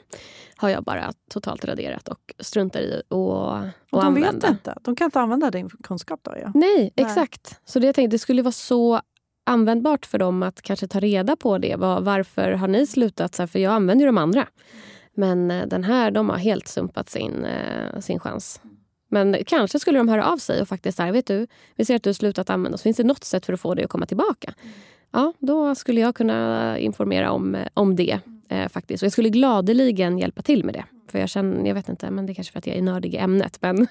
har 0.56 0.68
jag 0.68 0.84
bara 0.84 1.12
totalt 1.30 1.64
raderat 1.64 2.08
och 2.08 2.34
struntar 2.38 2.80
i 2.80 2.94
att 2.94 3.12
Och 3.12 3.58
de 3.90 4.00
använda. 4.06 4.32
vet 4.32 4.50
inte. 4.50 4.78
De 4.82 4.96
kan 4.96 5.04
inte 5.04 5.20
använda 5.20 5.50
din 5.50 5.68
kunskap 5.68 6.20
då. 6.22 6.34
Ja. 6.40 6.52
Nej, 6.54 6.92
exakt. 6.96 7.60
Så 7.64 7.78
det, 7.78 7.86
jag 7.86 7.94
tänkte, 7.94 8.14
det 8.14 8.18
skulle 8.18 8.42
vara 8.42 8.52
så 8.52 9.00
användbart 9.44 10.06
för 10.06 10.18
dem 10.18 10.42
att 10.42 10.62
kanske 10.62 10.86
ta 10.86 11.00
reda 11.00 11.36
på 11.36 11.58
det. 11.58 11.76
Var, 11.76 12.00
varför 12.00 12.52
har 12.52 12.68
ni 12.68 12.86
slutat? 12.86 13.34
Så 13.34 13.42
här, 13.42 13.46
för 13.46 13.58
jag 13.58 13.72
använder 13.72 14.02
ju 14.02 14.06
de 14.06 14.18
andra. 14.18 14.46
Men 15.14 15.50
eh, 15.50 15.66
den 15.66 15.84
här, 15.84 16.10
de 16.10 16.28
har 16.28 16.36
helt 16.36 16.68
sumpat 16.68 17.10
sin, 17.10 17.44
eh, 17.44 18.00
sin 18.00 18.20
chans. 18.20 18.60
Men 19.08 19.36
kanske 19.46 19.78
skulle 19.78 19.98
de 19.98 20.08
höra 20.08 20.26
av 20.26 20.36
sig 20.36 20.62
och 20.62 20.68
faktiskt 20.68 20.96
säga, 20.96 21.12
vet 21.12 21.26
du, 21.26 21.46
vi 21.76 21.84
ser 21.84 21.96
att 21.96 22.02
du 22.02 22.08
har 22.10 22.14
slutat 22.14 22.50
använda 22.50 22.74
oss. 22.74 22.82
Finns 22.82 22.96
det 22.96 23.04
något 23.04 23.24
sätt 23.24 23.46
för 23.46 23.52
att 23.52 23.60
få 23.60 23.74
dig 23.74 23.84
att 23.84 23.90
komma 23.90 24.06
tillbaka? 24.06 24.54
Ja, 25.12 25.32
då 25.38 25.74
skulle 25.74 26.00
jag 26.00 26.14
kunna 26.14 26.78
informera 26.78 27.30
om, 27.30 27.54
eh, 27.54 27.68
om 27.74 27.96
det. 27.96 28.20
Eh, 28.48 28.68
faktiskt. 28.68 29.02
Och 29.02 29.06
jag 29.06 29.12
skulle 29.12 29.28
gladeligen 29.28 30.18
hjälpa 30.18 30.42
till 30.42 30.64
med 30.64 30.74
det. 30.74 30.84
För 31.08 31.18
jag 31.18 31.28
känner, 31.28 31.66
jag 31.68 31.74
vet 31.74 31.88
inte, 31.88 32.10
men 32.10 32.26
det 32.26 32.32
är 32.32 32.34
kanske 32.34 32.52
för 32.52 32.58
att 32.58 32.66
jag 32.66 32.76
är 32.76 32.82
nördig 32.82 33.14
i 33.14 33.16
ämnet. 33.16 33.58
Men, 33.62 33.76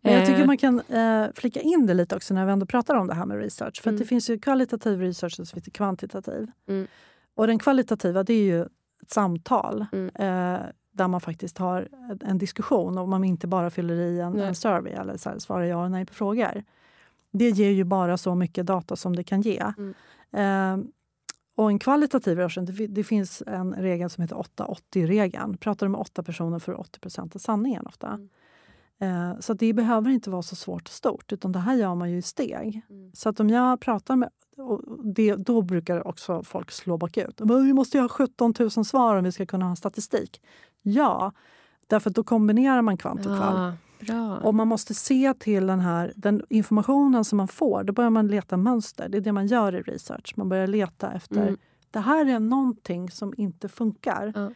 Men 0.00 0.12
jag 0.12 0.22
eh, 0.22 0.26
tycker 0.28 0.46
man 0.46 0.56
kan 0.58 0.80
eh, 0.80 1.26
flika 1.34 1.60
in 1.60 1.86
det 1.86 1.94
lite 1.94 2.16
också 2.16 2.34
när 2.34 2.46
vi 2.46 2.52
ändå 2.52 2.66
pratar 2.66 2.94
om 2.94 3.06
det 3.06 3.14
här 3.14 3.26
med 3.26 3.38
research. 3.38 3.82
För 3.82 3.90
Mm. 3.90 4.00
det 4.00 4.06
finns 4.06 4.30
ju 4.30 4.38
kvalitativ 4.38 5.00
research 5.00 5.40
och 5.40 5.48
så 5.48 5.52
finns 5.54 5.64
det 5.64 5.70
kvantitativ. 5.70 6.50
Mm. 6.68 6.86
Och 7.34 7.46
den 7.46 7.58
kvalitativa 7.58 8.22
det 8.22 8.32
är 8.34 8.42
ju 8.44 8.62
ett 8.62 9.10
samtal 9.10 9.86
Mm. 9.92 10.06
eh, 10.14 10.60
där 10.92 11.08
man 11.08 11.20
faktiskt 11.20 11.58
har 11.58 11.88
en- 12.24 12.38
diskussion 12.38 12.98
och 12.98 13.08
man 13.08 13.24
inte 13.24 13.46
bara 13.46 13.70
fyller 13.70 13.94
i 13.94 14.20
en, 14.20 14.38
en 14.40 14.54
survey 14.54 14.92
eller 14.92 15.16
så 15.16 15.30
här, 15.30 15.38
svarar 15.38 15.64
ja 15.64 15.80
eller 15.80 15.88
nej 15.88 16.06
på 16.06 16.14
frågor. 16.14 16.64
Det 17.32 17.50
ger 17.50 17.70
ju 17.70 17.84
bara 17.84 18.16
så 18.16 18.34
mycket 18.34 18.66
data 18.66 18.96
som 18.96 19.16
det 19.16 19.24
kan 19.24 19.40
ge. 19.40 19.62
Mm. 19.78 19.94
Eh, 20.32 20.86
och 21.58 21.70
en 21.70 21.78
kvalitativ 21.78 22.36
version, 22.36 22.64
det, 22.64 22.86
det 22.86 23.04
finns 23.04 23.42
en 23.46 23.74
regel 23.74 24.10
som 24.10 24.22
heter 24.22 24.36
8-80-regeln. 24.36 25.56
Pratar 25.56 25.86
du 25.86 25.90
med 25.90 26.00
åtta 26.00 26.22
personer 26.22 26.58
får 26.58 26.72
du 26.72 26.78
80% 26.78 27.34
av 27.34 27.38
sanningen 27.38 27.86
ofta. 27.86 28.18
Mm. 29.00 29.32
Eh, 29.32 29.40
Så 29.40 29.54
det 29.54 29.72
behöver 29.72 30.10
inte 30.10 30.30
vara 30.30 30.42
så 30.42 30.56
svårt 30.56 30.82
och 30.82 30.94
stort, 30.94 31.32
utan 31.32 31.52
det 31.52 31.58
här 31.58 31.74
gör 31.74 31.94
man 31.94 32.10
ju 32.10 32.16
i 32.16 32.22
steg. 32.22 32.82
Mm. 32.90 33.10
Så 33.14 33.28
att 33.28 33.40
om 33.40 33.50
jag 33.50 33.80
pratar 33.80 34.16
med... 34.16 34.30
Det, 35.04 35.34
då 35.34 35.62
brukar 35.62 36.06
också 36.06 36.42
folk 36.42 36.70
slå 36.70 36.96
bakut. 36.96 37.40
Men 37.40 37.66
vi 37.66 37.72
måste 37.72 37.96
ju 37.96 38.02
ha 38.02 38.08
17 38.08 38.54
000 38.58 38.70
svar 38.70 39.16
om 39.16 39.24
vi 39.24 39.32
ska 39.32 39.46
kunna 39.46 39.68
ha 39.68 39.76
statistik. 39.76 40.42
Ja, 40.82 41.32
därför 41.86 42.10
att 42.10 42.16
då 42.16 42.24
kombinerar 42.24 42.82
man 42.82 42.96
kvant 42.96 43.20
och 43.20 43.36
kval. 43.36 43.54
Ja, 43.54 43.72
bra. 43.98 44.36
Och 44.36 44.54
man 44.54 44.68
måste 44.68 44.94
se 44.94 45.34
till 45.34 45.66
den 45.66 45.80
här 45.80 46.12
den 46.16 46.42
informationen 46.48 47.24
som 47.24 47.36
man 47.36 47.48
får. 47.48 47.84
Då 47.84 47.92
börjar 47.92 48.10
man 48.10 48.28
leta 48.28 48.56
mönster. 48.56 49.08
Det 49.08 49.18
är 49.18 49.20
det 49.22 49.32
man 49.32 49.46
gör 49.46 49.74
i 49.74 49.82
research. 49.82 50.32
Man 50.36 50.48
börjar 50.48 50.66
leta 50.66 51.12
efter... 51.12 51.42
Mm. 51.42 51.56
Det 51.90 52.00
här 52.00 52.26
är 52.26 52.38
någonting 52.38 53.10
som 53.10 53.34
inte 53.36 53.68
funkar. 53.68 54.32
Ja. 54.36 54.50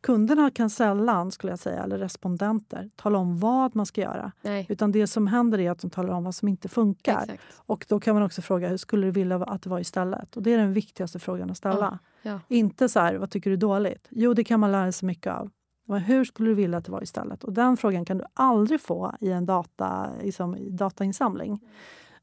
Kunderna 0.00 0.50
kan 0.50 0.70
sällan, 0.70 1.30
skulle 1.32 1.52
jag 1.52 1.58
säga, 1.58 1.82
eller 1.82 1.98
respondenter, 1.98 2.90
tala 2.96 3.18
om 3.18 3.38
vad 3.38 3.76
man 3.76 3.86
ska 3.86 4.00
göra. 4.00 4.32
Nej, 4.42 4.66
Utan 4.68 4.92
det 4.92 5.06
som 5.06 5.26
händer 5.26 5.58
är 5.58 5.70
att 5.70 5.78
de 5.80 5.90
talar 5.90 6.14
om 6.14 6.24
vad 6.24 6.34
som 6.34 6.48
inte 6.48 6.68
funkar. 6.68 7.22
exakt. 7.22 7.42
Och 7.56 7.86
då 7.88 8.00
kan 8.00 8.14
man 8.14 8.22
också 8.22 8.42
fråga 8.42 8.68
hur 8.68 8.76
skulle 8.76 9.06
du 9.06 9.10
vilja 9.10 9.36
att 9.36 9.62
det 9.62 9.70
var 9.70 9.80
istället? 9.80 10.36
Och 10.36 10.42
det 10.42 10.52
är 10.52 10.58
den 10.58 10.72
viktigaste 10.72 11.18
frågan 11.18 11.50
att 11.50 11.56
ställa. 11.56 11.98
Ja. 12.22 12.40
Inte 12.48 12.88
så 12.88 13.00
här, 13.00 13.14
vad 13.14 13.30
tycker 13.30 13.50
du 13.50 13.54
är 13.54 13.60
dåligt? 13.60 14.06
Jo, 14.10 14.34
det 14.34 14.44
kan 14.44 14.60
man 14.60 14.72
lära 14.72 14.92
sig 14.92 15.06
mycket 15.06 15.32
av. 15.32 15.50
Men 15.86 16.00
hur 16.00 16.24
skulle 16.24 16.50
du 16.50 16.54
vilja 16.54 16.78
att 16.78 16.84
det 16.84 16.92
var 16.92 17.02
istället? 17.02 17.44
Och 17.44 17.52
den 17.52 17.76
frågan 17.76 18.04
kan 18.04 18.18
du 18.18 18.24
aldrig 18.34 18.80
få 18.80 19.14
i 19.20 19.32
en 19.32 19.46
data, 19.46 20.10
liksom, 20.22 20.76
datainsamling. 20.76 21.60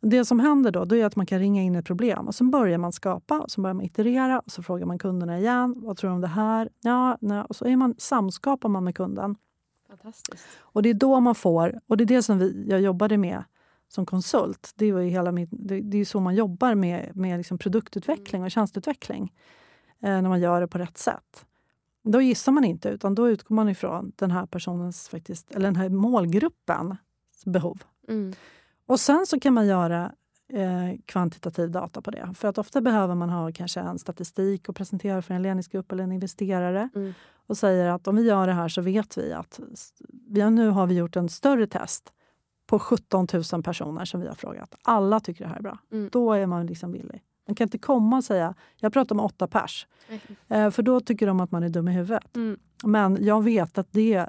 Det 0.02 0.26
som 0.26 0.40
händer 0.40 0.72
då, 0.72 0.86
då 0.86 0.96
är 0.96 1.06
att 1.06 1.16
man 1.16 1.26
kan 1.26 1.40
ringa 1.40 1.62
in 1.62 1.76
ett 1.76 1.86
problem 1.86 2.28
och 2.28 2.36
så 2.36 2.44
börjar 2.44 2.78
man 2.78 2.92
skapa 2.92 3.40
och 3.40 3.52
så 3.52 3.62
börjar 3.62 3.74
man 3.74 3.86
iterera 3.86 4.40
och 4.40 4.52
så 4.52 4.64
frågar 4.64 4.86
man 4.86 5.00
kunderna 5.00 5.40
igen. 5.40 5.76
Vad 5.78 5.98
tror 5.98 6.10
du 6.10 6.16
om 6.16 6.22
det 6.22 6.28
här? 6.28 6.70
Ja, 6.82 7.18
nej. 7.22 7.44
Och 7.50 7.56
så 7.56 7.66
är 7.66 7.76
man, 7.76 7.96
samskapar 7.98 8.70
man 8.70 8.84
med 8.84 8.96
kunden. 8.96 9.36
Fantastiskt. 9.90 10.48
Och 10.60 10.84
det 10.84 10.90
är 10.90 10.94
då 10.94 11.20
man 11.20 11.36
får, 11.36 11.80
och 11.88 11.98
det 11.98 12.04
är 12.04 12.06
det 12.06 12.24
som 12.24 12.40
vi, 12.40 12.66
jag 12.70 12.82
jobbade 12.82 13.18
med 13.18 13.44
som 13.88 14.06
konsult. 14.06 14.74
Det 14.76 14.86
är 14.86 14.98
hela 14.98 15.32
mitt, 15.32 15.50
det, 15.52 15.82
det 15.82 15.98
är 15.98 16.06
så 16.06 16.20
man 16.20 16.36
jobbar 16.36 16.76
med, 16.76 17.16
med 17.16 17.38
liksom 17.38 17.58
produktutveckling 17.58 18.44
och 18.44 18.52
tjänsteutveckling. 18.52 19.34
Eh, 20.02 20.22
när 20.22 20.30
man 20.30 20.42
gör 20.42 20.62
det 20.62 20.68
på 20.68 20.78
rätt 20.78 20.98
sätt. 20.98 21.46
Då 22.04 22.22
gissar 22.22 22.52
man 22.52 22.64
inte, 22.64 22.90
utan 22.90 23.16
då 23.16 23.30
utgår 23.30 23.56
man 23.56 23.70
ifrån 23.70 24.12
den 24.16 24.32
här 24.32 24.46
personens, 24.46 25.10
faktiskt, 25.10 25.52
eller 25.52 25.66
den 25.66 25.76
här 25.76 25.90
målgruppens 25.90 26.98
behov. 27.46 27.84
Mm. 28.08 28.34
Och 28.86 29.00
sen 29.00 29.26
så 29.26 29.40
kan 29.40 29.54
man 29.54 29.68
göra 29.68 30.12
eh, 30.54 31.00
kvantitativ 31.06 31.72
data 31.72 32.02
på 32.02 32.12
det. 32.12 32.34
För 32.36 32.48
att 32.48 32.58
ofta 32.58 32.82
behöver 32.82 33.16
man 33.16 33.30
ha 33.30 33.52
kanske 33.52 33.80
en 33.80 34.00
statistik 34.00 34.70
och 34.70 34.76
presentera 34.76 35.22
för 35.22 35.34
en 35.34 35.42
ledningsgrupp 35.42 35.92
eller 35.92 36.04
en 36.04 36.12
investerare. 36.12 36.90
Mm. 36.96 37.14
Och 37.48 37.58
säger 37.58 37.86
att 37.90 38.08
om 38.08 38.16
vi 38.16 38.24
gör 38.24 38.48
det 38.48 38.54
här 38.54 38.70
så 38.70 38.82
vet 38.82 39.18
vi 39.18 39.34
att 39.34 39.60
vi 40.30 40.50
nu 40.50 40.70
har 40.70 40.88
vi 40.88 40.96
gjort 40.96 41.16
en 41.16 41.30
större 41.30 41.68
test 41.68 42.14
på 42.68 42.80
17 42.80 43.28
000 43.54 43.64
personer 43.64 44.06
som 44.06 44.22
vi 44.22 44.28
har 44.28 44.36
frågat. 44.36 44.76
Alla 44.84 45.20
tycker 45.20 45.44
det 45.44 45.50
här 45.50 45.58
är 45.58 45.62
bra. 45.62 45.78
Mm. 45.92 46.10
Då 46.12 46.34
är 46.34 46.46
man 46.46 46.66
liksom 46.66 46.92
villig. 46.92 47.24
Man 47.48 47.56
kan 47.56 47.66
inte 47.66 47.78
komma 47.78 48.18
och 48.18 48.24
säga, 48.24 48.54
jag 48.80 48.94
pratar 48.94 49.16
om 49.16 49.20
åtta 49.20 49.48
pers. 49.48 49.88
Eh, 50.48 50.70
för 50.70 50.84
då 50.84 51.00
tycker 51.00 51.28
de 51.28 51.40
att 51.40 51.52
man 51.52 51.64
är 51.64 51.70
dum 51.70 51.88
i 51.88 51.92
huvudet. 51.92 52.36
Mm. 52.36 52.60
Men 52.84 53.18
jag 53.26 53.44
vet 53.44 53.78
att 53.78 53.88
det, 53.92 54.26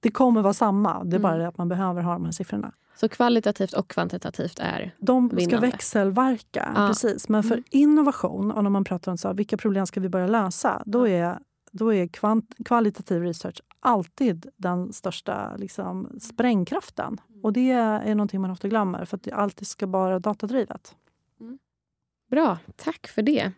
det 0.00 0.10
kommer 0.10 0.42
vara 0.42 0.52
samma. 0.54 1.04
Det 1.04 1.16
är 1.16 1.20
bara 1.20 1.32
Mm. 1.32 1.42
det 1.42 1.48
att 1.48 1.58
man 1.58 1.68
behöver 1.68 2.02
ha 2.02 2.12
de 2.12 2.24
här 2.24 2.32
siffrorna. 2.32 2.72
Så 2.96 3.08
kvalitativt 3.08 3.72
och 3.72 3.88
kvantitativt 3.90 4.58
är... 4.58 4.94
De 4.98 5.28
ska 5.28 5.36
Vinnande. 5.36 5.66
växelverka. 5.66 6.72
Ja. 6.76 6.88
Precis. 6.88 7.28
Men 7.28 7.42
för 7.42 7.54
Mm. 7.54 7.64
innovation, 7.70 8.50
och 8.50 8.62
när 8.62 8.70
man 8.70 8.84
pratar 8.84 9.12
om 9.12 9.18
så 9.18 9.28
här, 9.28 9.34
vilka 9.34 9.56
problem 9.56 9.86
ska 9.86 10.00
vi 10.00 10.08
börja 10.08 10.26
lösa, 10.26 10.82
då 10.86 11.08
är, 11.08 11.38
då 11.72 11.94
är 11.94 12.06
kvant, 12.08 12.54
kvalitativ 12.64 13.22
research 13.22 13.60
alltid 13.80 14.46
den 14.56 14.92
största 14.92 15.56
liksom, 15.56 16.08
sprängkraften. 16.20 17.20
Och 17.42 17.52
det 17.52 17.70
är 17.70 18.14
någonting 18.14 18.40
man 18.40 18.50
ofta 18.50 18.68
glömmer, 18.68 19.04
för 19.04 19.16
att 19.16 19.22
det 19.22 19.32
alltid 19.32 19.66
ska 19.66 19.86
vara 19.86 20.18
datadrivet. 20.18 20.94
Bra, 22.30 22.58
tack 22.76 23.06
för 23.08 23.22
det. 23.22 23.52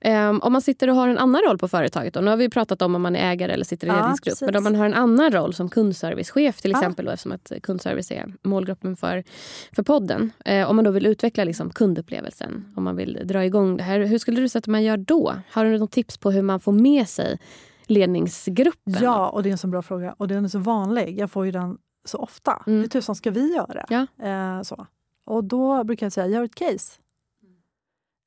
Ehm, 0.00 0.40
om 0.40 0.52
man 0.52 0.62
sitter 0.62 0.90
och 0.90 0.96
har 0.96 1.08
en 1.08 1.18
annan 1.18 1.42
roll 1.42 1.58
på 1.58 1.68
företaget, 1.68 2.14
då, 2.14 2.20
nu 2.20 2.30
har 2.30 2.36
vi 2.36 2.48
pratat 2.50 2.82
om 2.82 2.94
om 2.94 3.02
man 3.02 3.16
är 3.16 3.30
ägare 3.32 3.52
eller 3.52 3.64
sitter 3.64 3.86
i 3.86 3.90
Ja, 3.90 3.96
ledningsgrupp, 3.96 4.32
precis. 4.32 4.46
men 4.46 4.56
om 4.56 4.62
man 4.62 4.74
har 4.74 4.86
en 4.86 4.94
annan 4.94 5.32
roll 5.32 5.54
som 5.54 5.68
kundservicechef 5.68 6.60
till 6.60 6.70
Ja. 6.70 6.78
exempel, 6.78 7.04
då, 7.04 7.10
eftersom 7.10 7.32
att 7.32 7.52
kundservice 7.62 8.10
är 8.10 8.34
målgruppen 8.42 8.96
för, 8.96 9.24
för 9.72 9.82
podden. 9.82 10.32
Eh, 10.44 10.70
om 10.70 10.76
man 10.76 10.84
då 10.84 10.90
vill 10.90 11.06
utveckla 11.06 11.44
liksom, 11.44 11.70
kundupplevelsen, 11.70 12.72
om 12.76 12.84
man 12.84 12.96
vill 12.96 13.20
dra 13.24 13.44
igång 13.44 13.76
det 13.76 13.82
här, 13.82 14.00
hur 14.00 14.18
skulle 14.18 14.40
du 14.40 14.48
säga 14.48 14.58
att 14.60 14.66
man 14.66 14.82
gör 14.82 14.96
då? 14.96 15.34
Har 15.50 15.64
du 15.64 15.78
något 15.78 15.92
tips 15.92 16.18
på 16.18 16.30
hur 16.30 16.42
man 16.42 16.60
får 16.60 16.72
med 16.72 17.08
sig 17.08 17.38
ledningsgruppen? 17.86 18.96
Ja, 19.02 19.28
och 19.28 19.42
det 19.42 19.48
är 19.48 19.52
en 19.52 19.58
så 19.58 19.66
bra 19.68 19.82
fråga. 19.82 20.14
Och 20.18 20.28
den 20.28 20.44
är 20.44 20.48
så 20.48 20.58
vanlig. 20.58 21.18
Jag 21.18 21.30
får 21.30 21.46
ju 21.46 21.52
den 21.52 21.78
så 22.04 22.18
ofta. 22.18 22.62
Mm. 22.66 22.80
Hur 22.80 22.88
tusan 22.88 23.14
ska 23.14 23.30
vi 23.30 23.54
göra? 23.54 23.86
Ja. 23.88 24.26
Eh, 24.28 24.62
så. 24.62 24.86
Och 25.26 25.44
då 25.44 25.84
brukar 25.84 26.06
jag 26.06 26.12
säga, 26.12 26.26
gör 26.26 26.44
ett 26.44 26.54
case. 26.54 26.92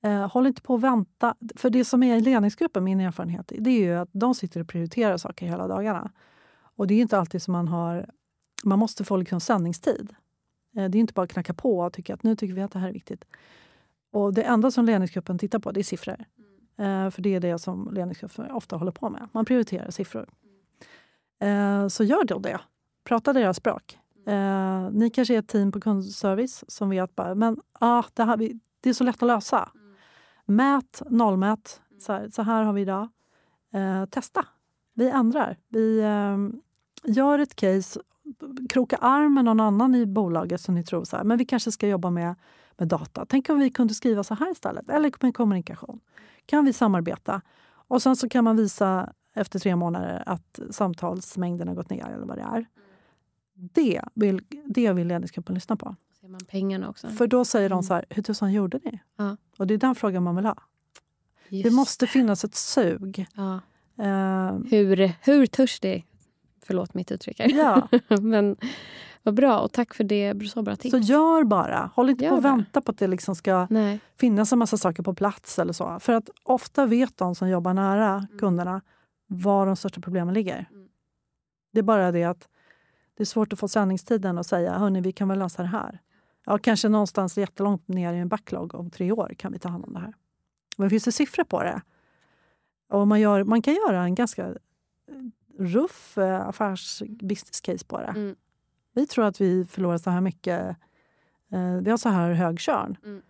Eh, 0.04 0.32
håll 0.32 0.48
inte 0.48 0.62
på 0.62 0.76
att 0.76 0.82
vänta. 0.82 1.36
För 1.56 1.70
det 1.70 1.86
som 1.86 2.04
är 2.04 2.16
i 2.16 2.22
ledningsgruppen, 2.22 2.84
min 2.84 3.00
erfarenhet, 3.00 3.52
det 3.60 3.70
är 3.70 3.80
ju 3.80 3.94
att 3.94 4.10
de 4.12 4.36
sitter 4.36 4.62
och 4.62 4.68
prioriterar 4.68 5.18
saker 5.18 5.46
hela 5.46 5.68
dagarna. 5.68 6.12
Och 6.76 6.88
det 6.88 6.94
är 6.94 7.02
inte 7.02 7.18
alltid 7.18 7.42
som 7.42 7.52
man 7.52 7.68
har... 7.68 8.10
Man 8.64 8.80
måste 8.80 9.04
få 9.04 9.18
liksom 9.18 9.40
sändningstid. 9.40 10.14
Eh, 10.76 10.90
det 10.90 10.98
är 10.98 11.00
inte 11.00 11.14
bara 11.14 11.24
att 11.24 11.32
knacka 11.32 11.54
på 11.54 11.80
och 11.80 11.94
tycka 11.94 12.14
att 12.14 12.24
nu 12.24 12.36
tycker 12.36 12.54
vi 12.54 12.62
att 12.62 12.72
det 12.72 12.80
här 12.80 12.90
är 12.90 12.94
viktigt. 12.94 13.26
Och 14.12 14.34
det 14.34 14.44
enda 14.44 14.72
som 14.72 14.86
ledningsgruppen 14.86 15.38
tittar 15.38 15.60
på, 15.60 15.72
det 15.72 15.80
är 15.80 15.84
siffror. 15.84 16.26
Eh, 16.78 17.10
för 17.10 17.22
det 17.22 17.36
är 17.36 17.40
det 17.40 17.60
som 17.60 17.90
ledningsgrupper 17.94 18.52
ofta 18.52 18.76
håller 18.76 18.92
på 18.92 19.10
med. 19.10 19.28
Man 19.32 19.46
prioriterar 19.46 19.92
siffror. 19.92 20.30
Eh, 21.42 21.88
så 21.88 22.04
gör 22.04 22.24
då 22.26 22.40
det. 22.40 22.60
Prata 23.04 23.34
deras 23.34 23.58
språk. 23.58 23.98
Eh, 24.28 24.90
ni 24.92 25.10
kanske 25.10 25.36
är 25.36 25.40
ett 25.40 25.48
team 25.48 25.72
på 25.72 25.82
kundservice 25.82 26.64
som 26.68 26.90
vet 26.90 27.16
bara, 27.16 27.36
men 27.36 27.58
ah, 27.72 28.04
det, 28.14 28.24
här, 28.24 28.38
det 28.82 28.90
är 28.90 28.94
så 28.94 29.04
lätt 29.04 29.24
att 29.24 29.28
lösa. 29.28 29.72
Mät, 30.56 31.02
nollmät. 31.10 31.82
Så 32.00 32.14
här, 32.14 32.30
så 32.30 32.42
här 32.42 32.64
har 32.64 32.74
vi 32.74 32.82
idag. 32.82 33.10
Eh, 33.74 34.06
testa. 34.06 34.46
Vi 34.94 35.10
ändrar. 35.10 35.58
Vi 35.68 36.00
eh, 36.00 36.38
gör 37.14 37.40
ett 37.40 37.56
case, 37.56 38.00
kroka 38.70 38.96
arm 38.96 39.34
med 39.34 39.46
någon 39.46 39.60
annan 39.60 39.96
i 39.96 40.06
bolaget 40.06 40.62
som 40.62 40.76
ni 40.76 40.84
tror 40.84 41.04
så 41.04 41.18
här, 41.18 41.24
men 41.24 41.38
vi 41.38 41.46
kanske 41.46 41.72
ska 41.72 41.88
jobba 41.88 42.10
med, 42.10 42.36
med 42.78 42.88
data. 42.88 43.26
Tänk 43.30 43.50
om 43.50 43.60
vi 43.60 43.70
kunde 43.70 43.94
skriva 43.94 44.24
så 44.24 44.34
här 44.34 44.52
istället, 44.52 44.90
eller 44.90 45.12
med 45.22 45.36
kommunikation. 45.36 46.00
Kan 46.46 46.66
vi 46.66 46.74
samarbeta? 46.74 47.42
Och 47.88 48.02
sen 48.02 48.16
så 48.16 48.30
kan 48.30 48.44
man 48.44 48.56
visa 48.56 49.14
efter 49.34 49.60
tre 49.60 49.76
månader 49.76 50.24
att 50.26 50.60
samtalsmängden 50.70 51.68
har 51.68 51.76
gått 51.76 51.90
ner 51.90 52.06
eller 52.06 52.26
vad 52.26 52.38
det 52.38 52.44
är. 52.44 52.66
Det 53.54 54.02
vill, 54.14 54.42
det 54.66 54.94
vill 54.94 55.08
ledningsgruppen 55.08 55.56
lyssna 55.56 55.76
på. 55.76 55.96
Man 56.32 56.42
pengarna 56.50 56.90
också? 56.90 57.08
För 57.10 57.28
då 57.28 57.46
säger 57.46 57.70
de 57.70 57.84
så 57.84 57.94
här, 57.94 58.06
hur 58.10 58.24
tusan 58.24 58.54
gjorde 58.54 58.80
ni? 58.86 59.00
Ja. 59.18 59.38
Och 59.58 59.68
det 59.68 59.74
är 59.74 59.78
den 59.78 59.96
frågan 59.96 60.24
man 60.24 60.36
vill 60.36 60.46
ha. 60.46 60.56
Just 61.50 61.64
Det 61.64 61.72
måste 61.76 62.08
finnas 62.08 62.44
ett 62.44 62.56
sug. 62.56 63.26
Ja. 63.36 63.54
Eh, 64.04 64.54
Hur, 64.70 65.14
hur 65.22 65.46
törstig? 65.46 66.08
Förlåt 66.66 66.94
mitt 66.94 67.12
uttryck 67.12 67.40
här. 67.40 67.50
ja. 67.50 67.88
Men 68.22 68.56
vad 69.24 69.34
bra 69.34 69.60
och 69.60 69.72
tack 69.72 69.94
för 69.94 70.04
det. 70.04 70.50
Så 70.50 70.62
bra 70.62 70.76
tips. 70.76 70.92
Så 70.92 70.98
gör 70.98 71.44
bara. 71.44 71.92
Håll 71.96 72.10
inte 72.10 72.24
Gör 72.24 72.32
på 72.32 72.38
och 72.38 72.46
vänta 72.46 72.82
på 72.82 72.92
att 72.92 72.98
det 72.98 73.08
liksom 73.08 73.36
ska 73.36 73.68
Nej. 73.70 74.00
finnas 74.20 74.52
en 74.54 74.60
massa 74.60 74.78
saker 74.78 75.04
på 75.04 75.14
plats. 75.14 75.60
eller 75.60 75.74
så. 75.74 76.00
För 76.00 76.14
att 76.14 76.30
ofta 76.44 76.86
vet 76.86 77.18
de 77.18 77.36
som 77.36 77.50
jobbar 77.50 77.74
nära 77.74 78.28
kunderna 78.40 78.82
var 79.28 79.66
de 79.66 79.76
största 79.76 80.02
problemen 80.02 80.34
ligger. 80.34 80.70
Det 81.74 81.80
är 81.80 81.84
bara 81.84 82.12
det 82.12 82.24
att 82.24 82.48
det 83.18 83.24
är 83.24 83.26
svårt 83.26 83.54
att 83.54 83.60
få 83.60 83.68
sändningstiden 83.68 84.38
och 84.38 84.46
säga 84.46 84.78
hörni, 84.80 85.02
vi 85.02 85.12
kan 85.12 85.28
väl 85.28 85.40
lösa 85.40 85.62
det 85.62 85.68
här. 85.68 86.00
Ja, 86.46 86.58
kanske 86.58 86.90
någonstans 86.90 87.38
jättelångt 87.38 87.88
ner 87.88 88.14
i 88.14 88.18
en 88.18 88.28
backlog 88.28 88.76
om 88.76 88.90
tre 88.90 89.12
år 89.12 89.34
kan 89.38 89.52
vi 89.52 89.60
ta 89.60 89.70
hand 89.70 89.86
om 89.86 89.94
det 89.94 90.00
här. 90.00 90.14
Men 90.78 90.90
finns 90.90 91.04
det 91.04 91.12
siffror 91.12 91.44
på 91.44 91.64
det? 91.64 91.82
Och 92.90 93.08
man, 93.08 93.20
gör, 93.20 93.44
man 93.44 93.62
kan 93.62 93.74
göra 93.74 94.04
en 94.04 94.16
ganska 94.16 94.56
ruff 95.60 96.18
eh, 96.18 96.48
affärs 96.48 97.04
business 97.10 97.62
case 97.62 97.86
på 97.86 97.98
det. 97.98 98.14
Mm. 98.16 98.36
Vi 98.94 99.08
tror 99.08 99.26
att 99.26 99.42
vi 99.42 99.66
förlorar 99.66 99.98
så 99.98 100.10
här 100.10 100.22
mycket. 100.22 100.76
Eh, 101.52 101.76
vi 101.82 101.90
har 101.90 101.98
så 101.98 102.10
här 102.10 102.32
hög 102.32 102.60
körn. 102.60 102.98
Mm. 103.04 103.22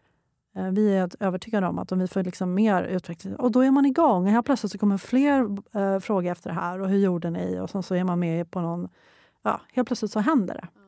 Eh, 0.56 0.72
vi 0.72 0.96
är 0.96 1.10
övertygade 1.20 1.68
om 1.68 1.80
att 1.80 1.92
om 1.92 2.00
vi 2.00 2.08
får 2.08 2.24
liksom 2.24 2.54
mer 2.54 2.84
utveckling... 2.84 3.36
Och 3.36 3.52
då 3.52 3.62
är 3.62 3.72
man 3.72 3.86
igång. 3.86 4.24
Och 4.24 4.32
helt 4.32 4.46
plötsligt 4.46 4.72
så 4.72 4.78
kommer 4.78 4.98
fler 4.98 5.58
eh, 5.72 6.00
frågor 6.00 6.32
efter 6.32 6.50
det 6.50 6.56
här. 6.56 6.80
Och 6.80 6.90
hur 6.90 6.98
gjorde 6.98 7.30
ni? 7.30 7.60
Och 7.60 7.70
sen 7.70 7.84
så 7.84 7.96
är 7.96 8.04
man 8.04 8.20
med 8.20 8.52
på 8.52 8.62
någon... 8.62 8.90
Ja, 9.42 9.62
helt 9.74 9.88
plötsligt 9.88 10.12
så 10.12 10.20
händer 10.20 10.54
det. 10.54 10.81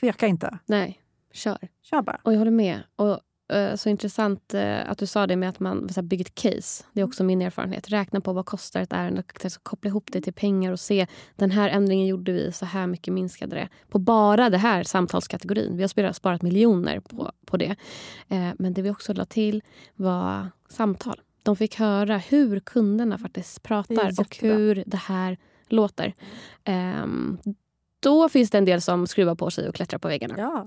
Tveka 0.00 0.26
inte. 0.26 0.58
Nej, 0.66 1.00
kör. 1.32 1.68
Kör 1.82 2.02
bara. 2.02 2.20
Och 2.22 2.32
jag 2.32 2.38
håller 2.38 2.50
med. 2.50 2.82
Och, 2.96 3.20
eh, 3.56 3.74
så 3.76 3.88
intressant 3.88 4.54
eh, 4.54 4.90
att 4.90 4.98
du 4.98 5.06
sa 5.06 5.26
det 5.26 5.36
med 5.36 5.48
att 5.48 5.60
man 5.60 5.88
här, 5.96 6.02
bygger 6.02 6.24
ett 6.24 6.34
case. 6.34 6.84
Det 6.92 7.00
är 7.00 7.04
också 7.04 7.24
min 7.24 7.42
erfarenhet. 7.42 7.88
Räkna 7.88 8.20
på 8.20 8.32
vad 8.32 8.46
kostar 8.46 8.80
ett 8.80 8.92
ärende 8.92 9.20
och 9.20 9.44
alltså, 9.44 9.60
koppla 9.62 9.88
ihop 9.88 10.08
det 10.12 10.20
till 10.20 10.32
pengar 10.32 10.72
och 10.72 10.80
se 10.80 11.06
den 11.36 11.50
här 11.50 11.68
ändringen 11.68 12.06
gjorde 12.06 12.32
vi, 12.32 12.52
så 12.52 12.64
här 12.64 12.86
mycket 12.86 13.14
minskade 13.14 13.56
det. 13.56 13.68
På 13.88 13.98
bara 13.98 14.50
det 14.50 14.58
här 14.58 14.82
samtalskategorin. 14.82 15.76
Vi 15.76 15.82
har 15.82 16.12
sparat, 16.12 16.42
miljoner 16.42 17.00
på, 17.00 17.32
på 17.46 17.56
det. 17.56 17.76
Eh, 18.28 18.50
men 18.58 18.74
det 18.74 18.82
vi 18.82 18.90
också 18.90 19.12
la 19.12 19.24
till 19.24 19.62
var 19.94 20.50
samtal. 20.68 21.20
De 21.42 21.56
fick 21.56 21.78
höra 21.78 22.18
hur 22.18 22.60
kunderna 22.60 23.18
faktiskt 23.18 23.62
pratar 23.62 24.20
och 24.20 24.36
hur 24.40 24.82
det 24.86 24.96
här 24.96 25.36
låter. 25.68 26.14
Ehm, 26.64 27.38
då 28.00 28.28
finns 28.28 28.50
det 28.50 28.58
en 28.58 28.64
del 28.64 28.80
som 28.80 29.06
skruvar 29.06 29.34
på 29.34 29.50
sig 29.50 29.68
och 29.68 29.74
klättrar 29.74 29.98
på 29.98 30.08
väggarna. 30.08 30.34
Ja. 30.38 30.66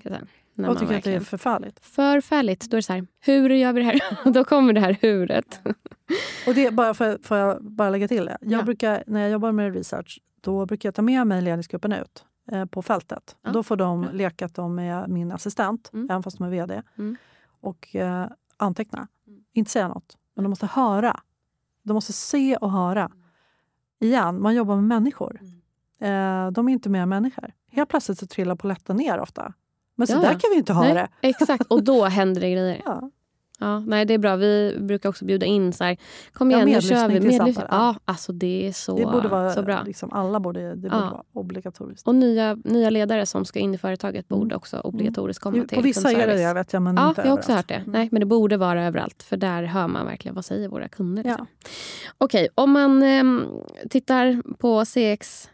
När 0.53 0.69
Och 0.69 0.79
tycker 0.79 0.97
att 0.97 1.03
det 1.03 1.13
är 1.13 1.19
förfärligt. 1.19 1.86
Förfärligt. 1.86 2.69
Då 2.71 2.75
är 2.75 2.77
det 2.77 2.84
så 2.84 2.93
här, 2.93 3.07
hur 3.19 3.49
gör 3.49 3.73
vi 3.73 3.82
det 3.82 3.86
här? 3.86 4.32
Då 4.32 4.43
kommer 4.45 4.73
det 4.73 4.79
här 4.79 4.97
huret. 5.01 5.59
Och 6.47 6.53
det 6.55 6.73
bara 6.73 6.93
för, 6.93 7.19
får 7.23 7.38
jag 7.38 7.63
bara 7.63 7.89
lägga 7.89 8.07
till 8.07 8.25
det? 8.25 8.38
Jag 8.41 8.51
Ja. 8.61 8.63
brukar, 8.63 9.03
när 9.07 9.21
jag 9.21 9.29
jobbar 9.32 9.51
med 9.51 9.73
research 9.75 10.19
då 10.41 10.65
brukar 10.65 10.88
jag 10.88 10.95
ta 10.95 11.01
med 11.01 11.27
mig 11.27 11.41
ledningsgruppen 11.41 11.93
ut 11.93 12.25
eh, 12.51 12.65
på 12.65 12.82
fältet. 12.82 13.36
Ja, 13.41 13.51
Då 13.51 13.63
får 13.63 13.75
de 13.75 14.01
bra. 14.01 14.11
leka 14.11 14.45
att 14.45 14.55
de 14.55 14.79
är 14.79 15.07
min 15.07 15.32
assistent, 15.32 15.89
Mm. 15.93 16.07
även 16.09 16.23
fast 16.23 16.38
de 16.38 16.43
är 16.47 16.49
vd. 16.51 16.82
Mm. 16.97 17.15
Och 17.61 17.95
eh, 17.95 18.27
anteckna. 18.57 19.07
Mm. 19.27 19.39
Inte 19.53 19.71
säga 19.71 19.88
något, 19.88 20.17
men 20.36 20.43
de 20.43 20.49
måste 20.49 20.65
höra. 20.65 21.19
De 21.84 21.93
måste 21.93 22.13
se 22.13 22.55
och 22.57 22.71
höra. 22.71 23.01
Mm. 23.05 23.17
Igen, 23.99 24.41
man 24.41 24.55
jobbar 24.55 24.75
med 24.75 24.84
människor. 24.84 25.39
Eh, 26.02 26.52
de 26.52 26.68
är 26.70 26.74
inte 26.74 26.89
mer 26.89 27.06
människor. 27.06 27.52
Helt 27.72 27.89
plötsligt 27.89 28.18
så 28.20 28.28
trillar 28.28 28.56
polletten 28.56 28.95
ner 28.97 29.20
ofta. 29.20 29.54
Men 29.95 30.08
så 30.08 30.14
Ja, 30.14 30.18
där 30.20 30.32
ja. 30.32 30.39
kan 30.39 30.49
vi 30.52 30.58
inte 30.58 30.74
ha 30.74 30.82
Nej, 30.84 30.93
det. 30.93 31.08
Exakt, 31.28 31.66
och 31.72 31.84
då 31.84 32.06
händer 32.06 32.41
det 32.41 32.52
grejer. 32.52 32.82
Ja. 32.86 33.10
Ja, 33.64 33.80
nej, 33.80 34.06
det 34.06 34.14
är 34.14 34.18
bra. 34.18 34.36
Vi 34.36 34.78
brukar 34.80 35.10
också 35.10 35.26
bjuda 35.26 35.45
in 35.45 35.74
så 35.74 35.84
här, 35.84 35.97
kom 36.34 36.52
Ja, 36.52 36.58
igen 36.58 36.70
nu 36.70 36.82
kör 36.82 37.08
vi. 37.08 37.14
medlyssning 37.14 37.54
Ja, 37.58 37.66
ja. 37.70 37.95
alltså 38.06 38.32
det 38.34 38.68
är 38.68 38.72
så, 38.72 38.97
Det 38.97 39.06
borde 39.06 39.28
vara, 39.28 39.52
så 39.52 39.64
bra. 39.64 39.84
Liksom, 39.86 40.12
alla 40.14 40.39
borde, 40.39 40.70
det 40.70 40.76
borde 40.76 40.95
Ja. 40.95 41.10
vara 41.12 41.24
obligatoriskt. 41.34 42.08
Och 42.08 42.16
nya, 42.16 42.56
nya 42.64 42.89
ledare 42.89 43.26
som 43.26 43.45
ska 43.45 43.60
in 43.60 43.74
i 43.74 43.78
företaget 43.78 44.28
borde 44.28 44.45
Mm. 44.45 44.56
också 44.58 44.80
obligatoriskt 44.80 45.43
komma 45.43 45.58
Jo, 45.58 45.68
till 45.68 45.76
På 45.76 45.82
vissa 45.82 46.12
är 46.12 46.28
det 46.28 46.34
det, 46.47 46.54
vet 46.54 46.74
jag, 46.74 46.82
men 46.82 46.95
Ja, 46.97 47.10
inte 47.10 47.22
jag 47.22 47.28
har 47.28 47.38
också 47.38 47.54
hört 47.54 47.68
det. 47.68 47.84
Nej, 47.88 48.10
men 48.12 48.20
det 48.20 48.26
borde 48.26 48.58
vara 48.58 48.84
överallt. 48.86 49.24
För 49.24 49.38
där 49.38 49.64
hör 49.64 49.88
man 49.88 50.06
verkligen 50.06 50.36
vad 50.36 50.45
säger 50.45 50.68
våra 50.68 50.88
kunder. 50.88 51.24
Ja. 51.24 51.30
Liksom. 51.30 51.47
Okej, 52.18 52.47
om 52.56 52.72
man 52.72 53.04
ehm, 53.04 53.45
tittar 53.89 54.41
på 54.58 54.86
CX 54.86 55.49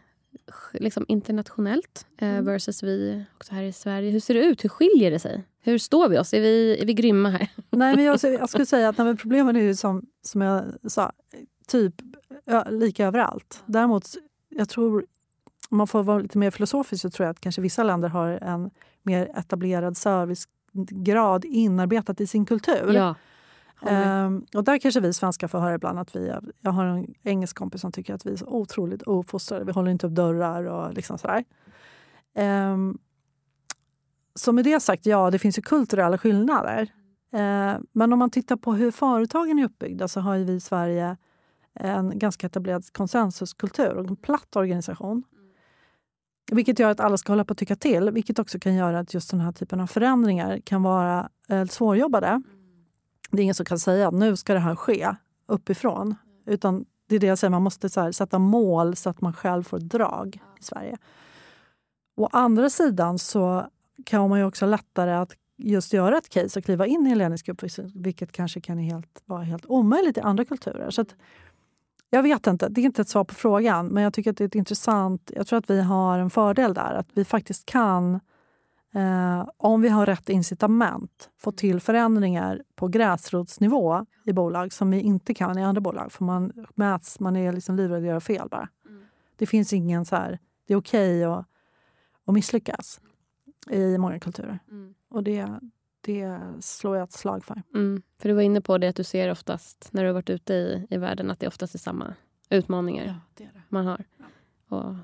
liksom 0.72 1.04
internationellt 1.08 2.06
eh, 2.18 2.28
Mm. 2.28 2.44
versus 2.44 2.82
vi 2.82 3.24
också 3.36 3.54
här 3.54 3.62
i 3.62 3.72
Sverige. 3.72 4.10
Hur 4.10 4.20
ser 4.20 4.34
det 4.34 4.44
ut? 4.44 4.64
Hur 4.64 4.68
skiljer 4.68 5.10
det 5.10 5.18
sig? 5.18 5.44
Hur 5.60 5.78
står 5.78 6.08
vi 6.08 6.18
oss? 6.18 6.34
Är 6.34 6.40
vi, 6.40 6.78
är 6.82 6.86
vi 6.86 6.94
grymma 6.94 7.30
här? 7.30 7.48
Nej, 7.70 7.96
men 7.96 8.04
jag, 8.04 8.18
jag 8.22 8.48
skulle 8.48 8.66
säga 8.66 8.88
att 8.88 8.98
nej, 8.98 9.04
men 9.06 9.16
problemen 9.16 9.56
är 9.56 9.60
ju 9.60 9.74
som, 9.74 10.02
som 10.22 10.40
jag 10.40 10.64
sa, 10.86 11.12
typ 11.66 11.94
ö, 12.46 12.64
lika 12.70 13.06
överallt. 13.06 13.62
Däremot, 13.66 14.04
jag 14.48 14.68
tror, 14.68 15.06
om 15.70 15.78
man 15.78 15.86
får 15.86 16.02
vara 16.02 16.18
lite 16.18 16.38
mer 16.38 16.50
filosofisk 16.50 17.02
så 17.02 17.10
tror 17.10 17.24
jag 17.26 17.30
att 17.30 17.40
kanske 17.40 17.60
vissa 17.62 17.82
länder 17.82 18.08
har 18.08 18.28
en 18.28 18.70
mer 19.02 19.30
etablerad 19.38 19.96
servicegrad 19.96 21.44
inarbetat 21.44 22.20
i 22.20 22.26
sin 22.26 22.46
kultur. 22.46 22.92
Ja. 22.92 23.14
Ehm, 23.86 24.46
och 24.54 24.64
där 24.64 24.78
kanske 24.78 25.00
vi 25.00 25.12
svenskar 25.12 25.48
får 25.48 25.58
höra 25.58 25.74
ibland 25.74 25.98
att 25.98 26.16
vi 26.16 26.32
jag 26.60 26.70
har 26.70 26.84
en 26.84 27.14
engelsk 27.22 27.56
kompis 27.56 27.80
som 27.80 27.92
tycker 27.92 28.14
att 28.14 28.26
vi 28.26 28.32
är 28.32 28.36
så 28.36 28.46
otroligt 28.46 29.02
ofostrade. 29.02 29.64
Vi 29.64 29.72
håller 29.72 29.90
inte 29.90 30.06
upp 30.06 30.12
dörrar 30.12 30.64
och 30.64 30.94
liksom 30.94 31.18
sådär. 31.18 31.44
Um, 32.72 32.98
så 34.34 34.52
med 34.52 34.64
det 34.64 34.80
sagt, 34.80 35.06
ja, 35.06 35.30
det 35.30 35.38
finns 35.38 35.58
ju 35.58 35.62
kulturella 35.62 36.18
skillnader. 36.18 36.88
Eh, 37.32 37.76
men 37.92 38.12
om 38.12 38.18
man 38.18 38.30
tittar 38.30 38.56
på 38.56 38.72
hur 38.72 38.90
företagen 38.90 39.58
är 39.58 39.64
uppbyggda 39.64 40.08
så 40.08 40.20
har 40.20 40.38
vi 40.38 40.52
i 40.52 40.60
Sverige 40.60 41.16
en 41.74 42.18
ganska 42.18 42.46
etablerad 42.46 42.92
konsensuskultur 42.92 43.96
och 43.96 44.08
en 44.08 44.16
platt 44.16 44.56
organisation. 44.56 45.22
Vilket 46.50 46.78
gör 46.78 46.90
att 46.90 47.00
alla 47.00 47.16
ska 47.16 47.32
hålla 47.32 47.44
på 47.44 47.52
att 47.52 47.58
tycka 47.58 47.76
till, 47.76 48.10
vilket 48.10 48.38
också 48.38 48.58
kan 48.58 48.74
göra 48.74 48.98
att 48.98 49.14
just 49.14 49.30
den 49.30 49.40
här 49.40 49.52
typen 49.52 49.80
av 49.80 49.86
förändringar 49.86 50.60
kan 50.64 50.82
vara 50.82 51.28
eh, 51.48 51.64
svårjobbade. 51.64 52.42
Det 53.30 53.38
är 53.38 53.42
ingen 53.42 53.54
som 53.54 53.66
kan 53.66 53.78
säga 53.78 54.08
att 54.08 54.14
nu 54.14 54.36
ska 54.36 54.54
det 54.54 54.60
här 54.60 54.76
ske 54.76 55.14
uppifrån. 55.46 56.14
Utan 56.46 56.84
det 57.08 57.16
är 57.16 57.20
det 57.20 57.26
jag 57.26 57.38
säger, 57.38 57.50
man 57.50 57.62
måste 57.62 58.00
här, 58.00 58.12
sätta 58.12 58.38
mål 58.38 58.96
så 58.96 59.10
att 59.10 59.20
man 59.20 59.32
själv 59.32 59.62
får 59.62 59.78
drag 59.78 60.40
i 60.60 60.62
Sverige. 60.62 60.96
Å 62.16 62.28
andra 62.32 62.70
sidan 62.70 63.18
så 63.18 63.66
kan 64.04 64.28
man 64.28 64.38
ju 64.38 64.44
också 64.44 64.66
lättare 64.66 65.12
att 65.12 65.32
just 65.56 65.92
göra 65.92 66.18
ett 66.18 66.28
case 66.28 66.58
och 66.58 66.64
kliva 66.64 66.86
in 66.86 67.06
i 67.06 67.10
en 67.10 67.18
ledningsgrupp, 67.18 67.62
vilket 67.94 68.32
kanske 68.32 68.60
kan 68.60 68.78
helt, 68.78 69.22
vara 69.24 69.42
helt 69.42 69.66
omöjligt 69.66 70.16
i 70.16 70.20
andra 70.20 70.44
kulturer. 70.44 70.90
Så 70.90 71.00
att, 71.00 71.14
jag 72.10 72.22
vet 72.22 72.46
inte, 72.46 72.68
det 72.68 72.80
är 72.80 72.84
inte 72.84 73.02
ett 73.02 73.08
svar 73.08 73.24
på 73.24 73.34
frågan, 73.34 73.86
men 73.86 74.02
jag 74.02 74.12
tycker 74.12 74.30
att 74.30 74.36
det 74.36 74.54
är 74.54 74.56
intressant... 74.56 75.30
Jag 75.34 75.46
tror 75.46 75.58
att 75.58 75.70
vi 75.70 75.80
har 75.80 76.18
en 76.18 76.30
fördel 76.30 76.74
där, 76.74 76.94
att 76.94 77.08
vi 77.12 77.24
faktiskt 77.24 77.66
kan 77.66 78.20
eh, 78.98 79.48
om 79.56 79.82
vi 79.82 79.88
har 79.88 80.06
rätt 80.06 80.28
incitament, 80.28 81.30
få 81.38 81.52
till 81.52 81.80
förändringar 81.80 82.62
på 82.74 82.88
gräsrotsnivå 82.88 84.06
i 84.24 84.32
bolag 84.32 84.72
som 84.72 84.90
vi 84.90 85.00
inte 85.00 85.34
kan 85.34 85.58
i 85.58 85.64
andra 85.64 85.80
bolag. 85.80 86.12
För 86.12 86.24
man 86.24 86.66
mäts, 86.74 87.20
man 87.20 87.36
är 87.36 87.52
liksom 87.52 87.76
livrädd 87.76 87.98
att 87.98 88.06
göra 88.06 88.20
fel 88.20 88.48
bara. 88.48 88.68
Det 89.36 89.46
finns 89.46 89.72
ingen 89.72 90.04
så 90.04 90.16
här, 90.16 90.38
det 90.66 90.74
är 90.74 90.78
okej 90.78 91.24
att, 91.24 91.46
att 92.24 92.34
misslyckas 92.34 93.00
i 93.70 93.98
många 93.98 94.20
kulturer. 94.20 94.58
Mm. 94.70 94.94
Och 95.08 95.22
det, 95.22 95.48
det 96.00 96.40
slår 96.60 96.96
jag 96.96 97.04
ett 97.04 97.12
slag 97.12 97.44
för. 97.44 97.62
Mm. 97.74 98.02
För 98.18 98.28
du 98.28 98.34
var 98.34 98.42
inne 98.42 98.60
på 98.60 98.78
det 98.78 98.88
att 98.88 98.96
du 98.96 99.04
ser 99.04 99.30
oftast 99.30 99.88
när 99.92 100.02
du 100.02 100.08
har 100.08 100.14
varit 100.14 100.30
ute 100.30 100.54
i, 100.54 100.86
i 100.90 100.96
världen 100.96 101.30
att 101.30 101.40
det 101.40 101.48
oftast 101.48 101.74
är 101.74 101.78
samma 101.78 102.14
utmaningar 102.50 103.20
det 103.34 103.44
är 103.44 103.50
det. 103.52 103.62
man 103.68 103.86
har. 103.86 104.04
Och 104.68 104.94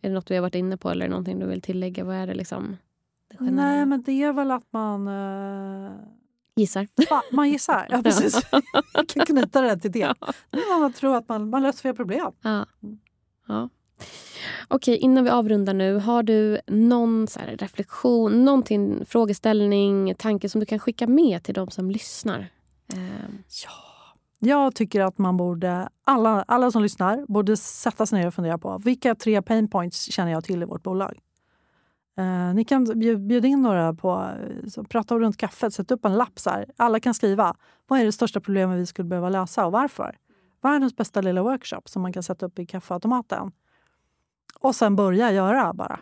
är 0.00 0.08
det 0.08 0.14
något 0.14 0.30
vi 0.30 0.34
har 0.34 0.42
varit 0.42 0.54
inne 0.54 0.76
på 0.76 0.90
eller 0.90 1.08
någonting 1.08 1.38
du 1.38 1.46
vill 1.46 1.62
tillägga? 1.62 2.04
Vad 2.04 2.16
är 2.16 2.26
det 2.26 2.34
liksom? 2.34 2.76
Nej, 3.38 3.86
men 3.86 4.02
det 4.02 4.22
är 4.22 4.32
väl 4.32 4.50
att 4.50 4.72
man... 4.72 5.08
Eh, 5.08 5.92
Gissar. 6.56 6.88
Va, 7.10 7.22
man 7.32 7.50
gissar. 7.50 7.86
Ja, 7.90 8.02
precis. 8.02 8.46
Jag 8.94 9.08
kan 9.08 9.26
knyta 9.26 9.60
det 9.60 9.76
till 9.76 9.92
det. 9.92 10.14
Man 10.80 10.92
tror 10.92 11.16
att 11.16 11.28
man, 11.28 11.50
man 11.50 11.62
löser 11.62 11.82
fel 11.82 11.96
problem. 11.96 12.32
Ja. 12.42 12.66
ja. 13.48 13.68
Okej, 14.68 14.96
innan 14.96 15.24
vi 15.24 15.30
avrundar 15.30 15.74
nu. 15.74 15.98
Har 15.98 16.22
du 16.22 16.60
någon 16.66 17.26
så 17.28 17.40
reflektion, 17.58 18.44
någonting, 18.44 19.04
frågeställning, 19.06 20.14
tanke 20.14 20.48
som 20.48 20.60
du 20.60 20.66
kan 20.66 20.78
skicka 20.78 21.06
med 21.06 21.42
till 21.42 21.54
de 21.54 21.70
som 21.70 21.90
lyssnar? 21.90 22.38
Eh. 22.94 22.98
Ja. 23.64 23.70
Jag 24.38 24.74
tycker 24.74 25.00
att 25.00 25.18
man 25.18 25.36
borde, 25.36 25.88
alla, 26.04 26.44
alla 26.48 26.70
som 26.70 26.82
lyssnar 26.82 27.24
borde 27.28 27.56
sätta 27.56 28.06
sig 28.06 28.18
ner 28.18 28.26
och 28.26 28.34
fundera 28.34 28.58
på 28.58 28.78
vilka 28.78 29.14
tre 29.14 29.42
pain 29.42 29.68
points 29.68 30.12
känner 30.12 30.32
jag 30.32 30.44
till 30.44 30.62
i 30.62 30.64
vårt 30.64 30.82
bolag. 30.82 31.18
Eh, 32.16 32.54
ni 32.54 32.64
kan 32.64 32.84
bjuda 33.28 33.48
in 33.48 33.62
några 33.62 33.94
på 33.94 34.30
så 34.68 34.84
prata 34.84 35.18
runt 35.18 35.36
kaffet, 35.36 35.74
sätt 35.74 35.90
upp 35.90 36.04
en 36.04 36.16
lapp. 36.16 36.38
Så 36.38 36.50
här. 36.50 36.66
Alla 36.76 37.00
kan 37.00 37.14
skriva. 37.14 37.56
Vad 37.86 38.00
är 38.00 38.04
det 38.04 38.12
största 38.12 38.40
problemet 38.40 38.78
vi 38.78 38.86
skulle 38.86 39.08
behöva 39.08 39.28
lösa 39.28 39.66
och 39.66 39.72
varför? 39.72 40.18
Världens 40.62 40.96
bästa 40.96 41.20
lilla 41.20 41.42
workshop 41.42 41.82
som 41.84 42.02
man 42.02 42.12
kan 42.12 42.22
sätta 42.22 42.46
upp 42.46 42.58
i 42.58 42.66
kaffeautomaten. 42.66 43.52
Och 44.60 44.74
sen 44.74 44.96
börja 44.96 45.32
göra 45.32 45.72
bara. 45.72 46.00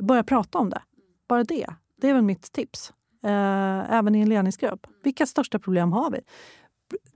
Börja 0.00 0.22
prata 0.22 0.58
om 0.58 0.70
det. 0.70 0.82
Bara 1.28 1.44
det. 1.44 1.66
Det 2.00 2.08
är 2.08 2.14
väl 2.14 2.22
mitt 2.22 2.52
tips. 2.52 2.92
Eh, 3.24 3.92
även 3.92 4.14
i 4.14 4.20
en 4.20 4.28
ledningsgrupp. 4.28 4.86
Vilka 5.02 5.26
största 5.26 5.58
problem 5.58 5.92
har 5.92 6.10
vi? 6.10 6.20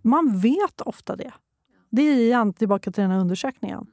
Man 0.03 0.39
vet 0.39 0.81
ofta 0.81 1.17
det. 1.17 1.33
Det 1.91 2.03
är 2.03 2.15
igen 2.15 2.53
tillbaka 2.53 2.93
till 2.93 3.03
den 3.03 3.11
här 3.11 3.21
undersökningen. 3.21 3.87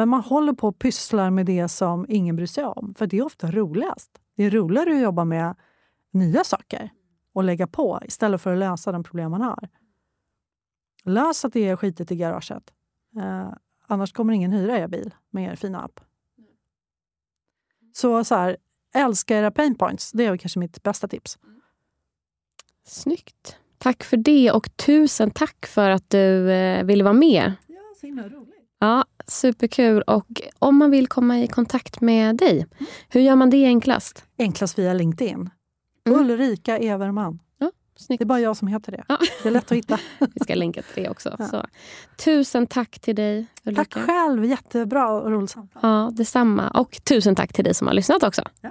Men 0.00 0.08
man 0.08 0.20
håller 0.20 0.52
på 0.52 0.68
och 0.68 0.78
pysslar 0.78 1.30
med 1.30 1.46
det 1.46 1.68
som 1.68 2.06
ingen 2.08 2.36
bryr 2.36 2.46
sig 2.46 2.64
om. 2.64 2.94
För 2.94 3.06
det 3.06 3.18
är 3.18 3.24
ofta 3.24 3.50
roligast. 3.50 4.10
Det 4.36 4.44
är 4.44 4.50
roligare 4.50 4.94
att 4.94 5.02
jobba 5.02 5.24
med 5.24 5.56
nya 6.10 6.44
saker 6.44 6.90
och 7.32 7.44
lägga 7.44 7.66
på 7.66 8.00
istället 8.04 8.40
för 8.40 8.52
att 8.52 8.58
lösa 8.58 8.92
de 8.92 9.02
problem 9.02 9.30
man 9.30 9.40
har. 9.40 9.68
Lös 11.04 11.44
att 11.44 11.52
det 11.52 11.68
är 11.68 11.76
skitigt 11.76 12.10
i 12.10 12.16
garaget. 12.16 12.72
Eh, 13.16 13.52
annars 13.86 14.12
kommer 14.12 14.32
ingen 14.32 14.52
hyra 14.52 14.78
er 14.78 14.88
bil 14.88 15.14
med 15.30 15.52
er 15.52 15.56
fina 15.56 15.80
app. 15.80 16.00
Så, 17.92 18.24
så 18.24 18.34
här, 18.34 18.56
älska 18.94 19.38
era 19.38 19.50
pain 19.50 19.74
points. 19.74 20.12
Det 20.12 20.26
är 20.26 20.36
kanske 20.36 20.58
mitt 20.58 20.82
bästa 20.82 21.08
tips. 21.08 21.38
Snyggt. 22.84 23.56
Tack 23.78 24.04
för 24.04 24.16
det 24.16 24.52
och 24.52 24.76
tusen 24.76 25.30
tack 25.30 25.66
för 25.66 25.90
att 25.90 26.10
du 26.10 26.52
eh, 26.52 26.84
ville 26.84 27.04
vara 27.04 27.14
med. 27.14 27.52
Ja, 27.66 27.94
så 28.00 28.06
himla 28.06 28.28
roligt. 28.28 28.54
Ja, 28.78 29.04
superkul. 29.30 30.02
Och 30.02 30.42
om 30.58 30.76
man 30.76 30.90
vill 30.90 31.06
komma 31.08 31.40
i 31.40 31.46
kontakt 31.46 32.00
med 32.00 32.36
dig, 32.36 32.66
hur 33.08 33.20
gör 33.20 33.36
man 33.36 33.50
det 33.50 33.66
enklast? 33.66 34.24
Enklast 34.38 34.78
via 34.78 34.92
LinkedIn. 34.92 35.50
Mm. 36.06 36.20
Ulrika 36.20 36.78
Everman. 36.78 37.38
Ja. 37.58 37.70
Det 38.08 38.20
är 38.20 38.24
bara 38.24 38.40
jag 38.40 38.56
som 38.56 38.68
heter 38.68 38.92
det. 38.92 39.04
Ja. 39.08 39.18
Det 39.42 39.48
är 39.48 39.52
lätt 39.52 39.72
att 39.72 39.78
hitta. 39.78 39.98
Vi 40.34 40.40
ska 40.40 40.54
länka 40.54 40.82
till 40.82 41.02
det 41.02 41.10
också. 41.10 41.36
Ja. 41.38 41.48
Så. 41.48 41.66
Tusen 42.24 42.66
tack 42.66 43.00
till 43.00 43.16
dig, 43.16 43.46
Ulrika. 43.64 43.84
Tack 43.84 44.06
själv. 44.06 44.44
Jättebra 44.44 45.08
och 45.08 45.30
roligt 45.30 45.50
samtal. 45.50 45.80
Ja, 45.82 46.10
detsamma. 46.12 46.68
Och 46.70 47.00
tusen 47.04 47.34
tack 47.34 47.52
till 47.52 47.64
dig 47.64 47.74
som 47.74 47.86
har 47.86 47.94
lyssnat 47.94 48.22
också. 48.22 48.42
Ja. 48.60 48.70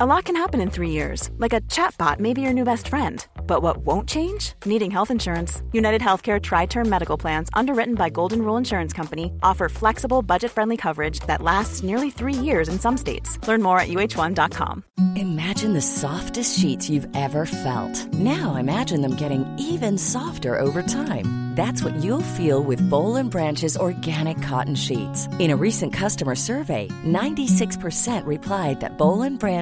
A 0.00 0.06
lot 0.06 0.24
can 0.24 0.36
happen 0.36 0.60
in 0.60 0.70
three 0.70 0.90
years, 0.90 1.30
like 1.36 1.52
a 1.52 1.60
chatbot 1.62 2.18
may 2.18 2.32
be 2.32 2.40
your 2.40 2.52
new 2.52 2.64
best 2.64 2.88
friend. 2.88 3.24
But 3.46 3.62
what 3.62 3.78
won't 3.86 4.08
change? 4.08 4.54
Needing 4.64 4.90
health 4.90 5.10
insurance. 5.10 5.62
United 5.72 6.00
Healthcare 6.00 6.40
Tri 6.40 6.66
Term 6.66 6.88
Medical 6.88 7.18
Plans, 7.18 7.50
underwritten 7.52 7.94
by 7.94 8.08
Golden 8.08 8.42
Rule 8.42 8.56
Insurance 8.56 8.92
Company, 8.92 9.32
offer 9.42 9.68
flexible, 9.68 10.22
budget 10.22 10.50
friendly 10.50 10.76
coverage 10.76 11.20
that 11.20 11.42
lasts 11.42 11.82
nearly 11.82 12.10
three 12.10 12.34
years 12.48 12.68
in 12.68 12.78
some 12.78 12.96
states. 12.96 13.38
Learn 13.46 13.62
more 13.62 13.78
at 13.78 13.88
uh1.com. 13.88 14.84
Imagine 15.16 15.74
the 15.74 15.82
softest 15.82 16.58
sheets 16.58 16.88
you've 16.90 17.08
ever 17.14 17.46
felt. 17.46 18.12
Now 18.12 18.54
imagine 18.56 19.00
them 19.00 19.14
getting 19.14 19.44
even 19.58 19.98
softer 19.98 20.58
over 20.58 20.82
time. 20.82 21.52
That's 21.54 21.82
what 21.84 21.94
you'll 21.96 22.28
feel 22.38 22.62
with 22.62 22.88
Bowl 22.88 23.16
and 23.16 23.30
Branch's 23.30 23.76
organic 23.76 24.40
cotton 24.40 24.74
sheets. 24.74 25.28
In 25.38 25.50
a 25.50 25.56
recent 25.56 25.92
customer 25.92 26.34
survey, 26.34 26.88
96% 27.04 28.24
replied 28.24 28.80
that 28.80 28.96
Bowl 28.96 29.20
and 29.20 29.38
Branch 29.38 29.61